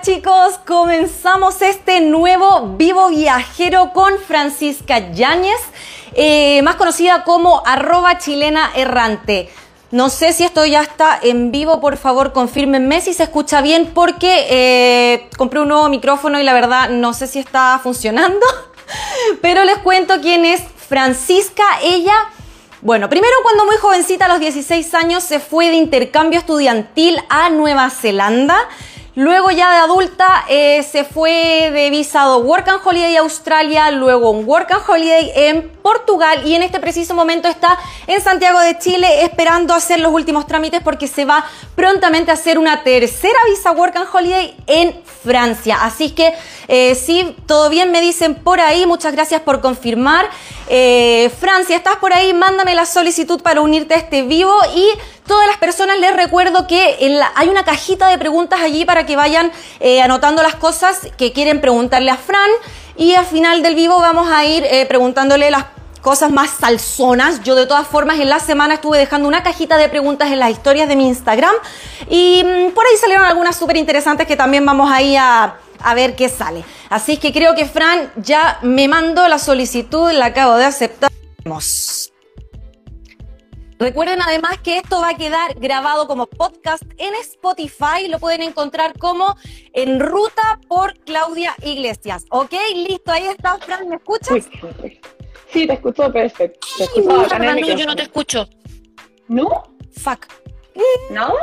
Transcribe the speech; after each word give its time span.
Chicos, 0.00 0.58
comenzamos 0.66 1.60
este 1.60 2.00
nuevo 2.00 2.74
vivo 2.76 3.10
viajero 3.10 3.92
con 3.92 4.18
Francisca 4.18 5.12
Yáñez, 5.12 5.60
eh, 6.14 6.62
más 6.62 6.76
conocida 6.76 7.24
como 7.24 7.62
arroba 7.66 8.16
chilena 8.18 8.72
errante. 8.74 9.50
No 9.90 10.08
sé 10.08 10.32
si 10.32 10.44
esto 10.44 10.64
ya 10.64 10.80
está 10.82 11.18
en 11.22 11.52
vivo, 11.52 11.80
por 11.80 11.98
favor 11.98 12.32
confírmenme 12.32 13.00
si 13.00 13.12
se 13.12 13.24
escucha 13.24 13.60
bien 13.60 13.90
porque 13.94 14.46
eh, 14.48 15.28
compré 15.36 15.60
un 15.60 15.68
nuevo 15.68 15.88
micrófono 15.88 16.40
y 16.40 16.42
la 16.42 16.54
verdad 16.54 16.88
no 16.88 17.12
sé 17.12 17.26
si 17.26 17.38
está 17.38 17.78
funcionando, 17.80 18.46
pero 19.42 19.62
les 19.64 19.78
cuento 19.78 20.20
quién 20.20 20.44
es 20.44 20.62
Francisca. 20.88 21.64
Ella 21.82 22.14
bueno, 22.80 23.08
primero 23.08 23.34
cuando 23.44 23.64
muy 23.64 23.76
jovencita, 23.76 24.24
a 24.24 24.28
los 24.28 24.40
16 24.40 24.92
años, 24.94 25.22
se 25.22 25.38
fue 25.38 25.68
de 25.68 25.76
intercambio 25.76 26.40
estudiantil 26.40 27.16
a 27.28 27.48
Nueva 27.48 27.88
Zelanda. 27.90 28.56
Luego 29.14 29.50
ya 29.50 29.70
de 29.70 29.76
adulta 29.76 30.46
eh, 30.48 30.82
se 30.82 31.04
fue 31.04 31.70
de 31.70 31.90
visado 31.90 32.38
Work 32.38 32.66
and 32.68 32.80
Holiday 32.82 33.16
Australia, 33.16 33.90
luego 33.90 34.30
un 34.30 34.48
Work 34.48 34.72
and 34.72 34.82
Holiday 34.88 35.30
en 35.34 35.68
Portugal 35.82 36.46
y 36.46 36.54
en 36.54 36.62
este 36.62 36.80
preciso 36.80 37.14
momento 37.14 37.46
está 37.46 37.78
en 38.06 38.22
Santiago 38.22 38.58
de 38.60 38.78
Chile 38.78 39.22
esperando 39.24 39.74
hacer 39.74 40.00
los 40.00 40.14
últimos 40.14 40.46
trámites 40.46 40.80
porque 40.82 41.08
se 41.08 41.26
va 41.26 41.44
prontamente 41.74 42.30
a 42.30 42.34
hacer 42.34 42.58
una 42.58 42.84
tercera 42.84 43.38
visa 43.50 43.72
Work 43.72 43.96
and 43.96 44.08
Holiday 44.10 44.56
en 44.66 45.02
Francia. 45.04 45.80
Así 45.82 46.12
que 46.12 46.32
eh, 46.68 46.94
sí, 46.94 47.36
todo 47.46 47.68
bien 47.68 47.92
me 47.92 48.00
dicen 48.00 48.34
por 48.34 48.60
ahí, 48.60 48.86
muchas 48.86 49.12
gracias 49.12 49.42
por 49.42 49.60
confirmar. 49.60 50.30
Eh, 50.70 51.30
Francia, 51.38 51.76
¿estás 51.76 51.96
por 51.96 52.14
ahí? 52.14 52.32
Mándame 52.32 52.74
la 52.74 52.86
solicitud 52.86 53.42
para 53.42 53.60
unirte 53.60 53.92
a 53.92 53.98
este 53.98 54.22
vivo 54.22 54.58
y 54.74 54.88
todas 55.26 55.46
las 55.46 55.56
personas 55.58 55.98
les 55.98 56.14
recuerdo 56.14 56.66
que 56.66 56.96
hay 57.34 57.48
una 57.48 57.64
cajita 57.64 58.08
de 58.08 58.18
preguntas 58.18 58.60
allí 58.60 58.84
para 58.84 59.06
que 59.06 59.16
vayan 59.16 59.52
eh, 59.80 60.02
anotando 60.02 60.42
las 60.42 60.54
cosas 60.56 61.08
que 61.16 61.32
quieren 61.32 61.60
preguntarle 61.60 62.10
a 62.10 62.16
Fran 62.16 62.50
y 62.96 63.14
al 63.14 63.26
final 63.26 63.62
del 63.62 63.74
vivo 63.74 63.98
vamos 64.00 64.28
a 64.30 64.44
ir 64.44 64.64
eh, 64.64 64.86
preguntándole 64.86 65.50
las 65.50 65.64
cosas 66.02 66.30
más 66.30 66.50
salsonas. 66.50 67.42
Yo 67.42 67.54
de 67.54 67.66
todas 67.66 67.86
formas 67.86 68.18
en 68.18 68.28
la 68.28 68.40
semana 68.40 68.74
estuve 68.74 68.98
dejando 68.98 69.28
una 69.28 69.42
cajita 69.42 69.76
de 69.76 69.88
preguntas 69.88 70.30
en 70.30 70.40
las 70.40 70.50
historias 70.50 70.88
de 70.88 70.96
mi 70.96 71.06
Instagram 71.06 71.54
y 72.10 72.42
mm, 72.44 72.72
por 72.72 72.84
ahí 72.86 72.96
salieron 73.00 73.24
algunas 73.24 73.56
súper 73.56 73.76
interesantes 73.76 74.26
que 74.26 74.36
también 74.36 74.66
vamos 74.66 74.90
ahí 74.90 75.16
a, 75.16 75.56
a 75.80 75.94
ver 75.94 76.14
qué 76.16 76.28
sale. 76.28 76.64
Así 76.90 77.16
que 77.16 77.32
creo 77.32 77.54
que 77.54 77.66
Fran 77.66 78.12
ya 78.16 78.58
me 78.62 78.88
mandó 78.88 79.26
la 79.28 79.38
solicitud, 79.38 80.10
la 80.12 80.26
acabo 80.26 80.56
de 80.56 80.64
aceptar. 80.64 81.10
Recuerden 83.82 84.22
además 84.22 84.58
que 84.62 84.78
esto 84.78 85.00
va 85.00 85.08
a 85.08 85.16
quedar 85.16 85.58
grabado 85.58 86.06
como 86.06 86.28
podcast 86.28 86.84
en 86.98 87.16
Spotify. 87.16 88.06
Lo 88.08 88.20
pueden 88.20 88.42
encontrar 88.42 88.96
como 88.96 89.36
En 89.72 89.98
Ruta 89.98 90.60
por 90.68 90.96
Claudia 91.00 91.56
Iglesias. 91.64 92.24
¿Ok? 92.30 92.52
Listo, 92.76 93.10
ahí 93.10 93.26
está, 93.26 93.58
Fran. 93.58 93.88
¿Me 93.88 93.96
escuchas? 93.96 94.48
Sí, 95.48 95.66
te 95.66 95.72
escucho 95.72 96.12
perfecto. 96.12 96.64
Te 96.78 96.84
escucho 96.84 97.38
no, 97.40 97.58
yo 97.58 97.86
no 97.86 97.96
te 97.96 98.02
escucho. 98.02 98.48
¿No? 99.26 99.64
Fuck. 99.96 100.28
¿No? 101.10 101.34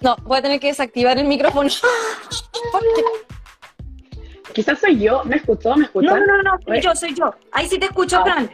No, 0.00 0.16
voy 0.24 0.40
a 0.40 0.42
tener 0.42 0.60
que 0.60 0.66
desactivar 0.66 1.16
el 1.16 1.24
micrófono. 1.24 1.70
Quizás 4.52 4.78
soy 4.78 4.98
yo. 4.98 5.24
¿Me 5.24 5.36
escuchó? 5.36 5.74
¿Me 5.74 5.86
escuchó? 5.86 6.18
No, 6.18 6.18
no, 6.18 6.42
no, 6.42 6.58
soy 6.66 6.82
yo, 6.82 6.94
soy 6.94 7.14
yo. 7.14 7.34
Ahí 7.52 7.66
sí 7.66 7.78
te 7.78 7.86
escucho, 7.86 8.18
ah. 8.18 8.24
Fran. 8.24 8.50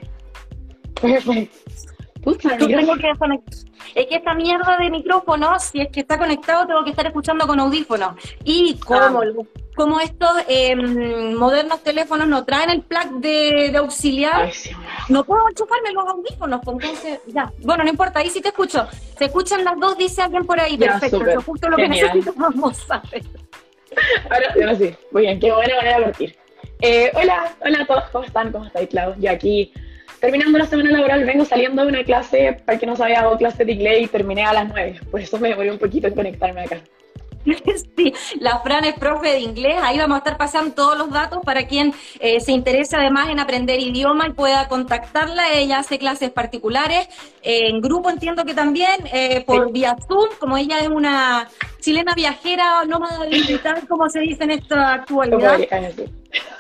Perfecto. 1.01 1.67
Es 3.95 4.07
que 4.09 4.17
esta 4.17 4.35
mierda 4.35 4.77
de 4.79 4.91
micrófono, 4.91 5.59
si 5.61 5.81
es 5.81 5.89
que 5.89 6.01
está 6.01 6.19
conectado, 6.19 6.67
tengo 6.67 6.83
que 6.83 6.91
estar 6.91 7.07
escuchando 7.07 7.47
con 7.47 7.61
audífonos. 7.61 8.15
Y 8.43 8.75
como, 8.79 9.21
ah. 9.21 9.45
como 9.77 10.01
estos 10.01 10.31
em, 10.49 11.35
modernos 11.35 11.83
teléfonos 11.85 12.27
no 12.27 12.45
traen 12.45 12.71
el 12.71 12.83
plug 12.83 13.21
de, 13.21 13.73
auxiliar, 13.77 14.51
no 15.09 15.25
puedo 15.25 15.49
enchufarme 15.49 15.93
los 15.93 16.05
audífonos. 16.05 16.61
Pues, 16.65 16.77
entonces, 16.83 17.21
ya. 17.29 17.53
Bueno, 17.63 17.85
no 17.85 17.91
importa, 17.91 18.19
ahí 18.19 18.31
sí 18.31 18.41
te 18.41 18.49
escucho. 18.49 18.89
Se 19.17 19.27
escuchan 19.27 19.65
las 19.65 19.79
dos, 19.79 19.97
dice 19.97 20.23
alguien 20.23 20.45
por 20.45 20.59
ahí. 20.59 20.77
Perfecto, 20.77 21.25
eso 21.25 21.43
justo 21.43 21.69
lo 21.69 21.77
que 21.77 21.89
necesito. 21.89 22.33
Vamos 22.37 22.91
a 22.91 23.01
ver. 23.11 23.23
Ahora, 24.29 24.53
ahora 24.53 24.75
sí. 24.75 24.95
Muy 25.13 25.23
bien, 25.23 25.39
qué 25.39 25.53
buena 25.53 25.77
manera 25.77 25.99
de 25.99 26.05
partir. 26.05 26.37
Eh, 26.81 27.11
hola, 27.15 27.55
hola 27.65 27.83
a 27.83 27.87
todos, 27.87 28.05
¿cómo 28.11 28.25
están? 28.25 28.53
¿Cómo 28.53 28.67
estáis, 28.67 28.89
Clau? 28.89 29.15
Yo 29.19 29.31
aquí 29.31 29.73
terminando 30.21 30.59
la 30.59 30.67
semana 30.67 30.91
laboral, 30.91 31.25
vengo 31.25 31.45
saliendo 31.45 31.83
de 31.83 31.89
una 31.89 32.05
clase, 32.05 32.61
para 32.65 32.79
que 32.79 32.87
no 32.87 32.97
sabía, 32.97 33.21
hago 33.21 33.37
clase 33.37 33.65
de 33.65 33.73
inglés 33.73 34.03
y 34.03 34.07
terminé 34.09 34.45
a 34.45 34.53
las 34.53 34.69
9. 34.69 35.01
Por 35.11 35.21
eso 35.21 35.39
me 35.39 35.51
demoré 35.51 35.71
un 35.71 35.79
poquito 35.79 36.07
en 36.07 36.15
conectarme 36.15 36.63
acá. 36.63 36.81
Sí, 37.97 38.13
la 38.41 38.59
Fran 38.61 38.85
es 38.85 38.95
profe 38.95 39.31
de 39.31 39.41
inglés, 39.41 39.77
ahí 39.83 39.99
vamos 39.99 40.17
a 40.17 40.19
estar 40.19 40.37
pasando 40.37 40.75
todos 40.75 40.99
los 40.99 41.11
datos 41.11 41.39
para 41.45 41.67
quien 41.67 41.95
eh, 42.21 42.41
se 42.41 42.53
interese 42.53 42.97
además 42.97 43.31
en 43.31 43.41
aprender 43.41 43.81
idioma 43.81 44.29
y 44.29 44.33
pueda 44.33 44.69
contactarla. 44.69 45.53
Ella 45.55 45.79
hace 45.79 45.99
clases 45.99 46.31
particulares, 46.31 47.09
eh, 47.43 47.69
en 47.69 47.81
grupo 47.81 48.11
entiendo 48.11 48.45
que 48.45 48.55
también, 48.55 49.07
eh, 49.13 49.43
por 49.47 49.73
vía 49.73 49.97
Zoom, 50.07 50.29
como 50.39 50.57
ella 50.57 50.81
es 50.81 50.89
una 50.89 51.49
chilena 51.87 52.15
viajera, 52.17 52.85
nómada 52.85 53.27
digital, 53.27 53.87
como 53.87 54.09
se 54.09 54.19
dice 54.19 54.43
en 54.43 54.51
esta 54.51 54.95
actualidad. 54.95 55.57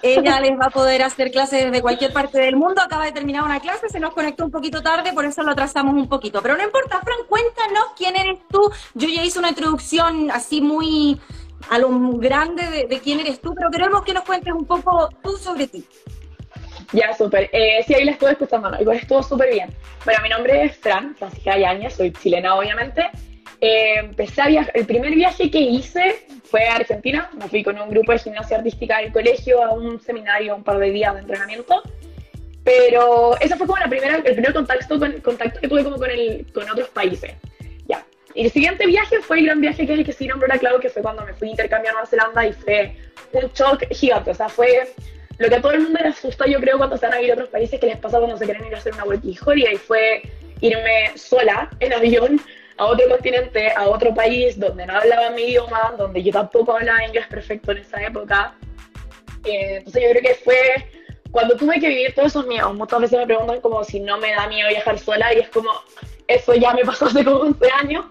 Ella 0.00 0.40
les 0.40 0.52
va 0.52 0.66
a 0.66 0.70
poder 0.70 1.02
hacer 1.02 1.32
clases 1.32 1.64
desde 1.64 1.82
cualquier 1.82 2.12
parte 2.12 2.38
del 2.38 2.54
mundo. 2.54 2.80
Acaba 2.80 3.06
de 3.06 3.10
terminar 3.10 3.42
una 3.42 3.58
clase, 3.58 3.88
se 3.88 3.98
nos 3.98 4.14
conectó 4.14 4.44
un 4.44 4.52
poquito 4.52 4.84
tarde, 4.84 5.12
por 5.12 5.24
eso 5.24 5.42
lo 5.42 5.50
atrasamos 5.50 5.94
un 5.94 6.08
poquito. 6.08 6.40
Pero 6.42 6.56
no 6.56 6.62
importa, 6.62 7.00
Fran, 7.00 7.18
cuéntanos 7.28 7.86
quién 7.96 8.14
eres 8.14 8.38
tú. 8.48 8.70
Yo 8.94 9.08
ya 9.08 9.24
hice 9.24 9.40
una 9.40 9.48
introducción 9.48 10.30
así 10.30 10.60
muy 10.60 11.20
a 11.70 11.78
lo 11.80 11.90
grande 12.18 12.86
de, 12.88 13.00
quién 13.00 13.18
eres 13.18 13.40
tú, 13.40 13.52
pero 13.52 13.68
queremos 13.68 14.04
que 14.04 14.14
nos 14.14 14.22
cuentes 14.22 14.52
un 14.52 14.64
poco 14.64 15.08
tú 15.24 15.36
sobre 15.38 15.66
ti. 15.66 15.84
Ya, 16.92 17.12
súper. 17.14 17.50
Eh, 17.52 17.82
sí, 17.84 17.94
ahí 17.94 18.04
la 18.04 18.12
estuve 18.12 18.30
escuchando, 18.30 18.70
igual 18.78 18.98
estuvo 18.98 19.24
súper 19.24 19.50
bien. 19.50 19.74
Bueno, 20.04 20.20
mi 20.22 20.28
nombre 20.28 20.66
es 20.66 20.76
Fran, 20.76 21.16
Francisca 21.16 21.58
Yañez, 21.58 21.96
soy 21.96 22.12
chilena 22.12 22.54
obviamente. 22.54 23.10
Eh, 23.66 23.98
empecé 23.98 24.42
a 24.42 24.46
viajar, 24.46 24.70
el 24.76 24.86
primer 24.86 25.12
viaje 25.12 25.50
que 25.50 25.58
hice 25.58 26.24
fue 26.44 26.68
a 26.68 26.76
Argentina, 26.76 27.28
me 27.36 27.48
fui 27.48 27.64
con 27.64 27.76
un 27.76 27.90
grupo 27.90 28.12
de 28.12 28.18
gimnasia 28.20 28.58
artística 28.58 28.98
del 28.98 29.12
colegio 29.12 29.60
a 29.60 29.72
un 29.72 30.00
seminario, 30.00 30.54
un 30.54 30.62
par 30.62 30.78
de 30.78 30.92
días 30.92 31.12
de 31.14 31.22
entrenamiento, 31.22 31.82
pero 32.62 33.36
ese 33.40 33.56
fue 33.56 33.66
como 33.66 33.80
la 33.80 33.88
primera, 33.88 34.18
el 34.18 34.22
primer 34.22 34.52
contacto, 34.52 35.00
con, 35.00 35.20
contacto 35.20 35.58
que 35.58 35.66
tuve 35.66 35.82
como 35.82 35.96
con, 35.96 36.08
el, 36.08 36.46
con 36.54 36.70
otros 36.70 36.90
países. 36.90 37.32
Ya. 37.88 38.06
Y 38.36 38.44
el 38.44 38.52
siguiente 38.52 38.86
viaje 38.86 39.18
fue 39.20 39.40
el 39.40 39.46
gran 39.46 39.60
viaje 39.60 39.84
que 39.84 39.94
es 39.94 39.98
el 39.98 40.04
que 40.04 40.12
sí 40.12 40.28
nombró 40.28 40.46
la 40.46 40.58
Clau, 40.58 40.78
que 40.78 40.88
fue 40.88 41.02
cuando 41.02 41.26
me 41.26 41.34
fui 41.34 41.48
a 41.48 41.50
intercambio 41.50 41.90
a 41.90 41.94
Nueva 41.94 42.06
Zelanda 42.06 42.46
y 42.46 42.52
fue 42.52 42.94
un 43.32 43.50
shock 43.52 43.82
gigante, 43.90 44.30
o 44.30 44.34
sea, 44.34 44.48
fue 44.48 44.92
lo 45.38 45.48
que 45.48 45.56
a 45.56 45.60
todo 45.60 45.72
el 45.72 45.80
mundo 45.80 45.98
le 46.00 46.10
asusta, 46.10 46.46
yo 46.46 46.60
creo, 46.60 46.78
cuando 46.78 46.96
se 46.96 47.06
van 47.06 47.16
a 47.16 47.20
ir 47.20 47.32
a 47.32 47.34
otros 47.34 47.48
países, 47.48 47.80
que 47.80 47.86
les 47.86 47.96
pasa 47.96 48.18
cuando 48.18 48.38
se 48.38 48.44
quieren 48.44 48.64
ir 48.64 48.76
a 48.76 48.78
hacer 48.78 48.94
una 48.94 49.02
vuelta 49.02 49.26
y 49.26 49.34
fue 49.34 50.22
irme 50.60 51.10
sola 51.16 51.68
en 51.80 51.92
avión 51.92 52.40
a 52.78 52.84
otro 52.86 53.08
continente, 53.08 53.70
a 53.70 53.88
otro 53.88 54.14
país 54.14 54.58
donde 54.58 54.86
no 54.86 54.96
hablaba 54.96 55.30
mi 55.30 55.42
idioma, 55.42 55.94
donde 55.96 56.22
yo 56.22 56.32
tampoco 56.32 56.76
hablaba 56.76 57.04
inglés 57.04 57.26
perfecto 57.28 57.72
en 57.72 57.78
esa 57.78 58.02
época. 58.02 58.54
Eh, 59.44 59.76
entonces 59.78 60.02
yo 60.02 60.10
creo 60.10 60.22
que 60.22 60.34
fue 60.34 60.90
cuando 61.30 61.56
tuve 61.56 61.80
que 61.80 61.88
vivir 61.88 62.14
todos 62.14 62.28
esos 62.28 62.46
miedos. 62.46 62.74
Muchas 62.74 63.00
veces 63.00 63.18
me 63.18 63.26
preguntan 63.26 63.60
como 63.60 63.82
si 63.84 64.00
no 64.00 64.18
me 64.18 64.32
da 64.32 64.46
miedo 64.48 64.68
viajar 64.68 64.98
sola 64.98 65.32
y 65.34 65.38
es 65.38 65.48
como, 65.48 65.70
eso 66.26 66.54
ya 66.54 66.74
me 66.74 66.82
pasó 66.84 67.06
hace 67.06 67.24
como 67.24 67.38
11 67.38 67.70
años. 67.70 68.06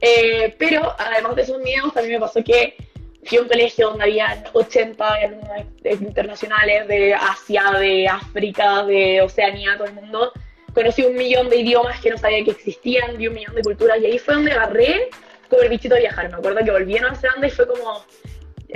Eh, 0.00 0.54
pero 0.58 0.94
además 0.98 1.36
de 1.36 1.42
esos 1.42 1.60
miedos, 1.60 1.92
también 1.94 2.14
me 2.14 2.26
pasó 2.26 2.42
que 2.42 2.76
fui 3.24 3.38
a 3.38 3.42
un 3.42 3.48
colegio 3.48 3.88
donde 3.88 4.04
había 4.04 4.44
80 4.52 5.14
alumnos 5.14 6.00
internacionales 6.00 6.88
de 6.88 7.14
Asia, 7.14 7.70
de 7.78 8.08
África, 8.08 8.84
de 8.84 9.22
Oceanía, 9.22 9.76
todo 9.76 9.86
el 9.86 9.94
mundo 9.94 10.32
conocí 10.74 11.02
un 11.02 11.14
millón 11.14 11.48
de 11.48 11.56
idiomas 11.56 12.00
que 12.00 12.10
no 12.10 12.18
sabía 12.18 12.44
que 12.44 12.50
existían, 12.50 13.16
vi 13.16 13.28
un 13.28 13.34
millón 13.34 13.54
de 13.54 13.62
culturas 13.62 13.98
y 14.00 14.06
ahí 14.06 14.18
fue 14.18 14.34
donde 14.34 14.52
agarré 14.52 15.08
como 15.48 15.62
el 15.62 15.68
bichito 15.68 15.94
de 15.94 16.02
viajar. 16.02 16.28
Me 16.30 16.36
acuerdo 16.36 16.64
que 16.64 16.70
volví 16.70 16.96
a 16.96 17.00
Nueva 17.02 17.16
Zelanda 17.16 17.46
y 17.46 17.50
fue 17.50 17.66
como, 17.66 18.04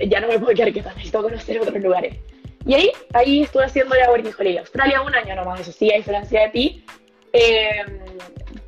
ya 0.06 0.20
no 0.20 0.28
me 0.28 0.38
puedo 0.38 0.54
quedar 0.54 0.72
quieta, 0.72 0.90
necesito 0.94 1.22
conocer 1.22 1.60
otros 1.60 1.82
lugares. 1.82 2.16
Y 2.64 2.74
ahí, 2.74 2.92
ahí 3.14 3.42
estuve 3.42 3.64
haciendo 3.64 3.94
la 3.94 4.10
Working 4.10 4.34
Holiday 4.38 4.58
Australia 4.58 5.00
un 5.02 5.14
año 5.14 5.34
nomás, 5.34 5.60
eso 5.60 5.72
sí, 5.72 5.92
a 5.92 5.96
diferencia 5.96 6.42
de 6.42 6.48
ti. 6.50 6.84
Em, 7.32 8.00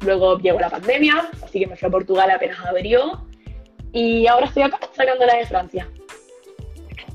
luego 0.00 0.38
llegó 0.38 0.58
la 0.58 0.70
pandemia, 0.70 1.30
así 1.42 1.60
que 1.60 1.66
me 1.66 1.76
fui 1.76 1.88
a 1.88 1.90
Portugal 1.90 2.30
apenas 2.30 2.58
abrió. 2.64 3.26
Y 3.92 4.26
ahora 4.26 4.46
estoy 4.46 4.62
acá 4.62 4.78
sacando 4.92 5.26
la 5.26 5.36
de 5.36 5.46
Francia. 5.46 5.88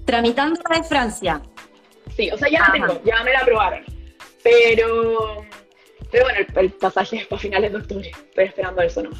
Tramitando 0.05 0.59
la 0.69 0.77
de 0.77 0.83
Francia. 0.83 1.41
Sí, 2.15 2.29
o 2.31 2.37
sea, 2.37 2.49
ya 2.49 2.59
la 2.59 2.71
tengo, 2.71 3.01
ya 3.03 3.23
me 3.23 3.33
la 3.33 3.39
aprobaron. 3.39 3.83
Pero 4.43 5.43
pero 6.15 6.27
bueno, 6.27 6.39
el, 6.55 6.71
pasaje 6.71 7.17
es 7.17 7.27
para 7.27 7.41
finales 7.41 7.73
de 7.73 7.77
octubre. 7.77 8.09
Estoy 8.09 8.45
esperando 8.45 8.81
eso 8.81 9.03
nomás. 9.03 9.19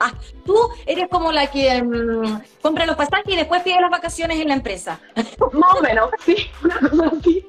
Ah, 0.00 0.12
tú 0.44 0.56
eres 0.84 1.06
como 1.08 1.30
la 1.30 1.48
que 1.48 1.80
mm, 1.80 2.40
compra 2.60 2.86
los 2.86 2.96
pasajes 2.96 3.32
y 3.32 3.36
después 3.36 3.62
pide 3.62 3.80
las 3.80 3.90
vacaciones 3.90 4.40
en 4.40 4.48
la 4.48 4.54
empresa. 4.54 5.00
Más 5.52 5.74
o 5.78 5.80
menos, 5.80 6.10
sí, 6.24 6.50
una 6.64 6.80
cosa 6.80 7.12
así. 7.16 7.46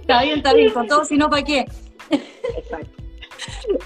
Está 0.00 0.22
bien, 0.22 0.38
está 0.38 0.52
bien, 0.52 0.72
con 0.72 0.88
todo, 0.88 1.04
si 1.04 1.16
no, 1.16 1.30
¿para 1.30 1.44
qué? 1.44 1.64
Exacto. 2.10 3.04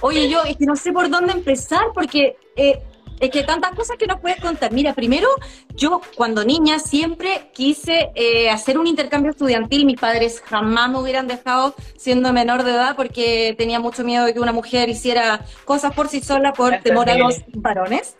Oye, 0.01 0.31
yo 0.31 0.43
es 0.45 0.57
que 0.57 0.65
no 0.65 0.77
sé 0.77 0.93
por 0.93 1.11
dónde 1.11 1.35
empezar 1.35 1.89
porque 1.93 2.39
eh, 2.57 2.83
Es 3.23 3.31
que 3.31 3.45
tantas 3.45 3.71
cosas 3.77 3.97
que 3.97 4.09
nos 4.09 4.19
puedes 4.19 4.41
contar. 4.41 4.73
Mira, 4.73 4.95
primero, 4.95 5.29
yo 5.77 6.01
cuando 6.17 6.45
niña 6.45 6.81
siempre 6.81 7.51
quise 7.55 8.11
eh, 8.17 8.51
hacer 8.51 8.81
un 8.81 8.89
intercambio 8.89 9.31
estudiantil. 9.31 9.87
Mis 9.87 10.01
padres 10.01 10.43
jamás 10.45 10.91
me 10.91 10.99
hubieran 10.99 11.29
dejado 11.29 11.77
siendo 11.97 12.33
menor 12.33 12.65
de 12.65 12.73
edad 12.73 12.97
porque 12.97 13.55
tenía 13.57 13.79
mucho 13.79 14.03
miedo 14.03 14.25
de 14.25 14.35
que 14.35 14.41
una 14.41 14.51
mujer 14.51 14.89
hiciera 14.89 15.47
cosas 15.65 15.95
por 15.95 16.09
sí 16.09 16.21
sola 16.21 16.53
por 16.53 16.79
temor 16.79 17.09
a 17.11 17.17
los 17.17 17.43
varones. 17.55 18.17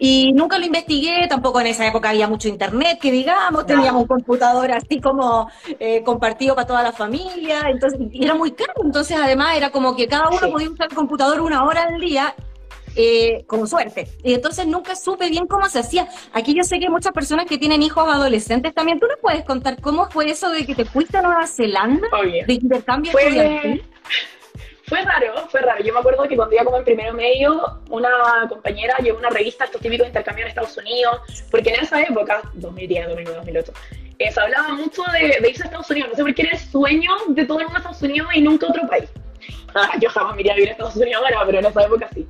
Y 0.00 0.32
nunca 0.32 0.58
lo 0.58 0.66
investigué, 0.66 1.28
tampoco 1.28 1.60
en 1.60 1.68
esa 1.68 1.86
época 1.86 2.10
había 2.10 2.26
mucho 2.26 2.48
internet, 2.48 2.98
que 3.00 3.12
digamos, 3.12 3.64
teníamos 3.66 4.02
un 4.02 4.08
computador 4.08 4.72
así 4.72 5.00
como 5.00 5.48
eh, 5.78 6.02
compartido 6.02 6.56
para 6.56 6.66
toda 6.66 6.82
la 6.82 6.92
familia, 6.92 7.68
entonces 7.68 8.00
era 8.12 8.34
muy 8.34 8.52
caro, 8.52 8.72
entonces 8.84 9.16
además 9.20 9.56
era 9.56 9.70
como 9.70 9.94
que 9.94 10.08
cada 10.08 10.28
uno 10.30 10.50
podía 10.50 10.70
usar 10.70 10.88
el 10.90 10.96
computador 10.96 11.40
una 11.40 11.64
hora 11.64 11.84
al 11.84 12.00
día 12.00 12.34
eh, 12.96 13.44
como 13.46 13.66
suerte. 13.66 14.08
Y 14.22 14.34
entonces 14.34 14.66
nunca 14.66 14.96
supe 14.96 15.28
bien 15.28 15.46
cómo 15.46 15.68
se 15.68 15.80
hacía. 15.80 16.08
Aquí 16.32 16.54
yo 16.54 16.64
sé 16.64 16.78
que 16.78 16.86
hay 16.86 16.90
muchas 16.90 17.12
personas 17.12 17.46
que 17.46 17.58
tienen 17.58 17.82
hijos 17.82 18.06
adolescentes 18.06 18.74
también. 18.74 19.00
¿Tú 19.00 19.06
nos 19.06 19.18
puedes 19.20 19.44
contar 19.44 19.80
cómo 19.80 20.10
fue 20.10 20.30
eso 20.30 20.50
de 20.50 20.66
que 20.66 20.74
te 20.74 20.84
fuiste 20.84 21.18
a 21.18 21.22
Nueva 21.22 21.46
Zelanda? 21.46 22.08
De 22.46 22.52
intercambio 22.52 23.12
fue, 23.12 23.82
Fue 24.86 25.00
raro, 25.00 25.48
fue 25.48 25.60
raro. 25.60 25.82
Yo 25.82 25.94
me 25.94 26.00
acuerdo 26.00 26.28
que 26.28 26.36
cuando 26.36 26.54
iba 26.54 26.64
como 26.64 26.76
en 26.76 26.84
primero 26.84 27.14
medio, 27.14 27.80
una 27.88 28.10
compañera 28.48 28.94
llevó 28.98 29.18
una 29.18 29.30
revista, 29.30 29.64
estos 29.64 29.80
típicos 29.80 30.06
intercambios 30.06 30.44
en 30.44 30.48
Estados 30.50 30.76
Unidos, 30.76 31.46
porque 31.50 31.70
en 31.70 31.80
esa 31.80 32.02
época, 32.02 32.42
2010, 32.54 33.06
2009, 33.08 33.36
2008, 33.38 33.72
se 34.30 34.40
hablaba 34.40 34.74
mucho 34.74 35.02
de, 35.12 35.40
de, 35.40 35.48
irse 35.48 35.62
a 35.62 35.66
Estados 35.66 35.90
Unidos. 35.90 36.10
No 36.10 36.16
sé 36.16 36.22
por 36.22 36.34
qué 36.34 36.42
era 36.42 36.50
el 36.52 36.58
sueño 36.58 37.10
de 37.28 37.46
todo 37.46 37.60
el 37.60 37.64
mundo 37.64 37.78
a 37.78 37.80
Estados 37.80 38.02
Unidos 38.02 38.28
y 38.34 38.42
nunca 38.42 38.66
a 38.66 38.70
otro 38.70 38.86
país. 38.86 39.08
Ah, 39.74 39.92
yo 40.00 40.10
jamás 40.10 40.34
me 40.34 40.42
iría 40.42 40.52
a 40.52 40.56
vivir 40.56 40.68
a 40.70 40.72
Estados 40.72 40.96
Unidos 40.96 41.22
ahora, 41.24 41.46
pero 41.46 41.58
en 41.58 41.66
esa 41.66 41.82
época 41.82 42.08
sí. 42.14 42.26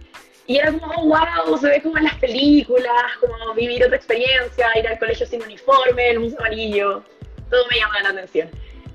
Y 0.47 0.57
era 0.57 0.73
como, 0.73 1.05
wow, 1.05 1.57
se 1.59 1.69
ve 1.69 1.83
como 1.83 1.99
en 1.99 2.05
las 2.05 2.17
películas, 2.17 3.13
como 3.21 3.55
vivir 3.55 3.85
otra 3.85 3.97
experiencia, 3.97 4.69
ir 4.79 4.89
al 4.89 4.99
colegio 4.99 5.27
sin 5.27 5.43
uniforme, 5.43 6.11
el 6.11 6.19
bus 6.19 6.35
amarillo, 6.37 7.05
todo 7.49 7.65
me 7.71 7.79
llamaba 7.79 8.03
la 8.03 8.09
atención. 8.11 8.51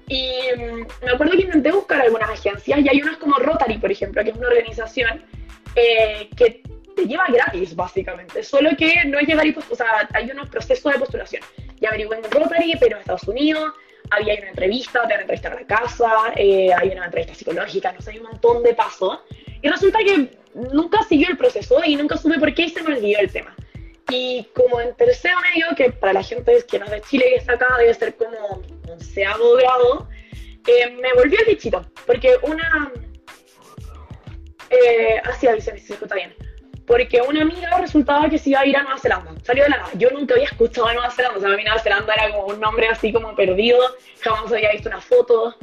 Y 0.09 0.31
mm, 0.57 1.05
me 1.05 1.11
acuerdo 1.11 1.33
que 1.33 1.43
intenté 1.43 1.71
buscar 1.71 2.01
algunas 2.01 2.29
agencias 2.29 2.79
y 2.79 2.89
hay 2.89 3.01
unas 3.01 3.17
como 3.17 3.35
Rotary, 3.37 3.77
por 3.77 3.91
ejemplo, 3.91 4.23
que 4.23 4.31
es 4.31 4.35
una 4.35 4.47
organización 4.47 5.23
eh, 5.75 6.29
que 6.35 6.61
te 6.95 7.05
lleva 7.05 7.27
gratis, 7.27 7.75
básicamente. 7.75 8.43
Solo 8.43 8.71
que 8.77 9.05
no 9.05 9.19
es 9.19 9.27
llegar 9.27 9.45
y, 9.45 9.55
o 9.69 9.75
sea, 9.75 10.07
hay 10.13 10.29
unos 10.31 10.49
procesos 10.49 10.91
de 10.91 10.99
postulación. 10.99 11.43
Ya 11.79 11.89
averigué 11.89 12.17
en 12.17 12.31
Rotary, 12.31 12.73
pero 12.79 12.95
en 12.95 13.01
Estados 13.01 13.27
Unidos 13.27 13.73
había 14.11 14.35
una 14.35 14.49
entrevista, 14.49 15.01
te 15.01 15.07
van 15.07 15.17
a 15.17 15.21
entrevistar 15.21 15.51
a 15.53 15.55
la 15.55 15.67
casa, 15.67 16.11
eh, 16.35 16.69
hay 16.73 16.89
una 16.89 17.05
entrevista 17.05 17.33
psicológica, 17.33 17.91
no 17.91 18.01
sé, 18.01 18.11
hay 18.11 18.17
un 18.17 18.23
montón 18.23 18.63
de 18.63 18.73
pasos. 18.73 19.19
Y 19.61 19.67
resulta 19.67 19.99
que 19.99 20.29
nunca 20.53 21.03
siguió 21.03 21.29
el 21.29 21.37
proceso 21.37 21.81
y 21.85 21.95
nunca 21.95 22.17
supe 22.17 22.39
por 22.39 22.53
qué 22.53 22.63
y 22.63 22.69
se 22.69 22.81
me 22.83 22.95
olvidó 22.95 23.19
el 23.19 23.31
tema. 23.31 23.55
Y 24.09 24.47
como 24.53 24.79
en 24.79 24.95
tercero 24.95 25.35
medio, 25.53 25.75
que 25.75 25.91
para 25.91 26.13
la 26.13 26.23
gente 26.23 26.55
que 26.69 26.79
no 26.79 26.85
es 26.85 26.91
de 26.91 27.01
Chile 27.01 27.25
y 27.31 27.33
está 27.35 27.53
acá 27.53 27.67
debe 27.77 27.93
ser 27.93 28.15
como 28.15 28.61
onceavo 28.87 29.55
grado, 29.55 30.07
eh, 30.65 30.89
me 30.91 31.13
volvió 31.13 31.39
el 31.39 31.45
bichito. 31.45 31.85
Porque 32.05 32.37
una... 32.43 32.91
Eh, 34.69 35.21
así 35.23 35.47
avísame 35.47 35.79
si 35.79 35.87
se 35.87 35.93
escucha 35.93 36.15
bien. 36.15 36.33
Porque 36.87 37.21
una 37.21 37.41
amiga 37.41 37.77
resultaba 37.79 38.29
que 38.29 38.37
se 38.37 38.51
iba 38.51 38.61
a 38.61 38.65
ir 38.65 38.77
a 38.77 38.81
Nueva 38.81 38.97
Zelanda. 38.97 39.31
Salió 39.43 39.63
de 39.65 39.69
la 39.69 39.77
nada. 39.77 39.91
Yo 39.95 40.09
nunca 40.09 40.33
había 40.35 40.47
escuchado 40.47 40.87
a 40.87 40.93
Nueva 40.93 41.11
Zelanda. 41.11 41.37
O 41.37 41.41
sea, 41.41 41.53
a 41.53 41.57
mí 41.57 41.63
Nueva 41.63 41.79
Zelanda 41.79 42.13
era 42.13 42.31
como 42.31 42.47
un 42.47 42.59
nombre 42.61 42.87
así 42.87 43.11
como 43.11 43.35
perdido. 43.35 43.77
Jamás 44.21 44.51
había 44.51 44.71
visto 44.71 44.87
una 44.87 45.01
foto. 45.01 45.53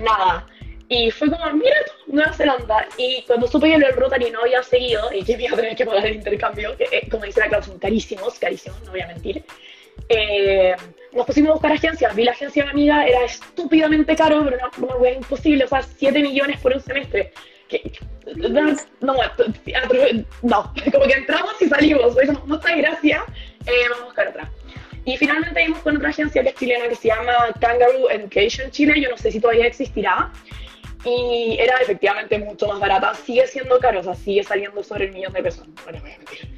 nada. 0.00 0.46
Y 0.88 1.10
fue 1.10 1.30
como, 1.30 1.44
mira 1.52 1.76
Nueva 2.06 2.32
Zelanda. 2.32 2.86
Y 2.96 3.22
cuando 3.26 3.46
supe 3.46 3.68
que 3.68 3.74
el 3.74 3.92
Rotary 3.94 4.30
no 4.30 4.40
había 4.40 4.62
seguido 4.62 5.12
y 5.12 5.22
que 5.22 5.32
iba 5.32 5.52
a 5.52 5.56
tener 5.56 5.76
que 5.76 5.84
pagar 5.84 6.06
el 6.06 6.16
intercambio, 6.16 6.74
que 6.76 6.84
eh, 6.84 7.08
como 7.10 7.24
dice 7.24 7.40
la 7.40 7.48
Clau, 7.48 7.62
son 7.62 7.78
carísimos, 7.78 8.38
carísimos, 8.38 8.80
no 8.82 8.92
voy 8.92 9.00
a 9.00 9.06
mentir, 9.06 9.44
eh, 10.08 10.74
nos 11.12 11.26
pusimos 11.26 11.50
a 11.50 11.52
buscar 11.52 11.72
agencias. 11.72 12.14
Vi 12.14 12.24
la 12.24 12.32
agencia 12.32 12.64
de 12.64 12.66
mi 12.66 12.72
amiga, 12.72 13.06
era 13.06 13.24
estúpidamente 13.24 14.16
caro, 14.16 14.42
pero 14.44 14.56
una, 14.56 14.96
una 14.96 15.10
imposible, 15.10 15.64
o 15.64 15.68
sea, 15.68 15.82
7 15.82 16.18
millones 16.20 16.60
por 16.60 16.74
un 16.74 16.80
semestre. 16.80 17.32
No, 18.36 18.48
no, 19.00 19.14
no, 20.42 20.72
como 20.92 21.04
que 21.06 21.12
entramos 21.12 21.54
y 21.60 21.68
salimos. 21.68 22.14
Como, 22.26 22.46
muchas 22.46 22.76
gracias, 22.76 23.22
eh, 23.66 23.88
vamos 23.88 24.02
a 24.02 24.04
buscar 24.04 24.28
otra. 24.28 24.50
Y 25.04 25.16
finalmente 25.16 25.60
vimos 25.64 25.80
con 25.80 25.96
otra 25.96 26.10
agencia 26.10 26.42
que 26.42 26.50
es 26.50 26.54
chilena 26.54 26.88
que 26.88 26.94
se 26.94 27.08
llama 27.08 27.32
Kangaroo 27.60 28.08
Education 28.10 28.70
Chile. 28.70 29.00
Yo 29.00 29.10
no 29.10 29.16
sé 29.16 29.32
si 29.32 29.40
todavía 29.40 29.66
existirá, 29.66 30.30
y 31.04 31.56
era 31.58 31.76
efectivamente 31.78 32.38
mucho 32.38 32.68
más 32.68 32.78
barata. 32.78 33.14
Sigue 33.14 33.46
siendo 33.46 33.78
caro, 33.78 34.00
o 34.00 34.02
sea, 34.02 34.14
sigue 34.14 34.44
saliendo 34.44 34.82
sobre 34.82 35.06
el 35.06 35.12
millón 35.12 35.32
de 35.32 35.42
pesos. 35.42 35.66
Bueno, 35.84 36.00
voy 36.00 36.12
a 36.12 36.18
mentir. 36.18 36.48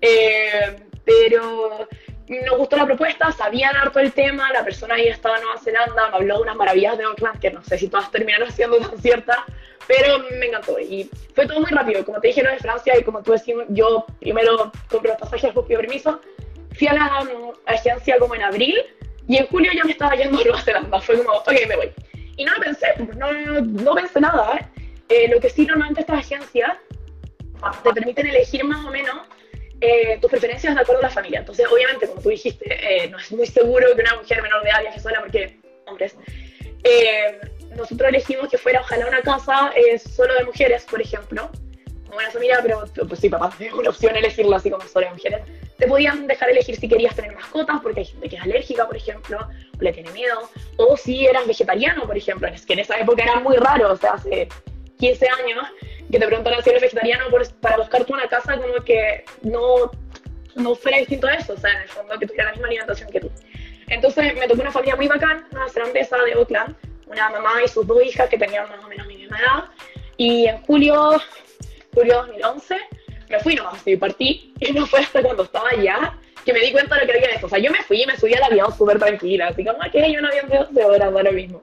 Eh, 0.00 0.76
pero 1.04 1.88
nos 2.28 2.58
gustó 2.58 2.76
la 2.76 2.86
propuesta, 2.86 3.30
sabían 3.32 3.76
harto 3.76 3.98
el 3.98 4.12
tema, 4.12 4.50
la 4.52 4.64
persona 4.64 4.94
ahí 4.94 5.08
estaba 5.08 5.36
en 5.36 5.42
Nueva 5.42 5.60
Zelanda, 5.60 6.10
me 6.10 6.16
habló 6.16 6.36
de 6.36 6.42
unas 6.42 6.56
maravillas 6.56 6.96
de 6.96 7.04
Auckland, 7.04 7.38
que 7.38 7.50
no 7.50 7.62
sé 7.62 7.78
si 7.78 7.88
todas 7.88 8.10
terminaron 8.10 8.50
siendo 8.50 8.78
tan 8.78 8.98
ciertas, 8.98 9.38
pero 9.86 10.18
me 10.18 10.46
encantó. 10.46 10.78
Y 10.78 11.10
fue 11.34 11.46
todo 11.46 11.60
muy 11.60 11.70
rápido, 11.70 12.04
como 12.04 12.20
te 12.20 12.28
dije, 12.28 12.42
lo 12.42 12.50
de 12.50 12.58
Francia, 12.58 12.98
y 12.98 13.02
como 13.02 13.22
tú 13.22 13.32
decías, 13.32 13.58
yo 13.68 14.06
primero 14.20 14.72
compré 14.88 15.10
los 15.10 15.20
pasajes 15.20 15.52
por 15.52 15.66
permiso, 15.66 16.20
fui 16.76 16.86
a 16.88 16.94
la 16.94 17.22
um, 17.22 17.52
agencia 17.66 18.18
como 18.18 18.34
en 18.34 18.42
abril, 18.42 18.74
y 19.26 19.38
en 19.38 19.46
julio 19.46 19.72
ya 19.74 19.84
me 19.84 19.92
estaba 19.92 20.14
yendo 20.14 20.38
a 20.38 20.42
Nueva 20.42 20.60
Zelanda, 20.60 21.00
fue 21.00 21.16
como, 21.16 21.38
ok, 21.38 21.52
me 21.68 21.76
voy. 21.76 21.92
Y 22.36 22.44
no 22.44 22.54
lo 22.54 22.60
pensé, 22.60 22.86
no, 23.16 23.32
no 23.60 23.94
pensé 23.94 24.20
nada. 24.20 24.56
¿eh? 24.56 24.66
Eh, 25.08 25.28
lo 25.28 25.40
que 25.40 25.48
sí 25.48 25.64
normalmente 25.64 26.00
estas 26.00 26.18
agencias 26.18 26.72
te 27.82 27.92
permiten 27.92 28.26
elegir 28.26 28.64
más 28.64 28.84
o 28.84 28.90
menos 28.90 29.16
eh, 29.80 30.18
tus 30.20 30.30
preferencias 30.30 30.74
de 30.74 30.80
acuerdo 30.80 31.00
a 31.00 31.04
la 31.04 31.10
familia. 31.10 31.40
Entonces, 31.40 31.66
obviamente, 31.70 32.08
como 32.08 32.20
tú 32.20 32.28
dijiste, 32.30 33.08
no 33.10 33.18
es 33.18 33.32
muy 33.32 33.46
seguro 33.46 33.94
que 33.94 34.02
una 34.02 34.16
mujer 34.16 34.42
menor 34.42 34.62
de 34.62 34.70
edad 34.70 34.80
viaje 34.80 35.00
sola 35.00 35.20
porque, 35.20 35.58
hombres, 35.86 36.16
nosotros 37.76 38.08
elegimos 38.08 38.48
que 38.48 38.58
fuera 38.58 38.80
ojalá 38.80 39.06
una 39.06 39.22
casa 39.22 39.72
solo 39.98 40.34
de 40.34 40.44
mujeres, 40.44 40.84
por 40.84 41.00
ejemplo, 41.00 41.50
como 42.06 42.18
una 42.18 42.30
familia, 42.30 42.60
pero 42.62 42.84
pues 43.08 43.20
sí, 43.20 43.28
papá, 43.28 43.52
es 43.60 43.72
una 43.72 43.90
opción 43.90 44.16
elegirlo 44.16 44.56
así 44.56 44.70
como 44.70 44.86
solo 44.86 45.06
de 45.06 45.12
mujeres. 45.12 45.40
Te 45.78 45.86
podían 45.86 46.26
dejar 46.26 46.50
elegir 46.50 46.76
si 46.76 46.88
querías 46.88 47.16
tener 47.16 47.34
mascotas, 47.34 47.80
porque 47.82 48.00
hay 48.00 48.06
gente 48.06 48.28
que 48.28 48.36
es 48.36 48.42
alérgica, 48.42 48.86
por 48.86 48.96
ejemplo, 48.96 49.38
o 49.78 49.82
le 49.82 49.92
tiene 49.92 50.10
miedo, 50.12 50.48
o 50.76 50.96
si 50.96 51.26
eras 51.26 51.46
vegetariano, 51.46 52.06
por 52.06 52.16
ejemplo, 52.16 52.46
es 52.48 52.64
que 52.64 52.74
en 52.74 52.80
esa 52.80 52.98
época 52.98 53.22
era 53.22 53.40
muy 53.40 53.56
raro, 53.56 53.92
o 53.92 53.96
sea, 53.96 54.12
hace 54.12 54.48
15 54.98 55.28
años, 55.28 55.64
que 56.10 56.18
te 56.18 56.26
preguntaran 56.26 56.62
si 56.62 56.70
eres 56.70 56.82
vegetariano 56.82 57.24
para 57.60 57.78
buscarte 57.78 58.12
una 58.12 58.28
casa 58.28 58.56
como 58.56 58.74
que 58.84 59.24
no, 59.42 59.90
no 60.54 60.74
fuera 60.76 60.98
distinto 60.98 61.26
a 61.26 61.34
eso, 61.34 61.54
o 61.54 61.56
sea, 61.56 61.72
en 61.72 61.82
el 61.82 61.88
fondo 61.88 62.18
que 62.18 62.26
tuviera 62.26 62.44
la 62.44 62.52
misma 62.52 62.68
alimentación 62.68 63.10
que 63.10 63.20
tú. 63.20 63.30
Entonces 63.88 64.34
me 64.34 64.46
tocó 64.46 64.62
una 64.62 64.70
familia 64.70 64.96
muy 64.96 65.08
bacán, 65.08 65.46
una 65.50 65.68
cerandesa 65.68 66.16
de 66.18 66.36
Oakland, 66.36 66.76
una 67.06 67.30
mamá 67.30 67.62
y 67.64 67.68
sus 67.68 67.86
dos 67.86 68.02
hijas 68.04 68.28
que 68.28 68.38
tenían 68.38 68.68
más 68.68 68.84
o 68.84 68.88
menos 68.88 69.06
mi 69.06 69.16
misma 69.16 69.38
edad, 69.38 69.64
y 70.16 70.46
en 70.46 70.62
julio, 70.62 71.20
julio 71.94 72.16
2011 72.16 72.76
me 73.28 73.40
fui 73.40 73.54
nomás, 73.54 73.86
y 73.86 73.96
partí, 73.96 74.54
y 74.60 74.72
no 74.72 74.86
fue 74.86 75.00
hasta 75.00 75.22
cuando 75.22 75.44
estaba 75.44 75.70
allá 75.70 76.18
que 76.44 76.52
me 76.52 76.60
di 76.60 76.72
cuenta 76.72 76.96
de 76.96 77.06
lo 77.06 77.12
que 77.12 77.18
había 77.18 77.30
esto. 77.30 77.46
O 77.46 77.48
sea, 77.48 77.58
yo 77.58 77.70
me 77.70 77.82
fui 77.82 78.02
y 78.02 78.06
me 78.06 78.16
subí 78.16 78.34
al 78.34 78.42
avión 78.44 78.76
súper 78.76 78.98
tranquila, 78.98 79.48
así 79.48 79.64
como, 79.64 79.78
que 79.90 80.02
hay 80.02 80.16
un 80.16 80.26
avión 80.26 80.48
de 80.48 80.58
12 80.58 80.84
horas, 80.84 81.12
ahora 81.12 81.32
mismo. 81.32 81.60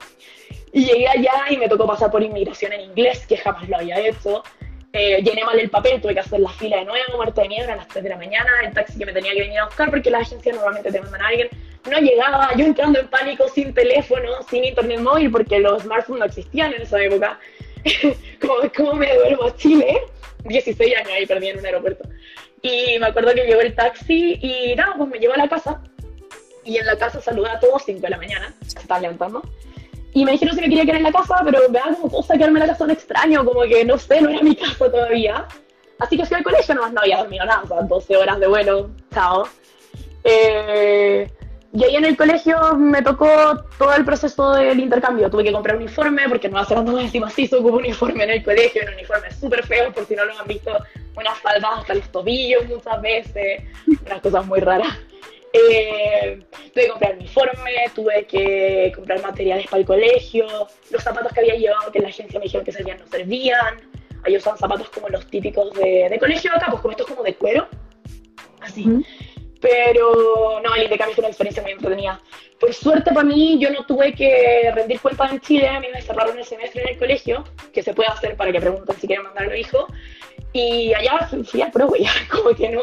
Y 0.72 0.86
llegué 0.86 1.08
allá 1.08 1.44
y 1.50 1.56
me 1.56 1.68
tocó 1.68 1.86
pasar 1.86 2.10
por 2.10 2.22
inmigración 2.22 2.72
en 2.72 2.80
inglés, 2.80 3.26
que 3.26 3.36
jamás 3.36 3.68
lo 3.68 3.76
había 3.76 4.00
hecho. 4.00 4.42
Eh, 4.92 5.22
llené 5.22 5.44
mal 5.44 5.58
el 5.58 5.70
papel, 5.70 6.00
tuve 6.00 6.14
que 6.14 6.20
hacer 6.20 6.40
la 6.40 6.50
fila 6.50 6.78
de 6.78 6.84
nuevo, 6.84 7.16
muerta 7.16 7.42
de 7.42 7.48
miedo, 7.48 7.70
a 7.72 7.76
las 7.76 7.88
3 7.88 8.02
de 8.02 8.10
la 8.10 8.16
mañana, 8.16 8.50
el 8.64 8.74
taxi 8.74 8.98
que 8.98 9.06
me 9.06 9.12
tenía 9.12 9.32
que 9.32 9.40
venir 9.40 9.58
a 9.58 9.66
buscar, 9.66 9.90
porque 9.90 10.10
las 10.10 10.22
agencias 10.22 10.54
normalmente 10.54 10.90
te 10.90 11.00
mandan 11.00 11.22
a 11.22 11.28
alguien, 11.28 11.48
no 11.90 11.98
llegaba, 11.98 12.50
yo 12.56 12.64
entrando 12.64 13.00
en 13.00 13.08
pánico, 13.08 13.48
sin 13.48 13.74
teléfono, 13.74 14.28
sin 14.48 14.64
internet 14.64 15.00
móvil, 15.00 15.30
porque 15.30 15.58
los 15.58 15.82
smartphones 15.82 16.20
no 16.20 16.26
existían 16.26 16.72
en 16.74 16.82
esa 16.82 17.02
época. 17.02 17.38
como, 18.40 18.54
¿Cómo 18.76 18.94
me 18.94 19.06
devuelvo 19.06 19.46
a 19.46 19.56
Chile? 19.56 20.00
16 20.44 20.96
años 20.96 21.10
ahí 21.12 21.26
perdí 21.26 21.48
en 21.48 21.58
un 21.58 21.66
aeropuerto. 21.66 22.08
Y 22.62 22.98
me 23.00 23.06
acuerdo 23.06 23.34
que 23.34 23.44
llegó 23.44 23.60
el 23.60 23.74
taxi 23.74 24.38
y 24.40 24.74
nada, 24.76 24.94
pues 24.96 25.08
me 25.08 25.18
llevó 25.18 25.34
a 25.34 25.38
la 25.38 25.48
casa. 25.48 25.82
Y 26.64 26.76
en 26.76 26.86
la 26.86 26.96
casa 26.96 27.20
saludaba 27.20 27.56
a 27.56 27.60
todos 27.60 27.82
5 27.84 28.00
de 28.00 28.10
la 28.10 28.16
mañana, 28.16 28.54
se 28.64 28.78
estaban 28.78 29.02
levantando. 29.02 29.42
Y 30.14 30.24
me 30.24 30.32
dijeron 30.32 30.54
si 30.54 30.60
me 30.60 30.68
quería 30.68 30.84
quedar 30.84 30.98
en 30.98 31.04
la 31.04 31.12
casa, 31.12 31.40
pero 31.44 31.58
me 31.70 31.78
da 31.78 31.96
como 31.96 32.10
cosa 32.10 32.34
quedarme 32.34 32.60
en 32.60 32.66
la 32.66 32.72
casa 32.72 32.84
un 32.84 32.90
extraño, 32.90 33.44
como 33.44 33.62
que 33.62 33.84
no 33.84 33.98
sé, 33.98 34.20
no 34.20 34.28
era 34.28 34.42
mi 34.42 34.54
casa 34.54 34.90
todavía. 34.90 35.46
Así 35.98 36.16
que 36.16 36.26
fui 36.26 36.36
al 36.36 36.44
colegio, 36.44 36.74
nomás 36.74 36.92
no 36.92 37.00
había 37.00 37.18
dormido 37.18 37.44
nada, 37.44 37.62
o 37.62 37.68
sea, 37.68 37.82
12 37.82 38.16
horas 38.16 38.38
de 38.38 38.46
vuelo, 38.46 38.90
chao. 39.12 39.48
Eh, 40.24 41.28
y 41.74 41.84
ahí 41.84 41.96
en 41.96 42.04
el 42.04 42.16
colegio 42.18 42.76
me 42.76 43.00
tocó 43.00 43.64
todo 43.78 43.94
el 43.94 44.04
proceso 44.04 44.52
del 44.52 44.78
intercambio. 44.78 45.30
Tuve 45.30 45.44
que 45.44 45.52
comprar 45.52 45.76
un 45.76 45.82
uniforme, 45.84 46.28
porque 46.28 46.48
no 46.50 46.58
hace 46.58 46.74
tanto 46.74 46.98
encima 46.98 47.30
sí 47.30 47.46
se 47.46 47.56
ocupa 47.56 47.76
un 47.76 47.84
uniforme 47.84 48.24
en 48.24 48.30
el 48.30 48.42
colegio, 48.42 48.82
un 48.86 48.92
uniforme 48.92 49.30
súper 49.32 49.66
feo, 49.66 49.90
por 49.90 50.04
si 50.04 50.14
no 50.14 50.26
lo 50.26 50.38
han 50.38 50.46
visto, 50.46 50.70
unas 51.16 51.38
faldas 51.38 51.70
hasta 51.78 51.94
los 51.94 52.12
tobillos 52.12 52.68
muchas 52.68 53.00
veces, 53.00 53.62
unas 54.04 54.20
cosas 54.20 54.46
muy 54.46 54.60
raras. 54.60 54.98
Eh, 55.54 56.42
tuve 56.74 56.84
que 56.84 56.88
comprar 56.88 57.14
uniforme, 57.14 57.72
tuve 57.94 58.26
que 58.26 58.92
comprar 58.94 59.22
materiales 59.22 59.66
para 59.66 59.80
el 59.80 59.86
colegio, 59.86 60.46
los 60.90 61.02
zapatos 61.02 61.32
que 61.32 61.40
había 61.40 61.56
llevado 61.56 61.90
que 61.90 61.98
en 61.98 62.04
la 62.04 62.10
agencia 62.10 62.38
me 62.38 62.44
dijeron 62.44 62.66
que 62.66 62.72
servían 62.72 62.98
no 62.98 63.06
servían. 63.06 63.76
Ahí 64.24 64.36
usaban 64.36 64.58
zapatos 64.58 64.90
como 64.90 65.08
los 65.08 65.26
típicos 65.26 65.72
de, 65.72 66.08
de 66.10 66.18
colegio 66.18 66.52
acá, 66.54 66.66
pues 66.70 66.82
como 66.82 66.92
estos 66.92 67.06
como 67.06 67.22
de 67.22 67.34
cuero, 67.34 67.66
así. 68.60 69.04
Pero 69.62 70.60
no, 70.60 70.74
el 70.74 70.82
intercambio 70.82 71.14
fue 71.14 71.22
una 71.22 71.28
experiencia 71.28 71.62
muy 71.62 71.72
entretenida. 71.72 72.20
Por 72.58 72.74
suerte 72.74 73.12
para 73.12 73.24
mí, 73.24 73.58
yo 73.60 73.70
no 73.70 73.86
tuve 73.86 74.12
que 74.12 74.72
rendir 74.74 75.00
cuentas 75.00 75.30
en 75.30 75.40
Chile, 75.40 75.68
a 75.68 75.78
mí 75.78 75.86
me 75.94 76.02
cerraron 76.02 76.36
el 76.36 76.44
semestre 76.44 76.82
en 76.82 76.88
el 76.88 76.98
colegio, 76.98 77.44
que 77.72 77.82
se 77.82 77.94
puede 77.94 78.10
hacer 78.10 78.36
para 78.36 78.50
que 78.50 78.60
pregunten 78.60 78.96
si 78.96 79.06
quieren 79.06 79.24
mandar 79.24 79.48
a 79.48 79.56
hijo. 79.56 79.86
Y 80.52 80.92
allá 80.94 81.28
fui 81.44 81.62
a 81.62 81.70
pro, 81.70 81.88
ya, 81.98 82.10
como 82.30 82.54
que 82.54 82.68
no, 82.70 82.82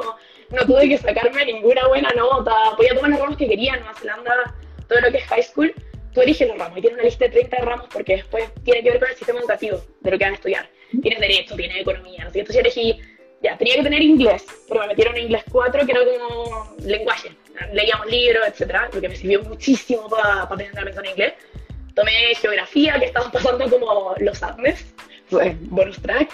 no 0.52 0.66
tuve 0.66 0.88
que 0.88 0.98
sacarme 0.98 1.46
ninguna 1.46 1.86
buena 1.90 2.10
nota. 2.16 2.54
Podía 2.78 2.96
tomar 2.96 3.12
los 3.12 3.20
ramos 3.20 3.38
que 3.38 3.48
quería 3.48 3.74
en 3.74 3.82
Nueva 3.82 4.00
Zelanda, 4.00 4.56
todo 4.88 5.02
lo 5.02 5.12
que 5.12 5.18
es 5.18 5.26
high 5.26 5.44
school. 5.44 5.74
Tú 6.14 6.22
eliges 6.22 6.48
los 6.48 6.58
ramos 6.58 6.78
y 6.78 6.82
tienes 6.82 6.98
una 6.98 7.06
lista 7.06 7.26
de 7.26 7.32
30 7.32 7.58
ramos 7.58 7.88
porque 7.92 8.16
después 8.16 8.50
tiene 8.64 8.82
que 8.84 8.92
ver 8.92 9.00
con 9.00 9.10
el 9.10 9.16
sistema 9.16 9.40
educativo 9.40 9.82
de 10.00 10.12
lo 10.12 10.18
que 10.18 10.24
van 10.24 10.34
a 10.34 10.36
estudiar. 10.36 10.70
Tienes 11.02 11.20
derecho, 11.20 11.56
tienes 11.56 11.82
economía, 11.82 12.24
no 12.24 12.32
sé. 12.32 12.40
Entonces 12.40 12.56
yo 12.56 12.62
elegí 12.62 13.02
ya, 13.42 13.58
tenía 13.58 13.76
que 13.76 13.84
tener 13.84 14.02
inglés, 14.02 14.46
pero 14.68 14.82
me 14.82 14.88
metieron 14.88 15.16
en 15.16 15.24
inglés 15.24 15.44
4, 15.52 15.86
que 15.86 15.92
era 15.92 16.02
como 16.04 16.76
lenguaje. 16.84 17.32
Leíamos 17.74 18.08
libros, 18.08 18.48
etcétera, 18.48 18.90
lo 18.94 19.02
que 19.02 19.10
me 19.10 19.16
sirvió 19.16 19.42
muchísimo 19.44 20.08
para 20.08 20.48
pa 20.48 20.58
tener 20.58 20.74
la 20.74 20.82
en 20.82 21.06
inglés. 21.06 21.34
Tomé 21.94 22.36
geografía, 22.36 23.00
que 23.00 23.06
estaban 23.06 23.32
pasando 23.32 23.70
como 23.70 24.16
los 24.20 24.44
ADMES, 24.44 24.94
bonus 25.62 26.02
track. 26.02 26.30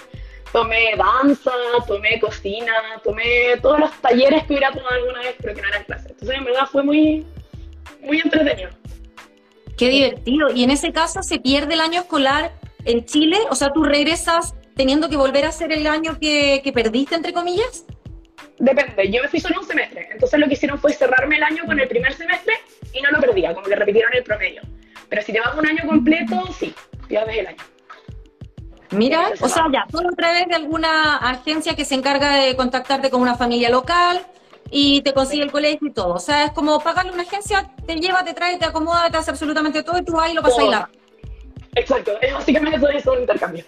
Tomé 0.52 0.94
danza, 0.96 1.52
tomé 1.86 2.18
cocina, 2.20 2.72
tomé 3.02 3.56
todos 3.60 3.80
los 3.80 3.92
talleres 4.00 4.44
que 4.44 4.54
hubiera 4.54 4.72
tomado 4.72 4.94
alguna 4.94 5.20
vez, 5.20 5.34
pero 5.40 5.54
que 5.54 5.62
no 5.62 5.68
eran 5.68 5.84
clases. 5.84 6.10
Entonces, 6.12 6.38
en 6.38 6.44
verdad, 6.44 6.66
fue 6.70 6.82
muy, 6.82 7.26
muy 8.00 8.20
entretenido. 8.20 8.70
Qué 9.76 9.88
divertido. 9.88 10.50
Y 10.54 10.64
en 10.64 10.70
ese 10.70 10.92
caso, 10.92 11.22
¿se 11.22 11.38
pierde 11.38 11.74
el 11.74 11.80
año 11.80 12.00
escolar 12.00 12.52
en 12.84 13.04
Chile? 13.04 13.36
O 13.50 13.54
sea, 13.54 13.72
tú 13.72 13.82
regresas 13.82 14.54
teniendo 14.76 15.08
que 15.08 15.16
volver 15.16 15.44
a 15.46 15.48
hacer 15.48 15.72
el 15.72 15.86
año 15.86 16.18
que, 16.20 16.70
perdiste, 16.72 17.14
entre 17.14 17.32
comillas? 17.32 17.84
Depende, 18.58 19.10
yo 19.10 19.22
me 19.22 19.28
fui 19.28 19.40
solo 19.40 19.60
un 19.60 19.66
semestre, 19.66 20.08
entonces 20.12 20.38
lo 20.38 20.46
que 20.46 20.54
hicieron 20.54 20.78
fue 20.78 20.92
cerrarme 20.92 21.36
el 21.36 21.42
año 21.42 21.64
con 21.66 21.78
el 21.80 21.88
primer 21.88 22.12
semestre 22.14 22.54
y 22.92 23.02
no 23.02 23.10
lo 23.10 23.20
perdía, 23.20 23.52
como 23.54 23.66
que 23.66 23.74
repitieron 23.74 24.14
el 24.14 24.22
promedio. 24.22 24.62
Pero 25.08 25.22
si 25.22 25.32
te 25.32 25.40
vas 25.40 25.56
un 25.56 25.66
año 25.66 25.82
completo, 25.86 26.42
sí, 26.58 26.74
pierdes 27.08 27.38
el 27.38 27.46
año. 27.48 27.64
Mira, 28.90 29.30
o 29.40 29.48
sea, 29.48 29.66
ya, 29.72 29.84
todo 29.90 30.08
a 30.08 30.16
través 30.16 30.46
de 30.46 30.54
alguna 30.54 31.16
agencia 31.16 31.74
que 31.74 31.84
se 31.84 31.94
encarga 31.94 32.36
de 32.36 32.56
contactarte 32.56 33.10
con 33.10 33.20
una 33.20 33.34
familia 33.34 33.68
local 33.68 34.24
y 34.70 35.02
te 35.02 35.12
consigue 35.12 35.42
el 35.42 35.50
colegio 35.50 35.88
y 35.88 35.92
todo. 35.92 36.14
O 36.14 36.18
sea, 36.18 36.44
es 36.44 36.52
como 36.52 36.80
pagarle 36.80 37.10
a 37.10 37.14
una 37.14 37.22
agencia, 37.22 37.70
te 37.86 37.96
lleva, 37.96 38.24
te 38.24 38.32
trae, 38.32 38.58
te 38.58 38.64
acomoda, 38.64 39.10
te 39.10 39.16
hace 39.16 39.30
absolutamente 39.30 39.82
todo 39.82 39.98
y 39.98 40.04
tú 40.04 40.18
ahí 40.18 40.34
lo 40.34 40.42
pasas 40.42 40.64
y 40.64 40.68
la. 40.68 40.90
Exacto, 41.74 42.12
es 42.20 42.32
básicamente 42.32 42.78
todo 42.78 42.90
eso 42.90 43.12
un 43.12 43.20
intercambio. 43.20 43.64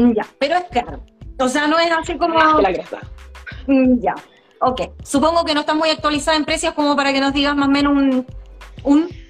Mm, 0.00 0.12
ya, 0.14 0.26
pero 0.38 0.56
es 0.56 0.64
caro. 0.72 1.04
O 1.38 1.48
sea, 1.48 1.66
no 1.66 1.78
es 1.78 1.90
así 1.90 2.16
como... 2.16 2.38
la 2.38 2.72
cresta. 2.72 3.00
Mm, 3.66 4.00
ya, 4.00 4.14
ok. 4.60 4.92
Supongo 5.04 5.44
que 5.44 5.54
no 5.54 5.60
está 5.60 5.74
muy 5.74 5.90
actualizada 5.90 6.36
en 6.36 6.44
precios 6.44 6.74
como 6.74 6.96
para 6.96 7.12
que 7.12 7.20
nos 7.20 7.34
digas 7.34 7.54
más 7.54 7.68
o 7.68 7.70
menos 7.70 7.92
un... 7.92 8.26
un... 8.84 9.20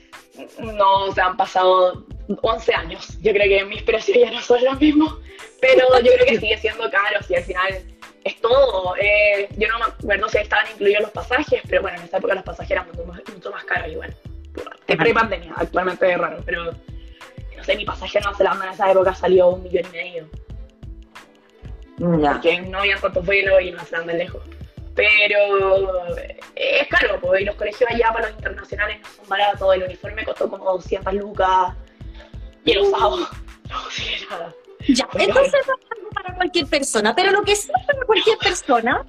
No, 0.76 1.04
o 1.04 1.12
sea, 1.12 1.26
han 1.26 1.36
pasado 1.36 2.06
11 2.40 2.74
años. 2.74 3.18
Yo 3.20 3.32
creo 3.32 3.48
que 3.48 3.64
mis 3.64 3.82
precios 3.82 4.18
ya 4.18 4.30
no 4.30 4.40
son 4.40 4.64
los 4.64 4.80
mismos, 4.80 5.18
pero 5.60 5.86
yo 5.98 6.12
creo 6.12 6.26
que 6.26 6.38
sigue 6.38 6.58
siendo 6.58 6.90
caro, 6.90 7.22
si 7.26 7.34
al 7.34 7.42
final 7.42 7.82
es 8.24 8.40
todo. 8.40 8.94
Eh, 8.96 9.48
yo 9.56 9.68
no 9.68 9.78
me 9.78 9.84
acuerdo 9.86 10.28
si 10.28 10.38
estaban 10.38 10.66
incluidos 10.72 11.02
los 11.02 11.10
pasajes, 11.10 11.60
pero 11.68 11.82
bueno, 11.82 11.98
en 11.98 12.04
esa 12.04 12.18
época 12.18 12.34
los 12.34 12.44
pasajes 12.44 12.70
eran 12.70 12.86
mucho 12.86 13.04
más, 13.04 13.20
mucho 13.32 13.50
más 13.50 13.64
caros 13.64 13.90
igual. 13.90 14.14
De 14.86 14.96
pre-pandemia, 14.96 15.52
actualmente 15.56 16.10
es 16.10 16.18
raro, 16.18 16.42
pero 16.44 16.72
no 17.60 17.64
sé, 17.64 17.76
mi 17.76 17.84
pasaje 17.84 18.18
a 18.18 18.22
Nueva 18.22 18.36
Zelanda 18.36 18.66
en 18.66 18.72
esa 18.72 18.90
época 18.90 19.14
salió 19.14 19.48
un 19.50 19.62
millón 19.62 19.84
y 19.86 19.96
medio. 19.96 20.28
Porque 22.00 22.60
no 22.62 22.78
había 22.78 22.96
tantos 22.96 23.24
vuelos 23.24 23.60
y 23.60 23.72
no 23.72 23.84
se 23.84 24.00
de 24.00 24.14
lejos. 24.14 24.42
Pero 24.94 26.16
es 26.56 26.88
caro, 26.88 27.20
porque 27.20 27.44
los 27.44 27.54
colegios 27.56 27.90
allá 27.90 28.12
para 28.12 28.28
los 28.28 28.36
internacionales 28.36 29.00
no 29.00 29.08
son 29.16 29.28
baratos. 29.28 29.74
El 29.74 29.82
uniforme 29.84 30.24
costó 30.24 30.48
como 30.48 30.64
200 30.64 31.14
lucas 31.14 31.74
y 32.64 32.72
el 32.72 32.80
usado 32.80 33.18
no 33.68 33.90
sirve 33.90 34.26
nada. 34.30 34.54
Ya, 34.88 35.06
entonces 35.12 35.60
no 35.66 35.74
es 35.74 35.98
algo 35.98 36.08
para 36.10 36.34
cualquier 36.34 36.66
persona, 36.66 37.14
pero 37.14 37.32
lo 37.32 37.42
que 37.42 37.54
sí 37.54 37.70
es 37.78 37.86
para 37.86 38.06
cualquier 38.06 38.38
persona 38.38 39.04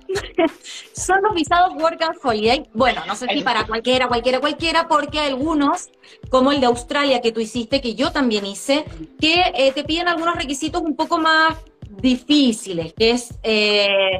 son 0.93 1.21
los 1.21 1.33
visados 1.33 1.73
Work 1.81 2.01
and 2.01 2.17
Holiday. 2.21 2.69
Bueno, 2.73 3.01
no 3.07 3.15
sé 3.15 3.27
si 3.29 3.41
para 3.41 3.65
cualquiera, 3.65 4.09
cualquiera, 4.09 4.41
cualquiera, 4.41 4.87
porque 4.89 5.21
algunos, 5.21 5.89
como 6.29 6.51
el 6.51 6.59
de 6.59 6.65
Australia 6.65 7.21
que 7.21 7.31
tú 7.31 7.39
hiciste, 7.39 7.79
que 7.79 7.95
yo 7.95 8.11
también 8.11 8.45
hice, 8.45 8.83
que 9.19 9.41
eh, 9.55 9.71
te 9.71 9.85
piden 9.85 10.09
algunos 10.09 10.35
requisitos 10.35 10.81
un 10.81 10.97
poco 10.97 11.19
más 11.19 11.55
difíciles, 12.01 12.93
que 12.93 13.11
es 13.11 13.33
eh, 13.43 14.19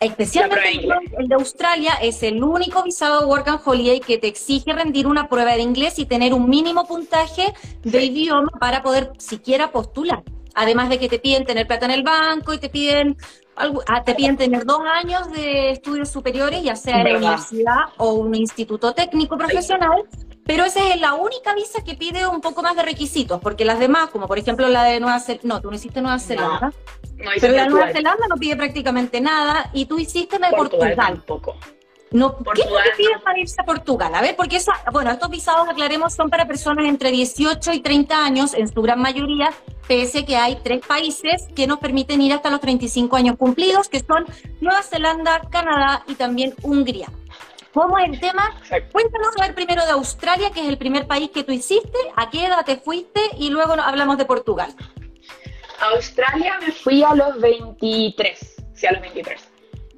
especialmente 0.00 0.88
el 1.18 1.28
de 1.28 1.34
Australia, 1.34 1.94
es 2.02 2.22
el 2.22 2.42
único 2.42 2.82
visado 2.82 3.26
Work 3.28 3.48
and 3.48 3.60
Holiday 3.64 4.00
que 4.00 4.18
te 4.18 4.26
exige 4.28 4.72
rendir 4.72 5.06
una 5.06 5.28
prueba 5.28 5.54
de 5.54 5.62
inglés 5.62 5.98
y 5.98 6.06
tener 6.06 6.34
un 6.34 6.48
mínimo 6.48 6.86
puntaje 6.86 7.54
de 7.82 8.04
idioma 8.04 8.50
para 8.60 8.82
poder 8.82 9.12
siquiera 9.18 9.70
postular. 9.72 10.22
Además 10.54 10.88
de 10.88 10.98
que 10.98 11.08
te 11.08 11.18
piden 11.18 11.44
tener 11.44 11.66
plata 11.66 11.86
en 11.86 11.92
el 11.92 12.02
banco 12.04 12.52
y 12.52 12.58
te 12.58 12.68
piden 12.68 13.16
ah, 13.56 14.04
te 14.04 14.14
piden 14.14 14.36
tener 14.36 14.64
dos 14.64 14.82
años 15.02 15.30
de 15.32 15.70
estudios 15.70 16.10
superiores, 16.10 16.62
ya 16.62 16.76
sea 16.76 17.00
en 17.00 17.12
la 17.12 17.18
universidad 17.18 17.78
o 17.96 18.12
un 18.14 18.34
instituto 18.34 18.92
técnico 18.92 19.36
profesional, 19.36 20.04
pero 20.46 20.64
esa 20.64 20.92
es 20.92 21.00
la 21.00 21.14
única 21.14 21.54
visa 21.54 21.82
que 21.82 21.94
pide 21.94 22.26
un 22.26 22.40
poco 22.40 22.62
más 22.62 22.76
de 22.76 22.82
requisitos, 22.82 23.40
porque 23.40 23.64
las 23.64 23.78
demás, 23.78 24.10
como 24.10 24.28
por 24.28 24.38
ejemplo 24.38 24.68
la 24.68 24.84
de 24.84 25.00
Nueva 25.00 25.18
Zelanda, 25.18 25.48
no, 25.48 25.60
tú 25.60 25.70
no 25.70 25.76
hiciste 25.76 26.02
Nueva 26.02 26.18
Zelanda, 26.18 26.72
pero 27.40 27.54
la 27.54 27.66
Nueva 27.66 27.92
Zelanda 27.92 28.26
no 28.28 28.36
pide 28.36 28.56
prácticamente 28.56 29.20
nada, 29.20 29.70
y 29.72 29.86
tú 29.86 29.98
hiciste 29.98 30.38
la 30.38 30.50
de 30.50 30.56
Portugal. 30.56 30.94
Tampoco. 30.96 31.56
No, 32.10 32.36
¿Qué 32.54 32.62
es 32.62 32.70
lo 32.70 32.76
que 32.76 32.90
pide 32.96 33.18
para 33.24 33.40
irse 33.40 33.60
a 33.60 33.64
Portugal? 33.64 34.14
A 34.14 34.20
ver, 34.20 34.36
porque 34.36 34.56
esa, 34.56 34.72
bueno, 34.92 35.10
estos 35.10 35.28
visados, 35.30 35.68
aclaremos, 35.68 36.14
son 36.14 36.30
para 36.30 36.46
personas 36.46 36.86
entre 36.86 37.10
18 37.10 37.72
y 37.72 37.80
30 37.80 38.24
años, 38.24 38.54
en 38.54 38.68
su 38.68 38.80
gran 38.82 39.00
mayoría, 39.00 39.52
pese 39.88 40.20
a 40.20 40.24
que 40.24 40.36
hay 40.36 40.56
tres 40.62 40.86
países 40.86 41.48
que 41.56 41.66
nos 41.66 41.80
permiten 41.80 42.20
ir 42.20 42.32
hasta 42.32 42.50
los 42.50 42.60
35 42.60 43.16
años 43.16 43.36
cumplidos, 43.36 43.88
que 43.88 43.98
son 43.98 44.26
Nueva 44.60 44.82
Zelanda, 44.82 45.40
Canadá 45.50 46.04
y 46.06 46.14
también 46.14 46.54
Hungría. 46.62 47.08
¿Cómo 47.72 47.98
es 47.98 48.08
el 48.08 48.20
tema? 48.20 48.54
Cuéntanos 48.92 49.36
a 49.36 49.46
ver 49.46 49.54
primero 49.56 49.84
de 49.84 49.90
Australia, 49.90 50.50
que 50.52 50.60
es 50.60 50.68
el 50.68 50.78
primer 50.78 51.08
país 51.08 51.30
que 51.30 51.42
tú 51.42 51.50
hiciste, 51.50 51.98
a 52.14 52.30
qué 52.30 52.46
edad 52.46 52.64
te 52.64 52.76
fuiste 52.76 53.20
y 53.36 53.50
luego 53.50 53.72
hablamos 53.72 54.16
de 54.16 54.24
Portugal. 54.24 54.72
A 55.80 55.86
Australia 55.94 56.58
me 56.60 56.72
fui 56.72 57.02
a 57.02 57.14
los 57.14 57.40
23, 57.40 58.62
sí, 58.74 58.86
a 58.86 58.92
los 58.92 59.00
23. 59.02 59.48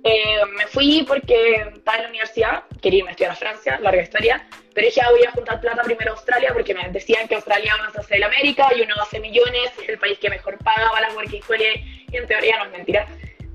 Eh, 0.04 0.40
me 0.56 0.66
fui 0.68 1.04
porque 1.06 1.66
estaba 1.74 1.96
en 1.98 2.02
la 2.04 2.08
universidad, 2.10 2.64
quería 2.80 2.98
irme 2.98 3.10
a 3.10 3.12
estudiar 3.12 3.32
a 3.32 3.36
Francia, 3.36 3.80
larga 3.80 4.02
historia, 4.02 4.46
pero 4.72 4.86
dije, 4.86 5.00
ah, 5.00 5.10
voy 5.10 5.24
a 5.24 5.32
juntar 5.32 5.60
plata 5.60 5.82
primero 5.82 6.12
a 6.12 6.14
Australia 6.14 6.50
porque 6.52 6.74
me 6.74 6.88
decían 6.90 7.26
que 7.26 7.34
Australia 7.34 7.74
va 7.80 7.86
a 7.86 7.88
hacer 7.88 8.18
el 8.18 8.22
América 8.22 8.68
y 8.76 8.82
uno 8.82 8.94
hace 9.02 9.18
millones, 9.18 9.72
es 9.82 9.88
el 9.88 9.98
país 9.98 10.18
que 10.18 10.30
mejor 10.30 10.58
paga 10.58 10.90
para 10.92 11.08
las 11.08 11.16
working 11.16 11.42
holiday 11.48 12.06
y 12.12 12.16
en 12.16 12.26
teoría 12.26 12.58
no 12.58 12.66
es 12.66 12.72
mentira. 12.72 13.06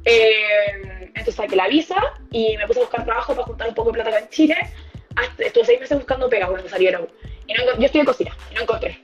Eh, 0.04 0.82
entonces 1.06 1.36
saqué 1.36 1.56
la 1.56 1.68
visa 1.68 1.96
y 2.32 2.58
me 2.58 2.68
puse 2.68 2.80
a 2.80 2.84
buscar 2.84 3.06
trabajo 3.06 3.34
para 3.34 3.46
juntar 3.48 3.70
un 3.70 3.76
poco 3.76 3.92
de 3.92 3.94
plata 3.94 4.10
acá 4.10 4.20
en 4.20 4.30
Chile. 4.30 4.58
Hasta, 5.16 5.44
estuve 5.44 5.66
seis 5.66 5.80
meses 5.80 5.98
buscando 5.98 6.30
pega 6.30 6.48
cuando 6.48 6.68
salieron. 6.68 7.08
Y 7.48 7.54
no, 7.54 7.64
yo 7.80 7.90
en 7.94 8.06
cocina 8.06 8.36
y 8.52 8.56
no 8.56 8.62
encontré, 8.62 9.00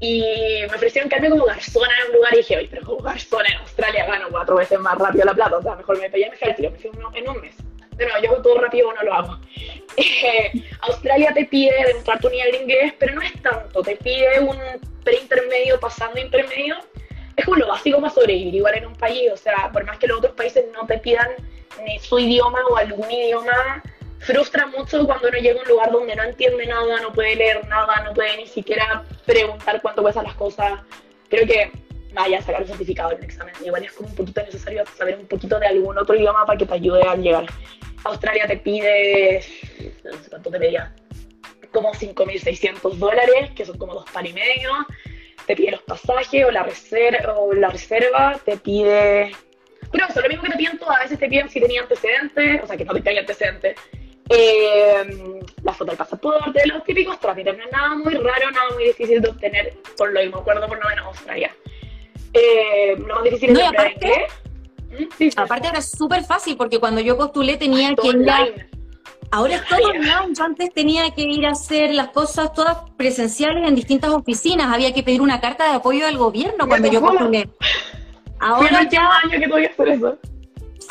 Y 0.00 0.62
me 0.68 0.76
ofrecieron 0.76 1.08
quedarme 1.10 1.30
como 1.30 1.44
garzona 1.44 1.92
en 2.00 2.08
un 2.08 2.16
lugar 2.16 2.34
y 2.34 2.38
dije, 2.38 2.56
oye, 2.56 2.68
pero 2.70 2.86
como 2.86 3.02
garzona 3.02 3.48
en 3.48 3.58
Australia 3.58 4.06
gano 4.06 4.28
cuatro 4.30 4.56
veces 4.56 4.78
más 4.80 4.96
rápido 4.96 5.26
la 5.26 5.34
plata. 5.34 5.58
O 5.58 5.62
sea, 5.62 5.76
mejor 5.76 6.00
me 6.00 6.08
pedí 6.08 6.24
me 6.24 6.36
fui 6.36 6.54
tiro, 6.54 6.70
me 6.70 7.18
en 7.18 7.28
un 7.28 7.40
mes. 7.40 7.54
De 7.96 8.06
nuevo, 8.06 8.22
yo 8.22 8.42
todo 8.42 8.58
rápido 8.58 8.92
no 8.92 9.02
lo 9.02 9.14
hago. 9.14 9.38
Eh, 10.22 10.52
Australia 10.82 11.32
te 11.34 11.44
pide 11.46 11.74
demostrar 11.86 12.20
tu 12.20 12.28
nivel 12.30 12.52
de 12.52 12.62
inglés, 12.62 12.94
pero 12.98 13.14
no 13.14 13.22
es 13.22 13.32
tanto. 13.42 13.82
Te 13.82 13.96
pide 13.96 14.38
un 14.40 14.56
pre-intermedio 15.02 15.80
pasando 15.80 16.20
intermedio 16.20 16.76
es 17.40 17.44
como 17.44 17.56
lo 17.56 17.68
básico 17.68 18.00
para 18.00 18.12
sobrevivir 18.12 18.54
igual 18.54 18.74
en 18.76 18.86
un 18.86 18.94
país, 18.94 19.30
o 19.32 19.36
sea, 19.36 19.70
por 19.72 19.84
más 19.84 19.98
que 19.98 20.06
los 20.06 20.18
otros 20.18 20.34
países 20.34 20.64
no 20.72 20.86
te 20.86 20.98
pidan 20.98 21.30
ni 21.84 21.98
su 21.98 22.18
idioma 22.18 22.58
o 22.70 22.76
algún 22.76 23.10
idioma, 23.10 23.82
frustra 24.20 24.66
mucho 24.66 25.04
cuando 25.06 25.28
uno 25.28 25.38
llega 25.38 25.60
a 25.60 25.62
un 25.62 25.68
lugar 25.68 25.92
donde 25.92 26.16
no 26.16 26.22
entiende 26.22 26.66
nada, 26.66 27.00
no 27.00 27.12
puede 27.12 27.36
leer 27.36 27.66
nada, 27.68 28.02
no 28.04 28.14
puede 28.14 28.36
ni 28.36 28.46
siquiera 28.46 29.04
preguntar 29.26 29.80
cuánto 29.82 30.02
cuestan 30.02 30.24
las 30.24 30.34
cosas. 30.34 30.80
Creo 31.28 31.46
que 31.46 31.72
vaya 32.12 32.38
a 32.38 32.42
sacar 32.42 32.62
un 32.62 32.68
certificado 32.68 33.12
en 33.12 33.18
un 33.18 33.24
examen. 33.24 33.54
Igual 33.64 33.84
es 33.84 33.92
como 33.92 34.08
un 34.08 34.14
poquito 34.14 34.42
necesario 34.42 34.84
saber 34.96 35.18
un 35.18 35.26
poquito 35.26 35.58
de 35.58 35.66
algún 35.66 35.98
otro 35.98 36.14
idioma 36.14 36.46
para 36.46 36.58
que 36.58 36.66
te 36.66 36.74
ayude 36.74 37.02
a 37.02 37.16
llegar. 37.16 37.46
Australia 38.04 38.46
te 38.46 38.56
pide, 38.56 39.42
no 40.04 40.22
sé 40.22 40.30
cuánto 40.30 40.50
te 40.50 40.58
pedía, 40.58 40.94
como 41.72 41.92
5.600 41.92 42.94
dólares, 42.94 43.50
que 43.54 43.64
son 43.64 43.78
como 43.78 43.94
dos 43.94 44.10
par 44.10 44.26
y 44.26 44.32
medio 44.32 44.86
te 45.50 45.56
pide 45.56 45.72
los 45.72 45.82
pasajes 45.82 46.44
o 46.44 46.50
la, 46.52 46.62
reserva, 46.62 47.34
o 47.36 47.52
la 47.52 47.70
reserva, 47.70 48.40
te 48.44 48.56
pide... 48.56 49.32
Pero 49.90 50.06
eso, 50.08 50.20
lo 50.20 50.28
mismo 50.28 50.44
que 50.44 50.52
te 50.52 50.58
piden 50.58 50.78
todas, 50.78 51.00
a 51.00 51.02
veces 51.02 51.18
te 51.18 51.28
piden 51.28 51.48
si 51.48 51.60
tenía 51.60 51.82
antecedentes, 51.82 52.62
o 52.62 52.66
sea, 52.68 52.76
que 52.76 52.84
no 52.84 52.92
te 52.92 53.00
piden 53.00 53.18
antecedentes, 53.18 53.74
eh, 54.30 55.40
la 55.62 55.72
foto 55.72 55.90
del 55.90 55.98
pasaporte, 55.98 56.66
los 56.66 56.84
típicos 56.84 57.18
trámites, 57.18 57.56
no 57.56 57.64
es 57.64 57.72
nada 57.72 57.96
muy 57.96 58.14
raro, 58.14 58.50
nada 58.52 58.70
muy 58.74 58.84
difícil 58.84 59.20
de 59.20 59.28
obtener, 59.28 59.76
por 59.96 60.12
lo 60.12 60.20
mismo 60.20 60.38
acuerdo 60.38 60.68
por 60.68 60.78
lo 60.82 60.88
menos 60.88 61.06
Australia. 61.06 61.54
Eh, 62.32 62.96
lo 62.96 63.16
más 63.16 63.24
difícil 63.24 63.52
no, 63.52 63.66
aparte, 63.66 64.26
Aparte 65.36 65.68
ahora 65.68 65.78
es 65.78 65.90
súper 65.90 66.24
fácil 66.24 66.56
porque 66.56 66.78
cuando 66.78 67.00
yo 67.00 67.16
postulé 67.16 67.56
tenía 67.56 67.94
que 67.94 68.08
ir 68.08 68.30
a... 68.30 68.46
Ahora 69.32 69.56
es 69.56 69.66
todo 69.66 69.88
online. 69.88 70.34
Yo 70.36 70.44
antes 70.44 70.74
tenía 70.74 71.08
que 71.12 71.22
ir 71.22 71.46
a 71.46 71.50
hacer 71.50 71.94
las 71.94 72.08
cosas 72.08 72.52
todas 72.52 72.78
presenciales 72.96 73.68
en 73.68 73.76
distintas 73.76 74.10
oficinas. 74.10 74.74
Había 74.74 74.92
que 74.92 75.04
pedir 75.04 75.22
una 75.22 75.40
carta 75.40 75.68
de 75.68 75.74
apoyo 75.76 76.06
del 76.06 76.18
gobierno 76.18 76.66
cuando 76.66 76.90
yo 76.90 77.00
postulé. 77.00 77.48
Ahora 78.40 78.88
ya... 78.88 79.08
año 79.24 79.38
que 79.38 79.46
voy 79.46 79.66
a 79.66 79.68
hacer 79.68 79.88
eso. 79.88 80.18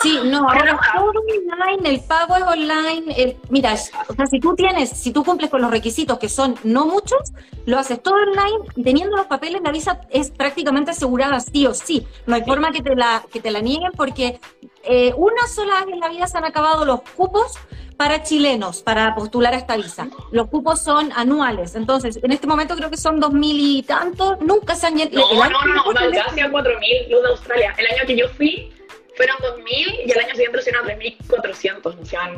Sí, 0.02 0.20
no, 0.26 0.50
ahora 0.50 0.80
todo 0.96 1.12
online, 1.12 1.90
el 1.90 2.02
pago 2.02 2.36
es 2.36 2.44
online. 2.44 3.38
mira, 3.50 3.74
o 4.08 4.14
sea, 4.14 4.28
si 4.28 4.40
tú 4.40 4.56
tienes, 4.56 4.90
si 4.90 5.12
tú 5.12 5.24
cumples 5.24 5.50
con 5.50 5.62
los 5.62 5.72
requisitos, 5.72 6.18
que 6.20 6.30
son 6.30 6.56
no 6.64 6.86
muchos, 6.86 7.34
lo 7.66 7.78
haces 7.78 8.02
todo 8.02 8.16
online, 8.16 8.84
teniendo 8.84 9.18
los 9.18 9.28
papeles, 9.28 9.62
la 9.62 9.72
visa 9.72 10.02
es 10.10 10.32
prácticamente 10.32 10.92
asegurada 10.92 11.40
sí 11.40 11.68
o 11.68 11.74
sí. 11.74 12.08
No 12.26 12.36
hay 12.36 12.44
forma 12.44 12.72
que 12.72 12.82
te 12.82 12.96
la, 12.96 13.24
que 13.32 13.42
te 13.42 13.52
la 13.52 13.60
nieguen 13.60 13.92
porque 13.96 14.40
eh, 14.84 15.14
una 15.18 15.48
sola 15.48 15.84
vez 15.84 15.94
en 15.94 16.00
la 16.00 16.10
vida 16.10 16.28
se 16.28 16.38
han 16.38 16.46
acabado 16.46 16.86
los 16.86 17.02
cupos 17.02 17.58
para 17.98 18.24
chilenos 18.24 18.82
para 18.82 19.14
postular 19.14 19.54
a 19.54 19.58
esta 19.58 19.76
visa. 19.76 20.08
Los 20.32 20.48
cupos 20.48 20.82
son 20.82 21.12
anuales, 21.14 21.76
entonces 21.76 22.18
en 22.24 22.32
este 22.32 22.48
momento 22.48 22.78
creo 22.78 22.90
que 22.90 22.96
son 22.96 23.20
dos 23.20 23.34
mil 23.34 23.60
y 23.60 23.84
tantos, 23.84 24.40
nunca 24.40 24.76
se 24.76 24.88
han. 24.88 24.96
No, 24.96 25.34
no, 25.34 25.50
no, 25.50 25.92
no, 25.92 26.12
ya 26.12 26.24
hacían 26.24 26.50
cuatro 26.52 26.72
mil 26.80 27.12
los 27.12 27.22
de 27.22 27.28
Australia. 27.30 27.76
El 27.78 27.88
año 27.88 28.08
que 28.08 28.16
yo 28.16 28.30
fui 28.30 28.72
fueron 29.20 29.36
2.000 29.40 30.06
y 30.06 30.12
el 30.12 30.18
año 30.18 30.32
siguiente 30.34 30.62
fueron 30.62 30.88
3.400, 30.88 32.00
o 32.02 32.06
sea, 32.06 32.32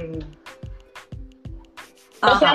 no 2.23 2.39
se 2.39 2.45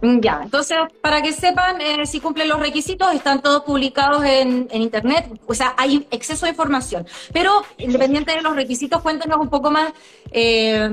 mm, 0.00 0.20
Ya, 0.20 0.40
entonces, 0.42 0.78
para 1.02 1.20
que 1.20 1.34
sepan, 1.34 1.78
eh, 1.82 2.06
si 2.06 2.20
cumplen 2.20 2.48
los 2.48 2.58
requisitos, 2.58 3.14
están 3.14 3.42
todos 3.42 3.64
publicados 3.64 4.24
en, 4.24 4.68
internet, 4.72 5.26
o 5.46 5.52
sea, 5.52 5.74
hay 5.76 6.08
exceso 6.10 6.46
de 6.46 6.52
información. 6.52 7.06
Pero, 7.34 7.66
independiente 7.76 8.32
de 8.32 8.40
los 8.40 8.56
requisitos, 8.56 9.02
cuéntanos 9.02 9.36
un 9.40 9.50
poco 9.50 9.70
más. 9.70 9.92
Eh, 10.30 10.88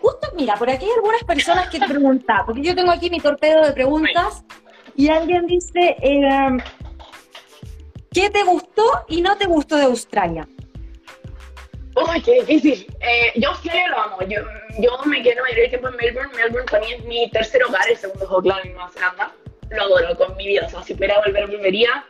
justo, 0.00 0.28
mira, 0.34 0.54
por 0.54 0.70
aquí 0.70 0.86
hay 0.86 0.92
algunas 0.92 1.24
personas 1.24 1.68
que 1.68 1.78
te 1.78 1.88
preguntan, 1.88 2.46
porque 2.46 2.62
yo 2.62 2.74
tengo 2.74 2.90
aquí 2.90 3.10
mi 3.10 3.20
torpedo 3.20 3.66
de 3.66 3.72
preguntas, 3.72 4.44
y 4.96 5.10
alguien 5.10 5.46
dice, 5.46 5.94
eh, 6.00 6.56
¿qué 8.10 8.30
te 8.30 8.44
gustó 8.44 9.04
y 9.08 9.20
no 9.20 9.36
te 9.36 9.44
gustó 9.44 9.76
de 9.76 9.84
Australia? 9.84 10.48
¡Ay, 11.94 12.22
qué 12.22 12.42
difícil! 12.42 12.86
Eh, 13.00 13.32
yo 13.36 13.50
Australia 13.50 13.88
lo 13.88 14.00
amo. 14.00 14.18
Yo, 14.22 14.40
yo 14.78 14.98
me 15.04 15.22
quedo 15.22 15.42
mayoría 15.42 15.62
del 15.62 15.70
tiempo 15.70 15.88
en 15.88 15.96
Melbourne. 15.96 16.34
Melbourne 16.34 16.66
para 16.70 16.84
mí 16.84 16.92
es 16.92 17.04
mi 17.04 17.30
tercer 17.30 17.62
hogar, 17.64 17.88
el 17.88 17.96
segundo 17.96 18.24
es 18.24 18.30
Auckland 18.30 18.66
en 18.66 18.72
Nueva 18.72 18.90
Zelanda. 18.90 19.32
Lo 19.70 19.82
adoro 19.82 20.16
con 20.16 20.36
mi 20.36 20.46
vida. 20.46 20.66
O 20.66 20.70
sea, 20.70 20.82
si 20.82 20.94
pudiera 20.94 21.18
volver, 21.18 21.46
volvería. 21.46 22.04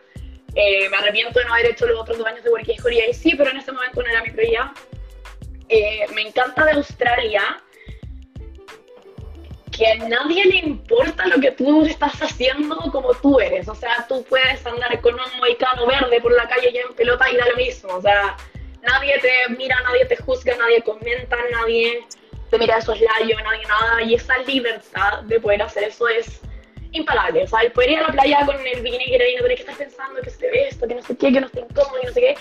Eh, 0.54 0.88
me 0.90 0.96
arrepiento 0.96 1.38
de 1.38 1.46
no 1.46 1.54
haber 1.54 1.66
hecho 1.66 1.86
los 1.86 2.00
otros 2.00 2.18
dos 2.18 2.26
años 2.26 2.44
de 2.44 2.50
Working 2.50 2.80
Holiday. 2.84 3.12
Sí, 3.14 3.34
pero 3.36 3.50
en 3.50 3.56
este 3.56 3.72
momento 3.72 4.02
no 4.02 4.08
era 4.08 4.22
mi 4.22 4.30
prioridad. 4.30 4.70
Eh, 5.68 6.06
me 6.14 6.22
encanta 6.22 6.64
de 6.64 6.72
Australia 6.72 7.42
que 9.76 9.86
a 9.86 9.96
nadie 9.96 10.44
le 10.44 10.56
importa 10.58 11.26
lo 11.26 11.40
que 11.40 11.50
tú 11.52 11.86
estás 11.86 12.20
haciendo 12.20 12.76
como 12.92 13.14
tú 13.14 13.40
eres. 13.40 13.66
O 13.68 13.74
sea, 13.74 14.06
tú 14.06 14.22
puedes 14.28 14.64
andar 14.66 15.00
con 15.00 15.14
un 15.14 15.38
moicano 15.38 15.86
verde 15.86 16.20
por 16.20 16.32
la 16.32 16.46
calle 16.46 16.72
ya 16.72 16.82
en 16.82 16.94
pelota 16.94 17.30
y 17.30 17.36
da 17.36 17.48
lo 17.48 17.56
mismo. 17.56 17.94
O 17.94 18.02
sea, 18.02 18.36
nadie 18.82 19.18
te 19.20 19.54
mira, 19.56 19.76
nadie 19.82 20.04
te 20.06 20.16
juzga, 20.16 20.56
nadie 20.56 20.82
comenta, 20.82 21.36
nadie 21.52 22.06
te 22.50 22.58
mira 22.58 22.76
de 22.76 22.82
soslayo, 22.82 23.36
nadie 23.42 23.66
nada, 23.66 24.02
y 24.02 24.14
esa 24.14 24.38
libertad 24.38 25.22
de 25.22 25.40
poder 25.40 25.62
hacer 25.62 25.84
eso 25.84 26.08
es 26.08 26.40
impagable. 26.92 27.44
O 27.44 27.46
sea, 27.46 27.60
el 27.60 27.72
poder 27.72 27.90
ir 27.90 27.98
a 27.98 28.02
la 28.02 28.08
playa 28.08 28.44
con 28.44 28.56
el 28.66 28.82
bikini 28.82 29.04
que 29.06 29.36
no 29.36 29.42
tener 29.42 29.56
que 29.56 29.62
estar 29.62 29.76
pensando 29.76 30.20
que 30.20 30.30
se 30.30 30.38
te 30.38 30.50
ve 30.50 30.68
esto, 30.68 30.86
que 30.86 30.94
no 30.94 31.02
sé 31.02 31.16
qué, 31.16 31.32
que 31.32 31.40
no 31.40 31.46
esté 31.46 31.60
incómodo, 31.60 32.00
que 32.00 32.06
no 32.06 32.12
sé 32.12 32.20
qué, 32.20 32.34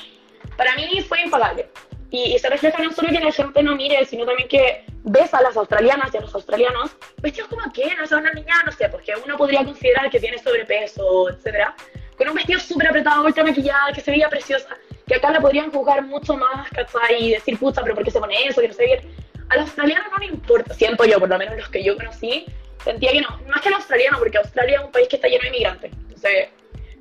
para 0.57 0.75
mí 0.75 1.01
fue 1.07 1.21
impagable. 1.21 1.69
Y, 2.10 2.38
se 2.38 2.50
refleja 2.50 2.83
no 2.83 2.91
solo 2.91 3.07
que 3.07 3.21
la 3.21 3.31
gente 3.31 3.63
no 3.63 3.74
mire, 3.75 4.03
sino 4.03 4.25
también 4.25 4.50
que 4.50 4.83
ves 5.03 5.33
a 5.33 5.41
las 5.41 5.55
australianas 5.55 6.13
y 6.13 6.17
a 6.17 6.21
los 6.21 6.36
australianos 6.36 6.91
vestidos 7.21 7.49
como 7.49 7.71
que, 7.71 7.95
no 7.95 8.06
sé, 8.06 8.15
una 8.15 8.34
niña, 8.34 8.56
no 8.65 8.71
sé, 8.73 8.89
porque 8.89 9.13
uno 9.23 9.38
podría 9.38 9.63
considerar 9.63 10.10
que 10.10 10.19
tiene 10.19 10.38
sobrepeso, 10.38 11.30
etcétera, 11.30 11.73
con 12.17 12.27
un 12.27 12.36
vestido 12.36 12.60
súper 12.60 12.89
apretado, 12.89 13.23
ultra 13.23 13.45
maquillada, 13.45 13.93
que 13.93 14.01
se 14.01 14.12
veía 14.12 14.27
preciosa 14.27 14.77
que 15.12 15.17
acá 15.17 15.30
la 15.30 15.41
podrían 15.41 15.69
jugar 15.71 16.06
mucho 16.06 16.38
más, 16.38 16.69
¿cachai? 16.69 17.21
Y 17.21 17.32
decir, 17.32 17.60
puta, 17.60 17.84
pero 17.84 17.95
¿por 17.95 18.04
qué 18.06 18.12
se 18.12 18.19
pone 18.19 18.47
eso? 18.47 18.62
Que 18.62 18.69
no 18.69 18.74
sé 18.74 18.86
bien. 18.86 19.02
A 19.50 19.58
los 19.58 19.65
australianos 19.65 20.08
no 20.10 20.17
le 20.19 20.28
importa, 20.28 20.74
siento 20.74 21.04
yo, 21.04 21.19
por 21.19 21.28
lo 21.28 21.38
menos 21.38 21.58
los 21.58 21.67
que 21.67 21.84
yo 21.84 21.97
conocí, 21.97 22.45
sentía 22.82 23.12
que 23.12 23.19
no. 23.19 23.38
Más 23.47 23.60
que 23.62 23.67
al 23.67 23.74
australiano, 23.74 24.17
porque 24.19 24.38
Australia 24.38 24.80
es 24.80 24.86
un 24.86 24.91
país 24.91 25.10
que 25.10 25.17
está 25.17 25.28
lleno 25.28 25.41
de 25.41 25.50
inmigrantes. 25.50 25.91
Entonces, 25.91 26.47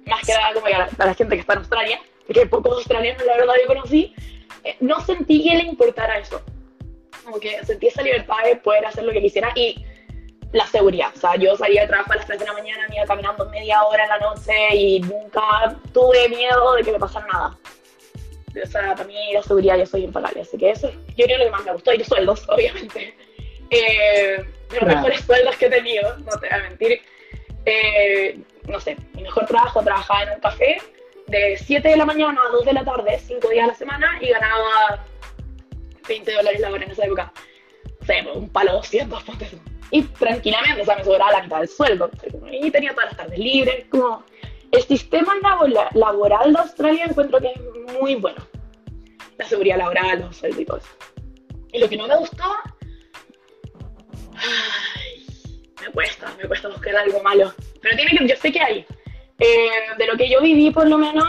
más 0.06 0.26
que 0.26 0.32
nada 0.32 0.52
como 0.54 0.66
a 0.66 1.06
la, 1.06 1.14
gente 1.14 1.36
que 1.36 1.40
está 1.40 1.52
en 1.52 1.58
Australia, 1.60 2.00
porque 2.26 2.46
pocos 2.46 2.78
australianos 2.78 3.24
la 3.24 3.36
verdad 3.36 3.54
yo 3.62 3.68
conocí, 3.68 4.12
eh, 4.64 4.76
no 4.80 5.00
sentí 5.02 5.48
que 5.48 5.54
le 5.54 5.62
importara 5.62 6.18
eso. 6.18 6.42
Como 7.22 7.38
que 7.38 7.64
sentí 7.64 7.86
esa 7.86 8.02
libertad 8.02 8.42
de 8.44 8.56
poder 8.56 8.86
hacer 8.86 9.04
lo 9.04 9.12
que 9.12 9.20
quisiera 9.20 9.52
y 9.54 9.84
la 10.50 10.66
seguridad. 10.66 11.12
O 11.14 11.20
sea, 11.20 11.36
yo 11.36 11.56
salía 11.56 11.82
de 11.82 11.86
trabajo 11.86 12.12
a 12.12 12.16
las 12.16 12.26
3 12.26 12.40
de 12.40 12.46
la 12.46 12.54
mañana, 12.54 12.88
me 12.88 12.96
iba 12.96 13.06
caminando 13.06 13.48
media 13.50 13.84
hora 13.84 14.02
en 14.02 14.08
la 14.08 14.18
noche 14.18 14.52
y 14.74 15.00
nunca 15.00 15.76
tuve 15.92 16.28
miedo 16.28 16.74
de 16.74 16.82
que 16.82 16.90
me 16.90 16.98
pasara 16.98 17.28
nada. 17.32 17.56
O 18.62 18.66
sea, 18.66 18.94
para 18.94 19.04
mí 19.04 19.14
la 19.32 19.42
seguridad 19.42 19.78
yo 19.78 19.86
soy 19.86 20.04
impagable, 20.04 20.42
así 20.42 20.58
que 20.58 20.70
eso 20.70 20.90
yo 21.16 21.24
creo 21.24 21.38
lo 21.38 21.44
que 21.44 21.50
más 21.50 21.64
me 21.64 21.72
gustó, 21.72 21.92
y 21.92 21.98
los 21.98 22.06
sueldos, 22.06 22.44
obviamente. 22.48 23.14
Eh, 23.70 24.44
los 24.72 24.82
mejores 24.82 25.20
sueldos 25.20 25.56
que 25.56 25.66
he 25.66 25.70
tenido, 25.70 26.16
no 26.18 26.32
te 26.38 26.48
voy 26.48 26.58
a 26.58 26.62
mentir. 26.62 27.02
Eh, 27.66 28.40
no 28.66 28.80
sé, 28.80 28.96
mi 29.14 29.22
mejor 29.22 29.46
trabajo, 29.46 29.82
trabajaba 29.82 30.24
en 30.24 30.30
un 30.30 30.40
café 30.40 30.80
de 31.28 31.56
7 31.56 31.88
de 31.88 31.96
la 31.96 32.04
mañana 32.04 32.40
a 32.46 32.52
2 32.52 32.64
de 32.64 32.72
la 32.72 32.84
tarde, 32.84 33.18
5 33.18 33.48
días 33.48 33.64
a 33.64 33.68
la 33.68 33.74
semana, 33.74 34.18
y 34.20 34.28
ganaba 34.28 35.04
20 36.08 36.32
dólares 36.32 36.60
la 36.60 36.70
hora 36.70 36.84
en 36.84 36.90
esa 36.90 37.04
época. 37.04 37.32
O 38.00 38.04
sea, 38.04 38.24
un 38.32 38.48
palo 38.48 38.72
200, 38.72 39.22
ponte 39.22 39.48
Y 39.90 40.02
tranquilamente, 40.02 40.82
o 40.82 40.84
sea, 40.84 40.96
me 40.96 41.04
sobraba 41.04 41.32
la 41.32 41.42
mitad 41.42 41.58
del 41.58 41.68
sueldo. 41.68 42.10
Y 42.50 42.70
tenía 42.70 42.92
todas 42.92 43.10
las 43.10 43.16
tardes 43.16 43.38
libres, 43.38 43.86
como 43.90 44.24
el 44.72 44.82
sistema 44.82 45.34
laboral 45.94 46.52
de 46.52 46.58
Australia 46.58 47.06
encuentro 47.06 47.40
que 47.40 47.52
es 47.52 47.92
muy 48.00 48.14
bueno. 48.16 48.44
La 49.38 49.46
seguridad 49.46 49.78
laboral, 49.78 50.20
los 50.20 50.36
sueldos 50.36 50.82
y 51.72 51.78
lo 51.78 51.88
que 51.88 51.96
no 51.96 52.06
me 52.06 52.16
gustó, 52.16 52.44
ay, 54.36 55.26
me 55.80 55.92
cuesta, 55.92 56.34
me 56.36 56.48
cuesta 56.48 56.68
buscar 56.68 56.96
algo 56.96 57.22
malo. 57.22 57.52
Pero 57.80 57.96
tiene 57.96 58.10
que, 58.16 58.28
yo 58.28 58.36
sé 58.36 58.52
que 58.52 58.60
hay. 58.60 58.86
Eh, 59.38 59.70
de 59.96 60.06
lo 60.06 60.16
que 60.16 60.28
yo 60.28 60.40
viví, 60.42 60.70
por 60.70 60.88
lo 60.88 60.98
menos, 60.98 61.28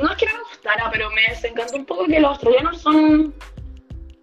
no 0.00 0.10
es 0.10 0.16
que 0.16 0.26
no 0.26 0.32
me 0.32 0.42
gustara, 0.48 0.90
pero 0.90 1.10
me 1.10 1.22
desencantó 1.28 1.76
un 1.76 1.86
poco 1.86 2.06
que 2.06 2.18
los 2.18 2.30
australianos 2.30 2.80
son, 2.80 3.34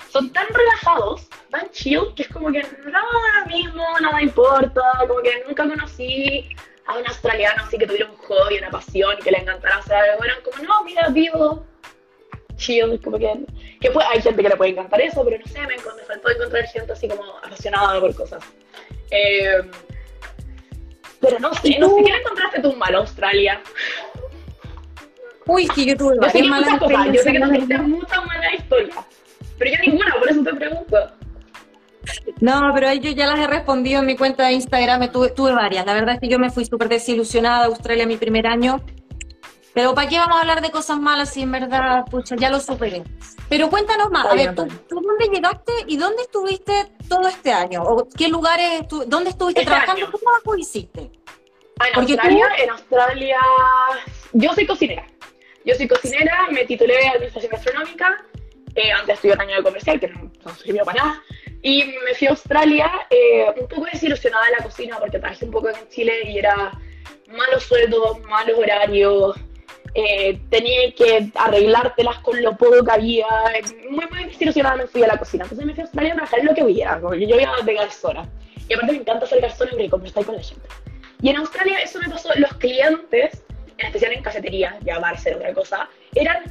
son 0.09 0.33
tan 0.33 0.47
relajados, 0.47 1.29
tan 1.51 1.69
chill, 1.71 2.13
que 2.15 2.23
es 2.23 2.29
como 2.29 2.51
que 2.51 2.63
nada 2.85 3.45
mismo, 3.47 3.83
nada 4.01 4.21
importa, 4.21 4.81
como 5.07 5.21
que 5.21 5.43
nunca 5.47 5.69
conocí 5.69 6.49
a 6.89 6.97
un 6.97 7.07
australiano 7.07 7.63
así 7.63 7.77
que 7.77 7.85
tuviera 7.85 8.09
un 8.09 8.17
hobby, 8.17 8.57
una 8.57 8.71
pasión, 8.71 9.15
que 9.23 9.29
le 9.31 9.37
encantara 9.37 9.77
hacer 9.77 9.95
algo, 9.95 10.17
bueno, 10.17 10.33
como 10.43 10.63
no, 10.63 10.83
mira, 10.83 11.07
vivo, 11.09 11.63
chill, 12.55 12.99
como 13.03 13.19
que, 13.19 13.45
que 13.79 13.91
hay 14.11 14.21
gente 14.21 14.41
que 14.41 14.49
le 14.49 14.57
puede 14.57 14.71
encantar 14.71 14.99
eso, 14.99 15.23
pero 15.23 15.37
no 15.37 15.45
sé, 15.45 15.59
me, 15.61 15.75
me 15.77 16.03
faltó 16.07 16.29
encontrar 16.31 16.65
gente 16.65 16.91
así 16.91 17.07
como 17.07 17.23
apasionada 17.43 17.99
por 17.99 18.15
cosas. 18.15 18.43
Eh, 19.11 19.61
pero 21.21 21.39
no 21.39 21.53
sé, 21.53 21.77
no 21.77 21.89
sé, 21.89 22.03
¿qué 22.03 22.11
le 22.11 22.17
encontraste 22.17 22.61
tú 22.61 22.73
mal 22.75 22.95
Australia? 22.95 23.61
Uy, 25.45 25.67
que 25.67 25.85
yo 25.85 25.95
tuve 25.95 26.17
varias 26.17 26.47
malas 26.47 26.79
cosas, 26.79 27.07
Yo 27.13 27.21
sé 27.21 27.31
que 27.31 27.39
no 27.39 27.49
tuviste 27.49 27.77
muchas 27.77 28.25
malas 28.25 28.53
historias, 28.55 28.97
pero 29.59 29.71
yo 29.71 29.77
ninguna, 29.85 30.15
por 30.17 30.29
eso 30.29 30.43
te 30.43 30.53
pregunto. 30.55 31.18
No, 32.39 32.71
pero 32.73 32.93
yo 32.93 33.11
ya 33.11 33.27
las 33.27 33.39
he 33.39 33.47
respondido 33.47 33.99
en 33.99 34.05
mi 34.05 34.15
cuenta 34.15 34.47
de 34.47 34.53
Instagram, 34.53 35.11
tuve, 35.11 35.29
tuve 35.29 35.53
varias. 35.53 35.85
La 35.85 35.93
verdad 35.93 36.15
es 36.15 36.21
que 36.21 36.27
yo 36.27 36.39
me 36.39 36.49
fui 36.49 36.65
súper 36.65 36.89
desilusionada 36.89 37.59
de 37.59 37.65
Australia 37.65 38.05
mi 38.05 38.17
primer 38.17 38.47
año. 38.47 38.81
Pero 39.73 39.93
¿para 39.93 40.09
qué 40.09 40.17
vamos 40.17 40.37
a 40.37 40.41
hablar 40.41 40.61
de 40.61 40.71
cosas 40.71 40.99
malas 40.99 41.31
si 41.31 41.43
en 41.43 41.51
verdad, 41.51 42.03
pucha, 42.05 42.35
ya 42.35 42.49
lo 42.49 42.59
superé? 42.59 43.03
Pero 43.49 43.69
cuéntanos 43.69 44.09
más, 44.09 44.25
a 44.25 44.33
ver, 44.33 44.55
¿tú, 44.55 44.67
dónde 44.89 45.29
llegaste 45.31 45.71
y 45.87 45.95
dónde 45.95 46.23
estuviste 46.23 46.87
todo 47.07 47.27
este 47.27 47.51
año? 47.51 47.83
¿O 47.83 48.07
qué 48.07 48.27
lugares, 48.27 48.81
dónde 49.07 49.29
estuviste 49.29 49.61
este 49.61 49.71
trabajando? 49.71 50.11
¿Cómo 50.11 50.53
lo 50.53 50.57
hiciste? 50.57 51.11
En 51.87 51.95
Australia, 51.95 52.47
en 52.57 52.69
Australia, 52.71 53.37
yo 54.33 54.53
soy 54.53 54.65
cocinera. 54.65 55.07
Yo 55.65 55.75
soy 55.75 55.87
cocinera, 55.87 56.47
me 56.51 56.65
titulé 56.65 56.97
de 56.97 57.07
Administración 57.07 57.51
Gastronómica, 57.51 58.25
eh, 58.75 58.91
antes 58.91 59.15
estudié 59.15 59.33
un 59.35 59.41
año 59.41 59.55
de 59.57 59.63
comercial, 59.63 59.99
que 59.99 60.07
no, 60.07 60.31
no 60.45 60.55
sirvió 60.55 60.83
para 60.83 61.03
nada. 61.03 61.23
Y 61.61 61.83
me 61.83 62.15
fui 62.15 62.27
a 62.27 62.31
Australia 62.31 62.89
eh, 63.09 63.45
un 63.59 63.67
poco 63.67 63.85
desilusionada 63.91 64.45
de 64.45 64.51
la 64.51 64.63
cocina 64.63 64.97
porque 64.97 65.19
trabajé 65.19 65.45
un 65.45 65.51
poco 65.51 65.69
en 65.69 65.89
Chile 65.89 66.13
y 66.25 66.37
era 66.37 66.71
malos 67.27 67.63
sueldos, 67.63 68.19
malos 68.21 68.57
horarios, 68.57 69.35
eh, 69.93 70.39
tenía 70.49 70.93
que 70.93 71.29
arreglártelas 71.35 72.19
con 72.19 72.41
lo 72.41 72.55
poco 72.55 72.83
que 72.83 72.91
había. 72.91 73.25
Muy, 73.89 74.05
muy 74.07 74.23
desilusionada 74.25 74.77
me 74.77 74.87
fui 74.87 75.03
a 75.03 75.07
la 75.07 75.17
cocina. 75.17 75.43
Entonces 75.43 75.65
me 75.65 75.73
fui 75.73 75.81
a 75.81 75.85
Australia 75.85 76.13
a 76.13 76.15
trabajar 76.15 76.43
lo 76.43 76.53
que 76.53 76.63
hubiera, 76.63 76.99
porque 76.99 77.27
yo 77.27 77.39
iba 77.39 77.61
de 77.61 77.73
garzona. 77.73 78.29
Y 78.67 78.73
aparte 78.73 78.93
me 78.93 78.99
encanta 78.99 79.25
ser 79.25 79.41
garzona 79.41 79.71
y 79.83 79.89
conversar 79.89 80.25
con 80.25 80.35
la 80.35 80.43
gente. 80.43 80.67
Y 81.21 81.29
en 81.29 81.37
Australia 81.37 81.81
eso 81.81 81.99
me 81.99 82.09
pasó, 82.09 82.29
los 82.35 82.53
clientes, 82.53 83.43
en 83.77 83.87
especial 83.87 84.13
en 84.13 84.23
cafetería, 84.23 84.77
ya 84.83 84.99
bar, 84.99 85.17
otra 85.35 85.53
cosa, 85.53 85.89
eran 86.15 86.43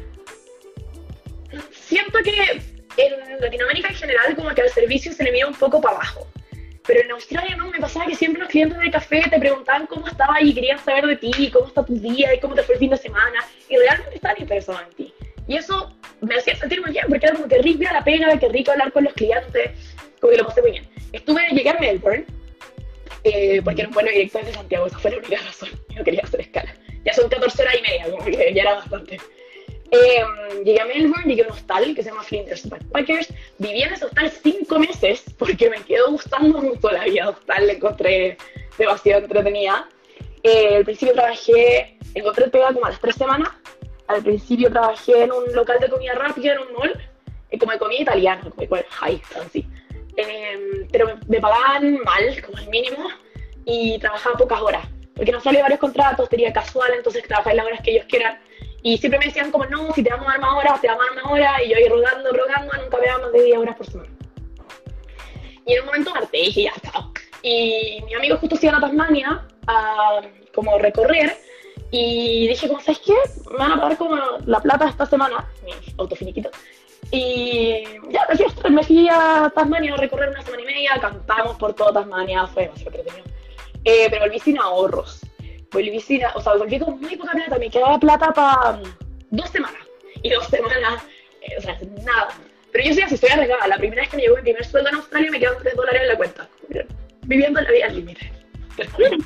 siento 1.71 2.19
que 2.23 2.78
en 3.07 3.41
Latinoamérica 3.41 3.89
en 3.89 3.95
general 3.95 4.37
como 4.37 4.51
que 4.55 4.63
al 4.63 4.71
servicio 4.71 5.13
se 5.13 5.25
le 5.25 5.33
mira 5.33 5.47
un 5.47 5.55
poco 5.55 5.81
para 5.81 5.97
abajo. 5.97 6.27
Pero 6.87 7.01
en 7.01 7.11
Australia 7.11 7.55
no, 7.57 7.71
me 7.71 7.79
pasaba 7.79 8.07
que 8.07 8.15
siempre 8.15 8.41
los 8.41 8.49
clientes 8.49 8.79
del 8.79 8.91
café 8.91 9.23
te 9.29 9.39
preguntaban 9.39 9.87
cómo 9.87 10.07
estaba 10.07 10.41
y 10.41 10.55
querían 10.55 10.79
saber 10.79 11.07
de 11.07 11.17
ti, 11.17 11.51
cómo 11.53 11.67
está 11.67 11.85
tu 11.85 11.95
día 11.99 12.35
y 12.35 12.41
cómo 12.41 12.55
te 12.55 12.63
fue 12.63 12.77
el 12.77 12.79
fin 12.79 12.91
de 12.91 12.97
semana. 12.97 13.45
Y 13.69 13.77
realmente 13.77 14.15
estaban 14.15 14.41
interesados 14.41 14.83
en 14.89 14.97
ti. 14.97 15.15
Y 15.47 15.57
eso 15.57 15.95
me 16.21 16.35
hacía 16.35 16.57
sentir 16.57 16.81
muy 16.81 16.93
bien, 16.93 17.05
porque 17.09 17.27
era 17.27 17.35
como 17.35 17.49
que 17.49 17.59
rico 17.59 17.83
la 17.83 18.05
pega, 18.05 18.39
que 18.39 18.49
rico 18.49 18.71
hablar 18.71 18.93
con 18.93 19.05
los 19.05 19.13
clientes, 19.15 19.71
como 20.21 20.31
que 20.31 20.39
lo 20.39 20.47
pasé 20.47 20.63
muy 20.63 20.73
bien. 20.73 20.89
Estuve, 21.13 21.49
llegué 21.51 21.71
a 21.71 21.79
Melbourne, 21.79 22.25
eh, 23.25 23.61
porque 23.63 23.83
era 23.83 23.89
un 23.89 23.95
vuelo 23.95 24.11
directo 24.11 24.39
desde 24.39 24.53
Santiago, 24.53 24.87
esa 24.87 24.99
fue 24.99 25.11
la 25.11 25.19
única 25.19 25.37
razón. 25.43 25.71
No 25.97 26.05
quería 26.05 26.23
hacer 26.23 26.41
escala. 26.41 26.75
Ya 27.05 27.13
son 27.13 27.29
14 27.29 27.63
horas 27.63 27.75
y 27.79 27.83
media, 27.83 28.11
como 28.11 28.25
que 28.25 28.53
ya 28.55 28.63
era 28.63 28.75
bastante. 28.75 29.19
Eh, 29.91 30.23
llegué 30.65 30.81
a 30.81 30.85
Melbourne, 30.85 31.25
llegué 31.25 31.43
a 31.43 31.47
un 31.47 31.53
hostal 31.53 31.95
que 31.95 32.03
se 32.03 32.11
llama 32.11 32.23
Flinders 32.23 32.69
Backpackers. 32.69 33.33
Viví 33.59 33.83
en 33.83 33.93
ese 33.93 34.05
hostal 34.05 34.31
cinco 34.31 34.79
meses 34.79 35.25
porque 35.39 35.71
me 35.71 35.79
quedó 35.83 36.11
gustando 36.11 36.61
mucho 36.61 36.91
la 36.91 37.05
vida 37.05 37.31
hostal, 37.31 37.67
la 37.67 37.73
encontré 37.73 38.37
demasiado 38.77 39.23
entretenida. 39.23 39.89
Eh, 40.43 40.77
al 40.77 40.85
principio 40.85 41.15
trabajé, 41.15 41.99
encontré 42.15 42.49
pega 42.49 42.73
como 42.73 42.87
a 42.87 42.91
las 42.91 43.01
tres 43.01 43.17
semanas. 43.17 43.49
Al 44.09 44.23
principio 44.23 44.71
trabajé 44.71 45.25
en 45.25 45.33
un 45.33 45.53
local 45.55 45.79
de 45.81 45.89
comida 45.89 46.15
rápida, 46.15 46.53
en 46.53 46.61
un 46.61 46.73
mall, 46.75 47.11
eh, 47.51 47.59
como 47.59 47.73
de 47.73 47.79
comida 47.79 48.03
italiana, 48.03 48.43
como 48.43 48.77
de 48.77 48.85
high 48.89 49.21
fancy. 49.25 49.67
Eh, 50.17 50.87
pero 50.91 51.07
me, 51.07 51.15
me, 51.29 51.41
pagaban 51.41 51.99
mal, 52.03 52.43
como 52.45 52.59
el 52.59 52.69
mínimo, 52.69 53.09
y 53.65 53.99
trabajaba 53.99 54.37
pocas 54.37 54.61
horas. 54.61 54.87
Porque 55.15 55.33
no 55.33 55.41
salía 55.41 55.63
varios 55.63 55.81
contratos, 55.81 56.29
tenía 56.29 56.53
casual, 56.53 56.93
entonces 56.95 57.23
trabajaba 57.25 57.55
las 57.55 57.67
horas 57.67 57.81
que 57.83 57.91
ellos 57.93 58.07
quieran 58.09 58.39
y 58.83 58.99
siempre 58.99 59.19
me 59.19 59.27
decían 59.27 59.51
como, 59.51 59.67
no, 59.67 59.93
si 59.93 60.03
te 60.03 60.11
vamos 60.11 60.29
a 60.29 60.33
dar 60.33 60.41
más 60.41 60.55
horas, 60.55 60.81
te 60.81 60.89
vamos 60.89 61.05
a 61.05 61.15
dar 61.15 61.25
más 61.25 61.33
horas. 61.33 61.53
Y 61.65 61.71
yo 61.71 61.77
ahí 61.77 61.89
rogando, 61.89 62.33
rogando, 62.33 62.73
nunca 62.75 62.99
me 62.99 63.07
daban 63.07 63.23
más 63.23 63.33
de 63.33 63.43
10 63.43 63.59
horas 63.59 63.77
por 63.77 63.87
semana. 63.87 64.11
Y 65.67 65.73
en 65.75 65.81
un 65.81 65.87
momento 65.87 66.15
harté 66.15 66.39
dije, 66.39 66.63
ya 66.63 66.73
está. 66.77 66.93
Y 67.43 68.03
mi 68.07 68.15
amigo 68.15 68.37
justo 68.39 68.57
se 68.57 68.67
iba 68.67 68.79
a 68.79 68.81
Tasmania 68.81 69.47
a 69.67 70.21
como 70.55 70.79
recorrer. 70.79 71.37
Y 71.91 72.49
dije, 72.49 72.69
como, 72.69 72.81
¿sabes 72.81 73.01
qué? 73.05 73.15
Me 73.51 73.57
van 73.57 73.73
a 73.73 73.81
pagar 73.81 73.99
como 73.99 74.17
la 74.47 74.61
plata 74.61 74.89
esta 74.89 75.07
semana, 75.07 75.49
mi 75.65 75.73
autofiniquito. 75.99 76.51
Y 77.11 77.83
ya, 78.11 78.27
me 78.69 78.85
fui 78.85 79.09
a 79.11 79.51
Tasmania 79.55 79.95
a 79.95 79.97
recorrer 79.97 80.29
una 80.29 80.43
semana 80.43 80.63
y 80.63 80.67
media, 80.67 80.99
cantamos 81.01 81.57
por 81.57 81.75
toda 81.75 81.95
Tasmania, 81.95 82.47
fue 82.47 82.65
demasiado 82.65 82.97
entretenido. 82.97 83.27
Eh, 83.85 84.07
pero 84.11 84.25
volví 84.25 84.39
sin 84.39 84.59
ahorros 84.59 85.23
volví 85.73 85.97
o 85.99 86.41
sea, 86.41 86.55
volví 86.55 86.79
con 86.79 87.01
muy 87.01 87.17
poca 87.17 87.33
plata, 87.33 87.59
me 87.59 87.71
quedaba 87.71 87.99
plata 87.99 88.33
para 88.33 88.73
mm, 88.73 88.83
dos 89.31 89.51
semanas. 89.51 89.81
Y 90.23 90.31
dos 90.31 90.47
semanas, 90.49 91.03
eh, 91.43 91.57
o 91.59 91.61
sea, 91.61 91.79
nada. 92.05 92.29
Pero 92.73 92.85
yo 92.85 92.95
sí 92.95 93.03
así, 93.03 93.15
estoy 93.15 93.31
arreglada. 93.31 93.69
La 93.69 93.79
primera 93.79 94.03
vez 94.03 94.11
que 94.11 94.17
me 94.17 94.23
llegó 94.23 94.37
mi 94.37 94.43
primer 94.43 94.65
sueldo 94.65 94.91
en 94.91 94.97
Australia 94.97 95.31
me 95.31 95.39
quedaban 95.39 95.63
3 95.63 95.77
dólares 95.77 96.03
en 96.03 96.09
la 96.09 96.17
cuenta. 96.17 96.49
Viviendo 97.23 97.61
la 97.61 97.71
vida 97.71 97.87
al 97.87 97.97
límite. 97.97 98.33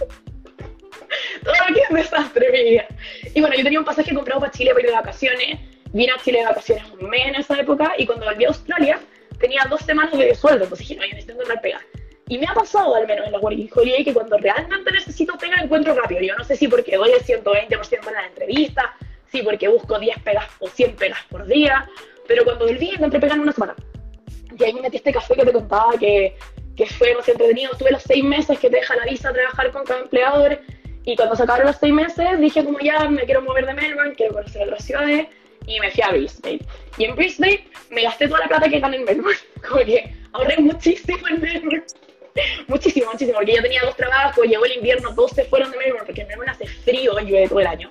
Todo 1.44 1.54
aquí 1.68 1.80
es 1.80 1.94
desastre, 1.94 2.50
mi 2.52 2.70
vida. 2.70 2.86
Y 3.34 3.40
bueno, 3.40 3.56
yo 3.56 3.64
tenía 3.64 3.78
un 3.78 3.84
pasaje 3.84 4.14
comprado 4.14 4.40
para 4.40 4.52
Chile 4.52 4.70
para 4.70 4.80
ir 4.80 4.86
de 4.86 4.92
vacaciones. 4.92 5.60
Vine 5.92 6.12
a 6.12 6.22
Chile 6.22 6.38
de 6.38 6.44
vacaciones 6.46 6.84
un 6.98 7.10
mes 7.10 7.26
en 7.26 7.34
esa 7.34 7.60
época 7.60 7.92
y 7.98 8.06
cuando 8.06 8.24
volví 8.24 8.44
a 8.44 8.48
Australia 8.48 9.00
tenía 9.38 9.66
dos 9.68 9.82
semanas 9.82 10.16
de 10.16 10.34
sueldo. 10.34 10.64
Entonces 10.64 10.88
dije, 10.88 11.00
no, 11.00 11.04
yo 11.04 11.10
necesito 11.10 11.32
encontrar 11.32 11.60
pega. 11.60 11.80
Y 12.28 12.38
me 12.38 12.46
ha 12.46 12.54
pasado, 12.54 12.94
al 12.94 13.06
menos 13.06 13.26
en 13.26 13.32
la 13.32 13.38
Working 13.38 13.70
Holiday, 13.74 14.04
que 14.04 14.14
cuando 14.14 14.38
realmente 14.38 14.92
necesito 14.92 15.36
pega, 15.38 15.56
encuentro 15.62 15.94
rápido. 15.94 16.20
Yo 16.22 16.34
no 16.36 16.44
sé 16.44 16.56
si 16.56 16.68
porque 16.68 16.96
doy 16.96 17.10
el 17.10 17.22
120% 17.22 18.08
en 18.08 18.14
la 18.14 18.26
entrevista, 18.26 18.94
si 19.30 19.42
porque 19.42 19.68
busco 19.68 19.98
10 19.98 20.18
pegas 20.20 20.46
o 20.60 20.68
100 20.68 20.96
pegas 20.96 21.18
por 21.30 21.46
día, 21.46 21.88
pero 22.28 22.44
cuando 22.44 22.66
volví 22.66 22.90
encontré 22.90 23.20
pega 23.20 23.34
en 23.34 23.40
una 23.40 23.52
semana. 23.52 23.74
Y 24.58 24.64
ahí 24.64 24.72
me 24.74 24.82
metí 24.82 24.98
este 24.98 25.12
café 25.12 25.34
que 25.34 25.44
te 25.44 25.52
contaba 25.52 25.92
que, 25.98 26.36
que 26.76 26.86
fue 26.86 27.14
más 27.14 27.28
entretenido. 27.28 27.72
Tuve 27.76 27.90
los 27.90 28.02
seis 28.02 28.22
meses 28.22 28.58
que 28.58 28.70
te 28.70 28.76
deja 28.76 28.96
la 28.96 29.04
visa 29.04 29.30
a 29.30 29.32
trabajar 29.32 29.70
con 29.72 29.84
cada 29.84 30.00
empleador. 30.00 30.60
Y 31.04 31.16
cuando 31.16 31.34
se 31.34 31.42
acabaron 31.42 31.66
los 31.66 31.76
seis 31.76 31.92
meses, 31.92 32.38
dije 32.38 32.64
como 32.64 32.78
ya 32.78 33.08
me 33.08 33.24
quiero 33.24 33.42
mover 33.42 33.66
de 33.66 33.74
Melbourne, 33.74 34.14
quiero 34.14 34.34
conocer 34.34 34.62
otras 34.62 34.84
ciudades. 34.84 35.26
Y 35.66 35.80
me 35.80 35.90
fui 35.90 36.02
a 36.02 36.10
Brisbane. 36.10 36.60
Y 36.98 37.04
en 37.04 37.14
Brisbane 37.14 37.66
me 37.90 38.02
gasté 38.02 38.28
toda 38.28 38.40
la 38.40 38.48
plata 38.48 38.68
que 38.68 38.80
gané 38.80 38.98
en 38.98 39.04
Melbourne. 39.04 39.38
Como 39.68 39.84
que 39.84 40.14
ahorré 40.32 40.58
muchísimo 40.58 41.26
en 41.28 41.40
Melbourne. 41.40 41.84
muchísimo, 42.68 43.10
muchísimo, 43.10 43.38
porque 43.38 43.54
yo 43.54 43.62
tenía 43.62 43.82
dos 43.82 43.96
trabajos, 43.96 44.44
llegó 44.46 44.64
el 44.64 44.72
invierno, 44.72 45.14
todos 45.14 45.32
se 45.32 45.44
fueron 45.44 45.70
de 45.70 45.78
Melbourne, 45.78 46.06
porque 46.06 46.22
en 46.22 46.28
Melbourne 46.28 46.52
hace 46.52 46.66
frío, 46.66 47.18
llueve 47.20 47.48
todo 47.48 47.60
el 47.60 47.66
año. 47.66 47.90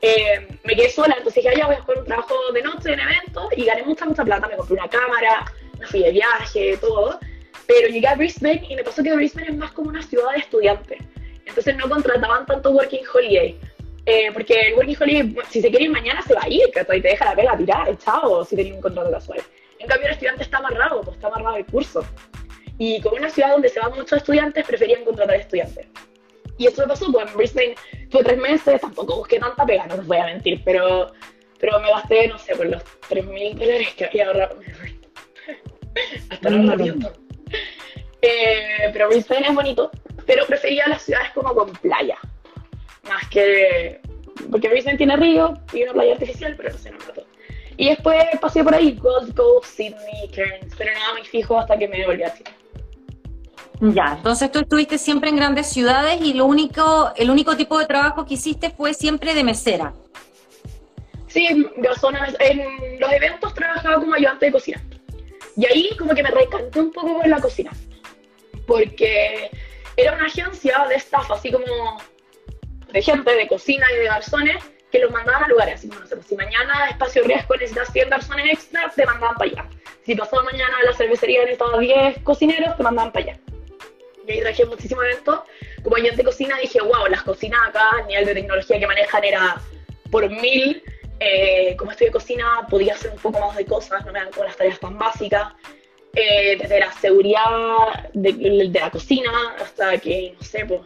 Eh, 0.00 0.48
me 0.64 0.74
quedé 0.74 0.90
sola, 0.90 1.14
entonces 1.16 1.44
dije, 1.44 1.56
ya 1.56 1.66
voy 1.66 1.76
a 1.76 1.80
jugar 1.80 1.98
un 1.98 2.04
trabajo 2.04 2.34
de 2.52 2.62
noche 2.62 2.92
en 2.92 3.00
eventos 3.00 3.46
y 3.56 3.64
gané 3.64 3.84
mucha, 3.84 4.04
mucha 4.04 4.24
plata, 4.24 4.48
me 4.48 4.56
compré 4.56 4.74
una 4.74 4.88
cámara, 4.88 5.44
me 5.78 5.86
fui 5.86 6.00
de 6.00 6.10
viaje, 6.10 6.76
todo. 6.78 7.20
Pero 7.66 7.88
llegué 7.88 8.08
a 8.08 8.16
Brisbane 8.16 8.66
y 8.68 8.74
me 8.74 8.82
pasó 8.82 9.02
que 9.02 9.14
Brisbane 9.14 9.48
es 9.48 9.56
más 9.56 9.70
como 9.72 9.90
una 9.90 10.02
ciudad 10.02 10.32
de 10.32 10.40
estudiantes. 10.40 10.98
Entonces 11.46 11.76
no 11.76 11.88
contrataban 11.88 12.46
tanto 12.46 12.70
Working 12.70 13.04
Holiday. 13.14 13.58
Eh, 14.04 14.30
porque 14.32 14.54
el 14.54 14.74
Working 14.74 14.96
Holiday, 15.00 15.36
si 15.48 15.62
se 15.62 15.70
quiere 15.70 15.84
ir 15.84 15.90
mañana, 15.90 16.20
se 16.22 16.34
va 16.34 16.42
a 16.42 16.48
ir, 16.48 16.68
que 16.74 16.84
te 16.84 17.00
deja 17.00 17.24
la 17.24 17.36
pega 17.36 17.56
tirar, 17.56 17.96
chao, 17.98 18.44
si 18.44 18.56
tenía 18.56 18.74
un 18.74 18.80
contrato 18.80 19.10
casual. 19.10 19.40
En 19.78 19.86
cambio, 19.86 20.08
el 20.08 20.14
estudiante 20.14 20.42
está 20.42 20.58
amarrado, 20.58 21.02
pues 21.02 21.16
está 21.16 21.28
amarrado 21.28 21.56
el 21.56 21.66
curso. 21.66 22.04
Y 22.78 23.00
como 23.00 23.16
una 23.16 23.30
ciudad 23.30 23.52
donde 23.52 23.68
se 23.68 23.80
van 23.80 23.92
muchos 23.92 24.18
estudiantes, 24.18 24.66
preferían 24.66 25.04
contratar 25.04 25.36
estudiantes. 25.36 25.86
Y 26.58 26.66
eso 26.66 26.82
me 26.82 26.88
pasó, 26.88 27.10
pues 27.10 27.28
en 27.28 27.36
Brisbane 27.36 27.74
tuve 28.10 28.24
tres 28.24 28.38
meses, 28.38 28.80
tampoco 28.80 29.16
busqué 29.16 29.38
tanta 29.38 29.64
pega, 29.64 29.86
no 29.86 29.96
te 29.96 30.02
voy 30.02 30.18
a 30.18 30.26
mentir, 30.26 30.62
pero, 30.64 31.12
pero 31.58 31.80
me 31.80 31.90
gasté, 31.90 32.28
no 32.28 32.38
sé, 32.38 32.54
por 32.54 32.66
los 32.66 32.82
3.000 33.08 33.54
dólares 33.54 33.88
que 33.96 34.04
había 34.04 34.26
ahorrado. 34.26 34.58
Hasta 36.30 36.50
no 36.50 36.76
lo 36.76 36.84
eh, 38.22 38.90
Pero 38.92 39.08
Brisbane 39.08 39.48
es 39.48 39.54
bonito, 39.54 39.90
pero 40.26 40.46
prefería 40.46 40.86
las 40.88 41.02
ciudades 41.02 41.30
como 41.34 41.54
con 41.54 41.72
playa, 41.72 42.18
más 43.08 43.28
que... 43.28 44.00
Porque 44.50 44.68
Brisbane 44.68 44.98
tiene 44.98 45.16
río 45.16 45.54
y 45.72 45.82
una 45.82 45.92
playa 45.92 46.12
artificial, 46.12 46.54
pero 46.56 46.70
no 46.70 46.78
sé, 46.78 46.90
no 46.90 46.98
me 46.98 47.06
mató. 47.06 47.26
Y 47.76 47.88
después 47.88 48.24
pasé 48.40 48.62
por 48.62 48.74
ahí, 48.74 48.92
Gold 48.92 49.34
Coast, 49.34 49.76
Sydney, 49.76 50.28
Cairns, 50.34 50.74
pero 50.76 50.92
nada 50.92 51.14
muy 51.14 51.24
fijo 51.24 51.58
hasta 51.58 51.76
que 51.78 51.88
me 51.88 52.04
volví 52.06 52.22
a 52.22 52.34
Chile. 52.34 52.50
Ya, 53.84 54.14
entonces 54.16 54.52
tú 54.52 54.60
estuviste 54.60 54.96
siempre 54.96 55.28
en 55.28 55.34
grandes 55.34 55.66
ciudades 55.66 56.20
y 56.20 56.34
lo 56.34 56.46
único, 56.46 57.12
el 57.16 57.30
único 57.30 57.56
tipo 57.56 57.76
de 57.80 57.86
trabajo 57.86 58.24
que 58.24 58.34
hiciste 58.34 58.70
fue 58.70 58.94
siempre 58.94 59.34
de 59.34 59.42
mesera. 59.42 59.92
Sí, 61.26 61.48
en 61.48 61.66
los 63.00 63.12
eventos 63.12 63.52
trabajaba 63.54 63.96
como 63.96 64.14
ayudante 64.14 64.46
de 64.46 64.52
cocina. 64.52 64.80
Y 65.56 65.66
ahí 65.66 65.96
como 65.98 66.14
que 66.14 66.22
me 66.22 66.30
reencanté 66.30 66.78
un 66.78 66.92
poco 66.92 67.18
con 67.18 67.28
la 67.28 67.40
cocina. 67.40 67.72
Porque 68.68 69.50
era 69.96 70.14
una 70.14 70.26
agencia 70.26 70.86
de 70.88 70.94
staff, 70.94 71.28
así 71.32 71.50
como 71.50 71.64
de 72.92 73.02
gente 73.02 73.34
de 73.34 73.48
cocina 73.48 73.84
y 73.92 73.98
de 73.98 74.04
garzones, 74.04 74.62
que 74.92 75.00
los 75.00 75.10
mandaban 75.10 75.42
a 75.42 75.48
lugares. 75.48 75.74
Así 75.74 75.88
como, 75.88 76.02
no 76.02 76.06
sé, 76.06 76.14
pues, 76.14 76.28
si 76.28 76.36
mañana 76.36 76.88
Espacio 76.88 77.24
Riesgo 77.24 77.56
necesitas 77.56 77.92
100 77.92 78.10
garzones 78.10 78.46
extra, 78.52 78.92
te 78.94 79.04
mandaban 79.04 79.34
para 79.34 79.50
allá. 79.50 79.70
Si 80.06 80.14
pasado 80.14 80.44
mañana 80.44 80.76
la 80.84 80.92
cervecería 80.92 81.40
necesitaba 81.40 81.80
10 81.80 82.22
cocineros, 82.22 82.76
te 82.76 82.82
mandaban 82.84 83.10
para 83.10 83.32
allá 83.32 83.51
y 84.26 84.32
ahí 84.32 84.40
traje 84.40 84.64
muchísimos 84.66 85.04
eventos. 85.04 85.40
Como 85.82 85.96
ayudante 85.96 86.18
de 86.18 86.24
cocina 86.24 86.58
dije, 86.60 86.80
wow, 86.80 87.06
las 87.08 87.22
cocinas 87.22 87.60
acá, 87.68 87.90
el 88.00 88.06
nivel 88.06 88.26
de 88.26 88.34
tecnología 88.34 88.78
que 88.78 88.86
manejan 88.86 89.24
era 89.24 89.60
por 90.10 90.28
mil. 90.30 90.82
Eh, 91.20 91.76
como 91.76 91.92
de 91.92 92.10
cocina, 92.10 92.66
podía 92.68 92.94
hacer 92.94 93.12
un 93.12 93.18
poco 93.18 93.38
más 93.38 93.56
de 93.56 93.64
cosas, 93.64 94.04
no 94.04 94.12
me 94.12 94.18
dan 94.18 94.30
como 94.30 94.44
las 94.44 94.56
tareas 94.56 94.80
tan 94.80 94.98
básicas. 94.98 95.52
Eh, 96.14 96.56
desde 96.60 96.80
la 96.80 96.92
seguridad 96.92 98.10
de, 98.12 98.70
la 98.70 98.90
cocina 98.90 99.30
hasta 99.60 99.96
que, 99.98 100.34
no 100.38 100.44
sé, 100.44 100.66
pues, 100.66 100.80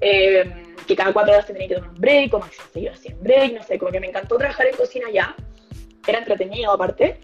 eh, 0.00 0.74
que 0.86 0.96
cada 0.96 1.12
cuatro 1.12 1.32
horas 1.32 1.46
te 1.46 1.52
tenía 1.52 1.68
que 1.68 1.74
tomar 1.76 1.90
un 1.90 2.00
break, 2.00 2.30
como 2.30 2.44
máximo 2.44 2.66
seguir 2.72 2.90
haciendo 2.90 3.22
break, 3.22 3.52
no 3.54 3.62
sé, 3.62 3.78
como 3.78 3.92
que 3.92 4.00
me 4.00 4.08
encantó 4.08 4.36
trabajar 4.36 4.66
en 4.66 4.76
cocina 4.76 5.10
ya. 5.12 5.34
Era 6.06 6.18
entretenido 6.18 6.72
aparte. 6.72 7.20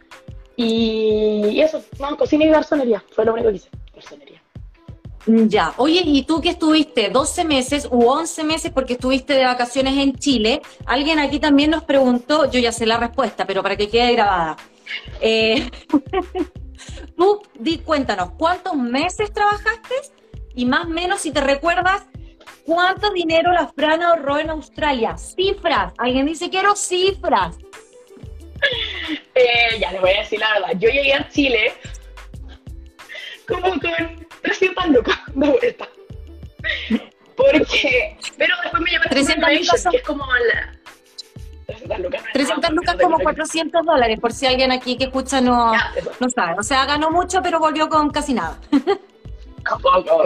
Y, 0.57 1.49
y 1.51 1.61
eso, 1.61 1.85
no, 1.99 2.17
cocina 2.17 2.45
y 2.45 2.49
garzonería, 2.51 3.03
fue 3.11 3.25
lo 3.25 3.33
único 3.33 3.49
que 3.49 3.57
hice, 3.57 3.71
garzonería. 3.93 4.44
Ya, 5.27 5.73
oye, 5.79 6.03
¿y 6.05 6.23
tú 6.25 6.43
que 6.43 6.51
estuviste 6.51 7.09
12 7.09 7.45
meses 7.45 7.89
u 7.91 8.09
11 8.09 8.45
meses 8.45 8.71
porque 8.73 8.95
estuviste 8.95 9.33
de 9.33 9.45
vacaciones 9.45 9.97
en 9.97 10.15
Chile? 10.17 10.61
Alguien 10.85 11.19
aquí 11.19 11.41
también 11.41 11.71
nos 11.71 11.85
preguntó, 11.85 12.51
yo 12.51 12.61
ya 12.61 12.73
sé 12.73 12.85
la 12.85 12.99
respuesta, 12.99 13.47
pero 13.47 13.63
para 13.63 13.77
que 13.77 13.89
quede 13.89 14.13
grabada. 14.13 14.57
Eh, 15.23 15.71
tú, 17.17 17.41
di, 17.59 17.79
cuéntanos, 17.79 18.33
¿cuántos 18.37 18.77
meses 18.77 19.33
trabajaste? 19.33 19.95
Y 20.55 20.67
más 20.67 20.85
o 20.85 20.91
menos, 20.91 21.23
si 21.23 21.31
te 21.31 21.41
recuerdas, 21.41 22.03
¿cuánto 22.67 23.11
dinero 23.11 23.51
la 23.53 23.69
Fran 23.69 24.03
ahorró 24.03 24.39
en 24.39 24.51
Australia? 24.51 25.17
Cifras. 25.17 25.95
Alguien 25.97 26.27
dice, 26.27 26.51
quiero 26.51 26.77
cifras. 26.77 27.57
Eh, 29.35 29.79
ya 29.81 29.91
les 29.91 30.01
voy 30.01 30.11
a 30.11 30.21
decir 30.21 30.39
la 30.39 30.53
verdad. 30.53 30.79
Yo 30.79 30.91
llegué 30.91 31.15
a 31.15 31.29
Chile 31.29 31.73
como 33.47 33.71
con 33.81 34.24
300 34.45 34.87
lucas 34.89 35.19
de 35.35 35.49
vuelta. 35.49 35.89
Porque, 37.37 38.17
pero 38.39 38.55
después 38.63 38.83
me 38.83 38.91
llevé 38.91 39.05
300 39.09 39.91
que 39.91 39.97
es 39.97 40.03
como 40.03 40.25
la... 40.25 40.79
300 41.67 41.99
lucas. 42.01 42.23
No 42.23 42.29
300 42.33 42.71
lucas 42.71 42.97
como 43.01 43.19
400 43.19 43.87
dólares, 43.87 44.21
por 44.21 44.33
si 44.33 44.47
alguien 44.47 44.71
aquí 44.71 44.97
que 44.97 45.05
escucha 45.05 45.41
no, 45.41 45.73
no 46.21 46.29
sabe. 46.29 46.57
O 46.59 46.63
sea, 46.63 46.85
ganó 46.85 47.11
mucho, 47.11 47.43
pero 47.43 47.59
volvió 47.59 47.89
con 47.89 48.11
casi 48.11 48.35
nada. 48.35 48.59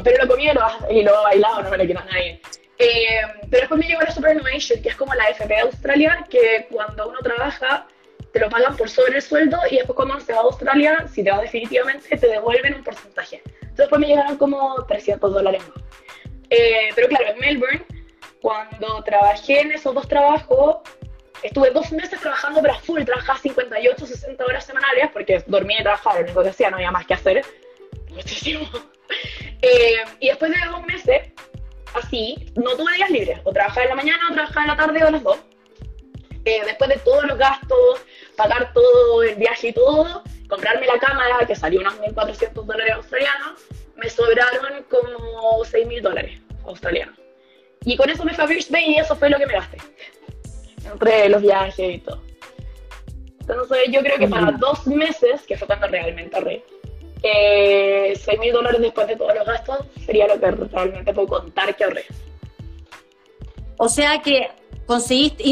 pero 0.05 0.25
lo 0.25 0.29
comí 0.29 0.49
y 0.91 1.03
lo, 1.03 1.23
bailado, 1.23 1.63
no 1.63 1.71
me 1.71 1.79
lo 1.79 1.85
quiero 1.85 2.01
a 2.01 2.05
nadie. 2.05 2.43
Eh, 2.79 3.21
pero 3.51 3.61
después 3.63 3.81
me 3.81 3.87
llegó 3.87 4.03
la 4.03 4.11
Superannuation, 4.11 4.83
que 4.83 4.89
es 4.89 4.97
como 4.97 5.15
la 5.15 5.29
FP 5.31 5.55
de 5.55 5.61
Australia, 5.61 6.27
que 6.29 6.67
cuando 6.71 7.09
uno 7.09 7.19
trabaja 7.21 7.87
te 8.33 8.41
lo 8.41 8.51
pagan 8.51 8.77
por 8.77 8.91
sobre 8.91 9.17
el 9.17 9.23
sueldo 9.23 9.59
y 9.71 9.77
después 9.77 9.97
cuando 9.97 10.21
se 10.21 10.33
va 10.33 10.41
a 10.41 10.43
Australia, 10.43 11.07
si 11.13 11.25
te 11.25 11.31
vas 11.31 11.41
definitivamente, 11.41 12.17
te 12.17 12.27
devuelven 12.27 12.75
un 12.75 12.85
porcentaje. 12.85 13.43
Después 13.79 14.01
me 14.01 14.09
llegaron 14.09 14.37
como 14.37 14.85
300 14.87 15.33
dólares 15.33 15.63
más. 15.69 15.85
Eh, 16.51 16.91
pero 16.95 17.09
claro, 17.09 17.29
en 17.29 17.39
Melbourne, 17.39 17.87
cuando 18.43 19.03
trabajé 19.05 19.61
en 19.61 19.73
esos 19.73 19.95
dos 19.95 20.09
trabajos, 20.09 20.79
estuve 21.43 21.71
dos 21.71 21.91
meses 21.93 22.21
trabajando 22.21 22.61
pero 22.61 22.75
full, 22.81 23.03
trabajaba 23.05 23.39
58, 23.39 24.07
60 24.07 24.45
horas 24.45 24.65
semanales 24.65 25.11
porque 25.13 25.43
dormía 25.47 25.81
y 25.81 25.83
trabajaba, 25.83 26.17
lo 26.17 26.25
único 26.25 26.43
que 26.43 26.49
hacía, 26.49 26.71
no 26.71 26.77
había 26.77 26.91
más 26.91 27.07
que 27.07 27.15
hacer. 27.15 27.45
Muchísimo. 28.11 28.69
Eh, 29.61 30.05
y 30.21 30.29
después 30.29 30.53
de 30.53 30.57
dos 30.71 30.87
meses, 30.87 31.33
así, 31.95 32.53
no 32.55 32.77
tuve 32.77 32.95
días 32.95 33.11
libres. 33.11 33.41
O 33.43 33.53
trabajaba 33.53 33.83
en 33.83 33.89
la 33.89 33.95
mañana, 33.97 34.23
o 34.31 34.33
trabajaba 34.33 34.63
en 34.63 34.69
la 34.69 34.77
tarde, 34.77 35.05
o 35.05 35.11
las 35.11 35.23
dos. 35.25 35.39
Después 36.65 36.91
de 36.91 36.99
todos 36.99 37.25
los 37.25 37.39
gastos, 37.39 38.01
pagar 38.37 38.73
todo 38.73 39.23
el 39.23 39.37
viaje 39.37 39.69
y 39.69 39.73
todo, 39.73 40.23
comprarme 40.49 40.87
la 40.87 40.99
cámara, 40.99 41.47
que 41.47 41.55
salió 41.55 41.81
unos 41.81 41.95
1.400 42.01 42.53
dólares 42.65 42.95
australianos, 42.95 43.61
me 43.97 44.09
sobraron 44.09 44.85
como 44.89 45.65
6.000 45.65 46.01
dólares 46.01 46.41
australianos. 46.65 47.19
Y 47.85 47.97
con 47.97 48.11
eso 48.11 48.25
me 48.25 48.35
fui 48.35 48.45
a 48.45 48.47
Bay 48.71 48.91
y 48.91 48.99
eso 48.99 49.17
fue 49.17 49.31
lo 49.31 49.39
que 49.39 49.47
me 49.47 49.53
gasté. 49.53 49.79
Entre 50.85 51.29
los 51.29 51.43
viajes 51.43 51.95
y 51.95 51.99
todo. 51.99 52.23
Entonces 53.41 53.79
yo 53.91 54.01
creo 54.01 54.19
que 54.19 54.29
para 54.29 54.53
dos 54.53 54.87
meses, 54.87 55.43
que 55.47 55.57
fue 55.57 55.67
cuando 55.67 55.87
realmente 55.87 56.37
ahorré, 56.37 56.65
eh, 57.23 58.13
6 58.15 58.39
mil 58.39 58.53
dólares 58.53 58.81
después 58.81 59.07
de 59.07 59.17
todos 59.17 59.35
los 59.35 59.47
gastos 59.47 59.79
sería 60.05 60.29
lo 60.29 60.39
que 60.39 60.51
realmente 60.51 61.13
puedo 61.13 61.29
contar 61.29 61.75
que 61.75 61.85
ahorré. 61.85 62.05
O 63.79 63.89
sea 63.89 64.21
que 64.21 64.51
conseguiste, 64.89 65.45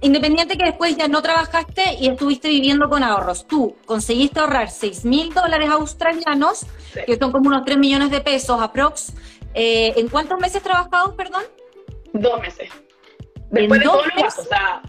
independiente 0.00 0.56
que 0.56 0.64
después 0.64 0.96
ya 0.96 1.08
no 1.08 1.20
trabajaste 1.20 1.96
y 2.00 2.08
estuviste 2.08 2.48
viviendo 2.48 2.88
con 2.88 3.04
ahorros, 3.04 3.46
tú 3.46 3.76
conseguiste 3.84 4.40
ahorrar 4.40 4.70
6 4.70 5.04
mil 5.04 5.34
dólares 5.34 5.68
australianos, 5.68 6.64
que 7.06 7.18
son 7.18 7.30
como 7.30 7.48
unos 7.48 7.66
3 7.66 7.76
millones 7.76 8.10
de 8.10 8.22
pesos 8.22 8.58
aprox. 8.62 9.12
Eh, 9.52 9.92
¿En 9.96 10.08
cuántos 10.08 10.40
meses 10.40 10.62
trabajados, 10.62 11.14
perdón? 11.16 11.42
Dos 12.14 12.40
meses. 12.40 12.70
Después 13.50 13.78
de 13.78 13.84
todos 13.84 14.06
los 14.06 14.22
gastos, 14.22 14.46
o 14.46 14.48
sea, 14.48 14.82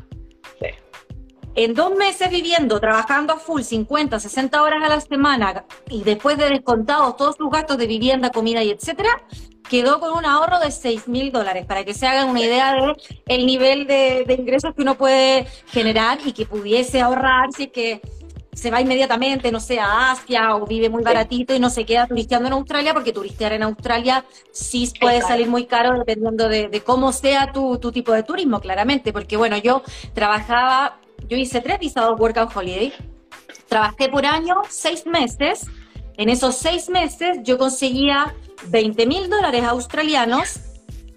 en 1.55 1.73
dos 1.73 1.95
meses 1.95 2.29
viviendo, 2.29 2.79
trabajando 2.79 3.33
a 3.33 3.37
full, 3.37 3.61
50, 3.61 4.19
60 4.19 4.61
horas 4.61 4.83
a 4.83 4.89
la 4.89 5.01
semana, 5.01 5.65
y 5.89 6.03
después 6.03 6.37
de 6.37 6.49
descontados 6.49 7.17
todos 7.17 7.35
sus 7.35 7.49
gastos 7.49 7.77
de 7.77 7.87
vivienda, 7.87 8.29
comida 8.31 8.63
y 8.63 8.71
etcétera, 8.71 9.09
quedó 9.69 9.99
con 9.99 10.17
un 10.17 10.25
ahorro 10.25 10.59
de 10.59 10.71
6 10.71 11.07
mil 11.07 11.31
dólares, 11.31 11.65
para 11.65 11.85
que 11.85 11.93
se 11.93 12.07
hagan 12.07 12.29
una 12.29 12.41
idea 12.41 12.73
de 12.73 12.95
el 13.27 13.45
nivel 13.45 13.87
de, 13.87 14.25
ingresos 14.37 14.73
que 14.75 14.81
uno 14.81 14.95
puede 14.95 15.45
generar 15.67 16.19
y 16.25 16.33
que 16.33 16.45
pudiese 16.45 17.01
ahorrar 17.01 17.51
si 17.53 17.63
es 17.63 17.71
que 17.71 18.01
se 18.51 18.71
va 18.71 18.81
inmediatamente, 18.81 19.51
no 19.51 19.59
sé, 19.61 19.79
a 19.79 20.11
Asia 20.11 20.55
o 20.55 20.65
vive 20.65 20.89
muy 20.89 21.01
baratito 21.01 21.55
y 21.55 21.59
no 21.59 21.69
se 21.69 21.85
queda 21.85 22.07
turisteando 22.07 22.47
en 22.47 22.53
Australia, 22.53 22.93
porque 22.93 23.13
turistear 23.13 23.53
en 23.53 23.63
Australia 23.63 24.25
sí 24.51 24.91
puede 24.99 25.21
salir 25.21 25.47
muy 25.47 25.65
caro 25.65 25.97
dependiendo 25.97 26.49
de, 26.49 26.67
de 26.67 26.81
cómo 26.81 27.13
sea 27.13 27.53
tu, 27.53 27.77
tu, 27.77 27.91
tipo 27.91 28.11
de 28.11 28.23
turismo, 28.23 28.59
claramente, 28.59 29.13
porque 29.13 29.37
bueno, 29.37 29.57
yo 29.57 29.81
trabajaba 30.13 30.99
yo 31.29 31.37
hice 31.37 31.61
tres 31.61 31.79
visados 31.79 32.19
Work 32.19 32.37
and 32.37 32.51
Holiday. 32.53 32.93
Trabajé 33.67 34.09
por 34.09 34.25
año 34.25 34.55
seis 34.67 35.05
meses. 35.05 35.67
En 36.17 36.27
esos 36.27 36.55
seis 36.57 36.89
meses 36.89 37.37
yo 37.43 37.57
conseguía 37.57 38.35
20 38.67 39.05
mil 39.05 39.29
dólares 39.29 39.63
australianos 39.63 40.59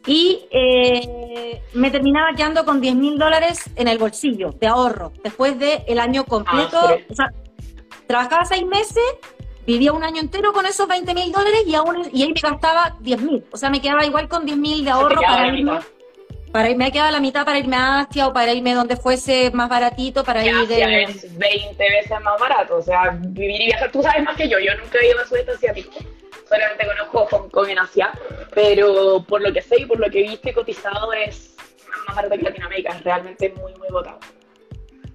y 0.07 0.47
eh, 0.51 1.63
me 1.75 1.91
terminaba 1.91 2.35
quedando 2.37 2.65
con 2.65 2.81
10 2.81 2.95
mil 2.97 3.19
dólares 3.19 3.63
en 3.77 3.89
el 3.89 3.99
bolsillo 3.99 4.53
de 4.53 4.67
ahorro 4.67 5.13
después 5.25 5.59
del 5.59 5.83
el 5.87 5.99
año 5.99 6.25
completo. 6.25 6.77
Ah, 6.77 6.97
o 7.09 7.15
sea, 7.15 7.27
trabajaba 8.07 8.45
seis 8.45 8.67
meses, 8.67 9.03
vivía 9.67 9.93
un 9.93 10.05
año 10.05 10.21
entero 10.21 10.53
con 10.53 10.67
esos 10.67 10.87
20 10.87 11.15
mil 11.15 11.33
dólares 11.33 11.63
y, 11.67 11.75
aún, 11.75 12.09
y 12.13 12.23
ahí 12.23 12.33
me 12.33 12.41
gastaba 12.41 12.97
10 13.01 13.23
mil. 13.23 13.45
O 13.51 13.57
sea, 13.57 13.71
me 13.71 13.81
quedaba 13.81 14.05
igual 14.05 14.29
con 14.29 14.45
10 14.45 14.59
mil 14.59 14.85
de 14.85 14.91
ahorro 14.91 15.21
para 15.21 15.49
irme 15.49 15.81
para 16.53 16.69
irme 16.69 16.93
quedado 16.93 17.11
la 17.11 17.21
mitad 17.21 17.45
para 17.45 17.59
irme 17.59 17.77
a 17.77 18.01
Asia 18.01 18.29
o 18.29 18.33
para 18.33 18.53
irme 18.53 18.75
donde 18.75 18.97
fuese 18.97 19.51
más 19.53 19.69
baratito 19.69 20.23
para 20.23 20.45
ir 20.45 20.69
de... 20.69 21.03
es 21.05 21.39
20 21.39 21.77
veces 21.79 22.21
más 22.21 22.39
barato, 22.39 22.77
o 22.77 22.83
sea, 22.83 23.19
vivir 23.21 23.63
y 23.63 23.67
viajar, 23.67 23.91
tú 23.91 24.03
sabes 24.03 24.23
más 24.23 24.37
que 24.37 24.49
yo, 24.49 24.59
yo 24.59 24.77
nunca 24.77 24.99
he 25.01 25.09
ido 25.09 25.21
a 25.21 25.27
sudeste 25.27 25.53
asiático, 25.53 25.93
solamente 26.49 26.87
conozco 26.87 27.27
Hong 27.31 27.49
Kong 27.49 27.69
en 27.71 27.79
Asia, 27.79 28.13
pero 28.55 29.25
por 29.27 29.41
lo 29.41 29.53
que 29.53 29.63
sé 29.63 29.81
y 29.81 29.87
por 29.87 29.99
lo 29.99 30.11
que 30.11 30.21
he 30.21 30.29
visto 30.29 30.51
y 30.51 30.53
cotizado 30.53 31.13
es 31.15 31.57
más 32.07 32.17
barato 32.17 32.37
que 32.37 32.43
Latinoamérica, 32.43 32.97
es 32.97 33.05
realmente 33.05 33.55
muy, 33.59 33.75
muy 33.77 33.89
botado. 33.89 34.19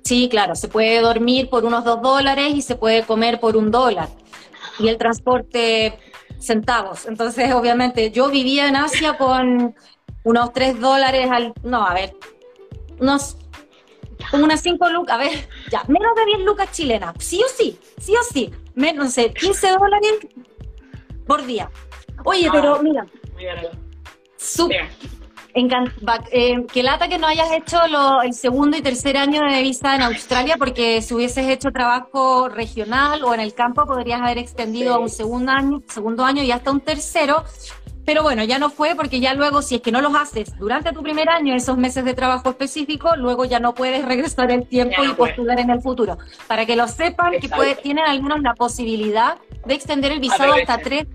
Sí, 0.03 0.29
claro, 0.29 0.55
se 0.55 0.69
puede 0.69 1.01
dormir 1.01 1.49
por 1.49 1.65
unos 1.65 1.83
dos 1.83 2.01
dólares 2.01 2.53
y 2.55 2.61
se 2.61 2.77
puede 2.77 3.03
comer 3.03 3.41
por 3.41 3.57
un 3.57 3.71
dólar. 3.71 4.07
Y 4.79 4.87
el 4.87 4.97
transporte 4.97 5.99
centavos. 6.39 7.05
Entonces, 7.07 7.51
obviamente, 7.53 8.11
yo 8.11 8.29
vivía 8.29 8.67
en 8.67 8.77
Asia 8.77 9.17
con 9.17 9.75
unos 10.27 10.51
3 10.51 10.79
dólares 10.81 11.29
al. 11.31 11.53
No, 11.63 11.87
a 11.87 11.93
ver. 11.93 12.13
Unos. 12.99 13.37
Unas 14.33 14.61
5 14.61 14.89
lucas. 14.89 15.15
A 15.15 15.17
ver, 15.17 15.47
ya. 15.71 15.83
Menos 15.87 16.13
de 16.15 16.25
10 16.25 16.39
lucas 16.41 16.69
chilenas. 16.71 17.15
Sí 17.19 17.41
o 17.41 17.47
sí. 17.47 17.79
Sí 17.97 18.13
o 18.13 18.23
sí. 18.23 18.51
Menos, 18.75 19.05
no 19.05 19.11
sé, 19.11 19.33
15 19.33 19.69
dólares 19.71 20.11
por 21.25 21.45
día. 21.45 21.69
Oye, 22.25 22.49
pero 22.51 22.75
ah, 22.75 22.81
mira. 22.83 23.05
Súper. 24.35 24.89
Eh, 26.31 26.65
que 26.71 26.83
lata 26.83 27.07
que 27.07 27.17
no 27.17 27.25
hayas 27.25 27.51
hecho 27.51 27.79
el 28.21 28.33
segundo 28.33 28.77
y 28.77 28.81
tercer 28.81 29.17
año 29.17 29.41
de 29.41 29.61
visa 29.63 29.95
en 29.95 30.03
Australia, 30.03 30.55
porque 30.59 31.01
si 31.01 31.15
hubieses 31.15 31.47
hecho 31.47 31.71
trabajo 31.71 32.47
regional 32.47 33.23
o 33.23 33.33
en 33.33 33.39
el 33.39 33.55
campo, 33.55 33.85
podrías 33.87 34.21
haber 34.21 34.37
extendido 34.37 34.93
a 34.93 34.99
un 34.99 35.09
segundo 35.09 35.51
año, 35.51 35.81
segundo 35.87 36.23
año 36.25 36.43
y 36.43 36.51
hasta 36.51 36.69
un 36.69 36.81
tercero. 36.81 37.43
Pero 38.07 38.23
bueno, 38.23 38.41
ya 38.45 38.57
no 38.57 38.69
fue 38.69 38.95
porque 38.95 39.19
ya 39.19 39.33
luego, 39.33 39.61
si 39.61 39.75
es 39.75 39.81
que 39.81 39.91
no 39.91 39.99
los 39.99 40.15
haces 40.15 40.57
durante 40.57 40.93
tu 40.93 41.03
primer 41.03 41.27
año, 41.27 41.53
esos 41.53 41.77
meses 41.77 42.05
de 42.05 42.13
trabajo 42.13 42.51
específico, 42.51 43.17
luego 43.17 43.43
ya 43.43 43.59
no 43.59 43.73
puedes 43.73 44.05
regresar 44.05 44.49
el 44.49 44.65
tiempo 44.65 45.03
y 45.03 45.09
postular 45.09 45.59
en 45.59 45.69
el 45.71 45.81
futuro. 45.81 46.17
Para 46.47 46.65
que 46.65 46.77
lo 46.77 46.87
sepan, 46.87 47.33
que 47.41 47.49
puede, 47.49 47.75
tienen 47.75 48.05
algunos 48.05 48.41
la 48.41 48.53
posibilidad 48.53 49.35
de 49.65 49.73
extender 49.73 50.13
el 50.13 50.21
visado 50.21 50.53
hasta 50.53 50.77
tres 50.77 51.05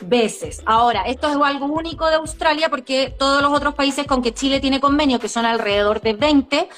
veces. 0.00 0.62
Ahora, 0.66 1.02
esto 1.02 1.28
es 1.28 1.36
algo 1.36 1.66
único 1.66 2.06
de 2.06 2.16
Australia 2.16 2.68
porque 2.68 3.14
todos 3.16 3.42
los 3.42 3.52
otros 3.52 3.74
países 3.74 4.06
con 4.06 4.22
que 4.22 4.32
Chile 4.34 4.60
tiene 4.60 4.80
convenio, 4.80 5.18
que 5.18 5.28
son 5.28 5.44
alrededor 5.46 6.00
de 6.00 6.12
20, 6.14 6.68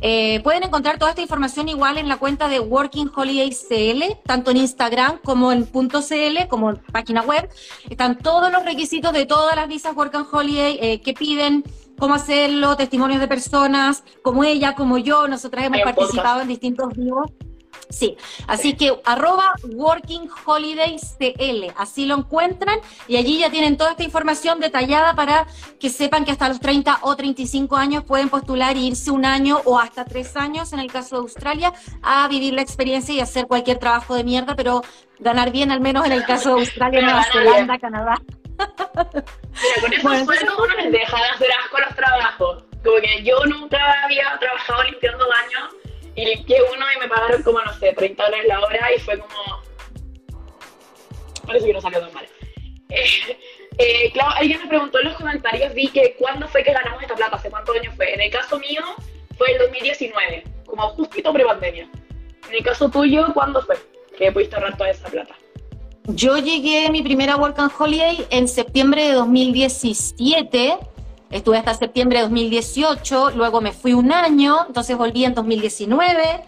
eh, 0.00 0.40
pueden 0.42 0.64
encontrar 0.64 0.98
toda 0.98 1.10
esta 1.10 1.22
información 1.22 1.68
igual 1.68 1.98
en 1.98 2.08
la 2.08 2.16
cuenta 2.18 2.48
de 2.48 2.60
Working 2.60 3.10
Holiday 3.14 3.50
CL, 3.50 4.18
tanto 4.24 4.50
en 4.50 4.58
Instagram 4.58 5.18
como 5.24 5.52
en 5.52 5.64
.cl, 5.64 6.48
como 6.48 6.70
en 6.70 6.76
página 6.92 7.22
web. 7.22 7.48
Están 7.88 8.18
todos 8.18 8.50
los 8.52 8.64
requisitos 8.64 9.12
de 9.12 9.26
todas 9.26 9.56
las 9.56 9.68
visas 9.68 9.96
Working 9.96 10.26
Holiday 10.30 10.78
eh, 10.80 11.00
que 11.00 11.14
piden 11.14 11.64
cómo 11.98 12.14
hacerlo, 12.14 12.76
testimonios 12.76 13.20
de 13.20 13.28
personas 13.28 14.04
como 14.22 14.44
ella, 14.44 14.74
como 14.74 14.98
yo. 14.98 15.28
Nosotras 15.28 15.64
hemos 15.64 15.80
participado 15.80 16.42
en 16.42 16.48
distintos 16.48 16.92
vivos 16.94 17.30
Sí, 17.88 18.16
así 18.48 18.74
que 18.74 19.00
arroba 19.04 19.54
Working 19.62 20.28
Holiday 20.44 20.96
CL, 20.98 21.72
así 21.76 22.06
lo 22.06 22.16
encuentran 22.16 22.80
y 23.06 23.16
allí 23.16 23.38
ya 23.38 23.50
tienen 23.50 23.76
toda 23.76 23.92
esta 23.92 24.02
información 24.02 24.58
detallada 24.58 25.14
para 25.14 25.46
que 25.78 25.88
sepan 25.88 26.24
que 26.24 26.32
hasta 26.32 26.48
los 26.48 26.58
30 26.58 26.98
o 27.02 27.14
35 27.14 27.76
años 27.76 28.02
pueden 28.02 28.28
postular 28.28 28.76
e 28.76 28.80
irse 28.80 29.12
un 29.12 29.24
año 29.24 29.60
o 29.64 29.78
hasta 29.78 30.04
tres 30.04 30.36
años, 30.36 30.72
en 30.72 30.80
el 30.80 30.90
caso 30.90 31.16
de 31.16 31.22
Australia, 31.22 31.72
a 32.02 32.26
vivir 32.26 32.54
la 32.54 32.62
experiencia 32.62 33.14
y 33.14 33.20
hacer 33.20 33.46
cualquier 33.46 33.78
trabajo 33.78 34.16
de 34.16 34.24
mierda, 34.24 34.56
pero 34.56 34.82
ganar 35.20 35.52
bien 35.52 35.70
al 35.70 35.80
menos 35.80 36.04
en 36.06 36.12
el 36.12 36.24
caso 36.24 36.56
de 36.56 36.60
Australia, 36.62 37.00
Nueva 37.02 37.24
Zelanda, 37.24 37.78
Canadá. 37.78 38.16
Mira, 38.58 39.80
con 39.82 39.92
eso 39.92 40.24
bueno, 40.24 40.52
uno 40.58 40.74
les 40.76 40.92
deja 40.92 41.16
de 41.16 41.28
hacer 41.28 41.48
asco 41.64 41.78
los 41.78 41.94
trabajos. 41.94 42.64
Como 42.84 43.00
que 43.00 43.22
yo 43.22 43.44
nunca 43.46 43.78
había 44.04 44.36
trabajado 44.38 44.82
limpiando 44.84 45.24
baños 45.28 45.85
y 46.16 46.24
limpié 46.24 46.62
uno 46.74 46.86
y 46.96 46.98
me 46.98 47.08
pagaron 47.08 47.42
como, 47.42 47.60
no 47.60 47.72
sé, 47.74 47.92
30 47.92 48.24
dólares 48.24 48.46
la 48.48 48.60
hora 48.60 48.94
y 48.94 48.98
fue 49.00 49.18
como... 49.18 49.62
Parece 51.46 51.66
que 51.66 51.72
no 51.74 51.80
salió 51.80 52.00
tan 52.00 52.12
mal. 52.12 52.26
Eh, 52.88 53.36
eh, 53.78 54.10
claro, 54.12 54.30
alguien 54.36 54.60
me 54.62 54.68
preguntó 54.68 54.98
en 54.98 55.04
los 55.08 55.16
comentarios, 55.16 55.74
vi 55.74 55.88
que 55.88 56.16
cuándo 56.18 56.48
fue 56.48 56.64
que 56.64 56.72
ganamos 56.72 57.02
esta 57.02 57.14
plata, 57.14 57.36
hace 57.36 57.50
cuántos 57.50 57.76
años 57.76 57.94
fue. 57.94 58.14
En 58.14 58.20
el 58.20 58.30
caso 58.30 58.58
mío 58.58 58.82
fue 59.36 59.52
el 59.52 59.58
2019, 59.58 60.44
como 60.64 60.88
justito 60.90 61.32
pre-pandemia. 61.32 61.88
En 62.48 62.54
el 62.54 62.64
caso 62.64 62.88
tuyo, 62.88 63.26
¿cuándo 63.34 63.60
fue 63.62 63.76
que 64.16 64.32
pudiste 64.32 64.56
ahorrar 64.56 64.76
toda 64.76 64.90
esa 64.90 65.08
plata? 65.08 65.34
Yo 66.04 66.38
llegué 66.38 66.86
a 66.86 66.90
mi 66.90 67.02
primera 67.02 67.36
Work 67.36 67.58
and 67.58 67.72
Holiday 67.78 68.26
en 68.30 68.48
septiembre 68.48 69.08
de 69.08 69.12
2017 69.12 70.78
Estuve 71.30 71.58
hasta 71.58 71.74
septiembre 71.74 72.18
de 72.18 72.24
2018, 72.24 73.30
luego 73.30 73.60
me 73.60 73.72
fui 73.72 73.92
un 73.92 74.12
año, 74.12 74.64
entonces 74.66 74.96
volví 74.96 75.24
en 75.24 75.34
2019 75.34 76.44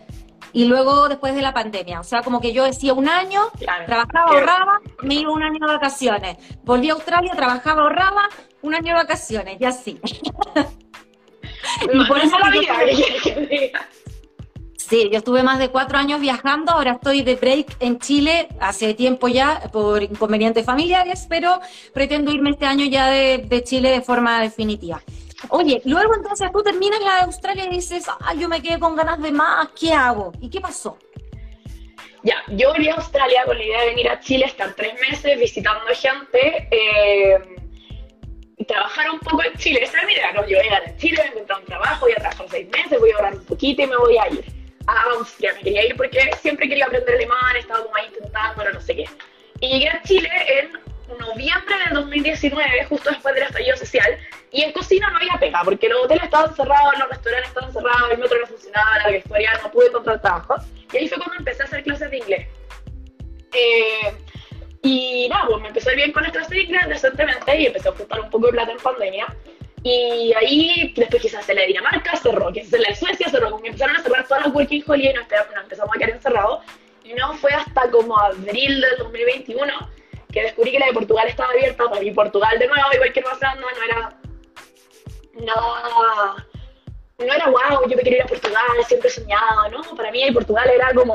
y 0.52 0.64
luego 0.66 1.08
después 1.08 1.34
de 1.34 1.42
la 1.42 1.52
pandemia. 1.52 2.00
O 2.00 2.04
sea, 2.04 2.22
como 2.22 2.40
que 2.40 2.52
yo 2.52 2.64
decía 2.64 2.94
un 2.94 3.08
año, 3.08 3.42
trabajaba, 3.86 4.30
ahorraba, 4.30 4.80
me 5.02 5.14
iba 5.14 5.32
un 5.32 5.42
año 5.42 5.58
de 5.60 5.66
vacaciones. 5.66 6.36
Volví 6.62 6.90
a 6.90 6.92
Australia, 6.94 7.32
trabajaba, 7.34 7.82
ahorraba, 7.82 8.28
un 8.62 8.74
año 8.74 8.88
de 8.88 8.94
vacaciones, 8.94 9.60
y 9.60 9.64
así. 9.64 10.00
y 11.92 12.04
por 12.06 12.18
eso 12.18 12.38
la 12.38 12.50
vida. 12.50 12.74
Sí, 14.88 15.10
yo 15.12 15.18
estuve 15.18 15.42
más 15.42 15.58
de 15.58 15.68
cuatro 15.68 15.98
años 15.98 16.18
viajando, 16.18 16.72
ahora 16.72 16.92
estoy 16.92 17.20
de 17.20 17.34
break 17.34 17.76
en 17.80 17.98
Chile 17.98 18.48
hace 18.58 18.94
tiempo 18.94 19.28
ya 19.28 19.60
por 19.70 20.02
inconvenientes 20.02 20.64
familiares, 20.64 21.26
pero 21.28 21.60
pretendo 21.92 22.32
irme 22.32 22.50
este 22.50 22.64
año 22.64 22.86
ya 22.86 23.10
de, 23.10 23.62
Chile 23.64 23.90
de 23.90 24.00
forma 24.00 24.40
definitiva. 24.40 25.02
Oye, 25.50 25.82
luego 25.84 26.14
entonces 26.14 26.50
tú 26.50 26.62
terminas 26.62 27.00
la 27.00 27.16
de 27.16 27.20
Australia 27.24 27.66
y 27.66 27.68
dices, 27.68 28.06
ah, 28.08 28.32
yo 28.32 28.48
me 28.48 28.62
quedé 28.62 28.78
con 28.78 28.96
ganas 28.96 29.20
de 29.20 29.30
más, 29.30 29.68
¿qué 29.78 29.92
hago? 29.92 30.32
¿Y 30.40 30.48
qué 30.48 30.58
pasó? 30.58 30.96
Ya, 32.22 32.42
yo 32.48 32.70
volví 32.70 32.88
a 32.88 32.94
Australia 32.94 33.42
con 33.44 33.58
la 33.58 33.64
idea 33.64 33.80
de 33.82 33.86
venir 33.88 34.08
a 34.08 34.20
Chile, 34.20 34.46
estar 34.46 34.72
tres 34.72 34.94
meses 35.06 35.38
visitando 35.38 35.84
gente, 35.92 36.66
eh, 36.70 37.38
trabajar 38.66 39.10
un 39.10 39.18
poco 39.18 39.44
en 39.44 39.52
Chile. 39.58 39.80
Esa 39.82 39.98
es 39.98 40.06
mi 40.06 40.14
idea, 40.14 40.32
¿no? 40.32 40.40
Yo 40.46 40.56
voy 40.56 40.60
a 40.60 40.62
llegar 40.62 40.82
a 40.86 40.96
Chile, 40.96 41.16
voy 41.18 41.26
a 41.26 41.32
encontrar 41.32 41.58
un 41.60 41.66
trabajo, 41.66 42.06
voy 42.06 42.12
a 42.12 42.16
trabajar 42.16 42.46
seis 42.48 42.68
meses, 42.70 42.98
voy 42.98 43.10
a 43.10 43.16
ahorrar 43.16 43.34
un 43.34 43.44
poquito 43.44 43.82
y 43.82 43.86
me 43.86 43.96
voy 43.98 44.16
a 44.16 44.28
ir 44.30 44.57
a 44.88 45.02
Austria, 45.12 45.52
me 45.54 45.62
quería 45.62 45.86
ir 45.86 45.96
porque 45.96 46.30
siempre 46.40 46.68
quería 46.68 46.86
aprender 46.86 47.14
alemán, 47.14 47.56
estaba 47.56 47.84
como 47.84 47.94
ahí 47.96 48.06
intentando, 48.06 48.70
no 48.72 48.80
sé 48.80 48.96
qué. 48.96 49.04
Y 49.60 49.68
llegué 49.68 49.88
a 49.90 50.02
Chile 50.02 50.30
en 50.48 51.18
noviembre 51.18 51.74
del 51.84 51.94
2019, 51.94 52.84
justo 52.88 53.10
después 53.10 53.34
del 53.34 53.44
estallido 53.44 53.76
social, 53.76 54.18
y 54.50 54.62
en 54.62 54.72
cocina 54.72 55.10
no 55.10 55.18
había 55.18 55.38
pega, 55.38 55.62
porque 55.62 55.88
los 55.88 56.04
hoteles 56.04 56.24
estaban 56.24 56.54
cerrados, 56.54 56.98
los 56.98 57.08
restaurantes 57.08 57.48
estaban 57.48 57.72
cerrados, 57.72 58.10
el 58.12 58.18
metro 58.18 58.38
no 58.40 58.46
funcionaba, 58.46 58.98
la 59.04 59.16
historia 59.16 59.60
no 59.62 59.70
pude 59.70 59.86
encontrar 59.88 60.20
trabajo. 60.22 60.56
Y 60.92 60.96
ahí 60.96 61.08
fue 61.08 61.18
cuando 61.18 61.36
empecé 61.36 61.62
a 61.62 61.66
hacer 61.66 61.82
clases 61.82 62.10
de 62.10 62.16
inglés. 62.18 62.48
Eh, 63.52 64.14
y 64.82 65.28
nada, 65.28 65.46
pues 65.48 65.62
me 65.62 65.68
empezó 65.68 65.90
bien 65.94 66.12
con 66.12 66.22
las 66.22 66.32
clases 66.32 66.50
de 66.50 66.62
inglés 66.62 66.88
decentemente 66.88 67.60
y 67.60 67.66
empecé 67.66 67.88
a 67.88 67.92
juntar 67.92 68.20
un 68.20 68.30
poco 68.30 68.46
de 68.46 68.52
plata 68.52 68.72
en 68.72 68.78
pandemia. 68.78 69.26
Y 69.82 70.32
ahí, 70.34 70.92
después 70.96 71.22
quise 71.22 71.36
hacer 71.36 71.54
la 71.54 71.62
de 71.62 71.68
Dinamarca, 71.68 72.16
cerró, 72.16 72.52
quise 72.52 72.66
hacer 72.66 72.80
la 72.80 72.88
de 72.88 72.96
Suecia, 72.96 73.28
cerró, 73.28 73.50
como 73.50 73.64
empezaron 73.64 73.96
a 73.96 74.02
cerrar 74.02 74.26
todas 74.26 74.46
las 74.46 74.54
working 74.54 74.82
holiday 74.86 75.10
y 75.10 75.14
nos, 75.14 75.26
empezamos 75.62 75.94
a 75.94 75.98
quedar 75.98 76.10
encerrados. 76.10 76.64
Y 77.04 77.14
no 77.14 77.34
fue 77.34 77.52
hasta 77.52 77.90
como 77.90 78.18
abril 78.18 78.80
del 78.80 78.98
2021 78.98 79.72
que 80.32 80.42
descubrí 80.42 80.72
que 80.72 80.78
la 80.78 80.86
de 80.86 80.92
Portugal 80.92 81.26
estaba 81.28 81.50
abierta, 81.50 81.88
para 81.88 82.00
mí 82.00 82.10
Portugal 82.10 82.58
de 82.58 82.66
nuevo, 82.66 82.84
igual 82.92 83.12
que 83.12 83.22
Zelanda, 83.22 83.54
no 83.60 83.84
era 83.84 84.14
nada, 85.40 86.46
no 87.18 87.32
era 87.32 87.46
wow, 87.46 87.88
yo 87.88 87.96
me 87.96 88.02
quería 88.02 88.18
ir 88.18 88.22
a 88.24 88.26
Portugal, 88.26 88.62
siempre 88.86 89.08
soñaba, 89.08 89.68
¿no? 89.70 89.82
Para 89.96 90.10
mí 90.10 90.30
Portugal 90.32 90.68
era 90.68 90.92
como, 90.92 91.14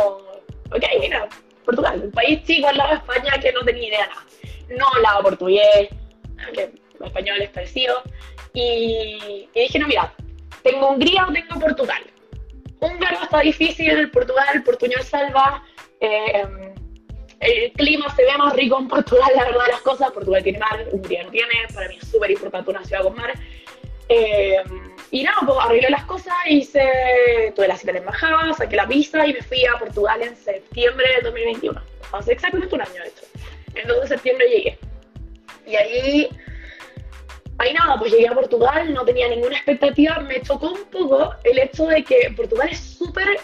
ok, 0.71 0.83
mira, 0.99 1.27
Portugal, 1.63 2.01
un 2.03 2.11
país 2.11 2.43
chico 2.43 2.67
al 2.67 2.77
lado 2.77 2.89
de 2.91 2.95
España 2.97 3.39
que 3.39 3.51
no 3.51 3.61
tenía 3.61 3.87
idea 3.87 4.07
nada. 4.07 4.25
No 4.69 4.87
hablaba 4.95 5.21
portugués, 5.21 5.89
que 6.53 6.71
español 7.05 7.41
es 7.41 7.49
parecido, 7.49 8.01
y, 8.53 9.49
dije, 9.53 9.79
no, 9.79 9.87
mira, 9.87 10.13
tengo 10.61 10.89
Hungría 10.89 11.25
o 11.27 11.33
tengo 11.33 11.59
Portugal. 11.59 12.03
Húngaro 12.79 13.23
está 13.23 13.39
difícil, 13.39 14.09
Portugal, 14.11 14.63
Portuñol 14.63 15.03
salva. 15.03 15.63
Eh, 15.99 16.73
el 17.39 17.71
clima 17.73 18.13
se 18.15 18.23
ve 18.23 18.37
más 18.37 18.53
rico 18.53 18.77
en 18.79 18.87
Portugal, 18.87 19.31
la 19.35 19.45
verdad 19.45 19.65
de 19.65 19.71
las 19.71 19.81
cosas. 19.81 20.11
Portugal 20.11 20.43
tiene 20.43 20.59
mar, 20.59 20.85
Hungría 20.91 21.23
no 21.23 21.31
tiene. 21.31 21.53
Para 21.73 21.87
mí 21.87 21.97
es 22.01 22.07
súper 22.07 22.31
importante 22.31 22.69
una 22.69 22.83
ciudad 22.83 23.03
con 23.03 23.15
mar. 23.15 23.33
Eh, 24.09 24.63
y 25.11 25.23
nada, 25.23 25.37
pues 25.45 25.57
arreglé 25.61 25.89
las 25.89 26.05
cosas, 26.05 26.33
hice, 26.47 27.53
tuve 27.55 27.67
la 27.67 27.77
cita 27.77 27.91
de 27.91 27.99
embajada, 27.99 28.53
saqué 28.53 28.75
la 28.75 28.85
visa 28.85 29.25
y 29.27 29.33
me 29.33 29.41
fui 29.41 29.65
a 29.65 29.77
Portugal 29.77 30.21
en 30.21 30.35
septiembre 30.35 31.05
del 31.15 31.23
2021. 31.23 31.81
Hace 32.11 32.33
exactamente 32.33 32.75
un 32.75 32.81
año, 32.81 32.93
de 32.93 33.09
hecho. 33.09 33.25
En 33.75 33.87
2 33.87 34.01
de 34.01 34.07
septiembre 34.07 34.47
llegué. 34.49 34.79
Y 35.65 35.75
ahí 35.75 36.29
ahí 37.63 37.73
nada, 37.73 37.97
pues 37.97 38.11
llegué 38.11 38.27
a 38.27 38.33
Portugal, 38.33 38.93
no 38.93 39.05
tenía 39.05 39.27
ninguna 39.29 39.55
expectativa, 39.55 40.19
me 40.19 40.41
chocó 40.41 40.71
un 40.71 40.85
poco 40.85 41.33
el 41.43 41.59
hecho 41.59 41.87
de 41.87 42.03
que 42.03 42.33
Portugal 42.35 42.69
es 42.69 42.79
súper 42.79 43.39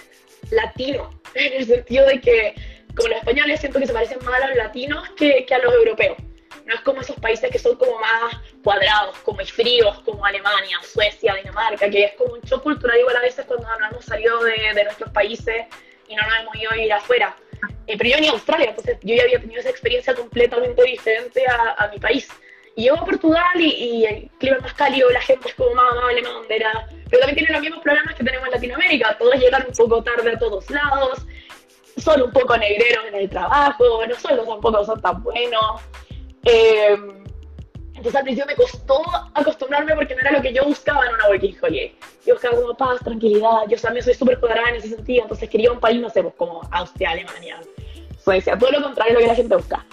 latino, 0.52 1.10
en 1.34 1.54
el 1.54 1.66
sentido 1.66 2.06
de 2.06 2.20
que, 2.20 2.56
como 2.96 3.10
los 3.10 3.18
españoles, 3.20 3.60
siento 3.60 3.80
que 3.80 3.88
se 3.88 3.94
parecen 3.94 4.20
más 4.26 4.42
a 4.42 4.48
los 4.48 4.58
latinos 4.58 5.10
que, 5.12 5.46
a 5.50 5.58
los 5.60 5.74
europeos. 5.74 6.18
No 6.66 6.76
es 6.76 6.82
como 6.82 7.02
esos 7.02 7.16
países 7.16 7.50
que 7.50 7.58
son 7.58 7.78
como 7.78 7.98
más 7.98 8.36
cuadrados, 8.64 9.18
como 9.20 9.44
fríos, 9.44 10.00
como 10.02 10.24
Alemania, 10.24 10.78
Suecia, 10.84 11.34
Dinamarca, 11.34 11.90
que 11.90 12.06
es 12.06 12.14
como 12.14 12.34
un 12.34 12.42
shock 12.42 12.62
cultural 12.62 13.00
igual 13.00 13.16
a 13.16 13.22
veces 13.22 13.46
cuando 13.46 13.68
no 13.80 13.88
hemos 13.88 14.06
salido 14.06 14.44
de, 14.44 14.84
nuestros 14.84 15.10
países 15.10 15.66
y 16.08 16.16
no 16.16 16.22
nos 16.22 16.40
hemos 16.42 16.56
ido 16.58 16.72
a 16.72 16.78
ir 16.78 16.94
afuera. 16.94 17.36
Eh, 17.88 17.98
pero 17.98 18.12
yo 18.12 18.20
ni 18.20 18.28
a 18.28 18.32
Australia, 18.32 18.70
entonces 18.70 18.98
yo 19.02 19.16
ya 19.16 19.24
había 19.24 19.40
tenido 19.40 19.60
esa 19.62 19.70
experiencia 19.72 20.14
completamente 20.14 20.84
diferente 20.84 21.44
a, 21.48 21.86
a 21.86 21.88
mi 21.88 21.98
país. 21.98 22.30
Y 22.80 22.84
llego 22.84 22.96
a 22.96 23.04
Portugal 23.04 23.60
y, 23.60 24.06
el 24.06 24.30
clima 24.40 24.56
es 24.56 24.64
más 24.64 24.74
cálido, 24.74 25.10
la 25.10 25.20
gente 25.20 25.50
es 25.50 25.56
como 25.56 25.76
más 25.76 25.92
amable, 25.92 26.22
más 26.22 26.34
bandera. 26.34 26.88
Pero 27.10 27.20
también 27.20 27.36
tienen 27.36 27.52
los 27.52 27.62
mismos 27.62 27.82
problemas 27.82 28.16
que 28.16 28.24
tenemos 28.24 28.48
en 28.48 28.54
Latinoamérica. 28.54 29.18
Todos 29.18 29.36
llegan 29.36 29.66
un 29.68 29.74
poco 29.74 30.02
tarde 30.02 30.32
a 30.32 30.40
todos 30.40 30.70
lados, 30.70 31.26
son 31.98 32.22
un 32.22 32.32
poco 32.32 32.56
negreros 32.56 33.04
en 33.10 33.16
el 33.16 33.30
trabajo, 33.30 34.06
los 34.08 34.18
sueldos 34.20 34.48
tampoco 34.48 34.86
son 34.86 35.02
tan 35.02 35.22
buenos. 35.22 35.82
Eh, 36.46 36.98
entonces 37.96 38.16
al 38.16 38.24
principio 38.24 38.46
me 38.46 38.56
costó 38.56 39.02
acostumbrarme 39.34 39.94
porque 39.96 40.16
no 40.16 40.22
era 40.22 40.32
lo 40.32 40.42
que 40.42 40.54
yo 40.54 40.64
buscaba 40.64 41.06
en 41.06 41.16
una 41.16 41.28
working 41.28 41.58
holiday. 41.62 41.94
Yo 42.26 42.36
buscaba 42.36 42.62
como 42.62 42.78
paz, 42.78 43.02
tranquilidad. 43.04 43.68
Yo 43.68 43.78
también 43.78 44.06
soy 44.06 44.14
súper 44.14 44.40
cuadrada 44.40 44.70
en 44.70 44.76
ese 44.76 44.88
sentido, 44.88 45.24
entonces 45.24 45.50
quería 45.50 45.70
un 45.70 45.82
país, 45.82 46.00
no 46.00 46.10
sé, 46.10 46.24
pues, 46.24 46.36
como 46.36 46.62
Austria, 46.72 47.10
Alemania, 47.10 47.60
Suecia, 48.24 48.58
todo 48.58 48.72
lo 48.72 48.82
contrario 48.84 49.16
de 49.16 49.20
lo 49.20 49.20
que 49.20 49.28
la 49.28 49.36
gente 49.36 49.56
busca. 49.58 49.86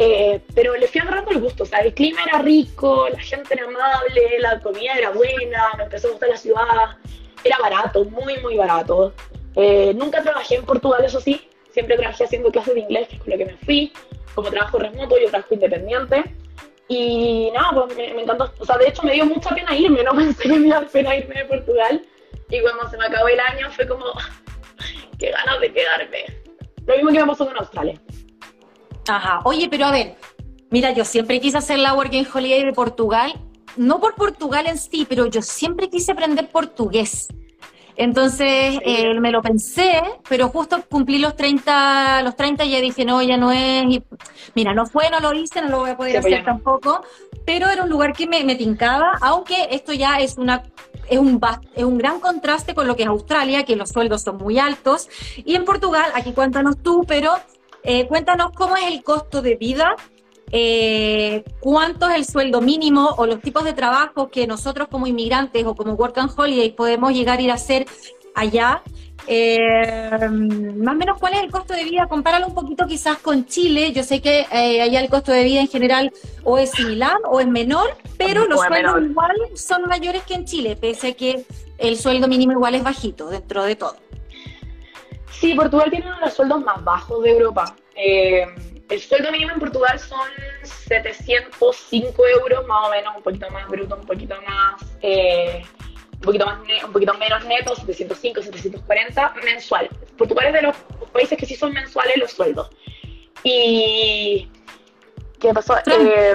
Eh, 0.00 0.40
pero 0.54 0.76
le 0.76 0.86
fui 0.86 1.00
agarrando 1.00 1.32
el 1.32 1.40
gusto, 1.40 1.64
o 1.64 1.66
sea, 1.66 1.80
el 1.80 1.92
clima 1.92 2.22
era 2.22 2.38
rico, 2.38 3.08
la 3.08 3.18
gente 3.18 3.54
era 3.54 3.64
amable, 3.64 4.38
la 4.38 4.60
comida 4.60 4.94
era 4.96 5.10
buena, 5.10 5.72
me 5.76 5.84
empezó 5.84 6.06
a 6.06 6.10
gustar 6.12 6.28
la 6.28 6.36
ciudad, 6.36 6.96
era 7.42 7.58
barato, 7.58 8.04
muy, 8.04 8.38
muy 8.38 8.56
barato. 8.56 9.12
Eh, 9.56 9.92
nunca 9.96 10.22
trabajé 10.22 10.54
en 10.54 10.64
Portugal, 10.64 11.04
eso 11.04 11.20
sí, 11.20 11.48
siempre 11.72 11.96
trabajé 11.96 12.24
haciendo 12.24 12.52
clases 12.52 12.74
de 12.74 12.80
inglés, 12.80 13.08
que 13.08 13.16
es 13.16 13.20
con 13.20 13.30
lo 13.30 13.38
que 13.38 13.46
me 13.46 13.56
fui, 13.56 13.92
como 14.36 14.50
trabajo 14.50 14.78
remoto, 14.78 15.18
yo 15.18 15.30
trabajo 15.30 15.54
independiente. 15.54 16.22
Y 16.86 17.50
nada, 17.52 17.84
pues 17.84 17.96
me, 17.96 18.22
encantó, 18.22 18.52
o 18.58 18.64
sea, 18.64 18.78
de 18.78 18.88
hecho 18.88 19.02
me 19.02 19.12
dio 19.12 19.26
mucha 19.26 19.50
pena 19.50 19.76
irme, 19.76 20.02
no 20.04 20.14
pensé 20.14 20.44
que 20.44 20.58
me 20.60 20.68
iba 20.68 20.78
a 20.78 20.82
pena 20.82 21.16
irme 21.16 21.34
de 21.34 21.44
Portugal. 21.44 22.02
Y 22.50 22.60
cuando 22.60 22.88
se 22.88 22.96
me 22.96 23.06
acabó 23.06 23.26
el 23.28 23.40
año 23.40 23.68
fue 23.72 23.86
como, 23.88 24.04
qué 25.18 25.30
ganas 25.32 25.60
de 25.60 25.72
quedarme. 25.72 26.24
Lo 26.86 26.94
mismo 26.94 27.10
que 27.10 27.20
me 27.20 27.26
pasó 27.26 27.46
con 27.46 27.58
Australia. 27.58 28.00
Ajá. 29.08 29.40
Oye, 29.44 29.68
pero 29.68 29.86
a 29.86 29.90
ver, 29.90 30.16
mira, 30.70 30.92
yo 30.92 31.04
siempre 31.04 31.40
quise 31.40 31.58
hacer 31.58 31.78
la 31.78 31.94
Working 31.94 32.26
Holiday 32.32 32.64
de 32.64 32.72
Portugal, 32.72 33.32
no 33.76 34.00
por 34.00 34.14
Portugal 34.14 34.66
en 34.66 34.78
sí, 34.78 35.06
pero 35.08 35.26
yo 35.26 35.42
siempre 35.42 35.88
quise 35.88 36.12
aprender 36.12 36.48
portugués. 36.48 37.28
Entonces 37.96 38.78
eh, 38.84 39.12
me 39.18 39.32
lo 39.32 39.42
pensé, 39.42 40.00
pero 40.28 40.50
justo 40.50 40.84
cumplí 40.88 41.18
los 41.18 41.34
30, 41.34 42.22
los 42.22 42.36
30 42.36 42.64
y 42.64 42.70
ya 42.70 42.80
dije, 42.80 43.04
no, 43.04 43.20
ya 43.22 43.36
no 43.36 43.50
es. 43.50 44.00
mira, 44.54 44.72
no 44.72 44.86
fue, 44.86 45.10
no 45.10 45.18
lo 45.18 45.32
hice, 45.32 45.60
no 45.62 45.68
lo 45.68 45.78
voy 45.80 45.90
a 45.90 45.96
poder 45.96 46.18
hacer 46.18 46.44
tampoco, 46.44 47.02
pero 47.44 47.68
era 47.68 47.82
un 47.82 47.90
lugar 47.90 48.12
que 48.12 48.28
me, 48.28 48.44
me 48.44 48.54
tincaba, 48.54 49.18
aunque 49.20 49.68
esto 49.72 49.92
ya 49.92 50.20
es 50.20 50.38
una 50.38 50.62
es 51.10 51.18
un, 51.18 51.40
es 51.74 51.84
un 51.84 51.98
gran 51.98 52.20
contraste 52.20 52.74
con 52.74 52.86
lo 52.86 52.94
que 52.94 53.02
es 53.02 53.08
Australia, 53.08 53.64
que 53.64 53.74
los 53.74 53.88
sueldos 53.88 54.22
son 54.22 54.36
muy 54.36 54.60
altos, 54.60 55.08
y 55.36 55.56
en 55.56 55.64
Portugal, 55.64 56.10
aquí 56.14 56.32
cuéntanos 56.32 56.76
tú, 56.80 57.04
pero 57.08 57.32
eh, 57.90 58.06
cuéntanos 58.06 58.50
cómo 58.54 58.76
es 58.76 58.84
el 58.92 59.02
costo 59.02 59.40
de 59.40 59.56
vida, 59.56 59.96
eh, 60.52 61.42
cuánto 61.58 62.06
es 62.10 62.16
el 62.16 62.26
sueldo 62.26 62.60
mínimo 62.60 63.14
o 63.16 63.24
los 63.24 63.40
tipos 63.40 63.64
de 63.64 63.72
trabajo 63.72 64.28
que 64.28 64.46
nosotros 64.46 64.88
como 64.88 65.06
inmigrantes 65.06 65.64
o 65.64 65.74
como 65.74 65.94
Work 65.94 66.18
and 66.18 66.30
Holiday 66.36 66.72
podemos 66.72 67.14
llegar 67.14 67.38
a 67.38 67.42
ir 67.42 67.50
a 67.50 67.54
hacer 67.54 67.86
allá. 68.34 68.82
Eh, 69.26 70.20
más 70.76 70.94
o 70.94 70.98
menos 70.98 71.18
cuál 71.18 71.32
es 71.32 71.40
el 71.40 71.50
costo 71.50 71.72
de 71.72 71.84
vida, 71.84 72.06
compáralo 72.08 72.48
un 72.48 72.54
poquito 72.54 72.86
quizás 72.86 73.16
con 73.16 73.46
Chile, 73.46 73.90
yo 73.92 74.02
sé 74.02 74.20
que 74.20 74.44
allá 74.50 75.00
el 75.00 75.08
costo 75.08 75.32
de 75.32 75.44
vida 75.44 75.60
en 75.62 75.68
general 75.68 76.12
o 76.44 76.58
es 76.58 76.72
similar 76.72 77.16
o 77.24 77.40
es 77.40 77.46
menor, 77.46 77.96
pero 78.18 78.46
los 78.46 78.60
sueldos 78.60 79.02
igual 79.02 79.34
son 79.54 79.86
mayores 79.88 80.24
que 80.24 80.34
en 80.34 80.44
Chile, 80.44 80.76
pese 80.76 81.08
a 81.08 81.12
que 81.14 81.46
el 81.78 81.96
sueldo 81.96 82.28
mínimo 82.28 82.52
igual 82.52 82.74
es 82.74 82.82
bajito 82.82 83.30
dentro 83.30 83.64
de 83.64 83.76
todo. 83.76 83.96
Sí, 85.40 85.54
Portugal 85.54 85.90
tiene 85.90 86.06
uno 86.06 86.16
de 86.16 86.22
los 86.22 86.34
sueldos 86.34 86.64
más 86.64 86.82
bajos 86.82 87.22
de 87.22 87.30
Europa. 87.30 87.76
Eh, 87.94 88.46
el 88.88 89.00
sueldo 89.00 89.30
mínimo 89.30 89.52
en 89.52 89.60
Portugal 89.60 89.98
son 89.98 90.28
705 90.62 92.26
euros, 92.26 92.66
más 92.66 92.86
o 92.86 92.90
menos, 92.90 93.16
un 93.16 93.22
poquito 93.22 93.48
más 93.50 93.68
bruto, 93.68 93.96
un 93.96 94.06
poquito 94.06 94.34
más, 94.42 94.82
eh, 95.02 95.62
un 96.14 96.20
poquito 96.20 96.46
más, 96.46 96.58
un 96.84 96.92
poquito 96.92 97.14
menos 97.14 97.44
neto, 97.44 97.76
705, 97.76 98.42
740 98.42 99.34
mensual. 99.44 99.88
Portugal 100.16 100.46
es 100.46 100.52
de 100.54 100.62
los 100.62 100.76
países 101.12 101.38
que 101.38 101.46
sí 101.46 101.54
son 101.54 101.72
mensuales 101.72 102.16
los 102.16 102.32
sueldos. 102.32 102.70
Y 103.44 104.48
¿qué 105.38 105.54
pasó? 105.54 105.76
Eh, 105.86 106.34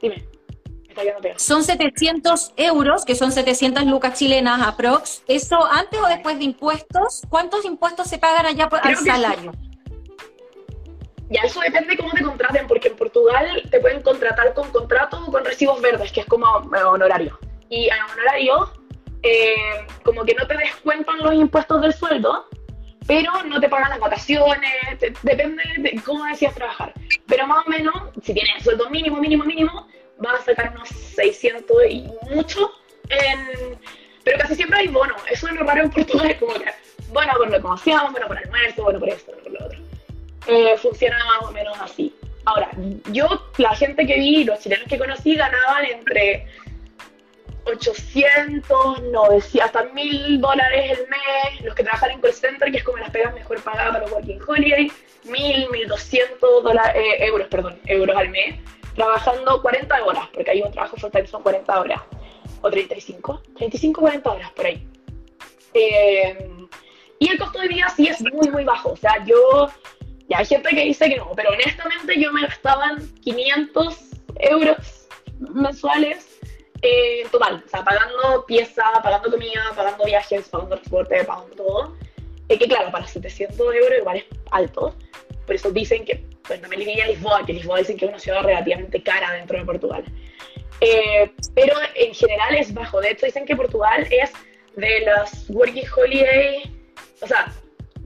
dime. 0.00 0.33
Son 1.36 1.64
700 1.64 2.52
euros, 2.56 3.04
que 3.04 3.14
son 3.14 3.32
700 3.32 3.84
lucas 3.84 4.18
chilenas 4.18 4.66
aprox. 4.66 5.22
¿Eso 5.26 5.64
antes 5.64 6.00
o 6.00 6.06
después 6.06 6.38
de 6.38 6.44
impuestos? 6.44 7.22
¿Cuántos 7.28 7.64
impuestos 7.64 8.08
se 8.08 8.18
pagan 8.18 8.46
allá 8.46 8.68
por, 8.68 8.80
al 8.86 8.96
salario? 8.96 9.52
Ya, 11.30 11.40
eso 11.42 11.60
depende 11.60 11.96
cómo 11.96 12.10
te 12.12 12.22
contraten, 12.22 12.66
porque 12.66 12.88
en 12.88 12.96
Portugal 12.96 13.62
te 13.70 13.80
pueden 13.80 14.02
contratar 14.02 14.52
con 14.54 14.70
contrato 14.70 15.24
o 15.26 15.32
con 15.32 15.44
recibos 15.44 15.80
verdes, 15.80 16.12
que 16.12 16.20
es 16.20 16.26
como 16.26 16.46
honorario. 16.46 17.38
Y 17.70 17.88
en 17.88 18.02
honorario, 18.12 18.72
eh, 19.22 19.86
como 20.02 20.24
que 20.24 20.34
no 20.34 20.46
te 20.46 20.56
descuentan 20.56 21.18
los 21.18 21.34
impuestos 21.34 21.80
del 21.80 21.94
sueldo, 21.94 22.46
pero 23.06 23.32
no 23.44 23.60
te 23.60 23.68
pagan 23.68 23.90
las 23.90 23.98
vacaciones, 23.98 24.70
depende 25.22 25.62
de 25.78 26.00
cómo 26.04 26.24
decías 26.24 26.54
trabajar. 26.54 26.92
Pero 27.26 27.46
más 27.46 27.66
o 27.66 27.70
menos, 27.70 27.94
si 28.22 28.32
tienes 28.34 28.62
sueldo 28.62 28.88
mínimo, 28.90 29.18
mínimo, 29.18 29.44
mínimo, 29.44 29.88
vas 30.18 30.40
a 30.40 30.44
sacar 30.44 30.72
unos 30.74 30.88
600 30.88 31.76
y 31.88 32.08
mucho. 32.30 32.70
En... 33.08 33.78
Pero 34.22 34.38
casi 34.38 34.54
siempre 34.54 34.78
hay 34.80 34.88
bono. 34.88 35.14
Eso 35.30 35.48
es 35.48 35.54
lo 35.54 35.64
raro 35.64 35.82
en 35.82 35.90
Portugal, 35.90 36.36
como 36.38 36.54
que 36.54 36.72
bueno 37.08 37.32
por 37.36 37.50
la 37.50 37.58
acomodación, 37.58 38.12
bueno 38.12 38.26
por 38.26 38.38
almuerzo, 38.38 38.82
bueno 38.82 38.98
por 38.98 39.08
esto, 39.08 39.32
bueno 39.32 39.42
por 39.44 39.52
lo 39.52 39.66
otro. 39.66 39.78
Eh, 40.46 40.76
funciona 40.78 41.18
más 41.24 41.48
o 41.48 41.52
menos 41.52 41.76
así. 41.80 42.14
Ahora, 42.46 42.70
yo, 43.10 43.50
la 43.56 43.74
gente 43.74 44.06
que 44.06 44.16
vi, 44.16 44.44
los 44.44 44.60
chilenos 44.60 44.86
que 44.86 44.98
conocí, 44.98 45.34
ganaban 45.34 45.86
entre 45.86 46.46
800, 47.64 49.02
900, 49.04 49.60
hasta 49.62 49.84
1000 49.84 50.40
dólares 50.40 50.98
el 50.98 51.08
mes. 51.08 51.60
Los 51.62 51.74
que 51.74 51.84
trabajan 51.84 52.10
en 52.10 52.20
call 52.20 52.34
center, 52.34 52.70
que 52.70 52.78
es 52.78 52.84
como 52.84 52.98
las 52.98 53.10
pegas 53.10 53.32
mejor 53.32 53.62
pagadas 53.62 53.92
para 53.92 54.00
los 54.00 54.12
working 54.12 54.40
holiday, 54.46 54.92
1000, 55.24 55.70
1200 55.70 56.62
dólares, 56.62 56.94
eh, 56.96 57.26
euros, 57.26 57.48
perdón, 57.48 57.78
euros 57.86 58.16
al 58.16 58.28
mes 58.28 58.56
trabajando 58.94 59.60
40 59.60 60.04
horas, 60.04 60.28
porque 60.32 60.50
hay 60.50 60.62
un 60.62 60.70
trabajo 60.70 60.96
full 60.96 61.10
time 61.10 61.26
son 61.26 61.42
40 61.42 61.80
horas, 61.80 62.00
o 62.60 62.70
35, 62.70 63.42
35, 63.56 64.00
40 64.00 64.30
horas 64.30 64.50
por 64.52 64.66
ahí. 64.66 64.86
Eh, 65.74 66.66
y 67.18 67.28
el 67.28 67.38
costo 67.38 67.60
de 67.60 67.68
vida 67.68 67.88
sí 67.94 68.06
es 68.06 68.20
muy, 68.22 68.48
muy 68.50 68.64
bajo. 68.64 68.92
O 68.92 68.96
sea, 68.96 69.24
yo, 69.24 69.68
ya 70.28 70.38
hay 70.38 70.46
gente 70.46 70.70
que 70.70 70.84
dice 70.84 71.08
que 71.08 71.16
no, 71.16 71.32
pero 71.34 71.50
honestamente 71.50 72.20
yo 72.20 72.32
me 72.32 72.42
gastaban 72.42 73.08
500 73.22 73.98
euros 74.40 75.08
mensuales 75.38 76.38
eh, 76.82 77.22
en 77.22 77.30
total. 77.30 77.62
O 77.64 77.68
sea, 77.68 77.84
pagando 77.84 78.44
pieza, 78.46 78.84
pagando 79.02 79.30
comida, 79.30 79.72
pagando 79.74 80.04
viajes, 80.04 80.48
pagando 80.48 80.76
transporte, 80.76 81.24
pagando 81.24 81.56
todo. 81.56 81.96
Es 82.48 82.58
que 82.58 82.68
claro, 82.68 82.90
para 82.92 83.06
700 83.06 83.58
euros 83.58 83.98
igual 83.98 84.18
es 84.18 84.24
alto. 84.50 84.94
Por 85.46 85.54
eso 85.54 85.70
dicen 85.70 86.04
que 86.04 86.24
pues 86.46 86.60
no 86.60 86.68
me 86.68 86.76
a 86.76 87.06
Lisboa, 87.06 87.44
que 87.46 87.52
Lisboa 87.54 87.78
dicen 87.78 87.96
que 87.96 88.04
es 88.04 88.10
una 88.10 88.18
ciudad 88.18 88.42
relativamente 88.42 89.02
cara 89.02 89.32
dentro 89.32 89.58
de 89.58 89.64
Portugal. 89.64 90.04
Eh, 90.80 91.30
pero 91.54 91.74
en 91.94 92.14
general 92.14 92.54
es 92.56 92.74
bajo. 92.74 93.00
De 93.00 93.10
hecho, 93.10 93.26
dicen 93.26 93.46
que 93.46 93.56
Portugal 93.56 94.06
es 94.10 94.30
de 94.76 95.06
los 95.06 95.48
working 95.50 95.86
holiday, 95.96 96.62
o 97.20 97.26
sea, 97.26 97.52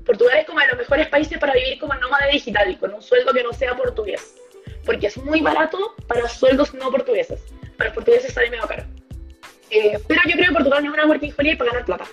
Portugal 0.05 0.39
es 0.39 0.47
como 0.47 0.61
de 0.61 0.68
los 0.68 0.78
mejores 0.78 1.09
países 1.09 1.39
para 1.39 1.55
vivir 1.55 1.78
como 1.78 1.95
nómada 1.95 2.28
digital, 2.28 2.78
con 2.78 2.95
un 2.95 3.03
sueldo 3.03 3.32
que 3.32 3.43
no 3.43 3.53
sea 3.53 3.76
portugués. 3.76 4.36
Porque 4.84 5.09
es 5.09 5.16
muy 5.18 5.41
barato 5.41 5.95
para 6.07 6.28
sueldos 6.28 6.72
no 6.74 6.91
portugueses. 6.91 7.41
Para 7.76 7.91
los 7.91 7.95
portugueses 7.95 8.32
sale 8.32 8.51
medio 8.51 8.66
caro. 8.66 8.84
Eh, 9.70 9.99
pero 10.07 10.20
yo 10.26 10.32
creo 10.32 10.49
que 10.49 10.55
Portugal 10.55 10.84
no 10.84 10.91
es 10.91 10.95
una 10.95 11.07
working 11.07 11.34
holiday 11.36 11.57
para 11.57 11.70
ganar 11.72 11.84
plata. 11.84 12.05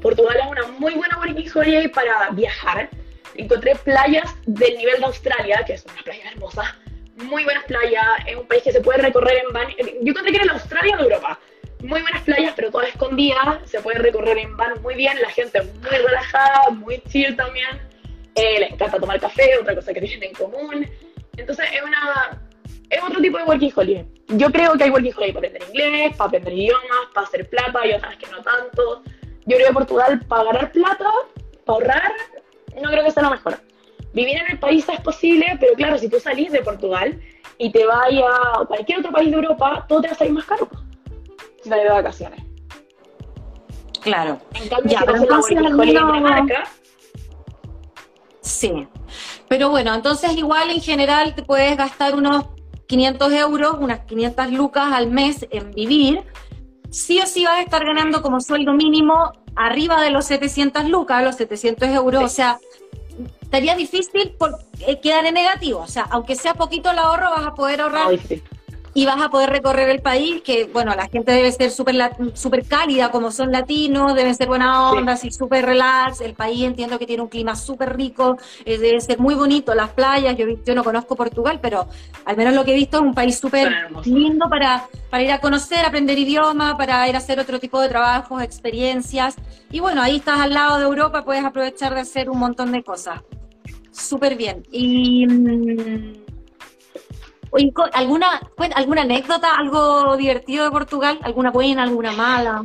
Portugal 0.00 0.36
es 0.42 0.46
una 0.46 0.66
muy 0.78 0.94
buena 0.94 1.18
working 1.18 1.50
holiday 1.52 1.88
para 1.88 2.30
viajar 2.30 2.90
encontré 3.36 3.74
playas 3.76 4.34
del 4.46 4.76
nivel 4.76 4.98
de 5.00 5.06
Australia, 5.06 5.62
que 5.66 5.74
es 5.74 5.84
una 5.84 6.02
playa 6.02 6.30
hermosa, 6.30 6.76
muy 7.16 7.44
buenas 7.44 7.64
playas, 7.64 8.04
es 8.26 8.36
un 8.36 8.46
país 8.46 8.62
que 8.62 8.72
se 8.72 8.80
puede 8.80 8.98
recorrer 9.00 9.42
en 9.46 9.52
van. 9.52 9.68
Yo 10.02 10.10
encontré 10.10 10.32
que 10.32 10.36
era 10.36 10.46
la 10.46 10.52
Australia 10.54 10.96
de 10.96 11.02
Europa. 11.04 11.38
Muy 11.80 12.00
buenas 12.00 12.22
playas, 12.22 12.54
pero 12.56 12.70
todas 12.70 12.88
escondidas, 12.88 13.58
se 13.66 13.80
puede 13.80 13.98
recorrer 13.98 14.38
en 14.38 14.56
van 14.56 14.80
muy 14.82 14.94
bien, 14.94 15.20
la 15.20 15.30
gente 15.30 15.62
muy 15.62 15.96
relajada, 15.96 16.70
muy 16.70 17.00
chill 17.08 17.36
también. 17.36 17.80
Eh, 18.34 18.58
les 18.60 18.72
encanta 18.72 18.98
tomar 18.98 19.20
café, 19.20 19.58
otra 19.60 19.74
cosa 19.74 19.92
que 19.92 20.00
tienen 20.00 20.30
en 20.30 20.34
común. 20.34 20.88
Entonces 21.36 21.66
es 21.72 21.82
una 21.82 22.40
es 22.90 23.02
otro 23.02 23.20
tipo 23.20 23.38
de 23.38 23.44
working 23.44 23.72
holiday. 23.74 24.06
Yo 24.28 24.50
creo 24.50 24.74
que 24.74 24.84
hay 24.84 24.90
working 24.90 25.12
holiday 25.14 25.32
para 25.32 25.46
aprender 25.48 25.68
inglés, 25.68 26.16
para 26.16 26.28
aprender 26.28 26.52
idiomas, 26.54 27.06
para 27.12 27.26
hacer 27.26 27.48
plata 27.48 27.86
y 27.86 27.92
otras 27.92 28.16
que 28.16 28.26
no 28.28 28.42
tanto. 28.42 29.02
Yo 29.46 29.56
creo 29.56 29.68
que 29.68 29.74
Portugal 29.74 30.20
para 30.26 30.44
ganar 30.44 30.72
plata, 30.72 31.10
para 31.66 31.78
ahorrar, 31.78 32.12
no 32.82 32.90
creo 32.90 33.04
que 33.04 33.10
sea 33.10 33.22
lo 33.22 33.30
mejor. 33.30 33.58
Vivir 34.12 34.36
en 34.36 34.52
el 34.52 34.58
país 34.58 34.86
es 34.88 35.00
posible, 35.00 35.56
pero 35.58 35.74
claro, 35.74 35.98
si 35.98 36.08
tú 36.08 36.20
salís 36.20 36.52
de 36.52 36.62
Portugal 36.62 37.20
y 37.58 37.70
te 37.70 37.84
vas 37.84 38.08
a 38.08 38.64
cualquier 38.64 39.00
otro 39.00 39.12
país 39.12 39.30
de 39.30 39.36
Europa, 39.36 39.84
todo 39.88 40.02
te 40.02 40.08
va 40.08 40.14
a 40.14 40.16
salir 40.16 40.32
más 40.32 40.44
caro. 40.44 40.68
Si 41.62 41.68
sales 41.68 41.84
de 41.84 41.90
vacaciones. 41.90 42.42
Claro. 44.00 44.38
En 44.54 44.68
cambio, 44.68 44.92
ya, 44.92 44.98
si 45.00 45.04
pero 45.06 45.18
entonces 45.18 45.58
Dinamarca, 45.58 46.64
Sí. 48.40 48.86
Pero 49.48 49.70
bueno, 49.70 49.94
entonces 49.94 50.36
igual 50.36 50.70
en 50.70 50.80
general 50.80 51.34
te 51.34 51.42
puedes 51.42 51.76
gastar 51.76 52.14
unos 52.14 52.44
500 52.86 53.32
euros, 53.32 53.76
unas 53.80 54.00
500 54.00 54.52
lucas 54.52 54.92
al 54.92 55.10
mes 55.10 55.46
en 55.50 55.70
vivir. 55.70 56.22
Sí 56.90 57.20
o 57.20 57.26
sí 57.26 57.44
vas 57.44 57.58
a 57.58 57.62
estar 57.62 57.84
ganando 57.84 58.22
como 58.22 58.40
sueldo 58.40 58.74
mínimo 58.74 59.32
arriba 59.56 60.02
de 60.02 60.10
los 60.10 60.24
700 60.26 60.88
lucas, 60.88 61.22
los 61.22 61.36
700 61.36 61.88
euros, 61.90 62.22
o 62.22 62.28
sea, 62.28 62.58
estaría 63.40 63.76
difícil 63.76 64.34
por, 64.38 64.58
eh, 64.80 65.00
quedar 65.00 65.26
en 65.26 65.34
negativo, 65.34 65.80
o 65.80 65.86
sea, 65.86 66.06
aunque 66.10 66.36
sea 66.36 66.54
poquito 66.54 66.90
el 66.90 66.98
ahorro, 66.98 67.30
vas 67.30 67.46
a 67.46 67.54
poder 67.54 67.80
ahorrar 67.80 68.18
y 68.94 69.04
vas 69.04 69.20
a 69.20 69.28
poder 69.28 69.50
recorrer 69.50 69.88
el 69.88 70.00
país, 70.00 70.40
que 70.42 70.66
bueno, 70.72 70.94
la 70.94 71.08
gente 71.08 71.32
debe 71.32 71.50
ser 71.50 71.70
súper 71.72 71.96
super 72.34 72.64
cálida 72.64 73.10
como 73.10 73.32
son 73.32 73.50
latinos, 73.50 74.14
deben 74.14 74.34
ser 74.36 74.46
buena 74.46 74.90
onda, 74.92 75.14
así 75.14 75.32
súper 75.32 75.66
relax, 75.66 76.20
el 76.20 76.34
país 76.34 76.62
entiendo 76.62 76.98
que 76.98 77.06
tiene 77.06 77.22
un 77.22 77.28
clima 77.28 77.56
súper 77.56 77.96
rico, 77.96 78.38
eh, 78.64 78.78
debe 78.78 79.00
ser 79.00 79.18
muy 79.18 79.34
bonito, 79.34 79.74
las 79.74 79.90
playas, 79.90 80.36
yo, 80.36 80.46
yo 80.64 80.74
no 80.76 80.84
conozco 80.84 81.16
Portugal, 81.16 81.58
pero 81.60 81.88
al 82.24 82.36
menos 82.36 82.54
lo 82.54 82.64
que 82.64 82.70
he 82.70 82.76
visto 82.76 82.98
es 82.98 83.02
un 83.02 83.14
país 83.14 83.36
súper 83.36 83.72
lindo 84.04 84.48
para, 84.48 84.86
para 85.10 85.22
ir 85.24 85.32
a 85.32 85.40
conocer, 85.40 85.84
aprender 85.84 86.16
idioma, 86.16 86.76
para 86.76 87.08
ir 87.08 87.16
a 87.16 87.18
hacer 87.18 87.40
otro 87.40 87.58
tipo 87.58 87.80
de 87.80 87.88
trabajos, 87.88 88.42
experiencias, 88.42 89.34
y 89.72 89.80
bueno, 89.80 90.02
ahí 90.02 90.16
estás 90.16 90.38
al 90.38 90.54
lado 90.54 90.78
de 90.78 90.84
Europa, 90.84 91.24
puedes 91.24 91.44
aprovechar 91.44 91.94
de 91.94 92.02
hacer 92.02 92.30
un 92.30 92.38
montón 92.38 92.70
de 92.70 92.84
cosas. 92.84 93.20
Súper 93.90 94.36
bien. 94.36 94.62
Y... 94.70 95.26
Mm, 95.26 96.23
¿alguna, 97.92 98.40
¿Alguna 98.74 99.02
anécdota, 99.02 99.54
algo 99.56 100.16
divertido 100.16 100.64
de 100.64 100.70
Portugal? 100.70 101.18
¿Alguna 101.22 101.50
buena, 101.50 101.82
alguna 101.84 102.12
mala? 102.12 102.64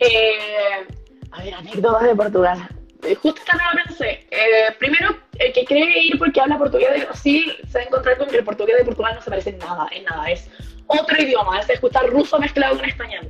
Eh, 0.00 0.86
a 1.30 1.42
ver, 1.42 1.54
anécdotas 1.54 2.02
de 2.04 2.14
Portugal. 2.14 2.68
Eh, 3.02 3.14
justo 3.16 3.42
no 3.52 3.78
la 3.78 3.84
pensé. 3.84 4.26
Eh, 4.30 4.74
primero, 4.78 5.16
el 5.38 5.52
que 5.52 5.64
cree 5.64 6.04
ir 6.04 6.18
porque 6.18 6.40
habla 6.40 6.58
portugués 6.58 7.06
sí 7.14 7.52
se 7.68 7.78
va 7.78 7.84
a 7.84 7.86
encontrar 7.86 8.16
con 8.16 8.28
que 8.28 8.38
el 8.38 8.44
portugués 8.44 8.78
de 8.78 8.84
Portugal 8.84 9.14
no 9.14 9.22
se 9.22 9.30
parece 9.30 9.50
en 9.50 9.58
nada, 9.58 9.86
en 9.92 10.04
nada. 10.04 10.30
Es 10.30 10.48
otro 10.86 11.20
idioma, 11.20 11.60
es 11.60 11.68
escuchar 11.68 12.08
ruso 12.08 12.38
mezclado 12.38 12.76
con 12.76 12.84
español. 12.84 13.28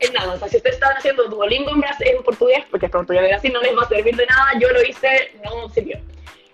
En 0.00 0.12
nada, 0.12 0.34
o 0.34 0.38
sea, 0.38 0.48
si 0.48 0.58
ustedes 0.58 0.76
están 0.76 0.96
haciendo 0.96 1.24
Duolingo 1.24 1.72
en, 1.72 1.82
en 1.82 2.22
portugués, 2.22 2.64
porque 2.70 2.86
el 2.86 2.92
portugués 2.92 3.22
de 3.22 3.28
Brasil 3.28 3.52
no 3.52 3.60
les 3.60 3.76
va 3.76 3.82
a 3.82 3.88
servir 3.88 4.14
de 4.14 4.26
nada, 4.26 4.52
yo 4.60 4.70
lo 4.70 4.82
hice, 4.82 5.32
no 5.44 5.68
sirvió. 5.70 5.98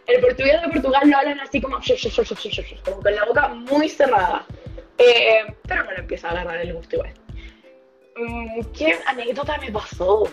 El 0.07 0.21
portugués 0.21 0.61
de 0.61 0.69
Portugal 0.69 1.09
lo 1.09 1.17
hablan 1.17 1.41
así 1.41 1.61
como, 1.61 1.79
como 2.85 3.03
con 3.03 3.15
la 3.15 3.25
boca 3.25 3.49
muy 3.49 3.89
cerrada. 3.89 4.45
Eh, 4.99 5.45
pero 5.67 5.91
le 5.91 6.01
empieza 6.01 6.29
a 6.29 6.33
agarrar 6.33 6.61
el 6.61 6.75
gusto 6.75 6.97
igual. 6.97 7.15
Mm, 8.17 8.61
¿Qué 8.77 8.97
anécdota 9.07 9.59
me 9.59 9.73
pasó? 9.73 10.29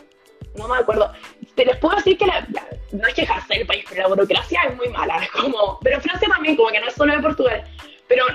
No 0.55 0.67
me 0.67 0.77
acuerdo. 0.77 1.11
Te 1.55 1.65
les 1.65 1.77
puedo 1.77 1.95
decir 1.95 2.17
que 2.17 2.25
no 2.25 3.07
es 3.07 3.13
quejarse 3.13 3.53
del 3.55 3.65
país, 3.65 3.85
pero 3.89 4.03
la 4.03 4.07
burocracia 4.09 4.61
es 4.69 4.75
muy 4.75 4.89
mala. 4.89 5.23
Es 5.23 5.31
como, 5.31 5.79
pero 5.81 5.99
Francia 6.01 6.27
también, 6.27 6.55
como 6.57 6.69
que 6.69 6.79
no 6.79 6.87
es 6.87 6.93
solo 6.93 7.15
de 7.15 7.21
Portugal. 7.21 7.63
Pero 8.07 8.25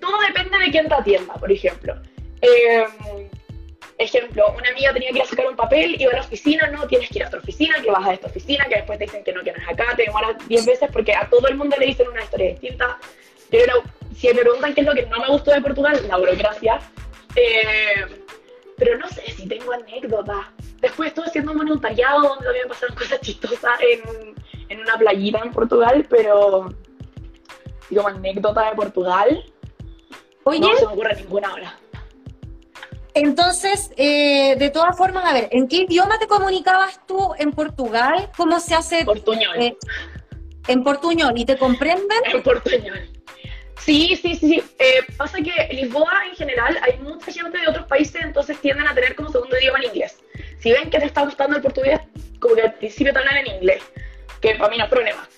todo 0.00 0.18
depende 0.26 0.58
de 0.58 0.70
quién 0.70 0.88
te 0.88 0.94
atienda, 0.94 1.34
por 1.34 1.52
ejemplo. 1.52 1.94
Eh, 2.40 2.84
Ejemplo, 3.98 4.54
una 4.56 4.70
amiga 4.70 4.92
tenía 4.92 5.10
que 5.10 5.16
ir 5.16 5.22
a 5.22 5.26
sacar 5.26 5.48
un 5.48 5.56
papel, 5.56 6.00
iba 6.00 6.12
a 6.12 6.16
la 6.16 6.20
oficina, 6.20 6.68
no, 6.68 6.86
tienes 6.86 7.08
que 7.08 7.18
ir 7.18 7.24
a 7.24 7.26
otra 7.26 7.40
oficina, 7.40 7.82
que 7.82 7.90
vas 7.90 8.06
a 8.06 8.14
esta 8.14 8.28
oficina, 8.28 8.64
que 8.68 8.76
después 8.76 8.98
te 8.98 9.06
dicen 9.06 9.24
que 9.24 9.32
no, 9.32 9.42
que 9.42 9.52
no 9.52 9.58
es 9.58 9.68
acá, 9.68 9.94
te 9.96 10.04
demoras 10.04 10.36
10 10.46 10.66
veces 10.66 10.88
porque 10.92 11.14
a 11.14 11.28
todo 11.28 11.48
el 11.48 11.56
mundo 11.56 11.76
le 11.78 11.86
dicen 11.86 12.08
una 12.08 12.22
historia 12.22 12.50
distinta. 12.50 12.98
Pero 13.50 13.82
si 14.16 14.28
me 14.28 14.40
preguntan 14.40 14.74
qué 14.74 14.82
es 14.82 14.86
lo 14.86 14.94
que 14.94 15.06
no 15.06 15.18
me 15.18 15.28
gustó 15.28 15.50
de 15.50 15.60
Portugal, 15.60 16.00
la 16.06 16.16
burocracia. 16.16 16.80
Eh, 17.34 18.06
pero 18.76 18.96
no 18.98 19.08
sé 19.08 19.22
si 19.32 19.48
tengo 19.48 19.72
anécdotas. 19.72 20.46
Después 20.80 21.08
estuve 21.08 21.26
haciendo 21.26 21.52
un 21.52 21.58
voluntariado 21.58 22.22
donde 22.22 22.44
también 22.44 22.68
pasaron 22.68 22.96
cosas 22.96 23.20
chistosas 23.20 23.80
en, 23.80 24.34
en 24.68 24.80
una 24.80 24.96
playita 24.96 25.40
en 25.40 25.52
Portugal, 25.52 26.06
pero 26.08 26.68
como 27.88 28.08
anécdota 28.08 28.70
de 28.70 28.76
Portugal, 28.76 29.44
Oye, 30.44 30.60
no 30.60 30.76
se 30.76 30.86
me 30.86 30.92
ocurre 30.92 31.16
ninguna 31.16 31.48
ahora. 31.48 31.78
Entonces, 33.18 33.90
eh, 33.96 34.54
de 34.56 34.70
todas 34.70 34.96
formas, 34.96 35.24
a 35.24 35.32
ver, 35.32 35.48
¿en 35.50 35.66
qué 35.66 35.78
idioma 35.78 36.20
te 36.20 36.28
comunicabas 36.28 37.04
tú 37.04 37.34
en 37.36 37.50
Portugal? 37.50 38.30
¿Cómo 38.36 38.60
se 38.60 38.76
hace? 38.76 39.04
Portuñol. 39.04 39.60
Eh, 39.60 39.76
en 40.68 40.84
portuñol, 40.84 41.32
¿y 41.36 41.44
te 41.44 41.56
comprenden? 41.56 42.20
En 42.32 42.42
portuñol. 42.42 43.10
Sí, 43.80 44.16
sí, 44.22 44.36
sí. 44.36 44.62
Eh, 44.78 45.00
pasa 45.16 45.38
que 45.38 45.74
Lisboa 45.74 46.26
en 46.28 46.36
general 46.36 46.78
hay 46.82 46.98
mucha 46.98 47.32
gente 47.32 47.58
de 47.58 47.66
otros 47.66 47.86
países, 47.86 48.22
entonces 48.22 48.56
tienden 48.60 48.86
a 48.86 48.94
tener 48.94 49.16
como 49.16 49.30
segundo 49.30 49.58
idioma 49.58 49.78
el 49.78 49.86
inglés. 49.86 50.18
Si 50.60 50.70
ven 50.70 50.88
que 50.88 51.00
te 51.00 51.06
está 51.06 51.22
gustando 51.22 51.56
el 51.56 51.62
portugués, 51.62 51.98
como 52.38 52.54
que 52.54 52.62
al 52.62 52.74
principio 52.74 53.12
te 53.12 53.18
hablan 53.18 53.38
en 53.38 53.46
inglés, 53.56 53.82
que 54.40 54.54
para 54.54 54.70
mí 54.70 54.78
no 54.78 54.84
es 54.84 54.90
problema. 54.90 55.28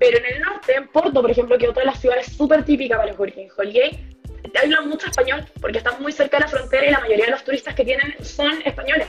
Pero 0.00 0.18
en 0.18 0.26
el 0.26 0.40
norte, 0.40 0.74
en 0.74 0.88
Porto, 0.88 1.20
por 1.20 1.30
ejemplo, 1.30 1.56
que 1.56 1.68
otra 1.68 1.82
de 1.82 1.86
las 1.86 2.00
ciudades 2.00 2.26
súper 2.34 2.64
típicas 2.64 2.98
para 2.98 3.10
los 3.10 3.18
Working 3.18 3.48
Holiday, 3.56 4.07
hablan 4.60 4.88
mucho 4.88 5.06
español, 5.06 5.44
porque 5.60 5.78
están 5.78 6.00
muy 6.02 6.12
cerca 6.12 6.38
de 6.38 6.44
la 6.44 6.48
frontera 6.48 6.86
y 6.86 6.90
la 6.90 7.00
mayoría 7.00 7.26
de 7.26 7.30
los 7.32 7.44
turistas 7.44 7.74
que 7.74 7.84
tienen 7.84 8.14
son 8.24 8.60
españoles. 8.64 9.08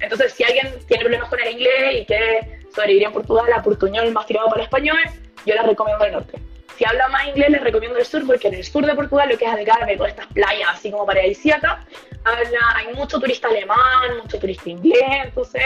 Entonces, 0.00 0.32
si 0.32 0.44
alguien 0.44 0.74
tiene 0.86 1.04
problemas 1.04 1.28
con 1.28 1.40
el 1.40 1.52
inglés 1.52 2.02
y 2.02 2.06
quiere 2.06 2.60
sobrevivir 2.74 3.04
en 3.04 3.12
Portugal, 3.12 3.52
a 3.52 3.62
Portuñol 3.62 4.12
más 4.12 4.26
tirado 4.26 4.48
para 4.48 4.60
el 4.60 4.64
español, 4.64 4.98
yo 5.44 5.54
les 5.54 5.66
recomiendo 5.66 6.04
el 6.04 6.12
norte. 6.12 6.38
Si 6.76 6.84
habla 6.84 7.08
más 7.08 7.26
inglés, 7.26 7.50
les 7.50 7.60
recomiendo 7.60 7.98
el 7.98 8.04
sur, 8.04 8.24
porque 8.24 8.48
en 8.48 8.54
el 8.54 8.64
sur 8.64 8.86
de 8.86 8.94
Portugal, 8.94 9.28
lo 9.28 9.36
que 9.36 9.44
es 9.44 9.50
Algarve, 9.50 9.96
todas 9.96 10.12
estas 10.12 10.26
playas 10.28 10.68
así 10.72 10.92
como 10.92 11.04
paradisíacas, 11.04 11.78
habla, 12.24 12.58
hay 12.76 12.94
mucho 12.94 13.18
turista 13.18 13.48
alemán, 13.48 14.18
mucho 14.22 14.38
turista 14.38 14.70
inglés, 14.70 15.02
entonces 15.24 15.62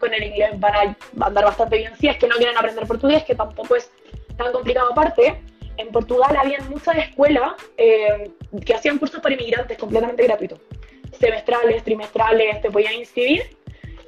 con 0.00 0.12
el 0.12 0.22
inglés 0.22 0.50
van 0.58 0.74
a 0.74 1.26
andar 1.26 1.44
bastante 1.44 1.76
bien. 1.76 1.92
Si 2.00 2.08
es 2.08 2.16
que 2.16 2.26
no 2.26 2.36
quieren 2.36 2.56
aprender 2.56 2.86
portugués, 2.86 3.22
que 3.24 3.36
tampoco 3.36 3.76
es 3.76 3.90
tan 4.36 4.52
complicado 4.52 4.90
aparte, 4.92 5.40
en 5.78 5.88
Portugal 5.88 6.36
había 6.36 6.58
muchas 6.68 6.96
escuelas 6.96 7.52
eh, 7.76 8.30
que 8.64 8.74
hacían 8.74 8.98
cursos 8.98 9.20
para 9.20 9.34
inmigrantes 9.34 9.78
completamente 9.78 10.24
gratuitos. 10.24 10.60
Semestrales, 11.18 11.82
trimestrales, 11.84 12.60
te 12.60 12.70
podían 12.70 12.94
inscribir. 12.94 13.56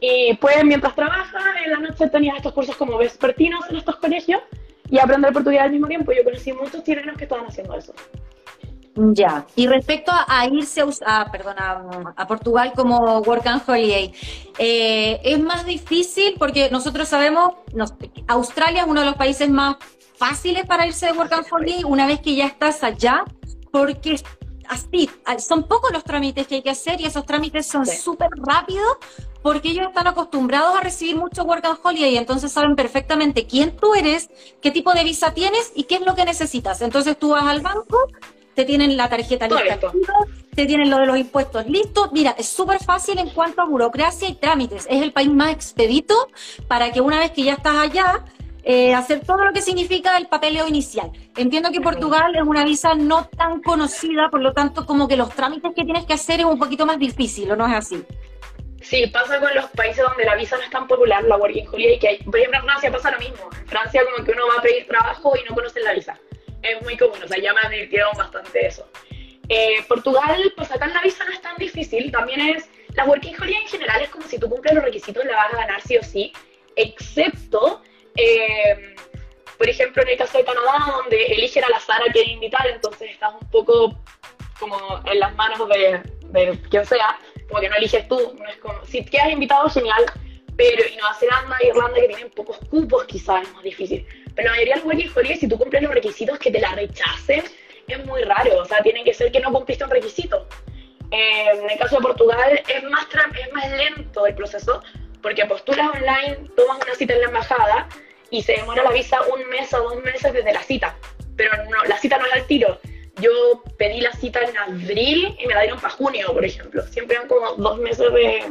Y 0.00 0.34
pues 0.40 0.64
mientras 0.64 0.94
trabajas, 0.94 1.42
en 1.64 1.70
la 1.70 1.78
noche 1.78 2.08
tenías 2.08 2.36
estos 2.36 2.52
cursos 2.52 2.76
como 2.76 2.98
vespertinos 2.98 3.68
en 3.70 3.76
estos 3.76 3.96
colegios 3.96 4.42
y 4.90 4.98
aprender 4.98 5.32
portugués 5.32 5.60
al 5.60 5.70
mismo 5.70 5.86
tiempo. 5.86 6.12
Yo 6.12 6.24
conocí 6.24 6.52
muchos 6.52 6.82
chilenos 6.82 7.16
que 7.16 7.24
estaban 7.24 7.46
haciendo 7.46 7.74
eso. 7.76 7.94
Ya, 8.96 9.46
y 9.54 9.68
respecto 9.68 10.10
a, 10.12 10.46
irse 10.46 10.82
a, 11.06 11.30
perdona, 11.30 11.84
a, 12.16 12.26
Portugal 12.26 12.72
como 12.74 13.20
Work 13.20 13.46
and 13.46 13.62
Holiday, 13.66 14.12
eh, 14.58 15.20
es 15.22 15.38
más 15.38 15.64
difícil 15.64 16.34
porque 16.38 16.70
nosotros 16.70 17.08
sabemos, 17.08 17.52
Australia 18.26 18.82
es 18.82 18.88
uno 18.88 19.00
de 19.00 19.06
los 19.06 19.14
países 19.14 19.48
más 19.48 19.76
fáciles 20.16 20.66
para 20.66 20.86
irse 20.86 21.06
de 21.06 21.12
Work 21.12 21.32
and 21.32 21.46
Holiday 21.50 21.84
una 21.84 22.06
vez 22.06 22.20
que 22.20 22.34
ya 22.34 22.46
estás 22.46 22.82
allá, 22.82 23.24
porque 23.70 24.20
así, 24.68 25.08
son 25.38 25.64
pocos 25.64 25.92
los 25.92 26.02
trámites 26.02 26.48
que 26.48 26.56
hay 26.56 26.62
que 26.62 26.70
hacer 26.70 27.00
y 27.00 27.06
esos 27.06 27.24
trámites 27.24 27.66
son 27.66 27.86
súper 27.86 28.30
rápidos 28.44 28.98
porque 29.42 29.70
ellos 29.70 29.86
están 29.88 30.06
acostumbrados 30.06 30.76
a 30.76 30.80
recibir 30.80 31.16
mucho 31.16 31.44
Work 31.44 31.64
and 31.64 31.78
Holiday 31.82 32.14
y 32.14 32.16
entonces 32.18 32.52
saben 32.52 32.76
perfectamente 32.76 33.46
quién 33.46 33.76
tú 33.76 33.94
eres, 33.94 34.30
qué 34.60 34.70
tipo 34.70 34.92
de 34.92 35.04
visa 35.04 35.32
tienes 35.32 35.72
y 35.74 35.84
qué 35.84 35.96
es 35.96 36.02
lo 36.02 36.14
que 36.14 36.24
necesitas. 36.24 36.82
Entonces 36.82 37.18
tú 37.18 37.30
vas 37.30 37.44
al 37.44 37.60
banco, 37.60 37.96
te 38.54 38.64
tienen 38.64 38.96
la 38.96 39.08
tarjeta 39.08 39.48
lista, 39.48 39.92
te 40.54 40.66
tienen 40.66 40.90
lo 40.90 40.98
de 40.98 41.06
los 41.06 41.16
impuestos 41.16 41.66
listo. 41.66 42.10
Mira, 42.12 42.34
es 42.38 42.48
súper 42.48 42.82
fácil 42.82 43.18
en 43.18 43.30
cuanto 43.30 43.62
a 43.62 43.64
burocracia 43.64 44.28
y 44.28 44.34
trámites. 44.34 44.86
Es 44.90 45.02
el 45.02 45.12
país 45.12 45.30
más 45.30 45.52
expedito 45.52 46.28
para 46.68 46.92
que 46.92 47.00
una 47.00 47.18
vez 47.18 47.30
que 47.30 47.44
ya 47.44 47.54
estás 47.54 47.76
allá, 47.76 48.24
eh, 48.62 48.94
hacer 48.94 49.20
todo 49.20 49.44
lo 49.44 49.52
que 49.52 49.62
significa 49.62 50.16
el 50.18 50.26
papeleo 50.26 50.68
inicial. 50.68 51.10
Entiendo 51.36 51.70
que 51.70 51.80
Portugal 51.80 52.34
es 52.36 52.42
una 52.42 52.64
visa 52.64 52.94
no 52.94 53.26
tan 53.26 53.62
conocida, 53.62 54.28
por 54.30 54.40
lo 54.40 54.52
tanto, 54.52 54.84
como 54.84 55.08
que 55.08 55.16
los 55.16 55.30
trámites 55.30 55.72
que 55.74 55.84
tienes 55.84 56.04
que 56.04 56.12
hacer 56.12 56.40
es 56.40 56.46
un 56.46 56.58
poquito 56.58 56.84
más 56.84 56.98
difícil, 56.98 57.50
¿o 57.50 57.56
no 57.56 57.66
es 57.66 57.74
así? 57.74 58.04
Sí, 58.82 59.06
pasa 59.08 59.38
con 59.38 59.54
los 59.54 59.66
países 59.70 60.02
donde 60.02 60.24
la 60.24 60.34
visa 60.36 60.56
no 60.56 60.62
es 60.62 60.70
tan 60.70 60.86
popular, 60.86 61.22
la 61.24 61.36
Working 61.36 61.68
Holiday, 61.68 61.98
que 61.98 62.08
hay, 62.08 62.18
por 62.18 62.36
ejemplo 62.36 62.60
en 62.60 62.64
Francia 62.64 62.90
pasa 62.90 63.10
lo 63.10 63.18
mismo. 63.18 63.48
En 63.58 63.66
Francia 63.66 64.02
como 64.04 64.24
que 64.24 64.32
uno 64.32 64.42
va 64.48 64.58
a 64.58 64.62
pedir 64.62 64.86
trabajo 64.86 65.32
y 65.36 65.48
no 65.48 65.54
conocen 65.54 65.84
la 65.84 65.92
visa. 65.92 66.18
Es 66.62 66.82
muy 66.82 66.96
común, 66.96 67.18
o 67.22 67.28
sea, 67.28 67.38
ya 67.38 67.52
me 67.52 67.60
advirtieron 67.60 68.16
bastante 68.16 68.66
eso. 68.66 68.88
Eh, 69.48 69.82
Portugal, 69.88 70.52
pues 70.56 70.70
acá 70.70 70.86
la 70.86 71.02
visa 71.02 71.24
no 71.24 71.32
es 71.32 71.40
tan 71.40 71.56
difícil, 71.56 72.12
también 72.12 72.40
es, 72.40 72.68
la 72.94 73.04
Working 73.04 73.34
Holiday 73.40 73.62
en 73.62 73.68
general 73.68 74.02
es 74.02 74.10
como 74.10 74.26
si 74.26 74.38
tú 74.38 74.48
cumples 74.48 74.74
los 74.74 74.84
requisitos 74.84 75.24
la 75.24 75.36
vas 75.36 75.54
a 75.54 75.56
ganar 75.56 75.80
sí 75.80 75.96
o 75.96 76.02
sí, 76.02 76.32
excepto 76.76 77.82
eh, 78.16 78.94
por 79.60 79.68
ejemplo, 79.68 80.02
en 80.02 80.08
el 80.08 80.16
caso 80.16 80.38
de 80.38 80.44
Canadá, 80.44 80.92
donde 80.96 81.22
eligen 81.26 81.62
al 81.64 81.74
azar 81.74 82.00
a 82.02 82.10
quien 82.12 82.30
invitar, 82.30 82.66
entonces 82.66 83.10
estás 83.10 83.34
un 83.38 83.46
poco 83.50 83.94
como 84.58 84.76
en 85.04 85.20
las 85.20 85.34
manos 85.36 85.68
de, 85.68 86.02
de 86.30 86.58
quien 86.70 86.86
sea, 86.86 87.18
como 87.46 87.60
que 87.60 87.68
no 87.68 87.76
eliges 87.76 88.08
tú, 88.08 88.34
no 88.38 88.48
es 88.48 88.56
como, 88.56 88.82
si 88.86 89.04
quedas 89.04 89.30
invitado, 89.30 89.68
genial, 89.68 90.04
pero 90.56 90.82
en 90.82 90.94
Nueva 90.96 91.14
Zelanda 91.14 91.56
Irlanda, 91.62 92.00
que 92.00 92.08
tienen 92.08 92.30
pocos 92.30 92.58
cupos, 92.70 93.04
quizás 93.04 93.42
es 93.42 93.52
más 93.52 93.62
difícil. 93.62 94.06
Pero 94.34 94.46
la 94.46 94.52
mayoría 94.52 94.74
de 94.74 94.80
los 94.80 94.86
working 94.86 95.10
holiday, 95.14 95.36
si 95.36 95.48
tú 95.48 95.58
cumples 95.58 95.82
los 95.82 95.92
requisitos, 95.92 96.38
que 96.38 96.50
te 96.50 96.60
la 96.60 96.74
rechacen, 96.74 97.42
es 97.88 98.06
muy 98.06 98.22
raro, 98.22 98.58
o 98.58 98.64
sea, 98.64 98.82
tiene 98.82 99.04
que 99.04 99.12
ser 99.12 99.32
que 99.32 99.40
no 99.40 99.52
cumpliste 99.52 99.84
un 99.84 99.90
requisito. 99.90 100.46
Eh, 101.10 101.50
en 101.54 101.70
el 101.70 101.78
caso 101.78 101.96
de 101.96 102.02
Portugal, 102.02 102.62
es 102.68 102.84
más, 102.84 103.06
es 103.38 103.52
más 103.52 103.70
lento 103.72 104.26
el 104.26 104.34
proceso, 104.34 104.82
porque 105.22 105.44
postulas 105.46 105.88
online, 105.94 106.48
tomas 106.56 106.78
una 106.84 106.94
cita 106.94 107.14
en 107.14 107.20
la 107.20 107.26
embajada 107.26 107.88
y 108.30 108.42
se 108.42 108.52
demora 108.52 108.84
la 108.84 108.92
visa 108.92 109.18
un 109.22 109.48
mes 109.48 109.72
o 109.74 109.82
dos 109.82 109.96
meses 110.02 110.32
desde 110.32 110.52
la 110.52 110.62
cita. 110.62 110.96
Pero 111.36 111.50
no, 111.64 111.84
la 111.84 111.98
cita 111.98 112.18
no 112.18 112.26
es 112.26 112.32
al 112.32 112.46
tiro. 112.46 112.80
Yo 113.20 113.62
pedí 113.76 114.00
la 114.00 114.12
cita 114.12 114.40
en 114.40 114.56
abril 114.56 115.36
y 115.38 115.46
me 115.46 115.54
la 115.54 115.62
dieron 115.62 115.80
para 115.80 115.92
junio, 115.92 116.32
por 116.32 116.44
ejemplo. 116.44 116.82
Siempre 116.86 117.16
dan 117.16 117.28
como 117.28 117.54
dos 117.54 117.78
meses 117.78 118.12
de 118.12 118.44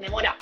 demora. 0.00 0.36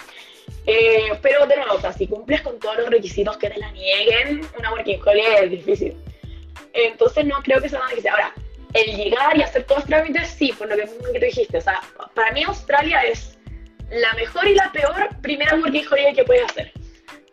Eh, 0.66 1.12
pero 1.22 1.46
de 1.46 1.56
nuevo, 1.56 1.74
o 1.74 1.80
sea, 1.80 1.92
si 1.92 2.08
cumples 2.08 2.42
con 2.42 2.58
todos 2.58 2.76
los 2.78 2.90
requisitos 2.90 3.36
que 3.36 3.48
te 3.48 3.58
la 3.58 3.70
nieguen, 3.70 4.40
una 4.58 4.72
working 4.72 5.00
holiday 5.00 5.44
es 5.44 5.50
difícil. 5.50 5.96
Entonces 6.72 7.24
no 7.24 7.40
creo 7.42 7.60
que 7.60 7.68
sea 7.68 7.78
nada 7.78 7.90
difícil. 7.90 8.10
Ahora, 8.10 8.34
el 8.74 8.96
llegar 8.96 9.36
y 9.36 9.42
hacer 9.42 9.64
todos 9.64 9.82
los 9.82 9.88
trámites, 9.88 10.28
sí, 10.28 10.52
por 10.52 10.68
lo 10.68 10.76
que, 10.76 10.82
que 10.82 11.18
tú 11.20 11.24
dijiste. 11.24 11.58
O 11.58 11.60
sea, 11.60 11.80
para 12.14 12.32
mí 12.32 12.42
Australia 12.42 13.00
es 13.02 13.38
la 13.90 14.12
mejor 14.14 14.46
y 14.48 14.54
la 14.54 14.70
peor 14.72 15.08
primera 15.22 15.54
working 15.54 15.86
holiday 15.88 16.14
que 16.14 16.24
puedes 16.24 16.44
hacer. 16.44 16.72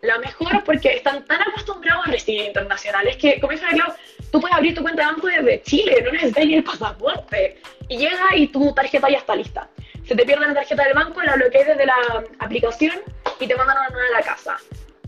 La 0.01 0.19
mejor 0.19 0.63
porque 0.63 0.93
están 0.95 1.25
tan 1.25 1.41
acostumbrados 1.41 2.07
a 2.07 2.11
recibir 2.11 2.45
internacionales 2.45 3.17
que, 3.17 3.39
como 3.39 3.53
dice 3.53 3.65
Clau, 3.71 3.93
tú 4.31 4.39
puedes 4.41 4.55
abrir 4.55 4.75
tu 4.75 4.81
cuenta 4.81 5.01
de 5.01 5.11
banco 5.13 5.27
desde 5.27 5.61
Chile, 5.63 6.01
no 6.03 6.11
necesitas 6.11 6.45
ni 6.45 6.55
el 6.55 6.63
pasaporte. 6.63 7.61
Y 7.87 7.97
llega 7.97 8.35
y 8.35 8.47
tu 8.47 8.73
tarjeta 8.73 9.09
ya 9.09 9.17
está 9.17 9.35
lista. 9.35 9.69
Se 10.05 10.15
te 10.15 10.25
pierde 10.25 10.45
la 10.45 10.53
tarjeta 10.53 10.83
del 10.83 10.93
banco, 10.93 11.21
la 11.21 11.35
bloqueas 11.35 11.67
desde 11.67 11.85
la 11.85 12.23
aplicación 12.39 13.01
y 13.39 13.47
te 13.47 13.55
mandan 13.55 13.77
una 13.77 13.89
nueva 13.89 14.07
a 14.07 14.19
la 14.19 14.25
casa. 14.25 14.57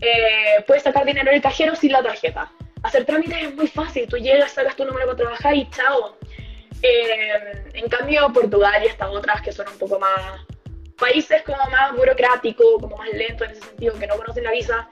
Eh, 0.00 0.64
puedes 0.66 0.82
sacar 0.82 1.04
dinero 1.04 1.30
del 1.30 1.42
cajero 1.42 1.74
sin 1.74 1.92
la 1.92 2.02
tarjeta. 2.02 2.50
Hacer 2.82 3.04
trámites 3.04 3.42
es 3.42 3.54
muy 3.54 3.66
fácil. 3.66 4.08
Tú 4.08 4.16
llegas, 4.16 4.52
sacas 4.52 4.76
tu 4.76 4.84
número 4.84 5.06
para 5.06 5.16
trabajar 5.16 5.54
y 5.54 5.68
chao. 5.70 6.16
Eh, 6.82 7.64
en 7.74 7.88
cambio, 7.88 8.32
Portugal 8.32 8.82
y 8.82 8.86
estas 8.86 9.08
otras 9.08 9.42
que 9.42 9.52
son 9.52 9.68
un 9.68 9.78
poco 9.78 9.98
más 9.98 10.46
países 10.98 11.42
como 11.42 11.58
más 11.70 11.94
burocrático, 11.94 12.78
como 12.80 12.96
más 12.96 13.08
lento 13.12 13.44
en 13.44 13.50
ese 13.50 13.62
sentido, 13.62 13.98
que 13.98 14.06
no 14.06 14.16
conocen 14.16 14.44
la 14.44 14.52
visa, 14.52 14.88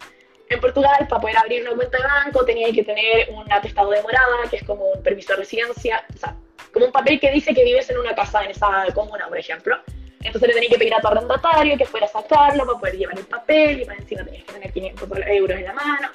en 0.50 0.60
Portugal, 0.60 1.06
para 1.08 1.20
poder 1.20 1.36
abrir 1.36 1.62
una 1.62 1.74
cuenta 1.74 1.98
de 1.98 2.04
banco, 2.04 2.44
tenía 2.44 2.70
que 2.72 2.84
tener 2.84 3.30
un 3.30 3.50
atestado 3.50 3.90
de 3.90 4.02
morada, 4.02 4.48
que 4.50 4.56
es 4.56 4.62
como 4.64 4.84
un 4.90 5.02
permiso 5.02 5.32
de 5.32 5.38
residencia, 5.38 6.04
o 6.14 6.18
sea, 6.18 6.36
como 6.74 6.86
un 6.86 6.92
papel 6.92 7.18
que 7.20 7.30
dice 7.30 7.54
que 7.54 7.64
vives 7.64 7.88
en 7.88 7.98
una 7.98 8.14
casa 8.14 8.44
en 8.44 8.50
esa 8.50 8.84
comuna, 8.92 9.28
por 9.28 9.38
ejemplo. 9.38 9.78
Entonces 10.20 10.48
le 10.48 10.54
tenía 10.54 10.70
que 10.70 10.78
pedir 10.78 10.94
a 10.94 11.00
tu 11.00 11.08
arrendatario 11.08 11.78
que 11.78 11.86
fuera 11.86 12.06
a 12.06 12.08
sacarlo 12.08 12.66
para 12.66 12.78
poder 12.78 12.96
llevar 12.96 13.18
el 13.18 13.24
papel 13.24 13.80
y 13.80 13.84
para 13.84 13.98
encima 13.98 14.24
tenías 14.24 14.44
que 14.44 14.52
tener 14.52 14.72
500 14.72 15.08
euros 15.28 15.58
en 15.58 15.64
la 15.64 15.72
mano. 15.72 16.08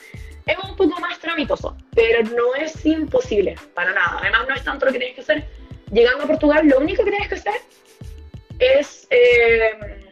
Es 0.46 0.58
un 0.58 0.76
poco 0.76 1.00
más 1.00 1.18
tramitoso, 1.20 1.78
pero 1.96 2.24
no 2.24 2.56
es 2.56 2.86
imposible, 2.86 3.56
para 3.74 3.94
nada. 3.94 4.18
Además, 4.20 4.48
no 4.50 4.56
es 4.56 4.64
tanto 4.64 4.86
lo 4.86 4.92
que 4.92 4.98
tienes 4.98 5.16
que 5.16 5.22
hacer. 5.22 5.48
Llegando 5.92 6.24
a 6.24 6.28
Portugal, 6.28 6.68
lo 6.68 6.80
único 6.80 7.04
que 7.04 7.12
tienes 7.12 7.30
que 7.30 7.36
hacer 7.36 7.62
es 8.58 9.08
eh, 9.12 10.10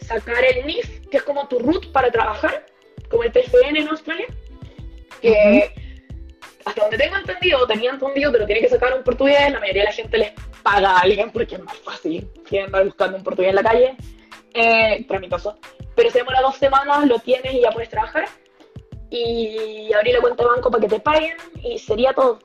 sacar 0.00 0.44
el 0.44 0.66
NIF, 0.66 1.06
que 1.10 1.18
es 1.18 1.22
como 1.22 1.46
tu 1.48 1.58
root 1.60 1.92
para 1.92 2.10
trabajar, 2.10 2.66
como 3.10 3.22
el 3.22 3.32
TFN 3.32 3.76
en 3.76 3.88
Australia, 3.88 4.26
que 5.20 5.72
hasta 6.68 6.82
donde 6.82 6.98
tengo 6.98 7.16
entendido, 7.16 7.66
tenía 7.66 7.90
entendido, 7.90 8.32
pero 8.32 8.46
tiene 8.46 8.60
que 8.60 8.68
sacar 8.68 8.96
un 8.96 9.02
portugués, 9.02 9.50
la 9.50 9.60
mayoría 9.60 9.82
de 9.82 9.88
la 9.88 9.94
gente 9.94 10.18
les 10.18 10.32
paga 10.62 10.90
a 10.90 10.98
alguien 11.00 11.30
porque 11.30 11.56
es 11.56 11.62
más 11.62 11.76
fácil 11.78 12.28
que 12.48 12.62
andar 12.62 12.84
buscando 12.84 13.16
un 13.16 13.24
portugués 13.24 13.50
en 13.50 13.56
la 13.56 13.62
calle, 13.62 13.96
eh, 14.54 15.04
tramitoso. 15.06 15.56
Pero 15.94 16.10
se 16.10 16.18
demora 16.18 16.40
dos 16.40 16.56
semanas, 16.56 17.06
lo 17.06 17.18
tienes 17.18 17.54
y 17.54 17.60
ya 17.60 17.70
puedes 17.70 17.88
trabajar. 17.88 18.28
Y 19.10 19.90
abrir 19.94 20.14
la 20.14 20.20
cuenta 20.20 20.42
de 20.42 20.50
banco 20.50 20.70
para 20.70 20.82
que 20.82 20.88
te 20.88 21.00
paguen 21.00 21.36
y 21.62 21.78
sería 21.78 22.12
todo. 22.12 22.38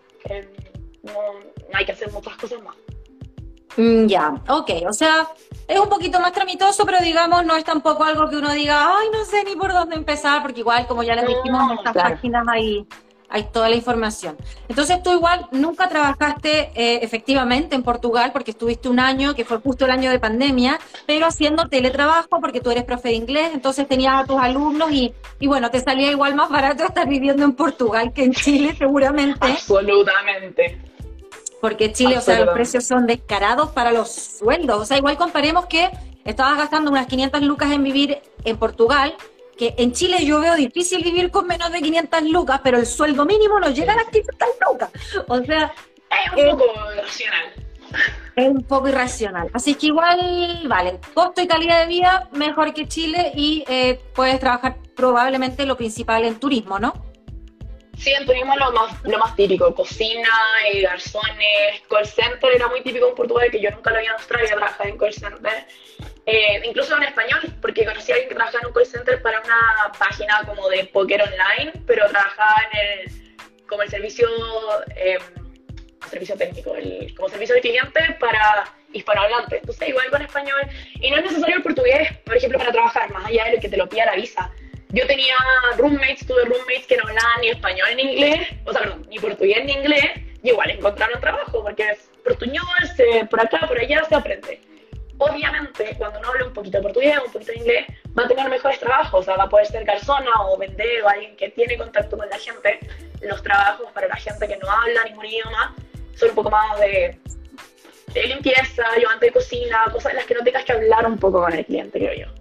no 1.03 1.77
hay 1.77 1.85
que 1.85 1.91
hacer 1.91 2.11
muchas 2.11 2.37
cosas 2.37 2.61
más. 2.61 2.75
Mm, 3.75 4.05
ya, 4.05 4.41
ok, 4.47 4.69
o 4.87 4.93
sea, 4.93 5.27
es 5.67 5.79
un 5.79 5.89
poquito 5.89 6.19
más 6.19 6.31
tramitoso, 6.31 6.85
pero 6.85 6.99
digamos, 6.99 7.45
no 7.45 7.55
es 7.55 7.63
tampoco 7.63 8.03
algo 8.03 8.29
que 8.29 8.37
uno 8.37 8.51
diga, 8.53 8.97
ay, 8.97 9.07
no 9.11 9.25
sé 9.25 9.43
ni 9.43 9.55
por 9.55 9.73
dónde 9.73 9.95
empezar, 9.95 10.41
porque 10.41 10.59
igual, 10.59 10.85
como 10.87 11.03
ya 11.03 11.15
les 11.15 11.27
dijimos, 11.27 11.71
en 11.71 11.77
estas 11.79 11.93
páginas 11.93 12.45
hay, 12.47 12.85
hay 13.33 13.45
toda 13.45 13.67
la 13.67 13.75
información. 13.75 14.37
Entonces 14.69 15.01
tú 15.01 15.11
igual 15.11 15.47
nunca 15.51 15.89
trabajaste 15.89 16.71
eh, 16.75 16.99
efectivamente 17.01 17.75
en 17.75 17.81
Portugal 17.81 18.29
porque 18.31 18.51
estuviste 18.51 18.89
un 18.89 18.99
año, 18.99 19.33
que 19.33 19.43
fue 19.43 19.57
justo 19.57 19.85
el 19.85 19.91
año 19.91 20.11
de 20.11 20.19
pandemia, 20.19 20.79
pero 21.07 21.25
haciendo 21.25 21.67
teletrabajo 21.67 22.39
porque 22.39 22.61
tú 22.61 22.69
eres 22.69 22.83
profe 22.83 23.09
de 23.09 23.15
inglés, 23.15 23.49
entonces 23.55 23.87
tenías 23.87 24.21
a 24.21 24.25
tus 24.25 24.39
alumnos 24.39 24.91
y, 24.91 25.15
y 25.39 25.47
bueno, 25.47 25.71
te 25.71 25.79
salía 25.79 26.11
igual 26.11 26.35
más 26.35 26.51
barato 26.51 26.83
estar 26.87 27.09
viviendo 27.09 27.43
en 27.43 27.53
Portugal 27.53 28.13
que 28.13 28.23
en 28.23 28.33
Chile 28.33 28.75
seguramente. 28.77 29.39
Absolutamente. 29.41 30.79
Porque 31.59 31.91
Chile, 31.91 32.19
o 32.19 32.21
sea, 32.21 32.45
los 32.45 32.53
precios 32.53 32.85
son 32.85 33.07
descarados 33.07 33.71
para 33.71 33.91
los 33.91 34.11
sueldos. 34.11 34.79
O 34.79 34.85
sea, 34.85 34.97
igual 34.97 35.17
comparemos 35.17 35.65
que 35.65 35.89
estabas 36.23 36.57
gastando 36.57 36.91
unas 36.91 37.07
500 37.07 37.41
lucas 37.41 37.71
en 37.71 37.83
vivir 37.83 38.17
en 38.43 38.57
Portugal 38.57 39.15
que 39.57 39.75
en 39.77 39.91
Chile 39.93 40.25
yo 40.25 40.39
veo 40.39 40.55
difícil 40.55 41.03
vivir 41.03 41.31
con 41.31 41.47
menos 41.47 41.71
de 41.71 41.81
500 41.81 42.23
lucas, 42.23 42.61
pero 42.63 42.77
el 42.77 42.85
sueldo 42.85 43.25
mínimo 43.25 43.59
no 43.59 43.69
llega 43.69 43.93
a 43.93 43.97
las 43.97 44.05
500 44.05 44.47
lucas. 44.71 44.89
O 45.27 45.43
sea... 45.43 45.73
Es 46.35 46.53
un 46.53 46.57
poco 46.57 46.93
irracional. 46.93 47.53
Es 48.35 48.47
un 48.47 48.63
poco 48.63 48.87
irracional. 48.89 49.49
Así 49.53 49.75
que 49.75 49.87
igual, 49.87 50.63
vale, 50.67 50.99
costo 51.13 51.41
y 51.41 51.47
calidad 51.47 51.81
de 51.81 51.87
vida 51.87 52.29
mejor 52.33 52.73
que 52.73 52.87
Chile 52.87 53.31
y 53.35 53.63
eh, 53.67 53.99
puedes 54.15 54.39
trabajar 54.39 54.77
probablemente 54.95 55.65
lo 55.65 55.77
principal 55.77 56.23
en 56.25 56.39
turismo, 56.39 56.79
¿no? 56.79 56.93
Sí, 57.97 58.11
en 58.11 58.25
turismo 58.25 58.55
lo 58.55 58.71
más, 58.71 59.03
lo 59.03 59.17
más 59.19 59.35
típico, 59.35 59.73
cocina, 59.73 60.29
eh, 60.71 60.81
garzones, 60.81 61.81
call 61.87 62.05
center, 62.05 62.51
era 62.55 62.67
muy 62.67 62.81
típico 62.81 63.07
en 63.07 63.15
Portugal, 63.15 63.49
que 63.51 63.61
yo 63.61 63.69
nunca 63.69 63.91
lo 63.91 63.99
vi 63.99 64.05
en 64.05 64.11
Australia, 64.11 64.55
trabajar 64.55 64.87
en 64.87 64.97
call 64.97 65.13
center. 65.13 65.67
Eh, 66.25 66.61
incluso 66.63 66.95
en 66.95 67.03
español, 67.03 67.41
porque 67.61 67.83
conocí 67.83 68.11
a 68.11 68.15
alguien 68.15 68.29
que 68.29 68.35
trabajaba 68.35 68.61
en 68.61 68.67
un 68.67 68.73
call 68.73 68.85
center 68.85 69.21
para 69.21 69.41
una 69.41 69.91
página 69.99 70.41
como 70.45 70.69
de 70.69 70.85
póker 70.85 71.21
online, 71.21 71.73
pero 71.85 72.07
trabajaba 72.07 72.55
en 72.71 72.79
el, 72.79 73.37
como 73.67 73.81
el 73.81 73.89
servicio, 73.89 74.29
eh, 74.95 75.19
servicio 76.09 76.35
técnico, 76.37 76.75
el, 76.75 77.13
como 77.15 77.27
servicio 77.27 77.55
de 77.55 77.61
cliente 77.61 78.15
para 78.21 78.63
hispanohablantes. 78.93 79.59
Entonces, 79.59 79.89
igual 79.89 80.09
con 80.11 80.21
español. 80.21 80.61
Y 80.93 81.11
no 81.11 81.17
es 81.17 81.23
necesario 81.23 81.57
el 81.57 81.63
portugués, 81.63 82.09
por 82.23 82.37
ejemplo, 82.37 82.57
para 82.57 82.71
trabajar, 82.71 83.11
más 83.11 83.25
allá 83.25 83.45
de 83.45 83.59
que 83.59 83.67
te 83.67 83.75
lo 83.75 83.89
pida 83.89 84.05
la 84.05 84.15
visa. 84.15 84.49
Yo 84.89 85.05
tenía 85.07 85.35
roommates, 85.75 86.25
tuve 86.25 86.45
roommates 86.45 86.87
que 86.87 86.95
no 86.95 87.03
hablaban 87.07 87.41
ni 87.41 87.49
español 87.49 87.87
ni 87.97 88.03
inglés, 88.03 88.47
o 88.63 88.71
sea, 88.71 88.81
perdón, 88.81 89.05
ni 89.09 89.19
portugués 89.19 89.65
ni 89.65 89.73
inglés, 89.73 90.05
y 90.43 90.49
igual 90.49 90.69
encontraron 90.69 91.19
trabajo, 91.19 91.63
porque 91.63 91.89
es 91.89 92.11
portuñol, 92.23 92.63
por 93.29 93.41
acá, 93.41 93.67
por 93.67 93.79
allá 93.79 94.03
se 94.07 94.13
aprende 94.13 94.72
obviamente 95.23 95.95
cuando 95.97 96.19
uno 96.19 96.29
habla 96.29 96.45
un 96.45 96.53
poquito 96.53 96.77
de 96.77 96.83
portugués 96.83 97.17
un 97.25 97.31
poquito 97.31 97.51
de 97.51 97.57
inglés, 97.57 97.85
va 98.17 98.23
a 98.23 98.27
tener 98.27 98.49
mejores 98.49 98.79
trabajos, 98.79 99.21
o 99.21 99.23
sea, 99.23 99.35
va 99.35 99.43
a 99.43 99.49
poder 99.49 99.65
ser 99.67 99.83
garzona 99.83 100.31
o 100.45 100.57
vender 100.57 101.03
o 101.03 101.09
alguien 101.09 101.35
que 101.35 101.49
tiene 101.49 101.77
contacto 101.77 102.17
con 102.17 102.29
la 102.29 102.37
gente. 102.37 102.79
Los 103.21 103.41
trabajos 103.41 103.91
para 103.93 104.07
la 104.07 104.15
gente 104.15 104.47
que 104.47 104.57
no 104.57 104.69
habla 104.69 105.03
ningún 105.05 105.25
idioma 105.25 105.75
son 106.15 106.29
un 106.29 106.35
poco 106.35 106.49
más 106.49 106.79
de, 106.79 107.17
limpieza, 108.13 108.83
ayudante 108.95 109.27
de 109.27 109.31
cocina, 109.31 109.85
cosas 109.91 110.11
en 110.11 110.17
las 110.17 110.25
que 110.25 110.35
no 110.35 110.43
tengas 110.43 110.63
que 110.65 110.73
hablar 110.73 111.05
un 111.07 111.17
poco 111.17 111.41
con 111.41 111.53
el 111.53 111.65
cliente, 111.65 111.99
creo 111.99 112.13
yo. 112.13 112.33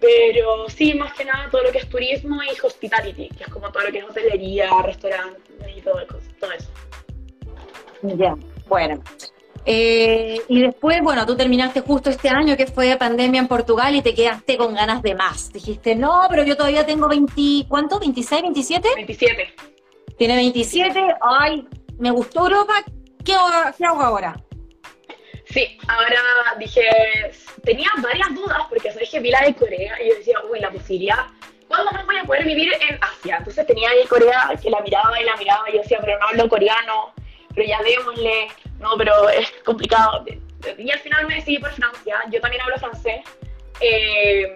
Pero 0.00 0.68
sí, 0.68 0.94
más 0.94 1.14
que 1.14 1.24
nada 1.24 1.48
todo 1.50 1.62
lo 1.62 1.72
que 1.72 1.78
es 1.78 1.88
turismo 1.88 2.40
y 2.42 2.50
hospitality, 2.60 3.30
que 3.30 3.44
es 3.44 3.50
como 3.50 3.70
todo 3.72 3.84
lo 3.84 3.92
que 3.92 3.98
es 3.98 4.04
hotelería, 4.04 4.68
restaurante 4.82 5.40
y 5.74 5.80
todo, 5.80 6.04
todo 6.38 6.52
eso. 6.52 6.70
Ya, 8.02 8.36
bueno. 8.68 9.02
Eh, 9.68 10.40
y 10.48 10.62
después, 10.62 11.00
bueno, 11.02 11.26
tú 11.26 11.36
terminaste 11.36 11.80
justo 11.80 12.08
este 12.08 12.28
año 12.28 12.56
que 12.56 12.68
fue 12.68 12.96
pandemia 12.96 13.40
en 13.40 13.48
Portugal 13.48 13.96
y 13.96 14.00
te 14.00 14.14
quedaste 14.14 14.56
con 14.56 14.74
ganas 14.74 15.02
de 15.02 15.16
más. 15.16 15.52
Dijiste, 15.52 15.96
no, 15.96 16.22
pero 16.30 16.44
yo 16.44 16.56
todavía 16.56 16.86
tengo 16.86 17.08
20, 17.08 17.66
¿cuánto? 17.68 17.98
¿26, 17.98 18.42
27? 18.42 18.88
27. 18.94 19.54
Tiene 20.16 20.36
27, 20.36 21.16
ay, 21.20 21.66
me 21.98 22.10
gustó 22.12 22.46
Europa, 22.46 22.74
¿qué 23.24 23.34
hago, 23.34 24.00
ahora? 24.00 24.36
Sí, 25.46 25.78
ahora 25.88 26.20
dije, 26.58 26.82
tenía 27.64 27.88
varias 28.02 28.34
dudas 28.34 28.58
porque 28.68 28.92
sabes 28.92 29.10
que 29.10 29.20
vi 29.20 29.30
la 29.30 29.40
de 29.40 29.54
Corea 29.54 29.96
y 30.02 30.08
yo 30.08 30.14
decía, 30.14 30.38
uy, 30.50 30.60
la 30.60 30.70
posibilidad, 30.70 31.26
¿cuándo 31.68 31.90
más 31.90 32.06
voy 32.06 32.18
a 32.18 32.24
poder 32.24 32.44
vivir 32.44 32.72
en 32.88 32.98
Asia? 33.02 33.36
Entonces 33.38 33.66
tenía 33.66 33.90
ahí 33.90 34.06
Corea 34.06 34.50
que 34.62 34.70
la 34.70 34.80
miraba 34.80 35.20
y 35.20 35.24
la 35.24 35.36
miraba 35.36 35.68
y 35.68 35.74
yo 35.74 35.82
decía, 35.82 35.98
pero 36.00 36.18
no 36.18 36.28
hablo 36.28 36.48
coreano, 36.48 37.12
pero 37.54 37.68
ya 37.68 37.78
démosle, 37.82 38.48
no, 38.80 38.96
pero 38.96 39.28
es 39.30 39.50
complicado. 39.64 40.24
Y 40.78 40.90
al 40.90 40.98
final 40.98 41.26
me 41.26 41.36
decidí 41.36 41.58
por 41.58 41.70
Francia. 41.72 42.16
Yo 42.30 42.40
también 42.40 42.62
hablo 42.62 42.78
francés. 42.78 43.20
Eh, 43.80 44.54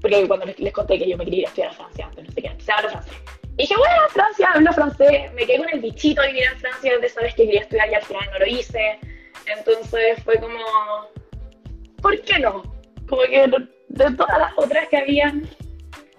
porque 0.00 0.26
cuando 0.26 0.46
les, 0.46 0.72
conté 0.72 0.98
que 0.98 1.08
yo 1.08 1.16
me 1.16 1.24
quería 1.24 1.40
ir 1.40 1.46
a 1.46 1.48
estudiar 1.48 1.70
a 1.70 1.74
Francia, 1.74 2.06
antes 2.06 2.24
no 2.24 2.32
sé 2.32 2.42
qué, 2.42 2.52
se 2.58 2.72
hablo 2.72 2.90
francés. 2.90 3.14
Y 3.56 3.62
dije, 3.62 3.76
bueno, 3.76 3.94
Francia, 4.10 4.48
hablo 4.54 4.72
francés. 4.72 5.32
Me 5.34 5.46
quedé 5.46 5.58
con 5.58 5.68
el 5.70 5.80
bichito 5.80 6.22
de 6.22 6.28
vivir 6.28 6.44
en 6.44 6.58
Francia 6.58 6.92
desde 6.94 7.06
esa 7.06 7.20
vez 7.22 7.34
que 7.34 7.44
quería 7.44 7.60
estudiar 7.60 7.90
y 7.90 7.94
al 7.94 8.02
final 8.02 8.28
no 8.32 8.38
lo 8.38 8.46
hice. 8.46 8.98
Entonces 9.46 10.22
fue 10.24 10.38
como, 10.38 10.58
¿por 12.00 12.20
qué 12.22 12.38
no? 12.38 12.62
Como 13.08 13.22
que 13.22 13.46
de 13.88 14.16
todas 14.16 14.38
las 14.38 14.52
otras 14.56 14.88
que 14.88 14.96
habían, 14.96 15.48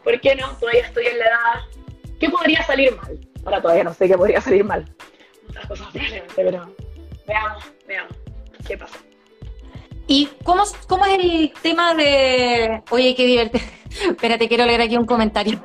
¿por 0.03 0.19
qué 0.21 0.36
no? 0.36 0.55
Todavía 0.57 0.86
estoy 0.86 1.07
en 1.07 1.19
la 1.19 1.25
edad. 1.25 2.17
¿Qué 2.19 2.29
podría 2.29 2.63
salir 2.63 2.95
mal? 2.95 3.19
Ahora 3.45 3.61
todavía 3.61 3.84
no 3.84 3.93
sé 3.93 4.07
qué 4.07 4.17
podría 4.17 4.39
salir 4.39 4.63
mal 4.63 4.86
las 5.54 5.66
cosas 5.68 5.88
pero 6.36 6.76
veamos, 7.28 7.64
veamos 7.88 8.16
qué 8.66 8.78
pasa. 8.78 8.97
¿Y 10.08 10.28
cómo, 10.43 10.64
cómo 10.88 11.06
es 11.06 11.20
el 11.20 11.54
tema 11.62 11.93
de... 11.93 12.82
Oye, 12.89 13.16
qué 13.16 13.26
divertido. 13.26 13.64
Espérate, 14.10 14.47
quiero 14.47 14.66
leer 14.66 14.82
aquí 14.82 14.97
un 14.97 15.06
comentario. 15.06 15.64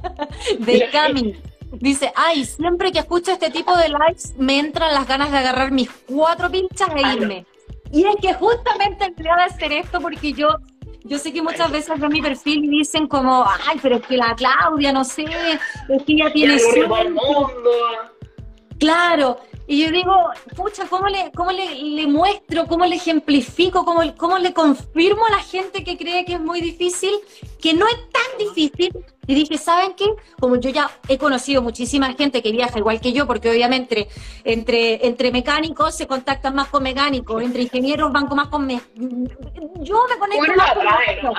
de 0.58 0.88
Cami. 0.90 1.36
Dice, 1.72 2.12
ay, 2.14 2.44
siempre 2.44 2.92
que 2.92 3.00
escucho 3.00 3.32
este 3.32 3.50
tipo 3.50 3.76
de 3.76 3.88
lives 3.88 4.34
me 4.38 4.58
entran 4.58 4.94
las 4.94 5.08
ganas 5.08 5.32
de 5.32 5.38
agarrar 5.38 5.72
mis 5.72 5.90
cuatro 6.06 6.50
pinchas 6.50 6.88
e 6.94 7.16
irme. 7.16 7.46
Y 7.90 8.04
es 8.04 8.16
que 8.22 8.32
justamente 8.34 9.12
voy 9.16 9.26
a 9.26 9.44
hacer 9.44 9.72
esto 9.72 10.00
porque 10.00 10.32
yo, 10.32 10.48
yo 11.02 11.18
sé 11.18 11.32
que 11.32 11.42
muchas 11.42 11.70
veces 11.70 11.98
ven 11.98 12.12
mi 12.12 12.22
perfil 12.22 12.64
y 12.64 12.78
dicen 12.78 13.08
como, 13.08 13.44
ay, 13.68 13.78
pero 13.82 13.96
es 13.96 14.06
que 14.06 14.16
la 14.16 14.34
Claudia, 14.34 14.92
no 14.92 15.04
sé, 15.04 15.24
es 15.24 16.02
que 16.04 16.12
ella 16.12 16.32
tiene... 16.32 16.58
Claro, 18.78 19.38
y 19.66 19.82
yo 19.82 19.90
digo, 19.90 20.12
pucha, 20.56 20.86
¿cómo 20.88 21.08
le, 21.08 21.32
cómo 21.32 21.50
le, 21.50 22.06
muestro, 22.06 22.66
cómo 22.66 22.84
le 22.84 22.96
ejemplifico, 22.96 23.84
cómo, 23.84 24.02
cómo 24.16 24.38
le 24.38 24.52
confirmo 24.52 25.24
a 25.26 25.30
la 25.30 25.38
gente 25.38 25.82
que 25.82 25.96
cree 25.96 26.26
que 26.26 26.34
es 26.34 26.40
muy 26.40 26.60
difícil, 26.60 27.12
que 27.62 27.72
no 27.72 27.86
es 27.86 27.96
tan 28.10 28.38
difícil? 28.38 28.92
Y 29.26 29.34
dije, 29.34 29.56
¿saben 29.56 29.94
qué? 29.94 30.04
Como 30.38 30.56
yo 30.56 30.68
ya 30.68 30.90
he 31.08 31.16
conocido 31.16 31.62
muchísima 31.62 32.12
gente 32.12 32.42
que 32.42 32.52
viaja 32.52 32.78
igual 32.78 33.00
que 33.00 33.14
yo, 33.14 33.26
porque 33.26 33.50
obviamente 33.50 34.08
entre, 34.44 35.06
entre 35.06 35.32
mecánicos 35.32 35.94
se 35.94 36.06
contactan 36.06 36.54
más 36.54 36.68
con 36.68 36.82
mecánicos, 36.82 37.42
entre 37.42 37.62
ingenieros 37.62 38.12
van 38.12 38.28
más 38.36 38.48
con... 38.48 38.66
Me... 38.66 38.82
Yo 39.80 40.02
me 40.10 40.18
conecto 40.18 40.54
más 40.56 40.74
con... 41.22 41.34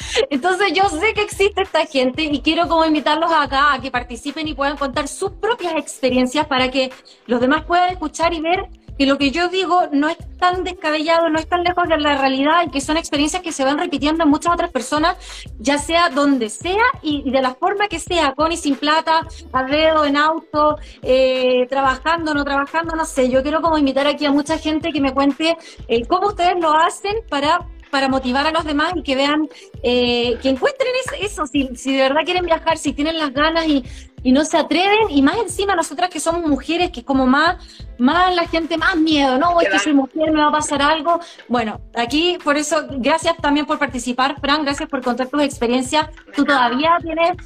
Entonces 0.30 0.72
yo 0.72 0.88
sé 0.88 1.14
que 1.14 1.22
existe 1.22 1.62
esta 1.62 1.86
gente 1.86 2.22
y 2.22 2.40
quiero 2.40 2.68
como 2.68 2.84
invitarlos 2.84 3.30
acá 3.32 3.74
a 3.74 3.80
que 3.80 3.90
participen 3.90 4.48
y 4.48 4.54
puedan 4.54 4.76
contar 4.76 5.08
sus 5.08 5.32
propias 5.32 5.74
experiencias 5.74 6.46
para 6.46 6.70
que 6.70 6.92
los 7.26 7.40
demás 7.40 7.64
puedan 7.64 7.90
escuchar 7.90 8.34
y 8.34 8.40
ver 8.40 8.68
que 8.98 9.06
lo 9.06 9.18
que 9.18 9.30
yo 9.30 9.48
digo 9.48 9.88
no 9.92 10.08
es 10.08 10.16
tan 10.38 10.64
descabellado, 10.64 11.28
no 11.28 11.38
es 11.38 11.46
tan 11.46 11.62
lejos 11.62 11.88
de 11.88 11.98
la 11.98 12.18
realidad 12.18 12.62
y 12.66 12.70
que 12.70 12.80
son 12.80 12.96
experiencias 12.96 13.42
que 13.42 13.52
se 13.52 13.64
van 13.64 13.78
repitiendo 13.78 14.24
en 14.24 14.30
muchas 14.30 14.52
otras 14.52 14.70
personas, 14.70 15.16
ya 15.58 15.78
sea 15.78 16.08
donde 16.08 16.48
sea 16.48 16.84
y, 17.02 17.30
de 17.30 17.42
la 17.42 17.54
forma 17.54 17.88
que 17.88 17.98
sea, 17.98 18.32
con 18.34 18.52
y 18.52 18.56
sin 18.56 18.76
plata, 18.76 19.26
a 19.52 19.64
dedo, 19.64 20.04
en 20.04 20.16
auto, 20.16 20.78
eh, 21.02 21.66
trabajando, 21.68 22.32
no 22.34 22.44
trabajando, 22.44 22.96
no 22.96 23.04
sé. 23.04 23.28
Yo 23.28 23.42
quiero 23.42 23.60
como 23.60 23.78
invitar 23.78 24.06
aquí 24.06 24.24
a 24.24 24.30
mucha 24.30 24.58
gente 24.58 24.92
que 24.92 25.00
me 25.00 25.12
cuente 25.12 25.56
eh, 25.88 26.06
cómo 26.06 26.28
ustedes 26.28 26.58
lo 26.60 26.72
hacen 26.72 27.16
para 27.28 27.66
para 27.90 28.08
motivar 28.08 28.46
a 28.46 28.52
los 28.52 28.64
demás 28.64 28.92
y 28.96 29.02
que 29.02 29.16
vean, 29.16 29.48
eh, 29.82 30.38
que 30.42 30.48
encuentren 30.48 30.92
eso, 31.20 31.46
si, 31.46 31.68
si 31.76 31.94
de 31.94 32.02
verdad 32.02 32.22
quieren 32.24 32.44
viajar, 32.44 32.78
si 32.78 32.92
tienen 32.92 33.18
las 33.18 33.32
ganas 33.32 33.66
y, 33.66 33.84
y 34.26 34.32
no 34.32 34.44
se 34.44 34.56
atreven, 34.56 35.08
y 35.10 35.22
más 35.22 35.36
encima 35.36 35.76
nosotras 35.76 36.10
que 36.10 36.18
somos 36.18 36.44
mujeres, 36.44 36.90
que 36.90 36.98
es 36.98 37.06
como 37.06 37.28
más, 37.28 37.58
más 37.96 38.34
la 38.34 38.48
gente, 38.48 38.76
más 38.76 38.96
miedo, 38.96 39.38
¿no? 39.38 39.60
Es 39.60 39.68
que 39.68 39.78
soy 39.78 39.94
mujer, 39.94 40.32
me 40.32 40.40
va 40.40 40.48
a 40.48 40.50
pasar 40.50 40.82
algo. 40.82 41.20
Bueno, 41.46 41.80
aquí 41.94 42.36
por 42.42 42.56
eso, 42.56 42.88
gracias 42.90 43.36
también 43.36 43.66
por 43.66 43.78
participar, 43.78 44.40
Fran, 44.40 44.64
gracias 44.64 44.88
por 44.88 45.00
contar 45.00 45.28
tus 45.28 45.42
experiencias. 45.42 46.08
Tú 46.34 46.44
todavía 46.44 46.98
tienes 47.00 47.36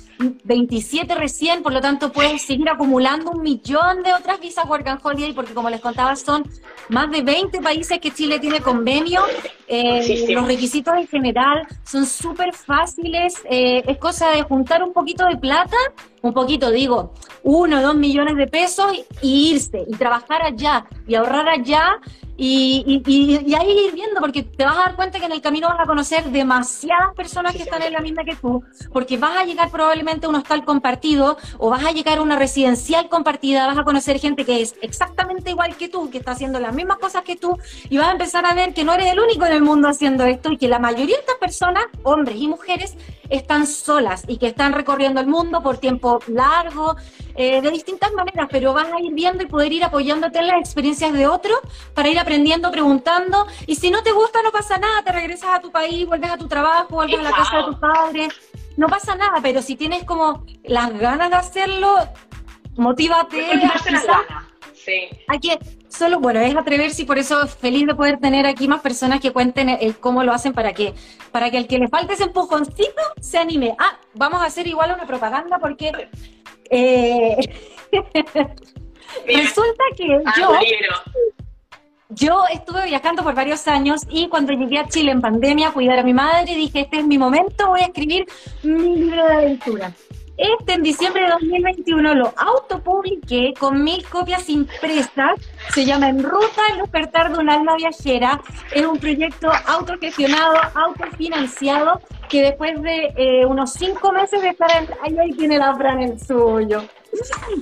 27 0.45 1.15
recién, 1.17 1.63
por 1.63 1.75
lo 1.75 1.83
tanto 1.83 2.13
puedes 2.13 2.41
seguir 2.41 2.71
acumulando 2.71 3.33
un 3.33 3.43
millón 3.43 4.03
de 4.03 4.15
otras 4.15 4.41
visas 4.41 4.65
Work 4.67 4.89
and 4.89 5.01
Holiday, 5.03 5.35
porque 5.35 5.53
como 5.53 5.69
les 5.69 5.83
contaba, 5.83 6.17
son 6.17 6.49
más 6.89 7.11
de 7.11 7.21
20 7.21 7.61
países 7.61 7.99
que 7.99 8.11
Chile 8.11 8.39
tiene 8.39 8.63
convenio. 8.63 9.21
Eh, 9.69 10.25
los 10.31 10.47
requisitos 10.47 10.95
en 10.95 11.07
general 11.07 11.67
son 11.85 12.07
súper 12.07 12.55
fáciles, 12.55 13.35
eh, 13.51 13.85
es 13.87 13.99
cosa 13.99 14.31
de 14.31 14.45
juntar 14.45 14.83
un 14.83 14.95
poquito 14.95 15.27
de 15.27 15.37
plata 15.37 15.77
un 16.23 16.33
poquito, 16.33 16.71
digo, 16.71 17.13
uno 17.43 17.79
o 17.79 17.83
dos 17.83 17.95
millones 17.95 18.37
de 18.37 18.47
pesos 18.47 18.93
y 19.23 19.53
irse 19.53 19.85
y 19.87 19.97
trabajar 19.97 20.43
allá 20.43 20.87
y 21.07 21.15
ahorrar 21.15 21.49
allá 21.49 21.99
Y, 22.43 23.03
y, 23.07 23.55
ahí 23.55 23.71
ir 23.87 23.93
viendo, 23.93 24.19
porque 24.19 24.43
te 24.43 24.65
vas 24.65 24.75
a 24.75 24.81
dar 24.81 24.97
cuenta 24.97 25.19
que 25.19 25.27
en 25.27 25.33
el 25.33 25.43
camino 25.43 25.69
vas 25.69 25.79
a 25.79 25.85
conocer 25.85 26.25
demasiadas 26.31 27.15
personas 27.15 27.55
que 27.55 27.65
están 27.65 27.83
en 27.83 27.93
la 27.93 28.01
misma 28.01 28.25
que 28.25 28.35
tú, 28.35 28.65
porque 28.95 29.19
vas 29.19 29.37
a 29.37 29.45
llegar 29.45 29.71
probablemente 29.71 30.25
a 30.25 30.31
un 30.31 30.37
hostal 30.37 30.65
compartido 30.65 31.37
o 31.59 31.69
vas 31.69 31.85
a 31.85 31.93
llegar 31.93 32.17
a 32.17 32.23
una 32.23 32.37
residencial 32.37 33.11
compartida, 33.11 33.67
vas 33.67 33.77
a 33.77 33.85
conocer 33.85 34.19
gente 34.19 34.47
que 34.47 34.63
es 34.63 34.75
exactamente 34.81 35.51
igual 35.51 35.77
que 35.77 35.91
tú, 35.91 36.09
que 36.09 36.17
está 36.17 36.31
haciendo 36.31 36.59
las 36.61 36.75
mismas 36.75 36.97
cosas 36.97 37.25
que 37.25 37.37
tú, 37.37 37.59
y 37.91 37.99
vas 37.99 38.09
a 38.09 38.13
empezar 38.13 38.47
a 38.47 38.55
ver 38.55 38.73
que 38.73 38.85
no 38.85 38.95
eres 38.95 39.13
el 39.13 39.21
único 39.21 39.45
en 39.45 39.53
el 39.53 39.61
mundo 39.61 39.89
haciendo 39.89 40.25
esto 40.25 40.51
y 40.51 40.57
que 40.57 40.67
la 40.67 40.79
mayoría 40.79 41.17
de 41.17 41.21
estas 41.21 41.37
personas, 41.37 41.85
hombres 42.05 42.37
y 42.39 42.49
mujeres, 42.49 42.97
están 43.29 43.67
solas 43.67 44.25
y 44.27 44.39
que 44.39 44.49
están 44.49 44.73
recorriendo 44.73 45.21
el 45.21 45.27
mundo 45.27 45.63
por 45.63 45.79
tiempo 45.79 46.21
largo, 46.27 46.97
eh, 47.37 47.63
de 47.63 47.71
distintas 47.71 48.13
maneras, 48.13 48.49
pero 48.51 48.75
vas 48.75 48.93
a 48.93 49.01
ir 49.01 49.15
viendo 49.15 49.43
y 49.43 49.47
poder 49.47 49.73
ir 49.73 49.85
apoyándote 49.85 50.41
en 50.41 50.49
las 50.49 50.59
experiencias 50.59 51.13
de 51.13 51.27
otros 51.27 51.59
para 51.95 52.09
ir 52.09 52.19
aprendiendo, 52.19 52.30
preguntando. 52.71 53.47
Y 53.67 53.77
si 53.77 53.91
no 53.91 54.03
te 54.03 54.13
gusta, 54.13 54.43
no 54.43 54.51
pasa 54.51 54.79
nada, 54.79 55.03
te 55.03 55.13
regresas 55.13 55.51
a 55.51 55.61
tu 55.61 55.71
país, 55.71 56.07
vuelves 56.07 56.31
a 56.31 56.37
tu 56.37 56.49
trabajo, 56.49 56.95
vuelves 56.97 57.21
a 57.21 57.23
la 57.23 57.33
casa 57.33 57.57
de 57.59 57.65
tus 57.65 57.77
padres. 57.77 58.29
No 58.77 58.89
pasa 58.89 59.15
nada, 59.15 59.41
pero 59.43 59.63
si 59.63 59.77
tienes 59.77 60.05
como 60.05 60.45
las 60.65 60.93
ganas 60.99 61.31
de 61.31 61.37
hacerlo, 61.37 61.97
motívate. 62.77 63.61
Sí. 64.75 65.09
Hay 65.29 65.39
que 65.39 65.59
solo, 65.91 66.21
bueno, 66.21 66.41
es 66.41 66.57
atreverse 66.57 67.03
y 67.03 67.05
por 67.05 67.19
eso 67.19 67.47
feliz 67.47 67.87
de 67.87 67.95
poder 67.95 68.19
tener 68.19 68.47
aquí 68.47 68.69
más 68.69 68.81
personas 68.81 69.21
que 69.21 69.33
cuenten 69.33 69.69
el, 69.69 69.97
cómo 69.97 70.25
lo 70.25 70.33
hacen 70.33 70.55
para 70.55 70.73
que, 70.73 70.95
para 71.33 71.51
que 71.51 71.59
el 71.59 71.67
que 71.67 71.79
le 71.79 71.89
falte 71.89 72.15
ese 72.15 72.25
empujoncito 72.25 73.03
se 73.21 73.39
anime. 73.39 73.75
Ah, 73.79 73.99
vamos 74.15 74.41
a 74.41 74.47
hacer 74.47 74.67
igual 74.67 74.93
una 74.95 75.07
propaganda 75.07 75.59
porque 75.59 76.09
eh, 76.71 77.37
resulta 79.27 79.85
que 79.97 80.23
ah, 80.25 80.35
yo, 80.39 80.53
yo 82.11 82.45
estuve 82.53 82.87
viajando 82.87 83.23
por 83.23 83.35
varios 83.35 83.67
años 83.69 84.03
y 84.11 84.29
cuando 84.29 84.53
llegué 84.53 84.79
a 84.79 84.89
Chile 84.89 85.13
en 85.13 85.21
pandemia 85.21 85.69
a 85.69 85.73
cuidar 85.73 85.99
a 85.99 86.03
mi 86.03 86.15
madre, 86.15 86.55
dije, 86.55 86.81
este 86.81 86.99
es 86.99 87.07
mi 87.07 87.19
momento, 87.19 87.69
voy 87.69 87.81
a 87.81 87.87
escribir 87.87 88.27
mi 88.63 88.97
libro 88.97 89.27
de 89.27 89.33
aventura. 89.33 89.93
Este 90.37 90.73
en 90.73 90.83
diciembre 90.83 91.25
de 91.25 91.29
2021 91.33 92.15
lo 92.15 92.33
autopubliqué 92.35 93.53
con 93.59 93.85
mil 93.85 94.03
copias 94.09 94.49
impresas. 94.49 95.39
Se 95.69 95.85
llama 95.85 96.09
En 96.09 96.23
Ruta, 96.23 96.63
el 96.73 96.79
despertar 96.81 97.31
de 97.31 97.39
un 97.39 97.51
alma 97.51 97.77
viajera. 97.77 98.41
Es 98.73 98.87
un 98.87 98.99
proyecto 98.99 99.51
autogestionado, 99.67 100.55
autofinanciado, 100.75 102.01
que 102.31 102.41
después 102.41 102.81
de 102.81 103.13
eh, 103.17 103.45
unos 103.45 103.75
cinco 103.75 104.13
meses 104.13 104.41
de 104.41 104.49
estar. 104.49 104.71
Ahí, 105.03 105.19
ahí 105.19 105.33
tiene 105.33 105.59
la 105.59 105.77
Fran 105.77 106.01
el 106.01 106.19
suyo. 106.19 106.85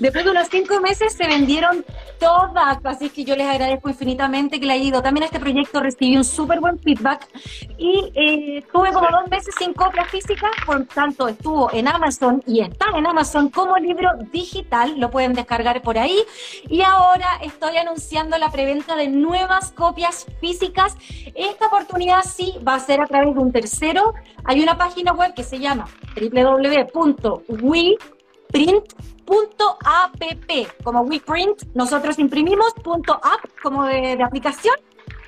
Después 0.00 0.24
de 0.24 0.30
unos 0.30 0.48
cinco 0.48 0.80
meses 0.80 1.14
se 1.14 1.26
vendieron 1.26 1.84
todas, 2.18 2.78
así 2.84 3.08
que 3.08 3.24
yo 3.24 3.34
les 3.34 3.46
agradezco 3.46 3.88
infinitamente 3.88 4.60
que 4.60 4.66
le 4.66 4.74
haya 4.74 4.84
ido. 4.84 5.02
También 5.02 5.22
a 5.22 5.26
este 5.26 5.40
proyecto 5.40 5.80
recibí 5.80 6.16
un 6.16 6.24
súper 6.24 6.60
buen 6.60 6.78
feedback 6.78 7.26
y 7.78 8.12
eh, 8.14 8.64
tuve 8.72 8.92
como 8.92 9.08
dos 9.10 9.28
meses 9.30 9.54
sin 9.58 9.72
copia 9.72 10.04
física, 10.04 10.50
por 10.66 10.84
tanto 10.86 11.28
estuvo 11.28 11.72
en 11.72 11.88
Amazon 11.88 12.42
y 12.46 12.60
está 12.60 12.86
en 12.96 13.06
Amazon 13.06 13.48
como 13.48 13.76
libro 13.76 14.10
digital, 14.32 14.98
lo 14.98 15.10
pueden 15.10 15.32
descargar 15.32 15.80
por 15.82 15.98
ahí. 15.98 16.18
Y 16.68 16.82
ahora 16.82 17.38
estoy 17.42 17.76
anunciando 17.78 18.36
la 18.38 18.50
preventa 18.50 18.96
de 18.96 19.08
nuevas 19.08 19.72
copias 19.72 20.26
físicas. 20.40 20.96
Esta 21.34 21.66
oportunidad 21.66 22.22
sí 22.24 22.54
va 22.66 22.74
a 22.74 22.80
ser 22.80 23.00
a 23.00 23.06
través 23.06 23.34
de 23.34 23.40
un 23.40 23.52
tercero. 23.52 24.14
Hay 24.44 24.62
una 24.62 24.76
página 24.76 25.12
web 25.12 25.34
que 25.34 25.44
se 25.44 25.58
llama 25.58 25.86
www.weprint.com 26.14 28.17
.app, 28.52 30.22
como 30.82 31.02
WePrint, 31.02 31.62
nosotros 31.74 32.18
imprimimos, 32.18 32.72
.app, 32.76 33.62
como 33.62 33.84
de, 33.84 34.22
aplicación. 34.22 34.74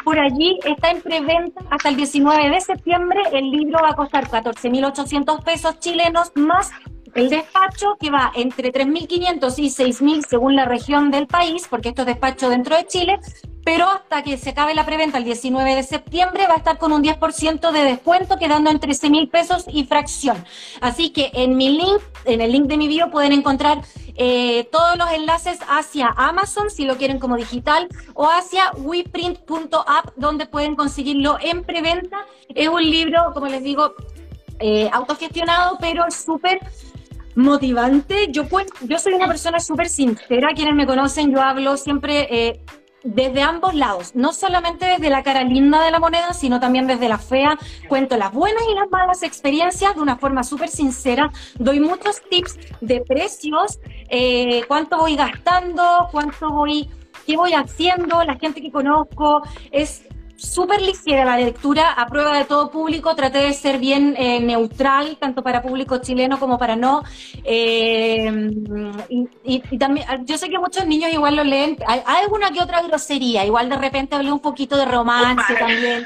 Por 0.05 0.19
allí 0.19 0.59
está 0.65 0.91
en 0.91 1.03
preventa 1.03 1.63
hasta 1.71 1.91
el 1.91 1.97
19 1.97 2.51
de 2.51 2.61
septiembre. 2.61 3.21
El 3.33 3.51
libro 3.51 3.81
va 3.83 3.91
a 3.91 3.97
costar 3.97 4.29
14.800 4.29 5.45
pesos 5.45 5.79
chilenos 5.79 6.33
más 6.35 6.71
el 7.15 7.31
despacho 7.31 7.97
que 7.99 8.11
va 8.11 8.33
entre 8.35 8.73
3.500 8.73 9.59
y 9.59 9.67
6.000 9.69 10.27
según 10.27 10.57
la 10.57 10.65
región 10.65 11.11
del 11.11 11.27
país, 11.27 11.67
porque 11.69 11.91
esto 11.91 12.03
es 12.03 12.07
despacho 12.07 12.49
dentro 12.49 12.77
de 12.77 12.87
Chile, 12.87 13.21
pero 13.65 13.87
hasta 13.91 14.23
que 14.23 14.37
se 14.37 14.51
acabe 14.51 14.75
la 14.75 14.87
preventa 14.87 15.19
el 15.19 15.25
19 15.25 15.75
de 15.75 15.83
septiembre 15.83 16.47
va 16.47 16.55
a 16.55 16.57
estar 16.59 16.79
con 16.79 16.93
un 16.93 17.03
10% 17.03 17.73
de 17.73 17.85
descuento 17.85 18.39
quedando 18.39 18.71
en 18.71 18.81
13.000 18.81 19.31
pesos 19.31 19.65
y 19.69 19.85
fracción. 19.85 20.45
Así 20.81 21.11
que 21.11 21.31
en 21.35 21.57
mi 21.57 21.77
link, 21.77 22.01
en 22.25 22.41
el 22.41 22.53
link 22.53 22.67
de 22.67 22.77
mi 22.77 22.89
video 22.89 23.11
pueden 23.11 23.33
encontrar 23.33 23.83
eh, 24.17 24.69
todos 24.73 24.97
los 24.99 25.11
enlaces 25.13 25.59
hacia 25.69 26.09
Amazon 26.17 26.71
si 26.71 26.85
lo 26.85 26.97
quieren 26.97 27.19
como 27.19 27.37
digital 27.37 27.89
o 28.15 28.27
hacia 28.27 28.71
weprint.app 28.77 30.15
donde 30.17 30.47
pueden 30.47 30.77
conseguirlo 30.77 31.39
en 31.41 31.63
preventa. 31.65 32.27
Es 32.49 32.69
un 32.69 32.83
libro, 32.83 33.33
como 33.33 33.47
les 33.47 33.63
digo, 33.63 33.95
eh, 34.59 34.91
autogestionado, 34.93 35.79
pero 35.81 36.11
súper 36.11 36.61
motivante. 37.35 38.29
Yo, 38.31 38.45
yo 38.83 38.99
soy 38.99 39.15
una 39.15 39.27
persona 39.27 39.61
súper 39.61 39.89
sincera, 39.89 40.51
quienes 40.55 40.75
me 40.75 40.87
conocen, 40.87 41.33
yo 41.33 41.41
hablo 41.41 41.77
siempre 41.77 42.29
eh, 42.31 42.61
desde 43.03 43.43
ambos 43.43 43.75
lados, 43.75 44.15
no 44.15 44.33
solamente 44.33 44.87
desde 44.87 45.11
la 45.11 45.23
cara 45.23 45.43
linda 45.43 45.83
de 45.83 45.91
la 45.91 45.99
moneda, 45.99 46.33
sino 46.35 46.61
también 46.61 46.87
desde 46.87 47.09
la 47.09 47.19
fea. 47.19 47.59
Cuento 47.89 48.17
las 48.17 48.33
buenas 48.33 48.63
y 48.71 48.75
las 48.75 48.91
malas 48.91 49.23
experiencias 49.23 49.95
de 49.95 50.01
una 50.01 50.17
forma 50.17 50.43
súper 50.43 50.69
sincera. 50.69 51.31
Doy 51.59 51.81
muchos 51.81 52.21
tips 52.29 52.59
de 52.81 53.01
precios, 53.01 53.79
eh, 54.09 54.65
cuánto 54.69 54.99
voy 54.99 55.17
gastando, 55.17 56.09
cuánto 56.11 56.51
voy, 56.51 56.89
qué 57.27 57.37
voy 57.37 57.55
haciendo, 57.55 58.23
la 58.25 58.37
gente 58.37 58.61
que 58.61 58.71
conozco. 58.71 59.43
Es 59.71 60.05
súper 60.41 60.81
ligera 60.81 61.25
la 61.25 61.37
lectura, 61.37 61.93
a 61.93 62.07
prueba 62.07 62.37
de 62.37 62.45
todo 62.45 62.71
público, 62.71 63.15
traté 63.15 63.39
de 63.39 63.53
ser 63.53 63.79
bien 63.79 64.15
eh, 64.19 64.41
neutral, 64.41 65.19
tanto 65.21 65.43
para 65.43 65.63
público 65.63 65.99
chileno 65.99 66.41
como 66.41 66.59
para 66.59 66.77
no. 66.77 67.03
Eh, 67.45 68.51
y, 69.45 69.79
también, 69.79 70.07
yo 70.25 70.39
sé 70.39 70.49
que 70.49 70.59
muchos 70.59 70.87
niños 70.87 71.13
igual 71.13 71.37
lo 71.37 71.45
leen, 71.45 71.77
hay, 71.87 72.03
alguna 72.23 72.51
que 72.51 72.61
otra 72.61 72.83
grosería, 72.83 73.45
igual 73.45 73.69
de 73.69 73.77
repente 73.77 74.17
hablé 74.17 74.33
un 74.33 74.41
poquito 74.41 74.77
de 74.77 74.87
romance 74.87 75.55
también. 75.55 76.05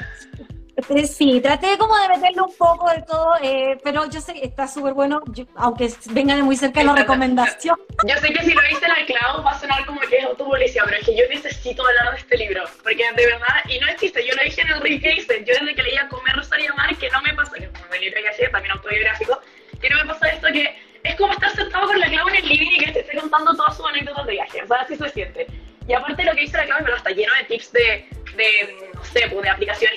Sí, 1.07 1.39
traté 1.39 1.77
como 1.77 1.95
de 1.97 2.09
meterle 2.09 2.41
un 2.41 2.53
poco 2.57 2.89
de 2.89 3.01
todo, 3.03 3.35
eh, 3.41 3.77
pero 3.81 4.09
yo 4.09 4.19
sé 4.19 4.33
que 4.33 4.45
está 4.45 4.67
súper 4.67 4.93
bueno, 4.93 5.21
aunque 5.55 5.89
venga 6.11 6.35
de 6.35 6.43
muy 6.43 6.57
cerca 6.57 6.83
la 6.83 6.93
recomendación. 6.93 7.77
Yo 8.05 8.15
sé 8.17 8.33
que 8.33 8.43
si 8.43 8.53
lo 8.53 8.61
viste 8.61 8.87
la 8.87 9.05
clavo 9.05 9.41
va 9.41 9.51
a 9.51 9.59
sonar 9.59 9.85
como 9.85 10.01
que 10.01 10.17
es 10.17 10.25
autopolicía, 10.25 10.83
pero 10.83 10.97
es 10.97 11.05
que 11.05 11.15
yo 11.15 11.23
necesito 11.29 11.87
hablar 11.87 12.11
de 12.11 12.19
este 12.19 12.37
libro, 12.37 12.63
porque 12.83 13.03
de 13.15 13.25
verdad, 13.25 13.55
y 13.69 13.79
no 13.79 13.87
es 13.87 13.95
chiste, 13.95 14.25
yo 14.27 14.35
lo 14.35 14.43
dije 14.43 14.61
en 14.61 14.67
el 14.67 14.81
Recase, 14.81 15.45
yo 15.45 15.53
desde 15.59 15.75
que 15.75 15.83
leía 15.83 16.09
Comer 16.09 16.35
Rosario 16.35 16.75
Mar, 16.75 16.93
que 16.97 17.09
no 17.09 17.21
me 17.21 17.33
pasa, 17.33 17.53
que 17.53 17.65
es 17.65 17.69
un 17.69 17.99
libro 18.01 18.21
que 18.21 18.29
hacía, 18.29 18.51
también 18.51 18.73
autobiográfico, 18.73 19.39
que 19.79 19.89
no 19.89 19.97
me 19.97 20.05
pasa 20.05 20.27
esto 20.27 20.47
que 20.51 20.75
es 21.03 21.15
como 21.15 21.31
estar 21.33 21.55
sentado 21.55 21.87
con 21.87 21.99
la 21.99 22.07
clavo 22.07 22.29
en 22.29 22.35
el 22.35 22.47
living 22.49 22.71
y 22.71 22.77
que 22.79 22.91
te 22.91 22.99
esté 22.99 23.17
contando 23.17 23.55
todas 23.55 23.77
sus 23.77 23.85
anécdotas 23.85 24.25
de 24.25 24.31
viaje, 24.33 24.61
o 24.61 24.67
sea, 24.67 24.77
así 24.77 24.97
se 24.97 25.09
siente. 25.09 25.47
Y 25.87 25.93
aparte 25.93 26.23
lo 26.23 26.33
que 26.33 26.41
dice 26.41 26.57
la 26.57 26.65
clave, 26.65 26.81
pero 26.83 26.97
está 26.97 27.11
lleno 27.11 27.31
de 27.39 27.43
tips 27.45 27.71
de, 27.71 28.09
de, 28.35 28.91
no 28.93 29.03
sé, 29.03 29.27
pues, 29.29 29.43
de 29.43 29.49
aplicaciones 29.49 29.94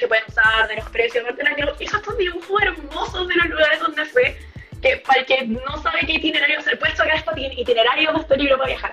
de 3.27 3.35
los 3.35 3.49
lugares 3.49 3.81
donde 3.81 4.05
fue, 4.05 4.37
que 4.81 4.97
para 4.99 5.21
el 5.21 5.27
que 5.27 5.47
no 5.47 5.83
sabe 5.83 6.01
qué 6.07 6.13
itinerario 6.15 6.59
hacer, 6.59 6.79
puesto 6.79 7.03
acá 7.03 7.15
este 7.17 7.61
itinerario 7.61 8.13
de 8.13 8.21
este 8.21 8.37
libro 8.37 8.59
para 8.59 8.69
viajar. 8.69 8.88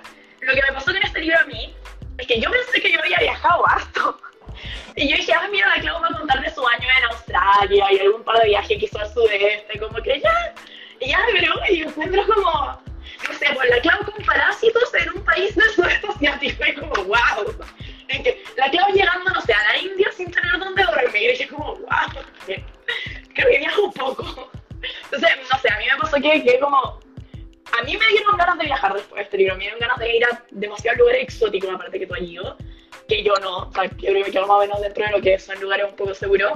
Más 34.47 34.57
o 34.57 34.59
menos 34.59 34.81
dentro 34.81 35.05
de 35.05 35.11
lo 35.11 35.21
que 35.21 35.39
son 35.39 35.59
lugares 35.59 35.87
un 35.89 35.95
poco 35.95 36.13
seguros. 36.13 36.53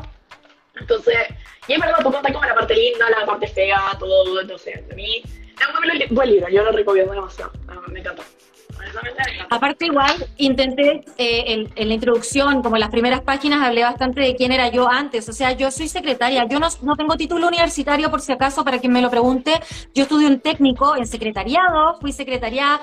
Entonces, 0.75 1.15
y 1.67 1.73
es 1.73 1.79
verdad, 1.79 1.97
tú 2.01 2.11
contas 2.11 2.31
como 2.31 2.45
la 2.45 2.55
parte 2.55 2.75
linda, 2.75 3.09
la 3.09 3.25
parte 3.25 3.47
fea, 3.47 3.79
todo, 3.99 4.57
sé, 4.57 4.83
a 4.89 4.95
mí 4.95 5.21
es 5.23 6.09
un 6.09 6.15
buen 6.15 6.29
libro, 6.29 6.47
yo 6.49 6.63
lo 6.63 6.71
recomiendo 6.71 7.13
demasiado, 7.13 7.51
me 7.91 7.99
encantó. 7.99 8.23
Aparte 9.49 9.85
igual, 9.85 10.27
intenté 10.37 11.03
eh, 11.17 11.67
en, 11.75 11.87
la 11.87 11.93
introducción, 11.93 12.61
como 12.61 12.75
en 12.75 12.81
las 12.81 12.89
primeras 12.89 13.21
páginas, 13.21 13.61
hablé 13.61 13.83
bastante 13.83 14.21
de 14.21 14.35
quién 14.35 14.51
era 14.51 14.69
yo 14.69 14.87
antes. 14.87 15.27
O 15.27 15.33
sea, 15.33 15.51
yo 15.51 15.71
soy 15.71 15.87
secretaria, 15.87 16.45
yo 16.47 16.59
no, 16.59 16.67
no 16.81 16.95
tengo 16.95 17.15
título 17.15 17.47
universitario 17.47 18.09
por 18.09 18.21
si 18.21 18.31
acaso, 18.31 18.63
para 18.63 18.79
quien 18.79 18.93
me 18.93 19.01
lo 19.01 19.09
pregunte. 19.09 19.53
Yo 19.93 20.03
estudié 20.03 20.27
un 20.27 20.39
técnico 20.39 20.95
en 20.95 21.05
secretariado, 21.05 21.99
fui 21.99 22.11
secretaria 22.11 22.79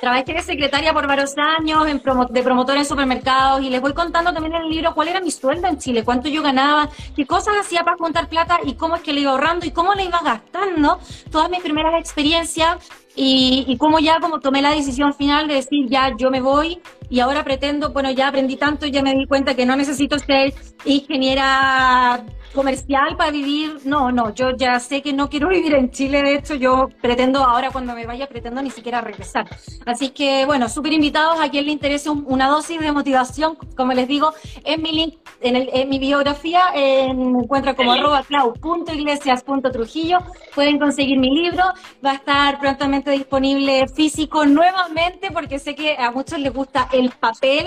trabajé 0.00 0.32
de 0.32 0.42
secretaria 0.42 0.92
por 0.92 1.06
varios 1.06 1.34
años, 1.36 1.86
en 1.86 2.00
de 2.30 2.42
promotora 2.42 2.78
en 2.78 2.84
supermercados 2.84 3.62
y 3.62 3.70
les 3.70 3.80
voy 3.80 3.92
contando 3.92 4.32
también 4.32 4.54
en 4.54 4.62
el 4.62 4.70
libro 4.70 4.94
cuál 4.94 5.08
era 5.08 5.20
mi 5.20 5.30
sueldo 5.30 5.68
en 5.68 5.78
Chile, 5.78 6.04
cuánto 6.04 6.28
yo 6.28 6.42
ganaba, 6.42 6.88
qué 7.14 7.26
cosas 7.26 7.54
hacía 7.60 7.84
para 7.84 7.96
juntar 7.96 8.28
plata 8.28 8.60
y 8.64 8.74
cómo 8.74 8.96
es 8.96 9.02
que 9.02 9.12
le 9.12 9.20
iba 9.20 9.32
ahorrando 9.32 9.66
y 9.66 9.70
cómo 9.70 9.94
le 9.94 10.04
iba 10.04 10.20
gastando 10.22 10.98
todas 11.30 11.50
mis 11.50 11.60
primeras 11.60 11.94
experiencias 12.00 12.78
y, 13.18 13.64
y 13.66 13.76
cómo 13.76 13.98
ya 13.98 14.20
como 14.20 14.38
tomé 14.38 14.62
la 14.62 14.70
decisión 14.70 15.12
final 15.12 15.48
de 15.48 15.54
decir 15.54 15.88
ya 15.88 16.14
yo 16.16 16.30
me 16.30 16.40
voy 16.40 16.80
y 17.10 17.18
ahora 17.18 17.42
pretendo, 17.42 17.90
bueno 17.90 18.12
ya 18.12 18.28
aprendí 18.28 18.56
tanto 18.56 18.86
y 18.86 18.92
ya 18.92 19.02
me 19.02 19.12
di 19.12 19.26
cuenta 19.26 19.54
que 19.54 19.66
no 19.66 19.74
necesito 19.74 20.18
ser 20.20 20.54
ingeniera 20.84 22.24
comercial 22.54 23.16
para 23.16 23.30
vivir, 23.30 23.78
no, 23.84 24.10
no, 24.10 24.34
yo 24.34 24.50
ya 24.56 24.80
sé 24.80 25.02
que 25.02 25.12
no 25.12 25.28
quiero 25.28 25.48
vivir 25.56 25.74
en 25.74 25.90
Chile, 25.90 26.22
de 26.22 26.34
hecho 26.34 26.54
yo 26.54 26.88
pretendo 27.00 27.44
ahora 27.44 27.70
cuando 27.70 27.94
me 27.94 28.06
vaya, 28.06 28.26
pretendo 28.26 28.62
ni 28.62 28.70
siquiera 28.70 29.00
regresar. 29.00 29.46
Así 29.86 30.10
que 30.10 30.44
bueno, 30.46 30.68
súper 30.68 30.92
invitados 30.92 31.40
a 31.40 31.48
quien 31.50 31.66
le 31.66 31.72
interese 31.72 32.10
una 32.10 32.48
dosis 32.48 32.80
de 32.80 32.92
motivación, 32.92 33.56
como 33.76 33.92
les 33.92 34.08
digo, 34.08 34.32
en 34.64 34.82
mi 34.82 34.92
link, 34.92 35.14
en, 35.40 35.88
mi 35.88 35.98
biografía, 35.98 36.66
en, 36.74 37.32
me 37.32 37.40
encuentra 37.40 37.74
como 37.74 37.92
arroba 37.92 38.22
clau.iglesias.trujillo, 38.24 40.18
pueden 40.54 40.78
conseguir 40.78 41.18
mi 41.18 41.30
libro, 41.30 41.64
va 42.04 42.10
a 42.12 42.14
estar 42.14 42.58
prontamente 42.58 43.07
disponible 43.10 43.86
físico 43.88 44.46
nuevamente 44.46 45.30
porque 45.30 45.58
sé 45.58 45.74
que 45.74 45.96
a 45.98 46.10
muchos 46.10 46.38
les 46.38 46.52
gusta 46.52 46.88
el 46.92 47.10
papel, 47.10 47.66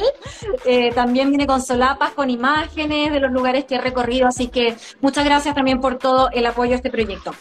eh, 0.66 0.92
también 0.94 1.30
viene 1.30 1.48
con 1.48 1.62
solapas, 1.62 2.12
con 2.12 2.30
imágenes 2.30 3.12
de 3.12 3.20
los 3.20 3.32
lugares 3.32 3.66
que 3.66 3.76
he 3.76 3.82
recorrido, 3.82 4.28
así 4.28 4.48
que 4.48 4.76
muchas 5.00 5.26
gracias 5.26 5.56
también 5.56 5.82
por 5.82 5.98
todo 5.98 6.30
el 6.32 6.46
apoyo 6.46 6.74
a 6.74 6.76
este 6.76 6.90
proyecto. 6.90 7.34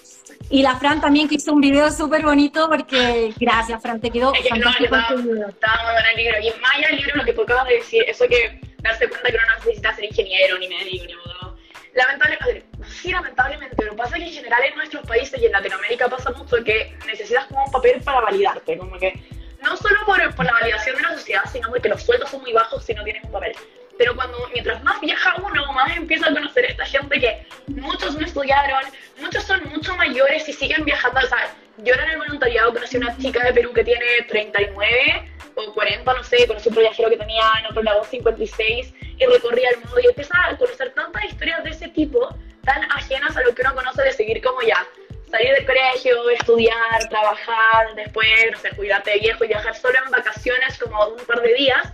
Y 0.48 0.62
la 0.62 0.76
Fran 0.76 1.00
también 1.00 1.28
que 1.28 1.36
hizo 1.36 1.52
un 1.52 1.60
video 1.60 1.90
súper 1.90 2.22
bonito 2.22 2.68
porque 2.68 3.32
gracias 3.38 3.80
Fran, 3.82 4.00
te 4.00 4.10
quedó 4.10 4.32
fantástico. 4.34 4.96
No, 4.96 5.48
estaba, 5.48 6.00
en 6.00 6.18
el 6.18 6.24
libro. 6.24 6.38
Y 6.40 6.60
más 6.60 6.76
allá 6.76 6.88
del 6.88 6.96
libro, 6.96 7.16
lo 7.16 7.24
que 7.24 7.32
tú 7.32 7.42
acabas 7.42 7.68
de 7.68 7.74
decir, 7.74 8.04
eso 8.08 8.26
que 8.26 8.60
darse 8.82 9.08
cuenta 9.08 9.28
que 9.28 9.36
uno 9.36 9.46
no 9.46 9.54
necesita 9.58 9.94
ser 9.94 10.04
ingeniero, 10.04 10.58
ni 10.58 10.68
médico, 10.68 11.04
ni 11.06 11.12
abogado. 11.12 11.56
Lamentablemente, 11.94 12.69
sí, 12.90 13.10
lamentablemente, 13.12 13.76
pero 13.76 13.96
pasa 13.96 14.16
que 14.16 14.24
en 14.24 14.32
general 14.32 14.62
en 14.64 14.76
nuestros 14.76 15.06
países 15.06 15.40
y 15.40 15.46
en 15.46 15.52
Latinoamérica 15.52 16.08
pasa 16.08 16.30
mucho 16.30 16.62
que 16.64 16.96
necesitas 17.06 17.46
como 17.46 17.64
un 17.64 17.70
papel 17.70 18.02
para 18.02 18.20
validarte, 18.20 18.76
como 18.78 18.98
que 18.98 19.22
no 19.62 19.76
solo 19.76 19.96
por, 20.06 20.34
por 20.34 20.44
la 20.44 20.52
validación 20.52 20.96
de 20.96 21.02
la 21.02 21.12
sociedad, 21.14 21.42
sino 21.50 21.68
porque 21.68 21.88
los 21.88 22.02
sueldos 22.02 22.30
son 22.30 22.40
muy 22.42 22.52
bajos 22.52 22.84
si 22.84 22.94
no 22.94 23.04
tienes 23.04 23.24
un 23.24 23.32
papel 23.32 23.54
pero 24.00 24.16
cuando 24.16 24.38
mientras 24.50 24.82
más 24.82 24.98
viaja 25.02 25.34
uno, 25.42 25.72
más 25.74 25.94
empieza 25.94 26.26
a 26.26 26.32
conocer 26.32 26.64
a 26.64 26.68
esta 26.68 26.86
gente 26.86 27.20
que 27.20 27.46
muchos 27.66 28.14
no 28.16 28.24
estudiaron, 28.24 28.80
muchos 29.20 29.44
son 29.44 29.62
mucho 29.68 29.94
mayores 29.94 30.48
y 30.48 30.54
siguen 30.54 30.86
viajando. 30.86 31.20
O 31.20 31.28
sea, 31.28 31.54
yo 31.76 31.92
era 31.92 32.04
en 32.04 32.12
el 32.12 32.16
voluntariado 32.16 32.72
conocí 32.72 32.96
a 32.96 33.00
una 33.00 33.18
chica 33.18 33.44
de 33.44 33.52
Perú 33.52 33.74
que 33.74 33.84
tiene 33.84 34.06
39 34.26 35.30
o 35.54 35.74
40, 35.74 36.14
no 36.14 36.24
sé, 36.24 36.46
conocí 36.46 36.70
a 36.70 36.72
un 36.72 36.78
viajero 36.78 37.10
que 37.10 37.18
tenía 37.18 37.44
en 37.58 37.66
otro 37.66 37.82
lado 37.82 38.02
56 38.02 38.94
y 39.18 39.26
recorría 39.26 39.68
el 39.68 39.80
mundo 39.80 40.00
y 40.00 40.06
empieza 40.06 40.46
a 40.46 40.56
conocer 40.56 40.94
tantas 40.94 41.22
historias 41.26 41.62
de 41.62 41.68
ese 41.68 41.88
tipo, 41.88 42.34
tan 42.64 42.82
ajenas 42.92 43.36
a 43.36 43.42
lo 43.42 43.54
que 43.54 43.62
uno 43.62 43.74
conoce 43.74 44.02
de 44.02 44.12
seguir 44.12 44.42
como 44.42 44.60
ya, 44.62 44.86
salir 45.30 45.52
del 45.54 45.66
colegio, 45.66 46.30
estudiar, 46.30 47.08
trabajar, 47.08 47.94
después, 47.96 48.28
no 48.50 48.58
sé, 48.58 48.70
cuidarte 48.70 49.12
de 49.12 49.18
viejo 49.20 49.44
y 49.44 49.48
viajar 49.48 49.74
solo 49.76 49.98
en 50.04 50.10
vacaciones 50.10 50.78
como 50.78 51.06
un 51.08 51.24
par 51.24 51.40
de 51.40 51.54
días 51.54 51.92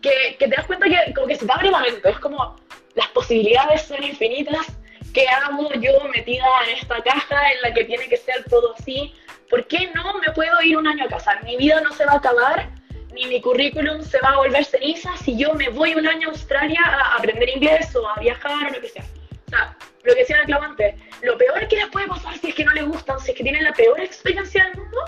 que, 0.00 0.36
te 0.38 0.48
das 0.48 0.66
cuenta 0.66 0.86
que 0.86 1.12
como 1.14 1.26
que 1.26 1.36
se 1.36 1.46
te 1.46 1.52
abre 1.52 1.70
la 1.70 1.84
es 1.86 2.18
como 2.18 2.56
las 2.94 3.08
posibilidades 3.08 3.82
son 3.82 4.02
infinitas, 4.02 4.66
¿qué 5.12 5.26
hago 5.28 5.72
yo 5.74 5.92
metida 6.14 6.44
en 6.66 6.76
esta 6.76 7.00
caja 7.02 7.52
en 7.52 7.62
la 7.62 7.74
que 7.74 7.84
tiene 7.84 8.08
que 8.08 8.16
ser 8.16 8.44
todo 8.48 8.74
así? 8.74 9.14
¿Por 9.50 9.66
qué 9.66 9.90
no 9.94 10.18
me 10.18 10.32
puedo 10.32 10.60
ir 10.62 10.76
un 10.76 10.86
año 10.86 11.04
a 11.04 11.08
casar? 11.08 11.42
Mi 11.44 11.56
vida 11.56 11.80
no 11.80 11.92
se 11.92 12.04
va 12.04 12.12
a 12.12 12.16
acabar, 12.16 12.70
ni 13.12 13.26
mi 13.26 13.40
currículum 13.40 14.02
se 14.02 14.18
va 14.20 14.30
a 14.30 14.36
volver 14.36 14.64
ceniza 14.64 15.16
si 15.16 15.36
yo 15.36 15.54
me 15.54 15.68
voy 15.68 15.94
un 15.94 16.06
año 16.06 16.28
a 16.28 16.30
Australia 16.32 16.80
a 16.84 17.16
aprender 17.16 17.48
inglés 17.48 17.94
o 17.96 18.06
a 18.08 18.18
viajar 18.20 18.68
o 18.68 18.74
lo 18.74 18.80
que 18.80 18.88
sea. 18.88 19.04
O 19.46 19.50
sea, 19.50 19.76
lo 20.08 20.14
que 20.14 20.20
decía 20.20 20.38
el 20.40 20.46
clavante, 20.46 20.96
lo 21.22 21.36
peor 21.36 21.68
que 21.68 21.76
les 21.76 21.86
puede 21.88 22.08
pasar 22.08 22.36
si 22.38 22.48
es 22.48 22.54
que 22.54 22.64
no 22.64 22.72
les 22.72 22.86
gustan, 22.86 23.20
si 23.20 23.30
es 23.30 23.36
que 23.36 23.42
tienen 23.42 23.62
la 23.62 23.72
peor 23.72 24.00
experiencia 24.00 24.64
del 24.64 24.78
mundo, 24.78 24.98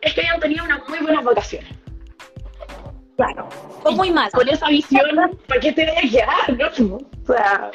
es 0.00 0.12
que 0.12 0.20
hayan 0.20 0.40
tenido 0.40 0.64
unas 0.64 0.86
muy 0.88 0.98
buenas 0.98 1.24
vacaciones. 1.24 1.70
Claro. 3.16 3.48
O 3.84 3.92
muy 3.92 4.10
mal. 4.10 4.30
Con 4.32 4.48
esa 4.48 4.68
visión, 4.68 5.38
¿para 5.46 5.60
qué 5.60 5.72
te 5.72 5.86
debes 5.86 6.10
quedar? 6.10 6.80
¿no? 6.80 6.96
O 6.96 7.32
sea. 7.32 7.70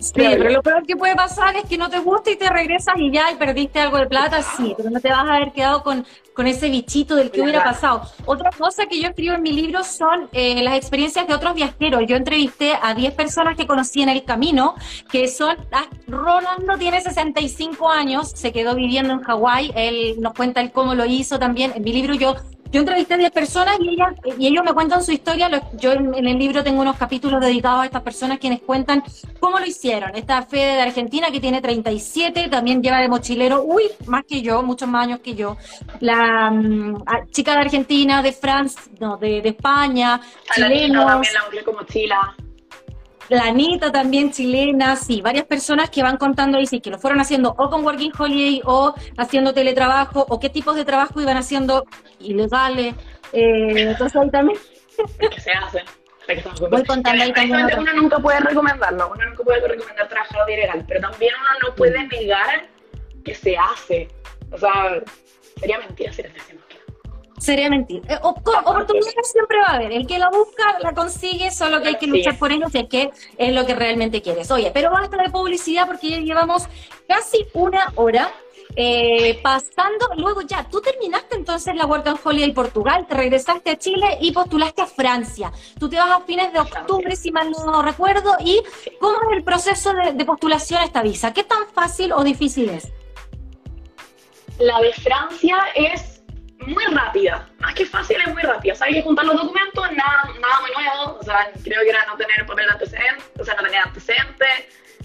Sí, 0.00 0.12
pero 0.14 0.50
lo 0.50 0.62
peor 0.62 0.86
que 0.86 0.96
puede 0.96 1.14
pasar 1.14 1.56
es 1.56 1.64
que 1.64 1.78
no 1.78 1.88
te 1.88 1.98
guste 1.98 2.32
y 2.32 2.36
te 2.36 2.48
regresas 2.48 2.94
y 2.98 3.10
ya 3.10 3.30
y 3.32 3.36
perdiste 3.36 3.80
algo 3.80 3.98
de 3.98 4.06
plata, 4.06 4.42
sí, 4.42 4.74
pero 4.76 4.90
no 4.90 5.00
te 5.00 5.08
vas 5.08 5.26
a 5.28 5.36
haber 5.36 5.52
quedado 5.52 5.82
con, 5.82 6.06
con 6.34 6.46
ese 6.46 6.68
bichito 6.68 7.14
del 7.16 7.30
que 7.30 7.42
hubiera 7.42 7.62
pasado. 7.62 8.02
Otra 8.26 8.50
cosa 8.50 8.86
que 8.86 9.00
yo 9.00 9.08
escribo 9.08 9.34
en 9.34 9.42
mi 9.42 9.52
libro 9.52 9.84
son 9.84 10.28
eh, 10.32 10.62
las 10.62 10.76
experiencias 10.76 11.26
de 11.26 11.34
otros 11.34 11.54
viajeros. 11.54 12.02
Yo 12.06 12.16
entrevisté 12.16 12.72
a 12.80 12.94
10 12.94 13.14
personas 13.14 13.56
que 13.56 13.66
conocí 13.66 14.02
en 14.02 14.08
el 14.08 14.24
camino, 14.24 14.74
que 15.10 15.28
son, 15.28 15.56
ah, 15.72 15.86
Rolando 16.06 16.76
tiene 16.78 17.00
65 17.00 17.90
años, 17.90 18.30
se 18.30 18.52
quedó 18.52 18.74
viviendo 18.74 19.14
en 19.14 19.22
Hawái, 19.22 19.72
él 19.74 20.16
nos 20.20 20.34
cuenta 20.34 20.60
el 20.60 20.72
cómo 20.72 20.94
lo 20.94 21.04
hizo 21.04 21.38
también. 21.38 21.72
En 21.74 21.82
mi 21.82 21.92
libro 21.92 22.14
yo 22.14 22.36
yo 22.74 22.80
entrevisté 22.80 23.14
a 23.14 23.18
10 23.18 23.30
personas 23.30 23.78
y, 23.78 23.90
ellas, 23.90 24.14
y 24.36 24.48
ellos 24.48 24.64
me 24.64 24.72
cuentan 24.72 25.00
su 25.00 25.12
historia. 25.12 25.48
Yo 25.74 25.92
en, 25.92 26.12
el 26.12 26.36
libro 26.36 26.64
tengo 26.64 26.82
unos 26.82 26.96
capítulos 26.96 27.40
dedicados 27.40 27.82
a 27.82 27.84
estas 27.84 28.02
personas 28.02 28.40
quienes 28.40 28.62
cuentan 28.62 29.04
cómo 29.38 29.60
lo 29.60 29.64
hicieron. 29.64 30.16
Esta 30.16 30.42
Fede 30.42 30.74
de 30.74 30.82
Argentina 30.82 31.30
que 31.30 31.38
tiene 31.38 31.60
37, 31.60 32.48
también 32.48 32.82
lleva 32.82 32.98
de 32.98 33.08
mochilero, 33.08 33.62
uy, 33.62 33.84
más 34.06 34.24
que 34.24 34.42
yo, 34.42 34.60
muchos 34.64 34.88
más 34.88 35.04
años 35.06 35.20
que 35.20 35.36
yo. 35.36 35.56
La 36.00 36.50
mm, 36.50 37.30
chica 37.30 37.52
de 37.52 37.58
Argentina, 37.58 38.22
de 38.22 38.32
Francia, 38.32 38.82
no, 38.98 39.18
de, 39.18 39.38
España, 39.38 40.20
chilenos. 40.52 41.06
también 41.06 41.32
la 41.32 41.72
mochila 41.72 42.34
la 43.28 43.44
Anita 43.44 43.90
también 43.90 44.30
chilena, 44.30 44.96
sí, 44.96 45.20
varias 45.20 45.44
personas 45.44 45.90
que 45.90 46.02
van 46.02 46.16
contando 46.16 46.60
y 46.60 46.66
sí, 46.66 46.80
que 46.80 46.90
lo 46.90 46.98
fueron 46.98 47.20
haciendo 47.20 47.54
o 47.56 47.70
con 47.70 47.84
Working 47.84 48.12
Holiday 48.16 48.62
o 48.64 48.94
haciendo 49.16 49.54
teletrabajo 49.54 50.26
o 50.28 50.40
qué 50.40 50.50
tipos 50.50 50.76
de 50.76 50.84
trabajo 50.84 51.20
iban 51.20 51.36
haciendo 51.36 51.84
ilegales. 52.20 52.94
Eh, 53.32 53.90
entonces 53.90 54.16
ahí 54.16 54.30
también. 54.30 54.58
que 55.30 55.40
se 55.40 55.52
hace. 55.52 55.84
Voy 56.70 56.84
contando 56.84 57.22
ahí 57.22 57.32
también. 57.32 57.78
Uno 57.78 57.92
nunca 57.94 58.18
puede 58.18 58.40
recomendarlo, 58.40 59.12
uno 59.14 59.26
nunca 59.26 59.44
puede 59.44 59.68
recomendar 59.68 60.08
trabajar 60.08 60.48
ilegal, 60.48 60.84
pero 60.86 61.00
también 61.00 61.34
uno 61.38 61.68
no 61.68 61.74
puede 61.74 62.06
negar 62.06 62.68
que 63.24 63.34
se 63.34 63.56
hace. 63.56 64.08
O 64.50 64.58
sea, 64.58 65.02
sería 65.58 65.78
mentira 65.78 66.12
si 66.12 66.22
lo 66.22 66.28
hacemos 66.28 66.64
sería 67.44 67.68
mentir. 67.68 68.02
Eh, 68.08 68.18
oportunidades 68.22 69.30
siempre 69.30 69.58
va 69.58 69.66
a 69.66 69.76
haber. 69.76 69.92
El 69.92 70.06
que 70.06 70.18
la 70.18 70.30
busca, 70.30 70.78
la 70.80 70.94
consigue, 70.94 71.50
solo 71.50 71.82
que 71.82 71.88
hay 71.88 71.98
que 71.98 72.06
luchar 72.06 72.38
por 72.38 72.50
ello 72.50 72.68
si 72.70 72.78
es 72.78 72.88
que 72.88 73.10
es 73.36 73.54
lo 73.54 73.66
que 73.66 73.74
realmente 73.74 74.22
quieres. 74.22 74.50
Oye, 74.50 74.70
pero 74.72 74.90
basta 74.90 75.16
de 75.16 75.30
publicidad 75.30 75.86
porque 75.86 76.10
ya 76.10 76.18
llevamos 76.18 76.64
casi 77.06 77.46
una 77.52 77.92
hora. 77.96 78.32
Eh, 78.76 79.38
pasando, 79.40 80.08
luego 80.16 80.40
ya, 80.40 80.66
tú 80.68 80.80
terminaste 80.80 81.36
entonces 81.36 81.76
la 81.76 81.86
Work 81.86 82.08
and 82.08 82.18
Holiday 82.24 82.50
Portugal, 82.52 83.06
te 83.06 83.14
regresaste 83.14 83.70
a 83.70 83.78
Chile 83.78 84.18
y 84.20 84.32
postulaste 84.32 84.82
a 84.82 84.86
Francia. 84.86 85.52
Tú 85.78 85.88
te 85.88 85.94
vas 85.94 86.10
a 86.10 86.20
fines 86.22 86.52
de 86.52 86.58
octubre, 86.58 87.14
si 87.14 87.30
mal 87.30 87.52
no 87.52 87.82
recuerdo, 87.82 88.34
y 88.40 88.60
¿cómo 88.98 89.16
es 89.30 89.36
el 89.36 89.44
proceso 89.44 89.92
de, 89.92 90.12
de 90.14 90.24
postulación 90.24 90.80
a 90.80 90.84
esta 90.84 91.02
visa? 91.02 91.32
¿Qué 91.32 91.44
tan 91.44 91.68
fácil 91.72 92.12
o 92.12 92.24
difícil 92.24 92.68
es? 92.70 92.88
La 94.58 94.80
de 94.80 94.92
Francia 94.94 95.56
es 95.76 96.13
muy 96.66 96.84
rápida, 96.86 97.48
más 97.58 97.74
que 97.74 97.86
fácil, 97.86 98.16
es 98.20 98.32
muy 98.32 98.42
rápida. 98.42 98.74
O 98.74 98.84
hay 98.84 98.94
que 98.94 99.02
juntar 99.02 99.24
los 99.24 99.36
documentos, 99.36 99.92
nada, 99.92 100.24
nada 100.40 100.60
muy 100.60 100.70
nuevo. 100.72 101.18
O 101.18 101.22
sea, 101.22 101.50
creo 101.62 101.82
que 101.82 101.88
era 101.88 102.04
no 102.06 102.16
tener 102.16 102.46
papel 102.46 102.66
de 102.66 102.72
antecedentes, 102.72 103.30
o 103.38 103.44
sea, 103.44 103.54
no 103.54 103.62
tener 103.62 103.80
antecedentes, 103.80 104.48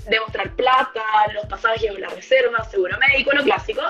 demostrar 0.08 0.56
plata, 0.56 1.02
los 1.34 1.46
pasajes 1.46 1.92
o 1.92 1.98
la 1.98 2.10
reserva, 2.10 2.64
seguro 2.66 2.98
médico, 3.00 3.32
lo 3.34 3.44
clásico. 3.44 3.82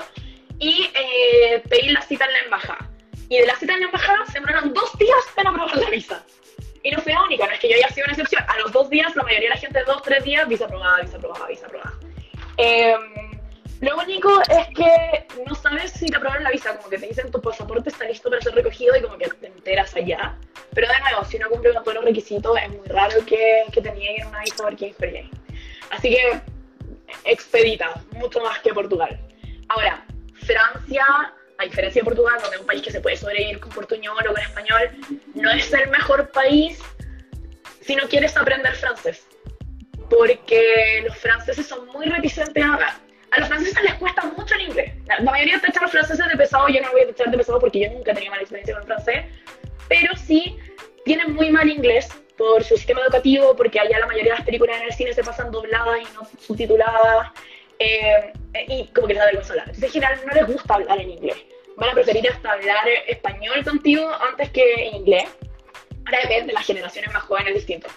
Y 0.58 0.90
eh, 0.94 1.62
pedir 1.68 1.92
la 1.92 2.02
cita 2.02 2.26
en 2.26 2.32
la 2.32 2.38
embajada. 2.40 2.90
Y 3.28 3.38
de 3.38 3.46
la 3.46 3.56
cita 3.56 3.74
en 3.74 3.80
la 3.80 3.86
embajada 3.86 4.26
se 4.26 4.34
demoraron 4.34 4.74
dos 4.74 4.98
días 4.98 5.18
en 5.36 5.46
aprobar 5.46 5.76
la 5.76 5.90
visa. 5.90 6.24
Y 6.82 6.90
no 6.90 7.00
fue 7.00 7.12
la 7.12 7.22
única, 7.22 7.46
no 7.46 7.52
es 7.52 7.60
que 7.60 7.68
yo 7.68 7.76
haya 7.76 7.88
sido 7.88 8.04
una 8.04 8.12
excepción. 8.12 8.42
A 8.48 8.58
los 8.58 8.72
dos 8.72 8.88
días, 8.90 9.14
la 9.14 9.22
mayoría 9.22 9.50
de 9.50 9.54
la 9.54 9.60
gente, 9.60 9.82
dos, 9.84 10.02
tres 10.02 10.24
días, 10.24 10.48
visa 10.48 10.64
aprobada, 10.64 11.00
visa 11.02 11.16
aprobada, 11.16 11.46
visa 11.46 11.66
aprobada. 11.66 11.92
Eh, 12.56 12.94
lo 13.80 13.96
único 13.96 14.30
es 14.42 14.68
que 14.74 15.26
no 15.46 15.54
sabes 15.54 15.92
si 15.92 16.06
te 16.06 16.16
aprobaron 16.16 16.44
la 16.44 16.50
visa, 16.50 16.76
como 16.76 16.90
que 16.90 16.98
te 16.98 17.06
dicen 17.06 17.30
tu 17.30 17.40
pasaporte 17.40 17.88
está 17.88 18.04
listo 18.04 18.28
para 18.28 18.42
ser 18.42 18.54
recogido 18.54 18.94
y 18.96 19.00
como 19.00 19.16
que 19.16 19.28
te 19.28 19.46
enteras 19.46 19.94
allá. 19.96 20.36
Pero 20.74 20.86
de 20.86 21.00
nuevo, 21.00 21.24
si 21.24 21.38
no 21.38 21.48
cumple 21.48 21.72
con 21.72 21.82
todos 21.82 21.94
los 21.96 22.04
requisitos, 22.04 22.58
es 22.62 22.68
muy 22.70 22.86
raro 22.88 23.24
que, 23.24 23.64
que 23.72 23.80
te 23.80 23.92
nieguen 23.92 24.26
una 24.26 24.40
visa 24.40 24.62
Working 24.62 24.94
Holiday. 24.98 25.30
Así 25.90 26.10
que, 26.10 26.40
expedita, 27.24 28.02
mucho 28.12 28.40
más 28.40 28.58
que 28.60 28.72
Portugal. 28.74 29.18
Ahora, 29.68 30.04
Francia, 30.34 31.04
a 31.58 31.64
diferencia 31.64 32.00
de 32.00 32.04
Portugal, 32.04 32.38
donde 32.40 32.56
es 32.56 32.60
un 32.60 32.66
país 32.66 32.82
que 32.82 32.90
se 32.90 33.00
puede 33.00 33.16
sobrevivir 33.16 33.60
con 33.60 33.70
portuñol 33.70 34.16
o 34.28 34.32
con 34.32 34.42
español, 34.42 34.90
no 35.34 35.50
es 35.50 35.72
el 35.72 35.88
mejor 35.88 36.30
país 36.30 36.80
si 37.80 37.96
no 37.96 38.08
quieres 38.08 38.36
aprender 38.36 38.74
francés. 38.74 39.26
Porque 40.08 41.02
los 41.06 41.16
franceses 41.16 41.66
son 41.66 41.86
muy 41.88 42.06
reticentes 42.06 42.64
a 42.64 42.98
a 43.30 43.40
los 43.40 43.48
franceses 43.48 43.82
les 43.82 43.94
cuesta 43.94 44.22
mucho 44.36 44.54
el 44.54 44.62
inglés. 44.62 44.92
La, 45.06 45.20
mayoría 45.20 45.60
te 45.60 45.70
echan 45.70 45.82
los 45.82 45.92
franceses 45.92 46.26
de 46.26 46.36
pesado, 46.36 46.68
yo 46.68 46.80
no 46.80 46.90
voy 46.92 47.02
a 47.02 47.04
echar 47.04 47.30
de 47.30 47.36
pesado 47.36 47.60
porque 47.60 47.80
yo 47.80 47.90
nunca 47.90 48.12
tenía 48.12 48.30
mala 48.30 48.42
experiencia 48.42 48.74
con 48.74 48.82
el 48.82 48.86
francés, 48.86 49.24
pero 49.88 50.16
sí 50.16 50.58
tienen 51.04 51.34
muy 51.34 51.50
mal 51.50 51.68
inglés 51.68 52.08
por 52.36 52.64
su 52.64 52.76
sistema 52.76 53.02
educativo, 53.02 53.54
porque 53.54 53.78
allá 53.78 53.98
la 53.98 54.06
mayoría 54.06 54.32
de 54.32 54.38
las 54.38 54.46
películas 54.46 54.78
en 54.80 54.86
el 54.86 54.92
cine 54.92 55.12
se 55.12 55.22
pasan 55.22 55.50
dobladas 55.50 56.00
y 56.00 56.14
no 56.14 56.26
subtituladas, 56.40 57.28
eh, 57.78 58.32
y 58.68 58.86
como 58.88 59.06
que 59.06 59.14
les 59.14 59.20
da 59.20 59.26
vergüenza 59.26 59.52
hablar. 59.52 59.68
Entonces, 59.68 59.84
en 59.84 59.92
general, 59.92 60.20
no 60.26 60.32
les 60.32 60.46
gusta 60.46 60.74
hablar 60.74 61.00
en 61.00 61.10
inglés. 61.10 61.36
Van 61.76 61.90
a 61.90 61.92
preferir 61.94 62.28
hasta 62.30 62.52
hablar 62.52 62.88
español 63.06 63.64
contigo 63.64 64.10
antes 64.28 64.50
que 64.50 64.88
en 64.88 64.96
inglés. 64.96 65.24
Ahora 66.06 66.18
depende 66.22 66.48
de 66.48 66.52
las 66.54 66.66
generaciones 66.66 67.12
más 67.12 67.22
jóvenes 67.22 67.54
distintas. 67.54 67.92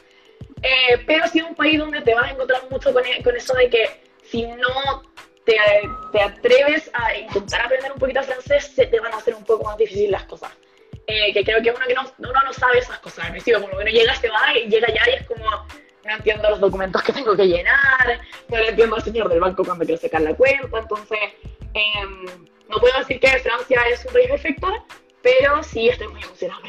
Eh, 0.62 1.02
pero 1.06 1.28
sí 1.28 1.40
es 1.40 1.46
un 1.46 1.56
país 1.56 1.78
donde 1.78 2.02
te 2.02 2.14
vas 2.14 2.26
a 2.26 2.32
encontrar 2.32 2.62
mucho 2.70 2.94
con, 2.94 3.04
e, 3.06 3.22
con 3.22 3.36
eso 3.36 3.54
de 3.56 3.70
que 3.70 4.03
si 4.34 4.48
no 4.48 5.04
te, 5.46 5.56
te, 6.12 6.22
atreves 6.22 6.90
a 6.96 7.16
intentar 7.16 7.62
aprender 7.62 7.92
un 7.92 8.00
poquito 8.00 8.24
francés, 8.24 8.72
se 8.76 8.88
te 8.88 9.00
van 9.00 9.14
a 9.14 9.18
hacer 9.18 9.36
un 9.36 9.44
poco 9.44 9.64
más 9.64 9.78
difícil 9.78 10.10
las 10.10 10.24
cosas. 10.24 10.52
Eh, 11.06 11.32
que 11.34 11.44
creo 11.44 11.62
que 11.62 11.70
uno 11.70 11.86
que 11.86 11.94
no, 11.94 12.02
uno 12.18 12.42
no 12.44 12.52
sabe 12.52 12.80
esas 12.80 12.98
cosas. 12.98 13.32
Me 13.32 13.40
sigo 13.40 13.62
como 13.62 13.78
que 13.78 13.84
uno 13.84 13.92
llega, 13.92 14.16
se 14.16 14.30
va 14.30 14.58
y 14.58 14.68
llega 14.70 14.88
ya 14.88 15.04
y 15.12 15.16
es 15.20 15.28
como, 15.28 15.46
no 15.48 16.16
entiendo 16.18 16.50
los 16.50 16.60
documentos 16.60 17.04
que 17.04 17.14
tengo 17.14 17.36
que 17.36 17.48
llenar, 17.48 18.22
no 18.50 18.58
le 18.58 18.70
entiendo 18.70 18.96
al 18.96 19.04
señor 19.04 19.30
del 19.30 19.40
banco 19.40 19.64
cuando 19.64 19.86
quiero 19.86 20.02
sacar 20.02 20.22
la 20.22 20.34
cuenta, 20.34 20.80
entonces 20.80 21.20
em, 21.76 22.26
no 22.70 22.78
puedo 22.80 22.98
decir 22.98 23.20
que 23.20 23.28
Francia 23.38 23.82
es 23.92 24.04
un 24.06 24.14
país 24.14 24.30
perfecto, 24.30 24.68
pero 25.22 25.62
sí 25.62 25.90
estoy 25.90 26.08
muy 26.08 26.24
emocionada 26.24 26.62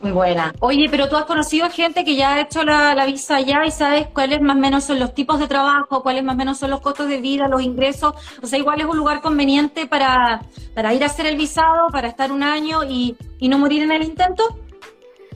muy 0.00 0.12
buena. 0.12 0.54
Oye, 0.60 0.88
pero 0.90 1.08
tú 1.08 1.16
has 1.16 1.24
conocido 1.24 1.70
gente 1.70 2.04
que 2.04 2.16
ya 2.16 2.34
ha 2.34 2.40
hecho 2.40 2.62
la, 2.62 2.94
la, 2.94 3.06
visa 3.06 3.36
allá 3.36 3.64
y 3.64 3.70
sabes 3.70 4.06
cuáles 4.08 4.40
más 4.40 4.56
o 4.56 4.58
menos 4.58 4.84
son 4.84 4.98
los 4.98 5.14
tipos 5.14 5.40
de 5.40 5.48
trabajo, 5.48 6.02
cuáles 6.02 6.22
más 6.22 6.34
o 6.34 6.38
menos 6.38 6.58
son 6.58 6.70
los 6.70 6.80
costos 6.80 7.08
de 7.08 7.20
vida, 7.20 7.48
los 7.48 7.62
ingresos. 7.62 8.14
O 8.42 8.46
sea, 8.46 8.58
igual 8.58 8.80
es 8.80 8.86
un 8.86 8.96
lugar 8.96 9.20
conveniente 9.20 9.86
para, 9.86 10.42
para 10.74 10.92
ir 10.94 11.02
a 11.02 11.06
hacer 11.06 11.26
el 11.26 11.36
visado, 11.36 11.88
para 11.90 12.08
estar 12.08 12.30
un 12.30 12.42
año 12.42 12.84
y, 12.84 13.16
y 13.38 13.48
no 13.48 13.58
morir 13.58 13.82
en 13.82 13.92
el 13.92 14.02
intento. 14.02 14.58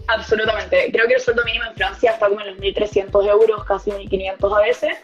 Absolutamente. 0.07 0.91
Creo 0.93 1.07
que 1.07 1.15
el 1.15 1.21
sueldo 1.21 1.45
mínimo 1.45 1.65
en 1.67 1.75
Francia 1.75 2.13
está 2.13 2.29
como 2.29 2.41
en 2.41 2.49
los 2.49 2.59
1.300 2.59 3.31
euros, 3.31 3.65
casi 3.65 3.91
1.500 3.91 4.57
a 4.57 4.61
veces. 4.61 4.99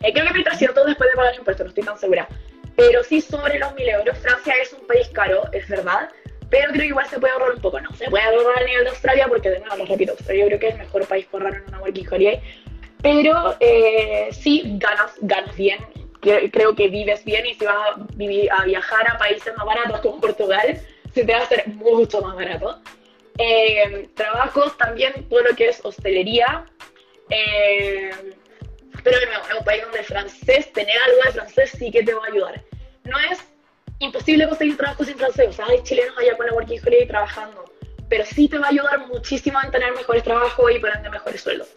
Eh, 0.00 0.12
creo 0.12 0.26
que 0.26 0.40
1.300 0.40 0.84
después 0.84 1.10
de 1.10 1.16
pagar 1.16 1.34
impuestos, 1.36 1.64
no 1.64 1.68
estoy 1.68 1.84
tan 1.84 1.98
segura. 1.98 2.28
Pero 2.74 3.02
sí 3.04 3.20
sobre 3.20 3.58
los 3.58 3.70
1.000 3.72 3.94
euros. 4.00 4.18
Francia 4.18 4.54
es 4.62 4.72
un 4.72 4.86
país 4.86 5.08
caro, 5.08 5.42
es 5.52 5.68
verdad 5.68 6.10
pero 6.50 6.68
creo 6.70 6.82
que 6.82 6.86
igual 6.88 7.06
se 7.06 7.18
puede 7.18 7.32
ahorrar 7.32 7.52
un 7.52 7.60
poco, 7.60 7.80
no, 7.80 7.92
se 7.94 8.08
puede 8.10 8.24
ahorrar 8.24 8.62
a 8.62 8.66
nivel 8.66 8.84
de 8.84 8.90
Australia 8.90 9.26
porque 9.28 9.50
de 9.50 9.60
nuevo, 9.60 9.76
lo 9.76 9.86
repito, 9.86 10.12
Australia 10.12 10.44
yo 10.44 10.48
creo 10.48 10.60
que 10.60 10.68
es 10.68 10.74
el 10.74 10.80
mejor 10.80 11.06
país 11.06 11.26
para 11.26 11.44
ahorrar 11.44 11.62
en 11.62 11.68
una 11.68 11.80
working 11.80 12.08
holiday, 12.08 12.40
pero 13.02 13.56
eh, 13.60 14.28
sí 14.32 14.62
ganas, 14.78 15.12
ganas 15.20 15.56
bien, 15.56 15.78
creo 16.20 16.74
que 16.74 16.88
vives 16.88 17.24
bien 17.24 17.46
y 17.46 17.54
si 17.54 17.64
vas 17.64 17.76
a, 17.76 18.06
vivir, 18.14 18.50
a 18.52 18.64
viajar 18.64 19.08
a 19.10 19.18
países 19.18 19.56
más 19.56 19.66
baratos 19.66 20.00
como 20.00 20.20
Portugal, 20.20 20.80
se 21.14 21.24
te 21.24 21.32
va 21.32 21.38
a 21.38 21.42
hacer 21.42 21.66
mucho 21.68 22.20
más 22.20 22.36
barato. 22.36 22.80
Eh, 23.38 24.08
trabajos 24.14 24.76
también, 24.78 25.28
todo 25.28 25.42
lo 25.42 25.54
que 25.54 25.68
es 25.68 25.84
hostelería, 25.84 26.64
eh, 27.28 28.10
pero 29.02 29.18
de 29.20 29.26
nuevo, 29.26 29.44
es 29.48 29.58
un 29.58 29.64
país 29.64 29.82
donde 29.82 29.98
el 29.98 30.04
francés, 30.04 30.72
tener 30.72 30.96
algo 30.98 31.22
de 31.24 31.32
francés 31.32 31.70
sí 31.78 31.90
que 31.90 32.02
te 32.02 32.14
va 32.14 32.24
a 32.24 32.28
ayudar. 32.28 32.62
No 33.04 33.18
es 33.30 33.38
imposible 33.98 34.48
conseguir 34.48 34.76
trabajo 34.76 35.04
sin 35.04 35.16
francés. 35.16 35.48
O 35.48 35.52
sea, 35.52 35.66
hay 35.66 35.82
chilenos 35.82 36.16
allá 36.18 36.36
con 36.36 36.46
la 36.46 36.52
Working 36.52 36.80
Holiday 36.84 37.06
trabajando. 37.06 37.64
Pero 38.08 38.24
sí 38.24 38.48
te 38.48 38.58
va 38.58 38.66
a 38.66 38.70
ayudar 38.70 39.06
muchísimo 39.08 39.58
a 39.58 39.70
tener 39.70 39.92
mejores 39.94 40.22
trabajos 40.22 40.70
y 40.70 40.80
tener 40.80 41.10
mejores 41.10 41.40
sueldos. 41.40 41.68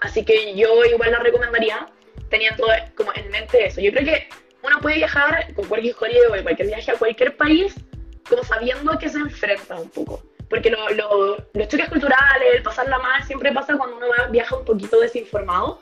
Así 0.00 0.24
que 0.24 0.54
yo 0.54 0.84
igual 0.84 1.10
la 1.12 1.18
recomendaría 1.18 1.86
teniendo 2.30 2.64
como 2.96 3.12
en 3.14 3.30
mente 3.30 3.66
eso. 3.66 3.80
Yo 3.80 3.92
creo 3.92 4.04
que 4.04 4.28
uno 4.62 4.80
puede 4.80 4.96
viajar 4.96 5.52
con 5.54 5.70
Working 5.70 5.94
Holiday 6.00 6.40
o 6.40 6.42
cualquier 6.42 6.68
viaje 6.68 6.90
a 6.90 6.94
cualquier 6.94 7.36
país 7.36 7.74
como 8.28 8.42
sabiendo 8.44 8.98
que 8.98 9.08
se 9.08 9.18
enfrenta 9.18 9.76
un 9.76 9.90
poco. 9.90 10.22
Porque 10.48 10.70
lo, 10.70 10.88
lo, 10.90 11.36
los 11.52 11.68
choques 11.68 11.88
culturales, 11.88 12.54
el 12.54 12.62
pasarla 12.62 12.98
mal, 12.98 13.22
siempre 13.24 13.52
pasa 13.52 13.76
cuando 13.76 13.96
uno 13.96 14.06
viaja 14.30 14.56
un 14.56 14.64
poquito 14.64 15.00
desinformado 15.00 15.78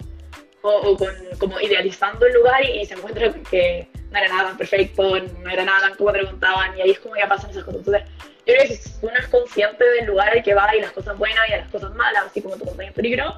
o, 0.62 0.96
con, 0.96 1.14
como 1.38 1.60
idealizando 1.60 2.26
el 2.26 2.34
lugar 2.34 2.64
y, 2.64 2.84
se 2.86 2.94
encuentra 2.94 3.32
que 3.50 3.88
no 4.12 4.18
era 4.18 4.28
nada 4.28 4.48
tan 4.48 4.58
perfecto, 4.58 5.18
no 5.18 5.50
era 5.50 5.64
nada 5.64 5.80
tan 5.80 5.94
como 5.96 6.12
preguntaban, 6.12 6.76
y 6.76 6.82
ahí 6.82 6.90
es 6.90 6.98
como 7.00 7.16
ya 7.16 7.26
pasan 7.28 7.50
esas 7.50 7.64
cosas. 7.64 7.80
Entonces, 7.80 8.04
yo 8.46 8.54
creo 8.54 8.68
que 8.68 8.76
si 8.76 8.90
uno 9.00 9.14
es 9.18 9.28
consciente 9.28 9.84
del 9.84 10.06
lugar 10.06 10.30
al 10.30 10.42
que 10.42 10.54
va 10.54 10.74
y 10.76 10.80
las 10.80 10.92
cosas 10.92 11.16
buenas 11.16 11.48
y 11.48 11.52
las 11.52 11.68
cosas 11.68 11.94
malas, 11.94 12.24
así 12.26 12.42
como 12.42 12.56
tu 12.56 12.64
compañero 12.64 12.90
en 12.90 12.94
peligro, 12.94 13.34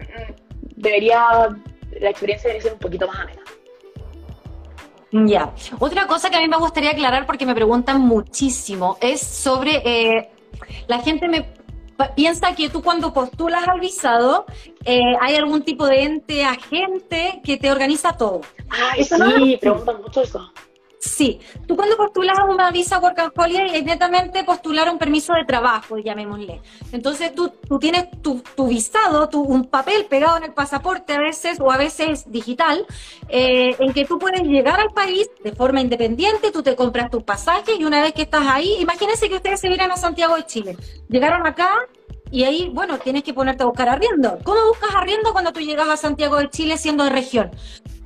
mm, 0.00 0.32
debería, 0.76 1.48
la 2.00 2.10
experiencia 2.10 2.48
debería 2.48 2.62
ser 2.62 2.72
un 2.72 2.78
poquito 2.78 3.06
más 3.06 3.20
amena. 3.20 3.42
Ya. 5.10 5.52
Otra 5.78 6.06
cosa 6.06 6.28
que 6.28 6.36
a 6.36 6.40
mí 6.40 6.48
me 6.48 6.58
gustaría 6.58 6.90
aclarar 6.90 7.24
porque 7.24 7.46
me 7.46 7.54
preguntan 7.54 8.00
muchísimo 8.00 8.98
es 9.00 9.20
sobre 9.22 9.76
eh, 9.84 10.30
la 10.86 10.98
gente 10.98 11.28
me 11.28 11.46
piensa 12.14 12.54
que 12.54 12.68
tú 12.68 12.82
cuando 12.82 13.12
postulas 13.12 13.66
al 13.68 13.80
visado 13.80 14.46
eh, 14.84 15.14
hay 15.20 15.34
algún 15.36 15.62
tipo 15.62 15.86
de 15.86 16.02
ente 16.02 16.44
agente 16.44 17.40
que 17.44 17.56
te 17.56 17.70
organiza 17.70 18.16
todo. 18.16 18.40
Ah, 18.70 18.92
eso 18.96 19.16
sí, 19.16 19.58
preguntan 19.60 20.00
mucho 20.02 20.22
eso. 20.22 20.52
Sí, 21.00 21.38
tú 21.66 21.76
cuando 21.76 21.96
postulas 21.96 22.38
una 22.48 22.70
visa 22.72 22.98
Work 22.98 23.18
and 23.20 23.32
Holiday 23.36 23.76
es 23.76 23.84
netamente 23.84 24.42
postular 24.42 24.90
un 24.90 24.98
permiso 24.98 25.32
de 25.32 25.44
trabajo, 25.44 25.96
llamémosle. 25.98 26.60
Entonces 26.90 27.32
tú, 27.34 27.52
tú 27.68 27.78
tienes 27.78 28.08
tu, 28.20 28.42
tu 28.56 28.66
visado, 28.66 29.28
tu, 29.28 29.42
un 29.42 29.66
papel 29.66 30.06
pegado 30.06 30.38
en 30.38 30.44
el 30.44 30.52
pasaporte 30.54 31.12
a 31.12 31.20
veces 31.20 31.60
o 31.60 31.70
a 31.70 31.76
veces 31.76 32.30
digital, 32.30 32.84
eh, 33.28 33.76
en 33.78 33.92
que 33.92 34.06
tú 34.06 34.18
puedes 34.18 34.42
llegar 34.42 34.80
al 34.80 34.90
país 34.90 35.30
de 35.44 35.52
forma 35.52 35.80
independiente, 35.80 36.50
tú 36.50 36.62
te 36.64 36.74
compras 36.74 37.10
tu 37.10 37.24
pasaje 37.24 37.76
y 37.78 37.84
una 37.84 38.02
vez 38.02 38.12
que 38.12 38.22
estás 38.22 38.46
ahí, 38.48 38.76
imagínense 38.80 39.28
que 39.28 39.36
ustedes 39.36 39.60
se 39.60 39.68
vienen 39.68 39.92
a 39.92 39.96
Santiago 39.96 40.34
de 40.34 40.46
Chile. 40.46 40.76
Llegaron 41.08 41.46
acá, 41.46 41.70
y 42.30 42.44
ahí, 42.44 42.70
bueno, 42.74 42.98
tienes 42.98 43.22
que 43.22 43.32
ponerte 43.32 43.62
a 43.62 43.66
buscar 43.66 43.88
arriendo. 43.88 44.38
¿Cómo 44.44 44.66
buscas 44.68 44.94
arriendo 44.94 45.32
cuando 45.32 45.52
tú 45.52 45.60
llegas 45.60 45.88
a 45.88 45.96
Santiago 45.96 46.36
de 46.36 46.50
Chile 46.50 46.76
siendo 46.76 47.04
de 47.04 47.10
región? 47.10 47.50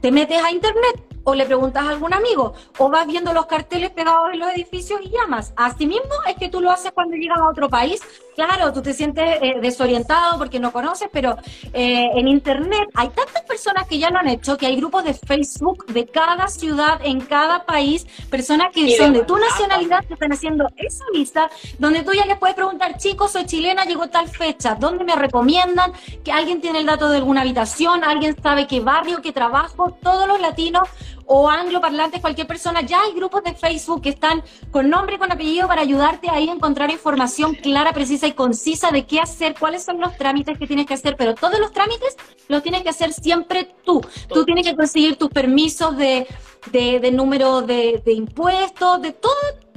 Te 0.01 0.12
metes 0.12 0.40
a 0.43 0.53
internet 0.53 1.12
o 1.25 1.35
le 1.35 1.45
preguntas 1.45 1.85
a 1.85 1.91
algún 1.91 2.14
amigo, 2.14 2.55
o 2.79 2.89
vas 2.89 3.07
viendo 3.07 3.33
los 3.33 3.47
carteles 3.47 3.91
pegados 3.91 4.33
en 4.33 4.41
los 4.41 4.49
edificios 4.51 5.01
y 5.03 5.11
llamas. 5.11 5.53
Así 5.57 5.87
mismo 5.87 6.14
es 6.27 6.37
que 6.37 6.49
tú 6.49 6.61
lo 6.61 6.70
haces 6.70 6.93
cuando 6.93 7.16
llegas 7.16 7.39
a 7.39 7.49
otro 7.49 7.68
país. 7.68 8.01
Claro, 8.35 8.72
tú 8.72 8.80
te 8.80 8.95
sientes 8.95 9.39
eh, 9.43 9.57
desorientado 9.61 10.39
porque 10.39 10.59
no 10.59 10.72
conoces, 10.72 11.09
pero 11.12 11.37
eh, 11.72 12.11
en 12.14 12.28
Internet 12.28 12.89
hay 12.95 13.09
tantas 13.11 13.43
personas 13.43 13.87
que 13.87 13.99
ya 13.99 14.11
lo 14.11 14.18
han 14.18 14.28
hecho, 14.28 14.57
que 14.57 14.66
hay 14.66 14.76
grupos 14.76 15.05
de 15.05 15.12
Facebook 15.12 15.85
de 15.87 16.07
cada 16.07 16.49
ciudad, 16.49 17.01
en 17.05 17.20
cada 17.20 17.66
país, 17.66 18.07
personas 18.30 18.68
que 18.72 18.97
son 18.97 19.12
de 19.12 19.24
tu 19.24 19.37
nacionalidad 19.37 20.05
que 20.07 20.14
están 20.14 20.33
haciendo 20.33 20.66
esa 20.76 21.05
lista, 21.12 21.51
donde 21.78 22.03
tú 22.03 22.12
ya 22.12 22.24
les 22.24 22.39
puedes 22.39 22.57
preguntar, 22.57 22.97
chicos, 22.97 23.33
soy 23.33 23.45
chilena, 23.45 23.85
llegó 23.85 24.09
tal 24.09 24.28
fecha, 24.28 24.76
¿dónde 24.76 25.05
me 25.05 25.14
recomiendan? 25.14 25.93
Que 26.24 26.33
alguien 26.33 26.61
tiene 26.61 26.80
el 26.80 26.87
dato 26.87 27.11
de 27.11 27.18
alguna 27.18 27.43
habitación, 27.43 28.03
alguien 28.03 28.35
sabe 28.43 28.66
qué 28.66 28.80
barrio, 28.80 29.20
qué 29.20 29.33
trabajo, 29.33 29.97
todos 30.03 30.26
los 30.26 30.41
latinos 30.41 30.89
o 31.27 31.49
angloparlantes, 31.49 32.20
cualquier 32.20 32.47
persona, 32.47 32.81
ya 32.83 33.01
hay 33.03 33.12
grupos 33.14 33.43
de 33.45 33.55
Facebook 33.55 34.03
que 34.03 34.11
están 34.11 34.43
con 34.70 34.91
nombre 34.91 35.16
y 35.16 35.18
con 35.18 35.31
apellido 35.33 35.68
para 35.68 35.83
ayudarte 35.83 36.29
ahí 36.31 36.49
a 36.49 36.53
encontrar 36.53 36.91
información 36.91 37.55
clara, 37.55 37.93
precisa 37.93 38.27
y 38.27 38.33
concisa 38.33 38.91
de 38.91 39.07
qué 39.07 39.20
hacer, 39.20 39.55
cuáles 39.59 39.85
son 39.85 40.01
los 40.01 40.16
trámites 40.16 40.59
que 40.59 40.66
tienes 40.66 40.87
que 40.87 40.95
hacer, 40.95 41.16
pero 41.16 41.35
todos 41.35 41.59
los 41.59 41.73
trámites 41.73 42.16
los 42.49 42.62
tienes 42.62 42.83
que 42.83 42.89
hacer 42.89 43.12
siempre 43.12 43.75
tú. 43.85 44.01
Tú 44.29 44.45
tienes 44.45 44.66
que 44.66 44.77
conseguir 44.77 45.16
tus 45.16 45.31
permisos 45.31 45.97
de, 45.97 46.27
de, 46.70 47.11
número 47.12 47.62
de, 47.62 48.03
de 48.05 48.12
impuestos, 48.12 49.01
de 49.03 49.12
todo 49.12 49.33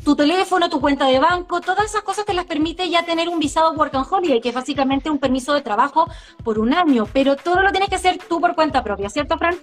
tu 0.05 0.15
teléfono, 0.15 0.69
tu 0.69 0.79
cuenta 0.79 1.07
de 1.07 1.17
banco, 1.17 1.61
todas 1.61 1.85
esas 1.85 2.03
cosas 2.03 2.25
te 2.25 2.33
las 2.35 2.45
permite 2.45 2.87
ya 2.89 3.03
tener 3.03 3.27
un 3.27 3.39
visado 3.39 3.73
Work 3.73 3.95
and 3.95 4.05
Holiday, 4.07 4.39
que 4.39 4.49
es 4.49 4.55
básicamente 4.55 5.09
un 5.09 5.17
permiso 5.17 5.53
de 5.53 5.61
trabajo 5.61 6.07
por 6.43 6.59
un 6.59 6.75
año, 6.75 7.07
pero 7.11 7.35
todo 7.35 7.61
lo 7.63 7.71
tienes 7.71 7.89
que 7.89 7.95
hacer 7.95 8.19
tú 8.29 8.39
por 8.39 8.53
cuenta 8.53 8.83
propia, 8.83 9.09
¿cierto, 9.09 9.35
Fran? 9.39 9.55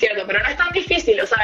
Cierto, 0.00 0.24
pero 0.26 0.42
no 0.42 0.48
es 0.48 0.56
tan 0.56 0.72
difícil, 0.72 1.20
o 1.20 1.26
sea, 1.26 1.38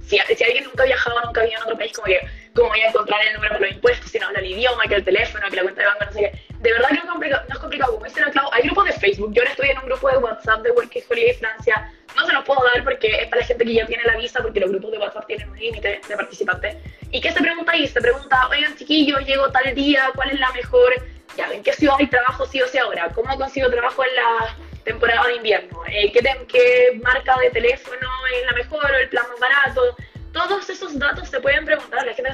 si, 0.00 0.18
si, 0.18 0.44
alguien 0.44 0.64
nunca 0.64 0.82
ha 0.84 0.86
viajado, 0.86 1.20
nunca 1.22 1.40
ha 1.40 1.44
en 1.44 1.62
otro 1.62 1.76
país, 1.76 1.92
como 1.92 2.06
que, 2.06 2.20
¿cómo 2.54 2.68
voy 2.68 2.80
a 2.80 2.88
encontrar 2.88 3.20
el 3.26 3.34
número 3.34 3.54
por 3.54 3.62
los 3.62 3.72
impuestos 3.72 4.10
si 4.10 4.18
no 4.18 4.26
habla 4.26 4.38
el 4.38 4.46
idioma, 4.46 4.84
que 4.84 4.94
el 4.94 5.04
teléfono, 5.04 5.46
que 5.50 5.56
la 5.56 5.62
cuenta 5.62 5.80
de 5.82 5.86
banco, 5.88 6.04
no 6.04 6.12
sé 6.12 6.20
qué? 6.20 6.54
De 6.60 6.72
verdad 6.72 6.88
que 6.88 6.94
no 6.94 7.02
es 7.02 7.10
complicado, 7.10 7.44
no 7.48 7.54
es 7.54 7.60
complicado 7.60 7.92
como 7.94 8.04
dice 8.06 8.22
clavo, 8.30 8.54
hay 8.54 8.62
grupos 8.62 8.84
de 8.86 8.92
Facebook, 8.92 9.32
yo 9.34 9.42
ahora 9.42 9.50
estoy 9.50 9.68
en 9.70 9.78
un 9.78 9.86
grupo 9.86 10.08
de 10.08 10.16
WhatsApp 10.18 10.62
de 10.62 10.70
Working 10.70 11.02
Holiday 11.10 11.34
Francia, 11.34 11.92
no 12.16 12.26
se 12.26 12.32
los 12.32 12.44
puedo 12.44 12.62
dar 12.64 12.84
porque 12.84 13.08
es 13.08 13.28
para 13.28 13.40
la 13.40 13.46
gente 13.46 13.64
que 13.64 13.74
ya 13.74 13.86
tiene 13.86 14.04
la 14.04 14.16
visa, 14.16 14.40
porque 14.40 14.60
los 14.60 14.70
grupos 14.70 14.92
de 14.92 14.98
WhatsApp 14.98 15.26
tienen 15.26 15.50
un 15.50 15.58
límite 15.58 16.00
de 16.08 16.16
participantes. 16.16 16.76
¿Y 17.10 17.20
qué 17.20 17.32
se 17.32 17.40
pregunta 17.40 17.72
ahí? 17.72 17.88
Se 17.88 18.00
pregunta, 18.00 18.48
oigan 18.48 18.76
chiquillos, 18.76 19.26
llego 19.26 19.50
tal 19.50 19.74
día, 19.74 20.10
¿cuál 20.14 20.30
es 20.30 20.38
la 20.38 20.52
mejor? 20.52 20.92
Ya, 21.36 21.52
¿en 21.52 21.62
qué 21.62 21.72
ciudad 21.72 21.96
hay 21.98 22.06
trabajo 22.06 22.46
sí 22.46 22.62
o 22.62 22.68
sí 22.68 22.78
ahora? 22.78 23.10
¿Cómo 23.12 23.36
consigo 23.36 23.68
trabajo 23.68 24.04
en 24.04 24.14
la 24.14 24.56
temporada 24.84 25.26
de 25.26 25.36
invierno, 25.36 25.80
eh, 25.88 26.12
¿qué, 26.12 26.20
¿qué, 26.48 27.00
marca 27.02 27.36
de 27.38 27.50
teléfono 27.50 28.08
es 28.34 28.46
la 28.46 28.52
mejor 28.52 28.84
o 28.84 28.96
el 28.96 29.08
plan 29.08 29.24
más 29.30 29.40
barato. 29.40 29.96
Todos 30.32 30.68
esos 30.68 30.98
datos 30.98 31.28
se 31.28 31.40
pueden 31.40 31.64
preguntar. 31.64 32.04
La 32.04 32.14
gente, 32.14 32.30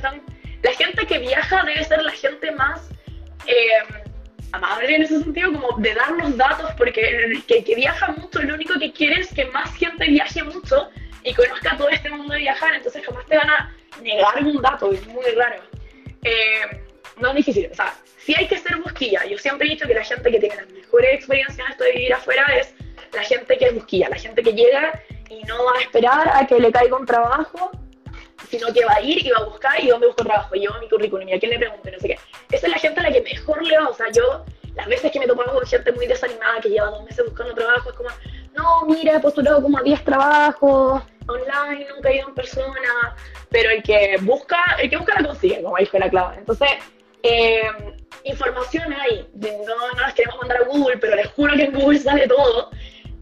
la 0.62 0.72
gente 0.72 1.06
que 1.06 1.18
viaja 1.18 1.62
debe 1.64 1.84
ser 1.84 2.02
la 2.02 2.12
gente 2.12 2.50
más, 2.52 2.90
eh, 3.46 4.04
amable 4.52 4.96
en 4.96 5.02
ese 5.02 5.20
sentido, 5.20 5.52
como 5.52 5.78
de 5.78 5.94
dar 5.94 6.10
los 6.12 6.36
datos, 6.36 6.70
porque 6.76 7.08
el 7.08 7.44
que, 7.44 7.74
viaja 7.74 8.08
mucho 8.12 8.42
lo 8.42 8.54
único 8.54 8.78
que 8.78 8.92
quiere 8.92 9.20
es 9.20 9.32
que 9.32 9.44
más 9.46 9.74
gente 9.76 10.06
viaje 10.08 10.42
mucho 10.42 10.90
y 11.22 11.34
conozca 11.34 11.76
todo 11.76 11.88
este 11.90 12.10
mundo 12.10 12.34
de 12.34 12.40
viajar, 12.40 12.74
entonces 12.74 13.04
jamás 13.04 13.26
te 13.26 13.36
van 13.36 13.50
a 13.50 13.74
negar 14.02 14.42
un 14.42 14.60
dato, 14.60 14.90
es 14.92 15.06
muy 15.06 15.30
raro. 15.36 15.62
Eh, 16.24 16.82
no 17.20 17.30
es 17.30 17.36
difícil, 17.36 17.68
o 17.70 17.74
sea, 17.74 17.94
sí 18.18 18.34
hay 18.36 18.46
que 18.46 18.58
ser 18.58 18.76
busquilla. 18.78 19.24
Yo 19.26 19.38
siempre 19.38 19.66
he 19.66 19.70
dicho 19.70 19.86
que 19.86 19.94
la 19.94 20.04
gente 20.04 20.30
que 20.30 20.38
tiene 20.38 20.56
las 20.56 20.68
mejores 20.70 21.14
experiencias 21.14 21.58
en 21.58 21.72
esto 21.72 21.84
de 21.84 21.92
vivir 21.92 22.14
afuera 22.14 22.44
es 22.58 22.74
la 23.12 23.22
gente 23.22 23.58
que 23.58 23.66
es 23.66 23.74
busquilla, 23.74 24.08
la 24.08 24.16
gente 24.16 24.42
que 24.42 24.52
llega 24.52 25.02
y 25.28 25.42
no 25.44 25.64
va 25.64 25.78
a 25.78 25.82
esperar 25.82 26.30
a 26.34 26.46
que 26.46 26.58
le 26.58 26.72
caiga 26.72 26.96
un 26.96 27.06
trabajo, 27.06 27.70
sino 28.48 28.72
que 28.72 28.84
va 28.84 28.94
a 28.94 29.00
ir 29.00 29.24
y 29.24 29.30
va 29.30 29.38
a 29.38 29.44
buscar 29.44 29.82
y 29.82 29.88
dónde 29.88 30.06
busco 30.06 30.24
trabajo, 30.24 30.54
llevo 30.54 30.74
mi 30.80 30.88
currículum 30.88 31.28
y 31.28 31.34
a 31.34 31.38
quién 31.38 31.52
le 31.52 31.58
pregunto, 31.58 31.90
no 31.90 31.98
sé 31.98 32.08
qué. 32.08 32.18
Esa 32.50 32.66
es 32.66 32.72
la 32.72 32.78
gente 32.78 33.00
a 33.00 33.02
la 33.04 33.12
que 33.12 33.20
mejor 33.22 33.62
le 33.62 33.78
va, 33.78 33.88
o 33.88 33.94
sea, 33.94 34.06
yo 34.12 34.44
las 34.74 34.86
veces 34.86 35.10
que 35.10 35.20
me 35.20 35.26
topo 35.26 35.44
con 35.44 35.66
gente 35.66 35.92
muy 35.92 36.06
desanimada 36.06 36.60
que 36.60 36.70
lleva 36.70 36.86
dos 36.86 37.04
meses 37.04 37.24
buscando 37.24 37.54
trabajo, 37.54 37.90
es 37.90 37.96
como, 37.96 38.10
no, 38.54 38.86
mira, 38.86 39.16
he 39.16 39.20
postulado 39.20 39.62
como 39.62 39.78
a 39.78 39.82
10 39.82 40.04
trabajos 40.04 41.02
online, 41.26 41.86
nunca 41.94 42.10
he 42.10 42.16
ido 42.16 42.28
en 42.28 42.34
persona, 42.34 43.16
pero 43.50 43.70
el 43.70 43.82
que 43.82 44.16
busca, 44.22 44.58
el 44.80 44.90
que 44.90 44.96
busca 44.96 45.20
la 45.20 45.28
consigue, 45.28 45.62
como 45.62 45.76
dijo 45.76 45.98
la 45.98 46.10
clave. 46.10 46.36
Entonces, 46.38 46.70
eh, 47.22 47.62
información 48.24 48.92
hay, 48.92 49.28
no, 49.34 49.92
no 49.94 50.00
las 50.00 50.14
queremos 50.14 50.38
mandar 50.40 50.62
a 50.62 50.66
Google, 50.66 50.98
pero 50.98 51.16
les 51.16 51.28
juro 51.28 51.54
que 51.54 51.64
en 51.64 51.72
Google 51.72 51.98
sale 51.98 52.26
todo. 52.28 52.70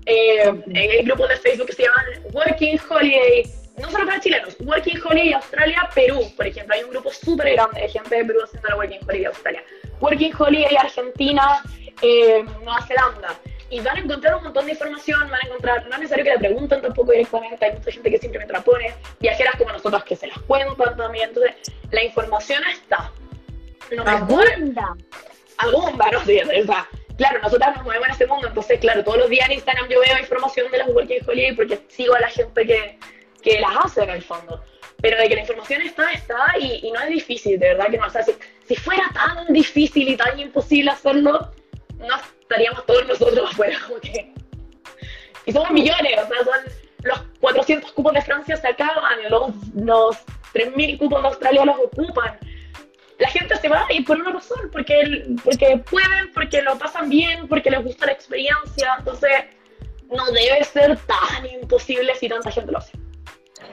Eh, 0.06 0.64
hay 0.74 1.04
grupos 1.04 1.28
de 1.28 1.36
Facebook 1.36 1.66
que 1.66 1.74
se 1.74 1.82
llaman 1.82 2.06
Working 2.32 2.80
Holiday, 2.88 3.42
no 3.76 3.90
solo 3.90 4.06
para 4.06 4.20
chilenos, 4.20 4.56
Working 4.60 5.00
Holiday 5.04 5.32
Australia, 5.34 5.88
Perú, 5.94 6.32
por 6.34 6.46
ejemplo, 6.46 6.74
hay 6.74 6.82
un 6.82 6.90
grupo 6.90 7.12
súper 7.12 7.52
grande 7.52 7.80
de 7.80 7.88
gente 7.88 8.16
de 8.16 8.24
Perú 8.24 8.40
haciendo 8.42 8.68
la 8.68 8.76
Working 8.76 9.00
Holiday 9.06 9.24
Australia. 9.26 9.62
Working 10.00 10.32
Holiday 10.38 10.76
Argentina, 10.76 11.62
eh, 12.02 12.44
Nueva 12.62 12.82
Zelanda. 12.86 13.38
Y 13.70 13.80
van 13.80 13.98
a 13.98 14.00
encontrar 14.00 14.36
un 14.36 14.44
montón 14.44 14.64
de 14.64 14.72
información, 14.72 15.20
van 15.28 15.40
a 15.42 15.46
encontrar, 15.46 15.86
no 15.86 15.92
es 15.92 16.00
necesario 16.00 16.24
que 16.24 16.30
le 16.30 16.38
pregunten 16.38 16.80
tampoco 16.80 17.12
directamente, 17.12 17.62
hay 17.66 17.72
mucha 17.74 17.92
gente 17.92 18.10
que 18.10 18.18
simplemente 18.18 18.54
la 18.54 18.62
pone, 18.62 18.94
viajeras 19.20 19.56
como 19.56 19.72
nosotros 19.72 20.04
que 20.04 20.16
se 20.16 20.26
las 20.26 20.38
cuentan 20.40 20.96
también, 20.96 21.28
entonces 21.28 21.54
la 21.90 22.02
información 22.02 22.62
está. 22.72 23.12
Mejor, 23.90 24.08
abunda. 24.08 24.96
Abunda, 25.58 26.10
no 26.12 26.24
sé, 26.24 26.42
o 26.44 26.66
sea, 26.66 26.88
claro, 27.16 27.40
nosotros 27.42 27.74
nos 27.74 27.84
movemos 27.84 28.06
en 28.06 28.12
este 28.12 28.26
mundo, 28.26 28.48
entonces, 28.48 28.78
claro, 28.78 29.02
todos 29.02 29.18
los 29.18 29.30
días 29.30 29.46
en 29.46 29.54
Instagram 29.54 29.88
yo 29.88 30.00
veo 30.00 30.18
información 30.18 30.70
de 30.70 30.78
las 30.78 30.88
Working 30.88 31.20
Holiday 31.26 31.56
porque 31.56 31.80
sigo 31.88 32.14
a 32.14 32.20
la 32.20 32.28
gente 32.28 32.66
que, 32.66 32.98
que 33.42 33.60
las 33.60 33.76
hace 33.84 34.04
en 34.04 34.10
el 34.10 34.22
fondo. 34.22 34.62
Pero 35.00 35.16
de 35.16 35.28
que 35.28 35.34
la 35.36 35.40
información 35.42 35.82
está, 35.82 36.10
está 36.10 36.58
y, 36.58 36.90
no 36.90 37.00
es 37.00 37.08
difícil, 37.08 37.58
de 37.58 37.68
verdad 37.68 37.86
que 37.90 37.98
no. 37.98 38.06
O 38.06 38.10
sea, 38.10 38.22
si, 38.22 38.34
si, 38.66 38.74
fuera 38.74 39.04
tan 39.14 39.52
difícil 39.52 40.08
y 40.08 40.16
tan 40.16 40.38
imposible 40.40 40.90
hacerlo, 40.90 41.52
no 41.98 42.16
estaríamos 42.40 42.84
todos 42.84 43.06
nosotros 43.06 43.50
afuera, 43.50 43.78
como 43.86 44.00
que. 44.00 44.32
Y 45.46 45.52
somos 45.52 45.70
millones, 45.70 46.18
o 46.24 46.26
sea, 46.26 46.44
son 46.44 46.72
los 47.04 47.20
400 47.40 47.92
cupos 47.92 48.12
de 48.12 48.22
Francia 48.22 48.56
se 48.56 48.68
acaban, 48.68 49.18
los, 49.30 49.52
los 49.74 50.16
3.000 50.52 50.98
cupos 50.98 51.22
de 51.22 51.28
Australia 51.28 51.64
los 51.64 51.76
ocupan. 51.78 52.38
La 53.18 53.28
gente 53.28 53.56
se 53.56 53.68
va 53.68 53.84
y 53.90 54.02
por 54.02 54.16
una 54.18 54.32
razón, 54.32 54.70
porque, 54.72 55.26
porque 55.44 55.82
pueden, 55.90 56.32
porque 56.32 56.62
lo 56.62 56.78
pasan 56.78 57.08
bien, 57.08 57.48
porque 57.48 57.70
les 57.70 57.82
gusta 57.82 58.06
la 58.06 58.12
experiencia. 58.12 58.94
Entonces, 58.98 59.30
no 60.10 60.24
debe 60.26 60.62
ser 60.64 60.98
tan 60.98 61.46
imposible 61.46 62.14
si 62.14 62.28
tanta 62.28 62.50
gente 62.50 62.72
lo 62.72 62.78
hace. 62.78 62.92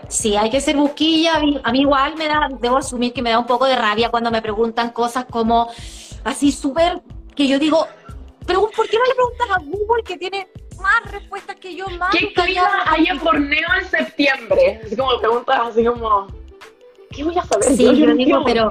Sí, 0.08 0.36
hay 0.36 0.50
que 0.50 0.62
ser 0.62 0.76
busquilla. 0.76 1.36
A 1.64 1.72
mí, 1.72 1.82
igual 1.82 2.16
me 2.16 2.28
da, 2.28 2.50
debo 2.60 2.78
asumir 2.78 3.14
que 3.14 3.22
me 3.22 3.32
da 3.32 3.40
un 3.40 3.46
poco 3.46 3.66
de 3.66 3.76
rabia 3.76 4.10
cuando 4.10 4.32
me 4.32 4.42
preguntan 4.42 4.90
cosas 4.90 5.26
como 5.26 5.70
así 6.24 6.52
súper, 6.52 7.02
que 7.36 7.48
yo 7.48 7.60
digo, 7.60 7.88
pero 8.46 8.70
¿por 8.76 8.88
qué 8.90 8.98
no 8.98 9.06
le 9.06 9.16
preguntas 9.16 9.48
a 9.52 9.60
Google 9.64 10.04
que 10.04 10.18
tiene 10.18 10.48
más 10.82 11.12
respuestas 11.12 11.56
que 11.58 11.76
yo 11.76 11.88
más? 11.90 12.12
¿Qué 12.12 12.34
clima 12.34 12.84
hay 12.86 13.08
en 13.08 13.20
Borneo 13.20 13.68
en 13.80 13.86
septiembre? 13.86 14.82
Es 14.84 14.98
como 14.98 15.20
preguntas 15.20 15.60
así 15.70 15.86
como, 15.86 16.28
¿qué 17.12 17.24
voy 17.24 17.38
a 17.38 17.44
saber? 17.44 17.76
Sí, 17.76 17.84
yo, 17.84 18.14
digo, 18.14 18.44
pero... 18.44 18.70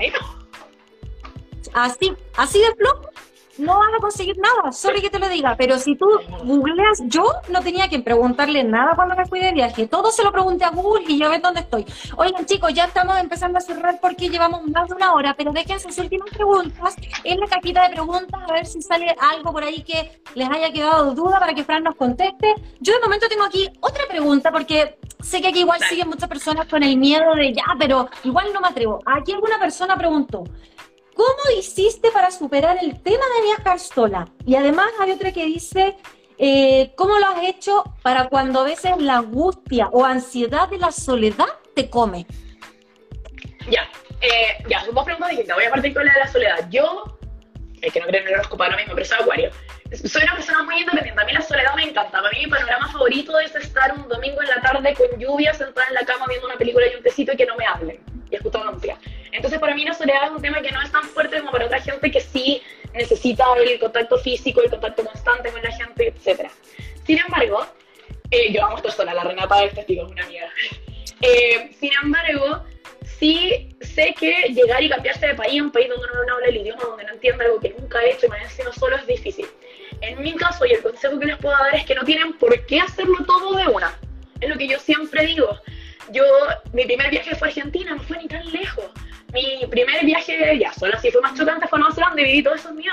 Así, 1.73 2.13
así 2.37 2.59
de 2.59 2.75
flojo 2.75 3.11
no 3.59 3.79
van 3.79 3.95
a 3.95 3.99
conseguir 3.99 4.37
nada, 4.39 4.73
sorry 4.73 5.01
que 5.01 5.11
te 5.11 5.19
lo 5.19 5.29
diga, 5.29 5.55
pero 5.57 5.79
si 5.79 5.97
tú 5.97 6.07
googleas, 6.45 7.03
yo 7.05 7.25
no 7.49 7.61
tenía 7.61 7.89
que 7.89 8.01
preguntarle 8.01 8.65
nada 8.65 8.95
cuando 8.97 9.15
me 9.15 9.27
fui 9.27 9.41
de 9.41 9.53
viaje, 9.53 9.87
todo 9.87 10.11
se 10.11 10.25
lo 10.25 10.33
pregunté 10.33 10.65
a 10.65 10.71
Google 10.71 11.05
y 11.07 11.19
yo 11.19 11.31
ven 11.31 11.43
dónde 11.43 11.61
estoy. 11.61 11.87
Oigan 12.17 12.47
chicos, 12.47 12.73
ya 12.75 12.87
estamos 12.87 13.17
empezando 13.19 13.59
a 13.59 13.61
cerrar 13.61 13.99
porque 14.01 14.29
llevamos 14.29 14.67
más 14.67 14.89
de 14.89 14.95
una 14.95 15.13
hora, 15.13 15.35
pero 15.37 15.53
dejen 15.53 15.79
sus 15.79 15.97
últimas 15.99 16.29
preguntas 16.31 16.97
en 17.23 17.41
la 17.41 17.47
cajita 17.47 17.89
de 17.89 17.95
preguntas 17.95 18.41
a 18.49 18.53
ver 18.53 18.67
si 18.67 18.83
sale 18.83 19.15
algo 19.19 19.53
por 19.53 19.63
ahí 19.63 19.83
que 19.83 20.21
les 20.35 20.51
haya 20.51 20.73
quedado 20.73 21.15
duda 21.15 21.39
para 21.39 21.55
que 21.55 21.65
Fran 21.65 21.85
nos 21.85 21.95
conteste. 21.95 22.55
Yo 22.81 22.95
de 22.95 23.01
momento 23.01 23.29
tengo 23.29 23.45
aquí 23.45 23.69
otra 23.81 24.05
pregunta 24.09 24.51
porque 24.51 24.99
sé 25.21 25.41
que 25.41 25.49
aquí 25.49 25.61
igual 25.61 25.81
siguen 25.89 26.09
muchas 26.09 26.29
personas 26.29 26.67
con 26.67 26.83
el 26.83 26.97
miedo 26.97 27.35
de 27.35 27.53
ya, 27.53 27.65
pero 27.79 28.09
igual 28.25 28.53
no 28.53 28.61
me 28.61 28.69
atrevo. 28.69 28.99
Aquí 29.07 29.33
alguna 29.33 29.59
persona 29.59 29.97
preguntó, 29.97 30.45
¿Cómo 31.15 31.59
hiciste 31.59 32.11
para 32.11 32.31
superar 32.31 32.79
el 32.83 33.01
tema 33.03 33.25
de 33.37 33.43
viajar 33.43 33.79
sola? 33.79 34.29
Y 34.45 34.57
además 34.57 34.89
hay 35.01 35.13
otra 35.13 35.33
que 35.33 35.47
dice, 35.47 35.97
eh, 36.39 36.93
¿cómo 36.97 37.19
lo 37.19 37.27
has 37.27 37.45
hecho 37.45 37.85
para 38.03 38.29
cuando 38.29 38.61
a 38.61 38.65
veces 38.65 38.97
la 38.99 39.19
angustia 39.19 39.89
o 39.93 40.05
ansiedad 40.05 40.69
de 40.69 40.79
la 40.79 40.91
soledad 40.91 41.47
te 41.75 41.89
come? 41.89 42.27
Ya, 43.71 43.89
eh, 44.21 44.65
ya, 44.69 44.85
dos 44.93 45.05
preguntas 45.05 45.31
distintas. 45.31 45.57
Voy 45.57 45.65
a 45.67 45.71
partir 45.71 45.95
con 45.95 46.05
la 46.05 46.13
de 46.15 46.21
la 46.21 46.29
soledad. 46.29 46.69
Yo, 46.69 47.19
es 47.81 47.93
que 47.93 48.01
no 48.01 48.07
creo 48.07 48.21
en 48.21 48.29
el 48.29 48.35
horóscopo 48.35 48.65
ahora 48.65 48.77
mismo, 48.77 48.95
pero 48.95 49.07
soy 49.07 49.19
acuario. 49.21 49.51
Soy 49.93 50.23
una 50.25 50.35
persona 50.35 50.65
muy 50.65 50.81
independiente. 50.81 51.21
A 51.21 51.25
mí 51.25 51.33
la 51.33 51.43
soledad 51.43 51.75
me 51.77 51.85
encanta. 51.85 52.21
Para 52.21 52.31
mí 52.31 52.45
mi 52.45 52.51
panorama 52.51 52.89
favorito 52.91 53.39
es 53.39 53.55
estar 53.55 53.93
un 53.93 54.09
domingo 54.09 54.43
en 54.43 54.49
la 54.49 54.61
tarde 54.61 54.95
con 54.95 55.21
lluvia, 55.21 55.55
sentada 55.55 55.87
en 55.89 55.95
la 55.95 56.05
cama 56.05 56.27
viendo 56.29 56.49
una 56.49 56.57
película 56.57 56.87
y 56.93 56.97
un 56.97 57.05
tecito 57.05 57.33
y 57.33 57.37
que 57.37 57.47
no 57.47 57.55
me 57.57 57.67
hablen. 57.67 58.01
Y 58.31 58.35
escuchando 58.35 58.73
música. 58.73 58.99
Entonces, 59.35 59.59
para 59.59 59.75
mí 59.75 59.85
la 59.85 59.93
soledad 59.95 60.27
es 60.27 60.31
un 60.31 60.41
tema 60.41 60.63
que 60.63 60.71
no 60.71 60.81
es 60.81 60.93
tan 60.93 61.03
fuerte 61.03 61.41
como 61.41 61.51
para 61.51 61.67
otra 61.67 61.81
gente 61.81 62.09
que 62.09 62.21
sí 62.21 62.63
necesita 62.95 63.45
el 63.59 63.81
contacto 63.81 64.17
físico, 64.19 64.63
el 64.63 64.71
contacto 64.71 65.05
constante 65.05 65.51
con 65.51 65.61
la 65.61 65.73
gente, 65.73 66.15
etc. 66.17 66.49
Sin 67.05 67.19
embargo, 67.19 67.67
eh, 68.31 68.53
yo 68.53 68.65
amo 68.65 68.77
estar 68.77 68.93
sola, 68.93 69.13
la 69.13 69.25
Renata 69.25 69.65
es 69.65 69.75
testigo, 69.75 70.07
es 70.07 70.13
una 70.13 70.25
amiga. 70.25 70.49
Eh, 71.21 71.71
sin 71.81 71.91
embargo, 72.03 72.65
sí 73.19 73.71
sé 73.81 74.15
que 74.19 74.53
llegar 74.53 74.83
y 74.83 74.91
cambiarse 74.91 75.29
de 75.29 75.35
país, 75.35 75.63
un 75.63 75.71
país 75.71 75.89
donde 75.89 76.07
uno 76.13 76.25
no 76.27 76.35
habla 76.35 76.49
el 76.49 76.57
idioma, 76.59 76.83
donde 76.83 77.05
no 77.05 77.13
entiende 77.13 77.45
algo 77.47 77.61
que 77.61 77.71
nunca 77.79 78.03
he 78.03 78.11
hecho 78.11 78.27
y 78.27 78.29
me 78.29 78.43
encima 78.43 78.71
solo 78.73 78.97
es 78.97 79.07
difícil. 79.07 79.47
En 80.03 80.21
mi 80.21 80.35
caso, 80.35 80.67
y 80.67 80.73
el 80.73 80.83
consejo 80.83 81.19
que 81.19 81.27
les 81.27 81.39
puedo 81.39 81.57
dar 81.57 81.75
es 81.77 81.87
que 81.87 81.95
no 81.95 82.05
tienen 82.05 82.35
por 82.35 82.67
qué 82.67 82.81
hacerlo 82.81 83.17
todo 83.25 83.57
de 83.57 83.67
una. 83.69 83.97
Es 84.39 84.51
lo 84.51 84.59
que 84.59 84.69
yo 84.69 84.79
siempre 84.79 85.25
digo. 85.25 85.59
Yo, 86.11 86.25
mi 86.75 86.85
primer 86.85 87.09
viaje 87.09 87.35
fue 87.37 87.49
a 87.49 87.51
Argentina, 87.51 87.95
no 87.95 88.03
fue 88.03 88.19
ni 88.19 88.29
tan 88.29 88.45
lejos 88.53 88.91
mi 89.35 89.67
primer 89.67 90.05
viaje, 90.05 90.59
ya, 90.59 90.73
solo 90.73 90.99
si 91.01 91.11
fue 91.11 91.21
más 91.21 91.35
chocante, 91.35 91.67
fue 91.67 91.79
a 91.79 91.81
Nueva 91.81 91.95
Zelanda 91.95 92.23
viví 92.23 92.43
todo 92.43 92.55
eso 92.55 92.73
mío. 92.73 92.93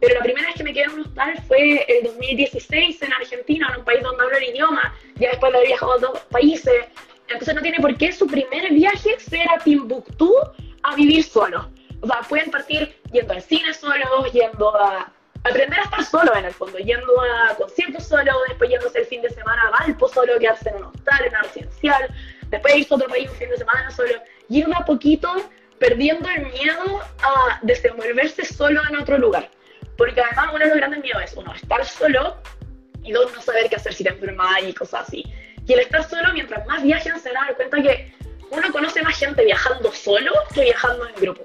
Pero 0.00 0.14
la 0.14 0.22
primera 0.22 0.48
vez 0.48 0.56
que 0.56 0.64
me 0.64 0.72
quedé 0.72 0.84
en 0.84 0.90
un 0.92 1.00
hostal 1.00 1.40
fue 1.46 1.84
el 1.86 2.04
2016 2.04 3.02
en 3.02 3.12
Argentina, 3.12 3.68
en 3.70 3.80
un 3.80 3.84
país 3.84 4.02
donde 4.02 4.22
hablo 4.22 4.36
el 4.36 4.44
idioma, 4.44 4.94
ya 5.16 5.30
después 5.30 5.52
de 5.52 5.58
haber 5.58 5.68
viajado 5.68 5.92
a 5.92 5.98
dos 5.98 6.20
países. 6.30 6.86
Entonces 7.28 7.54
no 7.54 7.62
tiene 7.62 7.78
por 7.80 7.96
qué 7.96 8.12
su 8.12 8.26
primer 8.26 8.72
viaje 8.72 9.18
ser 9.20 9.46
a 9.50 9.58
Timbuktu 9.58 10.34
a 10.82 10.96
vivir 10.96 11.22
solo. 11.22 11.70
O 12.00 12.06
sea, 12.06 12.20
pueden 12.28 12.50
partir 12.50 12.96
yendo 13.12 13.32
al 13.32 13.42
cine 13.42 13.72
solo, 13.72 14.26
yendo 14.32 14.76
a 14.76 15.12
aprender 15.44 15.78
a 15.78 15.82
estar 15.82 16.04
solo 16.04 16.34
en 16.34 16.46
el 16.46 16.52
fondo, 16.52 16.78
yendo 16.78 17.12
a 17.20 17.54
conciertos 17.56 18.04
solo, 18.04 18.32
después 18.48 18.70
yéndose 18.70 19.00
el 19.00 19.06
fin 19.06 19.22
de 19.22 19.30
semana 19.30 19.62
a 19.68 19.70
Valpo 19.70 20.08
solo, 20.08 20.38
quedarse 20.38 20.70
en 20.70 20.76
un 20.76 20.84
hostal, 20.84 21.24
en 21.24 21.28
una 21.28 21.42
residencial, 21.42 22.14
después 22.48 22.76
irse 22.76 22.94
a 22.94 22.96
otro 22.96 23.08
país 23.08 23.28
un 23.30 23.36
fin 23.36 23.50
de 23.50 23.58
semana 23.58 23.90
solo, 23.90 24.14
y 24.48 24.62
a 24.62 24.84
poquito 24.84 25.34
perdiendo 25.86 26.26
el 26.30 26.46
miedo 26.46 27.02
a 27.22 27.58
desenvolverse 27.60 28.42
solo 28.46 28.80
en 28.88 28.96
otro 28.96 29.18
lugar. 29.18 29.50
Porque 29.98 30.20
además 30.20 30.46
uno 30.54 30.64
de 30.64 30.70
los 30.70 30.76
grandes 30.78 31.02
miedos 31.02 31.22
es, 31.22 31.34
uno, 31.34 31.52
estar 31.54 31.84
solo 31.84 32.38
y 33.02 33.12
dos, 33.12 33.30
no 33.34 33.42
saber 33.42 33.68
qué 33.68 33.76
hacer 33.76 33.92
si 33.92 34.02
te 34.02 34.08
enfermas 34.08 34.62
y 34.66 34.72
cosas 34.72 35.06
así. 35.06 35.24
Y 35.66 35.72
el 35.74 35.80
estar 35.80 36.08
solo, 36.08 36.32
mientras 36.32 36.66
más 36.66 36.82
viajen, 36.82 37.20
se 37.20 37.30
dan 37.32 37.54
cuenta 37.54 37.82
que 37.82 38.12
uno 38.50 38.72
conoce 38.72 39.02
más 39.02 39.18
gente 39.18 39.44
viajando 39.44 39.92
solo 39.92 40.32
que 40.54 40.62
viajando 40.62 41.06
en 41.06 41.14
grupo. 41.16 41.42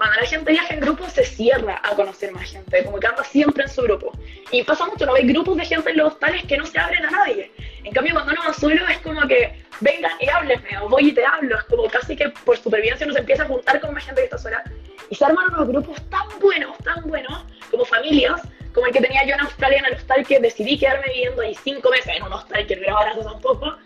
Cuando 0.00 0.18
la 0.18 0.26
gente 0.26 0.52
viaja 0.52 0.72
en 0.72 0.80
grupo, 0.80 1.06
se 1.10 1.26
cierra 1.26 1.78
a 1.84 1.94
conocer 1.94 2.32
más 2.32 2.50
gente, 2.50 2.82
como 2.86 2.98
que 2.98 3.06
anda 3.06 3.22
siempre 3.22 3.64
en 3.64 3.68
su 3.68 3.82
grupo. 3.82 4.12
Y 4.50 4.62
pasa 4.62 4.86
mucho, 4.86 5.04
no 5.04 5.14
hay 5.14 5.26
grupos 5.26 5.58
de 5.58 5.66
gente 5.66 5.90
en 5.90 5.98
los 5.98 6.14
hostales 6.14 6.42
que 6.44 6.56
no 6.56 6.64
se 6.64 6.78
abren 6.78 7.04
a 7.04 7.10
nadie. 7.10 7.52
En 7.84 7.92
cambio, 7.92 8.14
cuando 8.14 8.32
uno 8.32 8.40
va 8.48 8.54
solo, 8.54 8.88
es 8.88 8.96
como 9.00 9.20
que 9.28 9.62
vengan 9.80 10.12
y 10.18 10.26
háblenme, 10.30 10.78
o 10.80 10.88
voy 10.88 11.08
y 11.08 11.12
te 11.12 11.22
hablo. 11.22 11.54
Es 11.54 11.64
como 11.64 11.86
casi 11.90 12.16
que 12.16 12.30
por 12.30 12.56
supervivencia 12.56 13.04
uno 13.04 13.12
se 13.12 13.20
empieza 13.20 13.42
a 13.42 13.46
juntar 13.46 13.78
con 13.78 13.92
más 13.92 14.02
gente 14.02 14.22
que 14.22 14.24
está 14.24 14.38
sola. 14.38 14.64
Y 15.10 15.14
se 15.14 15.22
arman 15.22 15.44
unos 15.52 15.68
grupos 15.68 16.00
tan 16.08 16.26
buenos, 16.40 16.78
tan 16.78 17.02
buenos, 17.02 17.44
como 17.70 17.84
familias, 17.84 18.40
como 18.72 18.86
el 18.86 18.94
que 18.94 19.02
tenía 19.02 19.26
yo 19.26 19.34
en 19.34 19.40
Australia 19.40 19.80
en 19.80 19.84
el 19.84 19.94
hostal, 19.96 20.26
que 20.26 20.40
decidí 20.40 20.78
quedarme 20.78 21.08
viviendo 21.12 21.42
ahí 21.42 21.54
cinco 21.62 21.90
meses 21.90 22.16
en 22.16 22.22
un 22.22 22.32
hostal 22.32 22.66
que 22.66 22.76
no 22.76 23.34
un 23.34 23.40
poco, 23.42 23.76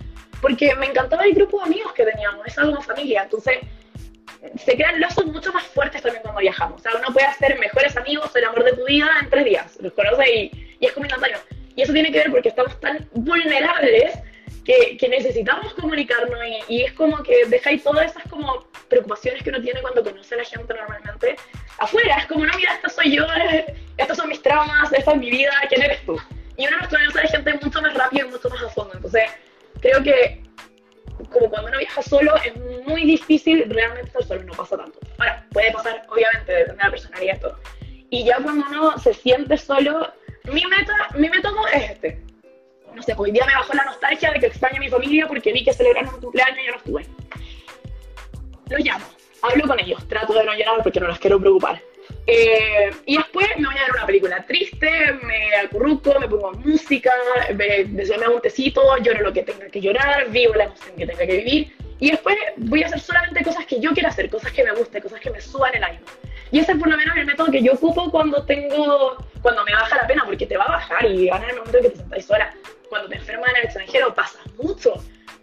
porque 0.41 0.77
me 0.77 0.87
encantaba 0.87 1.25
el 1.25 1.35
grupo 1.35 1.59
de 1.59 1.65
amigos 1.65 1.93
que 1.93 2.05
teníamos, 2.05 2.47
es 2.47 2.57
algo 2.57 2.71
como 2.71 2.83
familia. 2.85 3.25
Entonces, 3.25 3.59
se 4.57 4.75
crean 4.75 5.01
lazos 5.01 5.27
mucho 5.27 5.53
más 5.53 5.65
fuertes 5.65 6.03
también 6.03 6.23
cuando 6.23 6.41
viajamos. 6.41 6.81
O 6.81 6.83
sea, 6.83 6.93
uno 6.99 7.13
puede 7.13 7.27
hacer 7.27 7.59
mejores 7.59 7.97
amigos, 7.97 8.35
el 8.35 8.45
amor 8.45 8.65
de 8.65 8.73
tu 8.73 8.85
vida 8.85 9.11
en 9.21 9.31
tres 9.31 9.45
días. 9.45 9.77
Los 9.81 9.93
conoce 9.93 10.35
y, 10.35 10.77
y 10.81 10.87
es 10.87 10.93
como 10.93 11.07
instantáneo. 11.07 11.39
Y 11.77 11.83
eso 11.83 11.93
tiene 11.93 12.13
que 12.13 12.19
ver 12.19 12.31
porque 12.31 12.49
estamos 12.49 12.79
tan 12.81 13.09
vulnerables 13.13 14.19
que, 14.65 15.09
necesitamos 15.09 15.75
comunicarnos 15.75 16.39
y, 16.69 16.83
es 16.83 16.93
como 16.93 17.23
que 17.23 17.45
dejáis 17.47 17.83
todas 17.83 18.11
esas 18.11 18.23
como 18.31 18.67
preocupaciones 18.89 19.43
que 19.43 19.51
uno 19.51 19.61
tiene 19.61 19.81
cuando 19.83 20.03
conoce 20.03 20.35
a 20.35 20.39
la 20.39 20.45
gente 20.45 20.75
normalmente 20.75 21.37
afuera. 21.79 22.17
Es 22.17 22.27
como, 22.27 22.47
no, 22.47 22.57
mira, 22.57 22.75
esta 22.75 22.89
soy 22.89 23.17
yo, 23.17 23.27
estos 23.97 24.17
son 24.17 24.29
mis 24.29 24.43
traumas, 24.43 24.93
esta 24.93 25.13
es 25.13 25.19
mi 25.19 25.31
vida, 25.31 25.53
¿quién 25.69 25.83
eres 25.83 26.05
tú? 26.07 26.19
Y 26.57 26.67
uno 26.67 26.79
nos 26.79 26.89
conoce 26.89 27.21
a 27.21 27.29
gente 27.29 27.55
mucho 27.63 27.83
más 27.83 27.95
rápido 27.95 28.27
y 28.27 28.31
mucho 28.31 28.49
más 28.49 28.63
a 28.63 28.69
fondo. 28.71 28.95
Entonces, 28.95 29.25
creo 29.81 30.03
que 30.03 30.43
como 31.31 31.49
cuando 31.51 31.69
uno 31.69 31.79
viaja 31.79 32.03
solo 32.03 32.35
es 32.45 32.57
muy 32.87 33.05
difícil 33.05 33.65
realmente 33.69 34.09
estar 34.09 34.25
solo, 34.25 34.43
no 34.45 34.53
pasa 34.53 34.77
tanto. 34.77 34.99
Ahora, 35.19 35.47
puede 35.53 35.73
pasar, 35.73 36.03
obviamente, 36.09 36.53
depende 36.53 36.77
de 36.77 36.85
la 36.85 36.91
personalidad 36.91 37.41
todo. 37.41 37.59
Y 38.11 38.25
ya 38.25 38.39
cuando 38.39 38.67
uno 38.69 38.99
se 38.99 39.15
siente 39.15 39.57
solo, 39.57 40.13
mi, 40.45 40.65
meta, 40.67 40.93
mi 41.17 41.29
método 41.29 41.67
es 41.69 41.91
este. 41.91 42.21
No 42.95 43.03
sé, 43.03 43.15
pues 43.15 43.29
hoy 43.29 43.33
día 43.33 43.45
me 43.47 43.55
bajó 43.55 43.75
la 43.75 43.85
nostalgia 43.85 44.31
de 44.33 44.41
que 44.41 44.47
extraño 44.47 44.77
a 44.77 44.81
mi 44.81 44.89
familia 44.89 45.27
porque 45.27 45.53
vi 45.53 45.65
que 45.65 45.73
celebraron 45.73 46.15
un 46.15 46.21
cumpleaños 46.21 46.59
y 46.63 46.67
yo 46.67 46.73
no 46.73 46.79
estuve. 46.79 47.07
Los 48.71 48.81
llamo, 48.81 49.05
hablo 49.43 49.67
con 49.67 49.81
ellos, 49.81 50.07
trato 50.09 50.33
de 50.33 50.45
no 50.45 50.55
llorar 50.55 50.83
porque 50.83 51.01
no 51.01 51.09
los 51.09 51.19
quiero 51.19 51.41
preocupar. 51.41 51.81
Eh, 52.27 52.91
y 53.05 53.19
después 53.19 53.47
me 53.59 53.67
voy 53.67 53.77
a 53.77 53.83
ver 53.83 53.91
una 53.97 54.07
película 54.07 54.47
triste, 54.47 54.91
me 55.23 55.57
acurruco, 55.57 56.19
me 56.19 56.27
pongo 56.27 56.53
música, 56.53 57.13
me, 57.55 57.85
me, 57.85 58.29
un 58.29 58.41
tecito, 58.41 58.97
lloro 58.99 59.21
lo 59.21 59.33
que 59.33 59.43
tenga 59.43 59.67
que 59.69 59.81
llorar, 59.81 60.31
vivo 60.31 60.55
la 60.55 60.65
emoción 60.65 60.97
que 60.97 61.07
tenga 61.07 61.27
que 61.27 61.37
vivir. 61.37 61.77
Y 62.01 62.11
después 62.11 62.37
voy 62.57 62.83
a 62.83 62.87
hacer 62.87 63.01
solamente 63.01 63.45
cosas 63.45 63.67
que 63.67 63.79
yo 63.79 63.93
quiero 63.93 64.09
hacer, 64.09 64.29
cosas 64.31 64.53
que 64.53 64.65
me 64.65 64.73
gusten, 64.73 65.03
cosas 65.03 65.21
que 65.21 65.31
me 65.31 65.41
suban 65.41 65.75
el 65.75 65.85
ánimo. 65.85 66.07
Y 66.51 66.61
ese 66.61 66.73
es 66.73 66.79
por 66.79 66.89
lo 66.89 66.97
menos 66.97 67.17
el 67.17 67.27
método 67.27 67.51
que 67.51 67.63
yo 67.63 67.73
ocupo 67.73 68.11
cuando 68.11 68.45
tengo, 68.45 69.17
cuando 69.43 69.65
me 69.65 69.73
baja 69.73 69.97
la 69.97 70.07
pena, 70.07 70.25
porque 70.25 70.47
te 70.47 70.57
va 70.57 70.65
a 70.65 70.73
bajar 70.73 71.05
y 71.05 71.29
van 71.29 71.43
en 71.45 71.51
el 71.51 71.57
momento 71.57 71.79
en 71.79 71.85
que 71.85 71.91
te 71.91 71.97
sentáis 71.97 72.27
sola. 72.27 72.55
Cuando 72.89 73.09
te 73.09 73.17
enfermas 73.17 73.51
en 73.51 73.57
el 73.57 73.65
extranjero 73.65 74.15
pasa 74.15 74.39
mucho. 74.57 74.95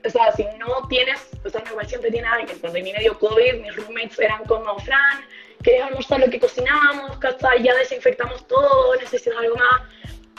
O 0.03 0.10
sea, 0.10 0.32
si 0.32 0.44
no 0.58 0.88
tienes, 0.90 1.30
o 1.44 1.49
sea, 1.49 1.64
igual 1.70 1.88
siempre 1.88 2.12
tiene 2.12 2.28
alguien. 2.28 2.58
Cuando 2.60 2.80
a 2.80 2.82
mí 2.82 2.91
me 2.91 3.10
COVID, 3.10 3.53
mis 3.62 3.76
roommates 3.76 4.20
eran 4.20 4.44
como, 4.45 4.78
Fran, 4.80 5.22
¿querés 5.64 5.84
almorzar 5.84 6.20
lo 6.20 6.30
que 6.30 6.40
cocinábamos? 6.40 7.18
¿cachai? 7.18 7.64
Ya 7.64 7.76
desinfectamos 7.76 8.48
todo, 8.48 8.96
necesitas 8.96 9.38
algo 9.38 9.56
más. 9.56 9.82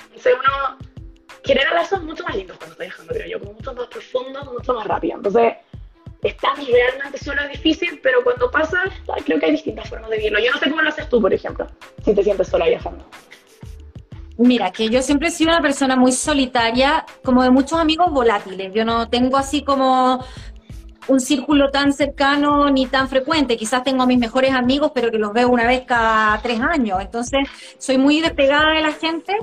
Entonces 0.05 0.35
uno 0.35 0.79
genera 1.45 1.75
lazos 1.75 2.03
mucho 2.03 2.25
más 2.25 2.37
lindos 2.37 2.57
cuando 2.57 2.73
está 2.73 2.85
viajando, 2.85 3.15
creo 3.15 3.27
yo, 3.27 3.41
como 3.41 3.53
mucho 3.55 3.75
más 3.75 3.87
profundos, 3.89 4.53
mucho 4.53 4.75
más 4.75 4.87
rápido. 4.87 5.17
Entonces, 5.17 5.55
estar 6.23 6.57
realmente 6.57 7.19
solo 7.19 7.43
es 7.43 7.51
difícil, 7.51 8.01
pero 8.03 8.23
cuando 8.23 8.51
pasa, 8.51 8.83
creo 9.25 9.41
que 9.41 9.47
hay 9.47 9.53
distintas 9.53 9.89
formas 9.89 10.11
de 10.11 10.19
vivirlo. 10.19 10.39
Yo 10.39 10.53
no 10.53 10.59
sé 10.59 10.71
cómo 10.71 10.83
lo 10.83 10.89
haces 10.89 11.09
tú, 11.09 11.21
por 11.21 11.35
ejemplo, 11.35 11.67
si 12.05 12.15
te 12.15 12.23
sientes 12.23 12.49
sola 12.49 12.67
viajando. 12.67 13.05
Mira, 14.39 14.71
que 14.71 14.89
yo 14.89 15.03
siempre 15.03 15.29
he 15.29 15.31
sido 15.31 15.51
una 15.51 15.61
persona 15.61 15.95
muy 15.95 16.13
solitaria, 16.13 17.05
como 17.23 17.43
de 17.43 17.51
muchos 17.51 17.79
amigos 17.79 18.11
volátiles. 18.11 18.73
Yo 18.73 18.85
no 18.85 19.09
tengo 19.09 19.37
así 19.37 19.63
como 19.63 20.25
un 21.09 21.21
círculo 21.21 21.71
tan 21.71 21.93
cercano 21.93 22.71
ni 22.71 22.87
tan 22.87 23.09
frecuente. 23.09 23.57
Quizás 23.57 23.83
tengo 23.83 24.03
a 24.03 24.07
mis 24.07 24.19
mejores 24.19 24.53
amigos, 24.53 24.93
pero 24.95 25.11
que 25.11 25.19
los 25.19 25.33
veo 25.33 25.49
una 25.49 25.67
vez 25.67 25.83
cada 25.87 26.41
tres 26.43 26.61
años. 26.61 27.01
Entonces, 27.01 27.49
soy 27.79 27.99
muy 27.99 28.21
despegada 28.21 28.73
de 28.73 28.81
la 28.83 28.93
gente. 28.93 29.35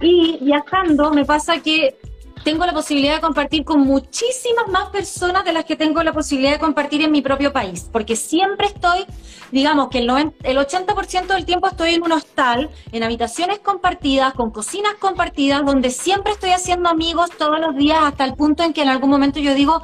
Y 0.00 0.38
viajando 0.40 1.12
me 1.12 1.24
pasa 1.24 1.60
que 1.60 1.96
tengo 2.42 2.66
la 2.66 2.72
posibilidad 2.72 3.14
de 3.14 3.20
compartir 3.20 3.64
con 3.64 3.80
muchísimas 3.80 4.66
más 4.68 4.90
personas 4.90 5.44
de 5.44 5.52
las 5.52 5.64
que 5.64 5.76
tengo 5.76 6.02
la 6.02 6.12
posibilidad 6.12 6.52
de 6.52 6.58
compartir 6.58 7.02
en 7.02 7.12
mi 7.12 7.22
propio 7.22 7.52
país, 7.52 7.88
porque 7.92 8.16
siempre 8.16 8.66
estoy, 8.66 9.04
digamos 9.52 9.88
que 9.90 9.98
el, 9.98 10.06
90, 10.06 10.48
el 10.48 10.58
80% 10.58 11.26
del 11.26 11.44
tiempo 11.44 11.68
estoy 11.68 11.94
en 11.94 12.02
un 12.02 12.12
hostal, 12.12 12.70
en 12.90 13.02
habitaciones 13.04 13.60
compartidas, 13.60 14.34
con 14.34 14.50
cocinas 14.50 14.94
compartidas, 14.98 15.64
donde 15.64 15.90
siempre 15.90 16.32
estoy 16.32 16.50
haciendo 16.50 16.88
amigos 16.88 17.30
todos 17.38 17.60
los 17.60 17.76
días 17.76 17.98
hasta 18.02 18.24
el 18.24 18.34
punto 18.34 18.64
en 18.64 18.72
que 18.72 18.82
en 18.82 18.88
algún 18.88 19.10
momento 19.10 19.38
yo 19.38 19.54
digo, 19.54 19.82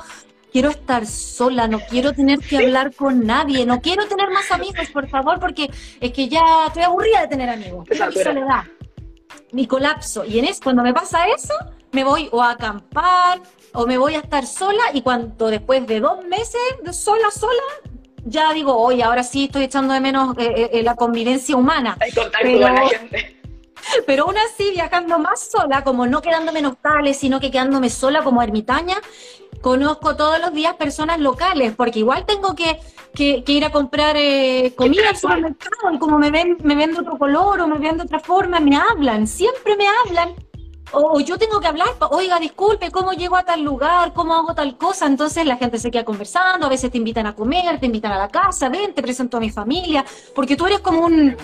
quiero 0.52 0.70
estar 0.70 1.06
sola, 1.06 1.68
no 1.68 1.80
quiero 1.80 2.12
tener 2.12 2.38
que 2.40 2.58
hablar 2.58 2.94
con 2.94 3.26
nadie, 3.26 3.66
no 3.66 3.80
quiero 3.80 4.06
tener 4.06 4.30
más 4.30 4.50
amigos, 4.50 4.88
por 4.92 5.08
favor, 5.08 5.38
porque 5.40 5.70
es 6.00 6.12
que 6.12 6.28
ya 6.28 6.66
estoy 6.66 6.82
aburrida 6.82 7.22
de 7.22 7.28
tener 7.28 7.48
amigos. 7.48 7.86
Es 7.90 8.00
mi 8.00 8.22
soledad, 8.22 8.64
mi 9.52 9.66
colapso. 9.66 10.24
Y 10.24 10.38
en 10.38 10.46
eso, 10.46 10.60
cuando 10.62 10.82
me 10.82 10.94
pasa 10.94 11.26
eso, 11.28 11.54
me 11.92 12.04
voy 12.04 12.28
o 12.32 12.42
a 12.42 12.50
acampar 12.52 13.40
o 13.72 13.86
me 13.86 13.98
voy 13.98 14.14
a 14.14 14.18
estar 14.18 14.46
sola 14.46 14.82
y 14.92 15.02
cuando 15.02 15.48
después 15.48 15.86
de 15.86 16.00
dos 16.00 16.24
meses 16.24 16.60
de 16.82 16.92
sola, 16.92 17.30
sola, 17.30 17.62
ya 18.24 18.52
digo, 18.52 18.76
oye, 18.76 19.02
ahora 19.02 19.22
sí 19.22 19.44
estoy 19.44 19.64
echando 19.64 19.94
de 19.94 20.00
menos 20.00 20.36
eh, 20.38 20.70
eh, 20.72 20.82
la 20.82 20.96
convivencia 20.96 21.56
humana. 21.56 21.96
Hay 22.00 22.12
contacto 22.12 22.38
pero, 22.42 22.60
con 22.60 22.74
la 22.74 22.88
gente. 22.88 23.37
Pero 24.06 24.24
aún 24.24 24.36
así, 24.38 24.70
viajando 24.70 25.18
más 25.18 25.48
sola, 25.50 25.84
como 25.84 26.06
no 26.06 26.22
quedándome 26.22 26.60
en 26.60 26.66
hostales, 26.66 27.16
sino 27.16 27.40
que 27.40 27.50
quedándome 27.50 27.90
sola 27.90 28.22
como 28.22 28.42
ermitaña, 28.42 28.96
conozco 29.60 30.16
todos 30.16 30.40
los 30.40 30.52
días 30.52 30.74
personas 30.74 31.18
locales, 31.20 31.74
porque 31.76 32.00
igual 32.00 32.24
tengo 32.26 32.54
que, 32.54 32.78
que, 33.14 33.42
que 33.44 33.52
ir 33.52 33.64
a 33.64 33.72
comprar 33.72 34.16
eh, 34.16 34.74
comida 34.76 35.08
al 35.08 35.16
supermercado 35.16 35.92
y 35.92 35.98
como 35.98 36.18
me 36.18 36.30
ven, 36.30 36.58
me 36.62 36.74
ven 36.74 36.92
de 36.92 37.00
otro 37.00 37.18
color 37.18 37.60
o 37.60 37.66
me 37.66 37.78
ven 37.78 37.96
de 37.96 38.04
otra 38.04 38.20
forma, 38.20 38.60
me 38.60 38.76
hablan, 38.76 39.26
siempre 39.26 39.76
me 39.76 39.86
hablan 39.88 40.34
o, 40.92 41.20
yo 41.20 41.38
tengo 41.38 41.60
que 41.60 41.66
hablar, 41.66 41.88
oiga, 42.10 42.38
disculpe, 42.38 42.90
¿cómo 42.90 43.12
llego 43.12 43.36
a 43.36 43.44
tal 43.44 43.62
lugar? 43.62 44.12
¿Cómo 44.14 44.34
hago 44.34 44.54
tal 44.54 44.76
cosa? 44.78 45.06
Entonces 45.06 45.44
la 45.46 45.56
gente 45.56 45.78
se 45.78 45.90
queda 45.90 46.04
conversando, 46.04 46.66
a 46.66 46.68
veces 46.70 46.90
te 46.90 46.98
invitan 46.98 47.26
a 47.26 47.34
comer, 47.34 47.78
te 47.78 47.86
invitan 47.86 48.12
a 48.12 48.18
la 48.18 48.28
casa, 48.28 48.68
ven, 48.68 48.94
te 48.94 49.02
presento 49.02 49.36
a 49.36 49.40
mi 49.40 49.50
familia, 49.50 50.04
porque 50.34 50.56
tú 50.56 50.66
eres 50.66 50.80
como 50.80 51.04
un, 51.04 51.36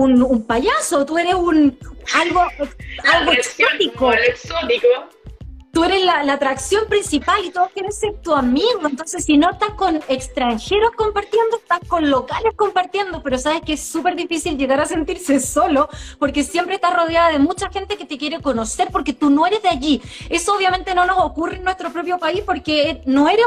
un, 0.00 0.22
un 0.22 0.46
payaso, 0.46 1.04
tú 1.04 1.18
eres 1.18 1.34
un 1.34 1.78
algo, 2.14 2.42
algo 3.12 3.32
exótico. 3.32 4.12
exótico 4.12 4.88
tú 5.72 5.84
eres 5.84 6.04
la, 6.04 6.20
atracción 6.32 6.86
principal 6.88 7.44
y 7.44 7.50
todos 7.50 7.70
quieren 7.70 7.92
ser 7.92 8.14
tu 8.22 8.34
amigo. 8.34 8.80
Entonces, 8.84 9.24
si 9.24 9.36
no 9.36 9.50
estás 9.50 9.70
con 9.70 10.00
extranjeros 10.08 10.90
compartiendo, 10.96 11.56
estás 11.58 11.80
con 11.88 12.10
locales 12.10 12.52
compartiendo, 12.56 13.22
pero 13.22 13.38
sabes 13.38 13.62
que 13.62 13.74
es 13.74 13.82
súper 13.82 14.16
difícil 14.16 14.56
llegar 14.56 14.80
a 14.80 14.86
sentirse 14.86 15.40
solo 15.40 15.88
porque 16.18 16.42
siempre 16.44 16.76
estás 16.76 16.94
rodeada 16.94 17.30
de 17.30 17.38
mucha 17.38 17.68
gente 17.70 17.96
que 17.96 18.04
te 18.04 18.18
quiere 18.18 18.40
conocer 18.40 18.88
porque 18.90 19.12
tú 19.12 19.30
no 19.30 19.46
eres 19.46 19.62
de 19.62 19.68
allí. 19.68 20.02
Eso 20.28 20.54
obviamente 20.54 20.94
no 20.94 21.04
nos 21.06 21.18
ocurre 21.18 21.56
en 21.56 21.64
nuestro 21.64 21.90
propio 21.90 22.18
país 22.18 22.42
porque 22.44 23.02
no 23.06 23.28
eres 23.28 23.44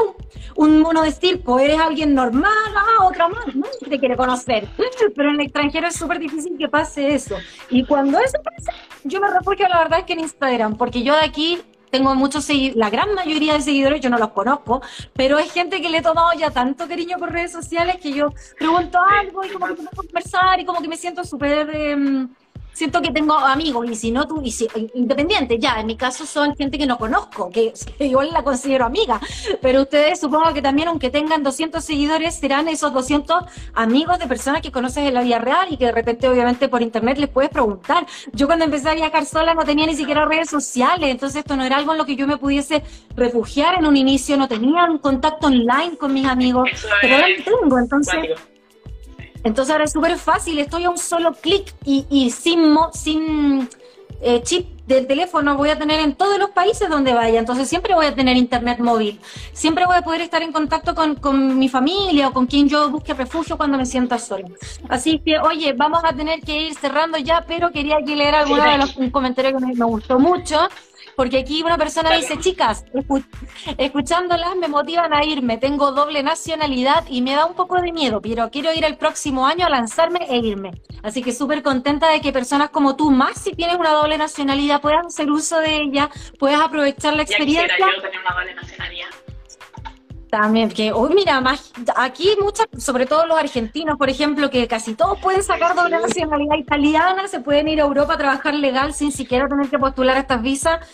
un, 0.56 0.66
un 0.66 0.80
mono 0.80 1.02
de 1.02 1.12
circo, 1.12 1.58
eres 1.58 1.78
alguien 1.78 2.14
normal, 2.14 2.52
ah, 2.76 3.04
otra 3.04 3.28
más, 3.28 3.54
¿no? 3.54 3.66
te 3.88 3.98
quiere 3.98 4.16
conocer. 4.16 4.68
Pero 5.14 5.30
en 5.30 5.36
el 5.36 5.46
extranjero 5.46 5.88
es 5.88 5.96
súper 5.96 6.18
difícil 6.18 6.56
que 6.58 6.68
pase 6.68 7.14
eso. 7.14 7.36
Y 7.70 7.84
cuando 7.84 8.18
eso 8.18 8.38
pasa, 8.42 8.72
yo 9.04 9.20
me 9.20 9.30
refugio 9.30 9.68
la 9.68 9.78
verdad 9.78 10.00
es 10.00 10.04
que 10.06 10.14
en 10.14 10.20
Instagram, 10.20 10.76
porque 10.76 11.02
yo 11.02 11.14
de 11.14 11.24
aquí 11.24 11.60
tengo 11.94 12.12
muchos 12.16 12.44
seguidores, 12.44 12.76
la 12.76 12.90
gran 12.90 13.14
mayoría 13.14 13.52
de 13.52 13.60
seguidores 13.60 14.00
yo 14.00 14.10
no 14.10 14.18
los 14.18 14.30
conozco, 14.30 14.82
pero 15.12 15.38
es 15.38 15.52
gente 15.52 15.80
que 15.80 15.88
le 15.88 15.98
he 15.98 16.02
tomado 16.02 16.32
ya 16.36 16.50
tanto 16.50 16.88
cariño 16.88 17.18
por 17.18 17.30
redes 17.30 17.52
sociales 17.52 17.98
que 18.02 18.12
yo 18.12 18.32
pregunto 18.58 18.98
algo 18.98 19.44
y 19.44 19.50
como 19.50 19.68
que 19.68 19.74
puedo 19.74 19.90
conversar 19.94 20.58
y 20.58 20.64
como 20.64 20.82
que 20.82 20.88
me 20.88 20.96
siento 20.96 21.22
súper... 21.22 21.70
Eh, 21.72 22.26
siento 22.74 23.00
que 23.00 23.10
tengo 23.10 23.34
amigos 23.34 23.86
y 23.90 23.94
si 23.94 24.10
no 24.10 24.26
tú, 24.26 24.42
y 24.44 24.50
si, 24.50 24.68
independiente, 24.94 25.58
ya, 25.58 25.80
en 25.80 25.86
mi 25.86 25.96
caso 25.96 26.26
son 26.26 26.54
gente 26.56 26.76
que 26.76 26.86
no 26.86 26.98
conozco, 26.98 27.50
que, 27.50 27.72
que, 27.96 28.04
igual 28.06 28.30
la 28.32 28.42
considero 28.42 28.84
amiga, 28.84 29.20
pero 29.62 29.82
ustedes 29.82 30.20
supongo 30.20 30.52
que 30.52 30.60
también 30.60 30.88
aunque 30.88 31.10
tengan 31.10 31.42
200 31.42 31.82
seguidores 31.82 32.34
serán 32.34 32.68
esos 32.68 32.92
200 32.92 33.44
amigos 33.74 34.18
de 34.18 34.26
personas 34.26 34.60
que 34.60 34.70
conoces 34.70 35.06
en 35.06 35.14
la 35.14 35.22
vida 35.22 35.38
real 35.38 35.68
y 35.70 35.76
que 35.76 35.86
de 35.86 35.92
repente 35.92 36.28
obviamente 36.28 36.68
por 36.68 36.82
internet 36.82 37.18
les 37.18 37.30
puedes 37.30 37.50
preguntar. 37.50 38.06
Yo 38.32 38.46
cuando 38.46 38.64
empecé 38.64 38.90
a 38.90 38.94
viajar 38.94 39.24
sola 39.24 39.54
no 39.54 39.64
tenía 39.64 39.86
ni 39.86 39.94
siquiera 39.94 40.24
redes 40.24 40.50
sociales, 40.50 41.10
entonces 41.10 41.40
esto 41.40 41.56
no 41.56 41.64
era 41.64 41.76
algo 41.76 41.92
en 41.92 41.98
lo 41.98 42.04
que 42.04 42.16
yo 42.16 42.26
me 42.26 42.36
pudiese 42.36 42.82
refugiar 43.16 43.78
en 43.78 43.86
un 43.86 43.96
inicio, 43.96 44.36
no 44.36 44.48
tenía 44.48 44.84
un 44.84 44.98
contacto 44.98 45.46
online 45.46 45.96
con 45.96 46.12
mis 46.12 46.26
amigos, 46.26 46.68
pero 47.00 47.14
ahora 47.14 47.28
lo 47.28 47.44
tengo, 47.44 47.78
entonces... 47.78 48.53
Entonces 49.44 49.72
ahora 49.72 49.84
es 49.84 49.92
súper 49.92 50.16
fácil, 50.16 50.58
estoy 50.58 50.84
a 50.84 50.90
un 50.90 50.98
solo 50.98 51.34
clic 51.34 51.74
y, 51.84 52.06
y, 52.10 52.30
sin, 52.30 52.76
sin 52.92 53.68
eh, 54.20 54.40
chip 54.42 54.74
del 54.86 55.06
teléfono 55.06 55.56
voy 55.56 55.70
a 55.70 55.78
tener 55.78 56.00
en 56.00 56.14
todos 56.14 56.38
los 56.38 56.50
países 56.50 56.88
donde 56.88 57.14
vaya, 57.14 57.38
entonces 57.38 57.68
siempre 57.68 57.94
voy 57.94 58.06
a 58.06 58.14
tener 58.14 58.36
internet 58.36 58.78
móvil, 58.80 59.18
siempre 59.52 59.86
voy 59.86 59.96
a 59.96 60.02
poder 60.02 60.20
estar 60.20 60.42
en 60.42 60.52
contacto 60.52 60.94
con, 60.94 61.14
con 61.16 61.58
mi 61.58 61.68
familia 61.68 62.28
o 62.28 62.32
con 62.32 62.46
quien 62.46 62.68
yo 62.68 62.90
busque 62.90 63.14
refugio 63.14 63.56
cuando 63.56 63.78
me 63.78 63.86
sienta 63.86 64.18
sola. 64.18 64.48
Así 64.88 65.20
que, 65.20 65.38
oye, 65.38 65.72
vamos 65.72 66.02
a 66.04 66.12
tener 66.14 66.40
que 66.40 66.68
ir 66.68 66.74
cerrando 66.74 67.18
ya, 67.18 67.44
pero 67.46 67.70
quería 67.70 67.96
aquí 67.96 68.14
leer 68.14 68.34
algunos 68.34 68.64
de 68.64 68.78
los 68.78 69.10
comentarios 69.10 69.54
que 69.54 69.66
me, 69.66 69.74
me 69.74 69.84
gustó 69.84 70.18
mucho 70.18 70.68
porque 71.16 71.38
aquí 71.38 71.62
una 71.62 71.78
persona 71.78 72.10
dice, 72.12 72.38
chicas, 72.38 72.84
escuchándolas 73.78 74.56
me 74.56 74.68
motivan 74.68 75.12
a 75.12 75.24
irme, 75.24 75.58
tengo 75.58 75.92
doble 75.92 76.22
nacionalidad 76.22 77.04
y 77.08 77.22
me 77.22 77.34
da 77.34 77.46
un 77.46 77.54
poco 77.54 77.80
de 77.80 77.92
miedo, 77.92 78.20
pero 78.20 78.50
quiero 78.50 78.72
ir 78.72 78.84
el 78.84 78.96
próximo 78.96 79.46
año 79.46 79.66
a 79.66 79.70
lanzarme 79.70 80.20
e 80.28 80.38
irme. 80.38 80.72
Así 81.02 81.22
que 81.22 81.32
súper 81.32 81.62
contenta 81.62 82.08
de 82.08 82.20
que 82.20 82.32
personas 82.32 82.70
como 82.70 82.96
tú, 82.96 83.10
más 83.10 83.40
si 83.40 83.52
tienes 83.52 83.76
una 83.76 83.90
doble 83.90 84.18
nacionalidad, 84.18 84.80
puedan 84.80 85.06
hacer 85.06 85.30
uso 85.30 85.58
de 85.58 85.76
ella, 85.82 86.10
puedas 86.38 86.60
aprovechar 86.60 87.14
la 87.14 87.22
experiencia. 87.22 87.76
Ya 87.78 87.86
yo 87.94 88.02
tener 88.02 88.20
una 88.20 88.34
doble 88.34 88.54
nacionalidad. 88.54 89.23
También, 90.34 90.68
que, 90.68 90.92
uy, 90.92 91.14
mira, 91.14 91.40
más, 91.40 91.72
aquí 91.94 92.36
muchas, 92.40 92.66
sobre 92.76 93.06
todo 93.06 93.24
los 93.24 93.38
argentinos, 93.38 93.96
por 93.96 94.10
ejemplo, 94.10 94.50
que 94.50 94.66
casi 94.66 94.96
todos 94.96 95.20
pueden 95.20 95.44
sacar 95.44 95.76
doble 95.76 96.00
nacionalidad 96.00 96.56
italiana, 96.56 97.28
se 97.28 97.38
pueden 97.38 97.68
ir 97.68 97.80
a 97.80 97.84
Europa 97.84 98.14
a 98.14 98.18
trabajar 98.18 98.52
legal 98.52 98.94
sin 98.94 99.12
siquiera 99.12 99.46
tener 99.46 99.70
que 99.70 99.78
postular 99.78 100.16
estas 100.16 100.42
visas. 100.42 100.90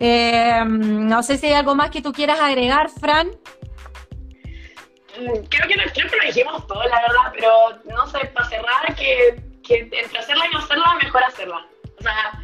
Eh, 0.00 0.64
no 0.66 1.22
sé 1.22 1.38
si 1.38 1.46
hay 1.46 1.52
algo 1.52 1.76
más 1.76 1.90
que 1.90 2.02
tú 2.02 2.12
quieras 2.12 2.40
agregar, 2.40 2.90
Fran. 2.90 3.28
Mm, 3.28 5.44
creo 5.48 5.68
que, 5.68 5.74
creo 5.74 6.10
que 6.10 6.16
lo 6.16 6.24
dijimos 6.26 6.66
todo, 6.66 6.82
la 6.82 7.00
verdad, 7.00 7.32
pero 7.32 7.52
no 7.94 8.08
sé, 8.08 8.26
para 8.34 8.48
cerrar, 8.48 8.96
que, 8.96 9.40
que 9.62 9.82
entre 9.82 10.18
hacerla 10.18 10.48
y 10.48 10.52
no 10.52 10.58
hacerla, 10.58 10.98
mejor 11.00 11.22
hacerla. 11.22 11.64
O 11.96 12.02
sea, 12.02 12.42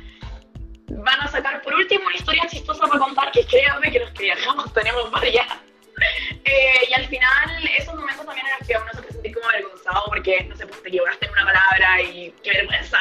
van 0.90 1.20
a 1.22 1.26
sacar 1.26 1.60
por 1.62 1.74
último 1.74 2.06
una 2.06 2.14
historia 2.14 2.46
chistosa 2.46 2.86
para 2.86 3.00
contar, 3.00 3.32
que 3.32 3.44
créanme 3.44 3.90
que 3.90 3.98
los 3.98 4.12
que 4.12 4.22
viajamos 4.22 4.72
tenemos 4.72 5.10
varias. 5.10 5.66
Eh, 6.48 6.86
y 6.88 6.94
al 6.94 7.06
final, 7.06 7.68
esos 7.76 7.94
momentos 7.94 8.24
también 8.24 8.46
en 8.46 8.52
los 8.58 8.68
que 8.68 8.76
uno 8.76 8.90
se 8.92 8.98
puede 8.98 9.12
sentir 9.12 9.34
como 9.34 9.48
avergonzado 9.48 10.04
porque, 10.06 10.44
no 10.44 10.54
sé, 10.54 10.64
pues 10.64 10.80
te 10.80 10.88
equivocaste 10.88 11.26
en 11.26 11.32
una 11.32 11.44
palabra 11.44 12.02
y 12.02 12.32
qué 12.42 12.50
vergüenza. 12.50 12.98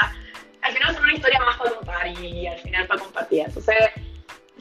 Al 0.62 0.74
final 0.74 0.96
son 0.96 1.04
una 1.04 1.14
historia 1.14 1.40
más 1.42 1.58
para 1.58 1.72
contar 1.72 2.08
y 2.08 2.48
al 2.48 2.58
final 2.60 2.88
para 2.88 3.02
compartir. 3.02 3.44
Entonces, 3.46 3.78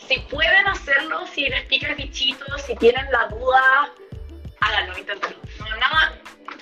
si 0.06 0.18
pueden 0.20 0.66
hacerlo, 0.68 1.26
si 1.26 1.48
les 1.48 1.64
pica 1.64 1.88
el 1.88 1.94
bichito, 1.94 2.44
si 2.58 2.76
tienen 2.76 3.10
la 3.10 3.26
duda, 3.28 3.92
háganlo, 4.60 4.98
inténtenlo. 4.98 5.38
No, 5.58 5.76
nada, 5.76 6.18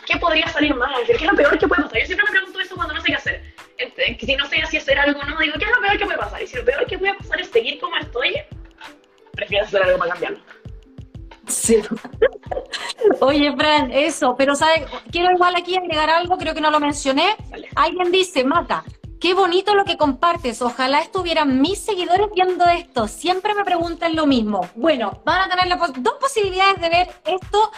¿qué 0.06 0.16
podría 0.18 0.46
salir 0.48 0.74
mal? 0.74 0.94
¿Qué 1.06 1.12
es 1.12 1.22
lo 1.22 1.34
peor 1.34 1.58
que 1.58 1.66
puede 1.66 1.82
pasar? 1.82 1.98
Yo 2.00 2.06
siempre 2.06 2.26
me 2.26 2.38
pregunto 2.38 2.60
eso 2.60 2.76
cuando 2.76 2.94
no 2.94 3.00
sé 3.00 3.08
qué 3.08 3.14
hacer. 3.14 3.54
Este, 3.78 4.16
si 4.20 4.36
no 4.36 4.46
sé 4.46 4.64
si 4.66 4.76
hacer 4.76 4.98
algo 4.98 5.22
no, 5.24 5.38
digo, 5.38 5.54
¿qué 5.58 5.64
es 5.64 5.70
lo 5.70 5.80
peor 5.80 5.98
que 5.98 6.04
puede 6.04 6.18
pasar? 6.18 6.42
Y 6.42 6.46
si 6.46 6.56
lo 6.56 6.64
peor 6.64 6.86
que 6.86 6.98
puede 6.98 7.14
pasar 7.14 7.40
es 7.40 7.48
seguir 7.50 7.80
como 7.80 7.96
estoy, 7.96 8.42
prefiero 9.32 9.64
hacer 9.64 9.82
algo 9.82 9.98
para 9.98 10.12
cambiarlo. 10.12 10.61
Sí. 11.52 11.82
Oye, 13.20 13.54
Fran, 13.54 13.90
eso, 13.92 14.34
pero 14.36 14.54
¿sabes? 14.54 14.84
Quiero 15.10 15.30
igual 15.32 15.54
aquí 15.54 15.76
agregar 15.76 16.08
algo, 16.10 16.38
creo 16.38 16.54
que 16.54 16.60
no 16.60 16.70
lo 16.70 16.80
mencioné. 16.80 17.36
Alguien 17.76 18.10
dice, 18.10 18.42
Mata, 18.42 18.84
qué 19.20 19.34
bonito 19.34 19.74
lo 19.74 19.84
que 19.84 19.96
compartes. 19.96 20.62
Ojalá 20.62 21.00
estuvieran 21.00 21.60
mis 21.60 21.78
seguidores 21.78 22.28
viendo 22.34 22.64
esto. 22.66 23.06
Siempre 23.06 23.54
me 23.54 23.64
preguntan 23.64 24.16
lo 24.16 24.26
mismo. 24.26 24.66
Bueno, 24.74 25.20
van 25.24 25.42
a 25.42 25.54
tener 25.54 25.78
dos 25.78 26.14
posibilidades 26.20 26.80
de 26.80 26.88
ver 26.88 27.08
esto 27.26 27.70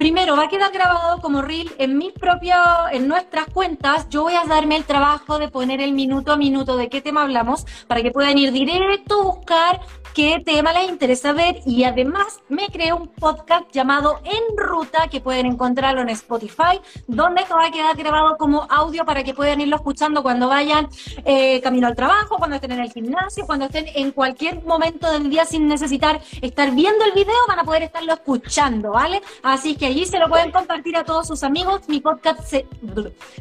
Primero, 0.00 0.34
va 0.34 0.44
a 0.44 0.48
quedar 0.48 0.72
grabado 0.72 1.20
como 1.20 1.42
reel 1.42 1.70
en 1.76 1.98
mis 1.98 2.12
propios, 2.12 2.56
en 2.90 3.06
nuestras 3.06 3.48
cuentas. 3.48 4.08
Yo 4.08 4.22
voy 4.22 4.32
a 4.32 4.44
darme 4.44 4.76
el 4.76 4.84
trabajo 4.84 5.38
de 5.38 5.48
poner 5.48 5.82
el 5.82 5.92
minuto 5.92 6.32
a 6.32 6.38
minuto 6.38 6.78
de 6.78 6.88
qué 6.88 7.02
tema 7.02 7.20
hablamos 7.20 7.66
para 7.86 8.00
que 8.00 8.10
puedan 8.10 8.38
ir 8.38 8.50
directo 8.50 9.20
a 9.20 9.24
buscar 9.24 9.80
qué 10.14 10.42
tema 10.44 10.72
les 10.72 10.88
interesa 10.88 11.32
ver 11.32 11.60
y 11.66 11.84
además 11.84 12.40
me 12.48 12.68
creé 12.68 12.92
un 12.92 13.08
podcast 13.08 13.70
llamado 13.72 14.20
En 14.24 14.56
Ruta 14.56 15.08
que 15.08 15.20
pueden 15.20 15.46
encontrarlo 15.46 16.00
en 16.00 16.08
Spotify 16.10 16.80
donde 17.06 17.44
va 17.44 17.66
a 17.66 17.70
quedar 17.70 17.96
grabado 17.96 18.36
como 18.36 18.66
audio 18.70 19.04
para 19.04 19.22
que 19.22 19.34
puedan 19.34 19.60
irlo 19.60 19.76
escuchando 19.76 20.22
cuando 20.22 20.48
vayan 20.48 20.88
eh, 21.24 21.60
camino 21.60 21.86
al 21.86 21.96
trabajo, 21.96 22.36
cuando 22.38 22.56
estén 22.56 22.72
en 22.72 22.80
el 22.80 22.92
gimnasio, 22.92 23.46
cuando 23.46 23.66
estén 23.66 23.86
en 23.94 24.12
cualquier 24.12 24.62
momento 24.64 25.10
del 25.10 25.30
día 25.30 25.44
sin 25.44 25.68
necesitar 25.68 26.20
estar 26.40 26.70
viendo 26.72 27.04
el 27.04 27.12
video, 27.12 27.34
van 27.48 27.60
a 27.60 27.64
poder 27.64 27.82
estarlo 27.82 28.12
escuchando, 28.12 28.92
¿vale? 28.92 29.20
Así 29.42 29.76
que 29.76 29.86
allí 29.86 30.06
se 30.06 30.18
lo 30.18 30.28
pueden 30.28 30.50
compartir 30.50 30.96
a 30.96 31.04
todos 31.04 31.26
sus 31.26 31.42
amigos. 31.42 31.88
Mi 31.88 32.00
podcast 32.00 32.40
se, 32.42 32.66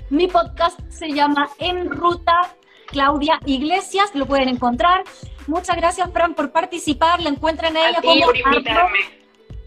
mi 0.10 0.28
podcast 0.28 0.80
se 0.90 1.10
llama 1.10 1.50
En 1.58 1.90
Ruta 1.90 2.56
Claudia 2.88 3.40
Iglesias, 3.46 4.12
lo 4.14 4.26
pueden 4.26 4.50
encontrar. 4.50 5.04
Muchas 5.50 5.76
gracias, 5.76 6.12
Fran, 6.14 6.36
por 6.36 6.52
participar. 6.52 7.20
La 7.22 7.30
encuentran 7.30 7.76
a 7.76 7.90
ella 7.90 8.02
como 8.02 8.32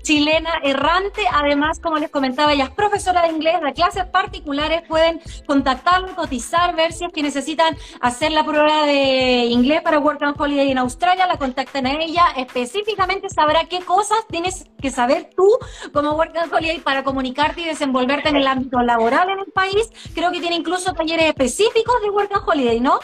chilena 0.03 0.61
errante. 0.63 1.23
Además, 1.33 1.81
como 1.81 1.97
les 1.97 2.11
comentaba, 2.11 2.53
ella 2.53 2.65
es 2.65 2.71
profesora 2.71 3.23
de 3.23 3.29
inglés, 3.29 3.61
de 3.61 3.73
clases 3.73 4.05
particulares. 4.07 4.83
Pueden 4.87 5.21
contactarlo, 5.47 6.15
cotizar, 6.15 6.75
ver 6.77 6.93
si 6.93 7.05
es 7.05 7.13
que 7.13 7.23
necesitan 7.23 7.77
hacer 8.01 8.31
la 8.31 8.45
prueba 8.45 8.87
de 8.87 9.47
inglés 9.47 9.83
para 9.83 9.99
Work 9.99 10.23
and 10.23 10.41
Holiday 10.41 10.71
en 10.71 10.79
Australia. 10.79 11.27
La 11.27 11.37
contactan 11.37 11.87
a 11.87 12.01
ella. 12.01 12.27
Específicamente 12.37 13.29
sabrá 13.29 13.65
qué 13.65 13.81
cosas 13.81 14.19
tienes 14.29 14.65
que 14.81 14.91
saber 14.91 15.31
tú 15.37 15.49
como 15.93 16.13
Work 16.13 16.37
and 16.37 16.53
Holiday 16.53 16.79
para 16.79 17.03
comunicarte 17.03 17.63
y 17.63 17.65
desenvolverte 17.65 18.29
en 18.29 18.37
el 18.37 18.47
ámbito 18.47 18.81
laboral 18.83 19.31
en 19.31 19.41
el 19.41 19.53
país. 19.53 19.91
Creo 20.15 20.31
que 20.31 20.41
tiene 20.41 20.57
incluso 20.57 20.93
talleres 20.95 21.27
específicos 21.27 22.01
de 22.03 22.11
Work 22.11 22.33
and 22.33 22.49
Holiday, 22.49 22.81
¿no? 22.81 23.01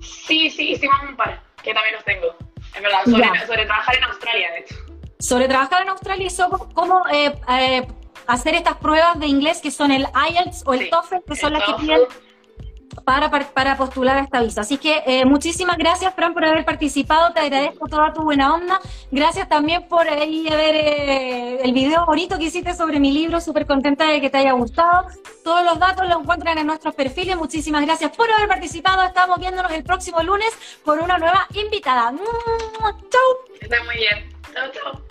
Sí, 0.00 0.50
sí, 0.50 0.72
hicimos 0.72 0.96
un 1.08 1.16
par, 1.16 1.45
que 1.66 1.74
también 1.74 1.94
los 1.96 2.04
tengo. 2.04 2.34
Es 2.74 2.82
verdad, 2.82 3.04
sobre, 3.04 3.46
sobre 3.46 3.66
trabajar 3.66 3.96
en 3.96 4.04
Australia, 4.04 4.52
de 4.52 4.58
hecho. 4.60 4.74
Sobre 5.18 5.48
trabajar 5.48 5.82
en 5.82 5.88
Australia 5.88 6.26
y 6.26 6.30
sobre 6.30 6.62
cómo 6.74 7.02
eh, 7.12 7.34
eh, 7.48 7.86
hacer 8.26 8.54
estas 8.54 8.76
pruebas 8.76 9.18
de 9.18 9.26
inglés 9.26 9.60
que 9.60 9.70
son 9.70 9.90
el 9.90 10.06
IELTS 10.30 10.62
o 10.64 10.74
el 10.74 10.88
TOEFL, 10.88 11.16
que 11.26 11.36
son 11.36 11.52
las 11.54 11.64
que 11.64 11.74
piden 11.74 12.00
para, 13.04 13.30
para, 13.30 13.76
postular 13.76 14.18
a 14.18 14.20
esta 14.20 14.40
visa. 14.40 14.62
Así 14.62 14.78
que 14.78 15.02
eh, 15.06 15.24
muchísimas 15.24 15.76
gracias, 15.76 16.14
Fran, 16.14 16.34
por 16.34 16.44
haber 16.44 16.64
participado. 16.64 17.32
Te 17.32 17.40
agradezco 17.40 17.88
toda 17.88 18.12
tu 18.12 18.22
buena 18.22 18.54
onda. 18.54 18.80
Gracias 19.10 19.48
también 19.48 19.86
por 19.88 20.08
ahí 20.08 20.46
ver 20.48 21.60
el 21.64 21.72
video 21.72 22.06
bonito 22.06 22.38
que 22.38 22.44
hiciste 22.44 22.74
sobre 22.74 23.00
mi 23.00 23.12
libro. 23.12 23.40
Súper 23.40 23.66
contenta 23.66 24.06
de 24.06 24.20
que 24.20 24.30
te 24.30 24.38
haya 24.38 24.52
gustado. 24.52 25.06
Todos 25.44 25.64
los 25.64 25.78
datos 25.78 26.08
los 26.08 26.20
encuentran 26.20 26.58
en 26.58 26.66
nuestros 26.66 26.94
perfiles. 26.94 27.36
Muchísimas 27.36 27.84
gracias 27.84 28.16
por 28.16 28.30
haber 28.30 28.48
participado. 28.48 29.02
Estamos 29.02 29.38
viéndonos 29.38 29.72
el 29.72 29.84
próximo 29.84 30.22
lunes 30.22 30.50
por 30.84 30.98
una 30.98 31.18
nueva 31.18 31.46
invitada. 31.54 32.12
¡Chau! 32.12 33.56
Está 33.60 33.82
muy 33.84 33.96
bien. 33.96 34.32
Chau, 34.52 34.70
chau. 34.72 35.05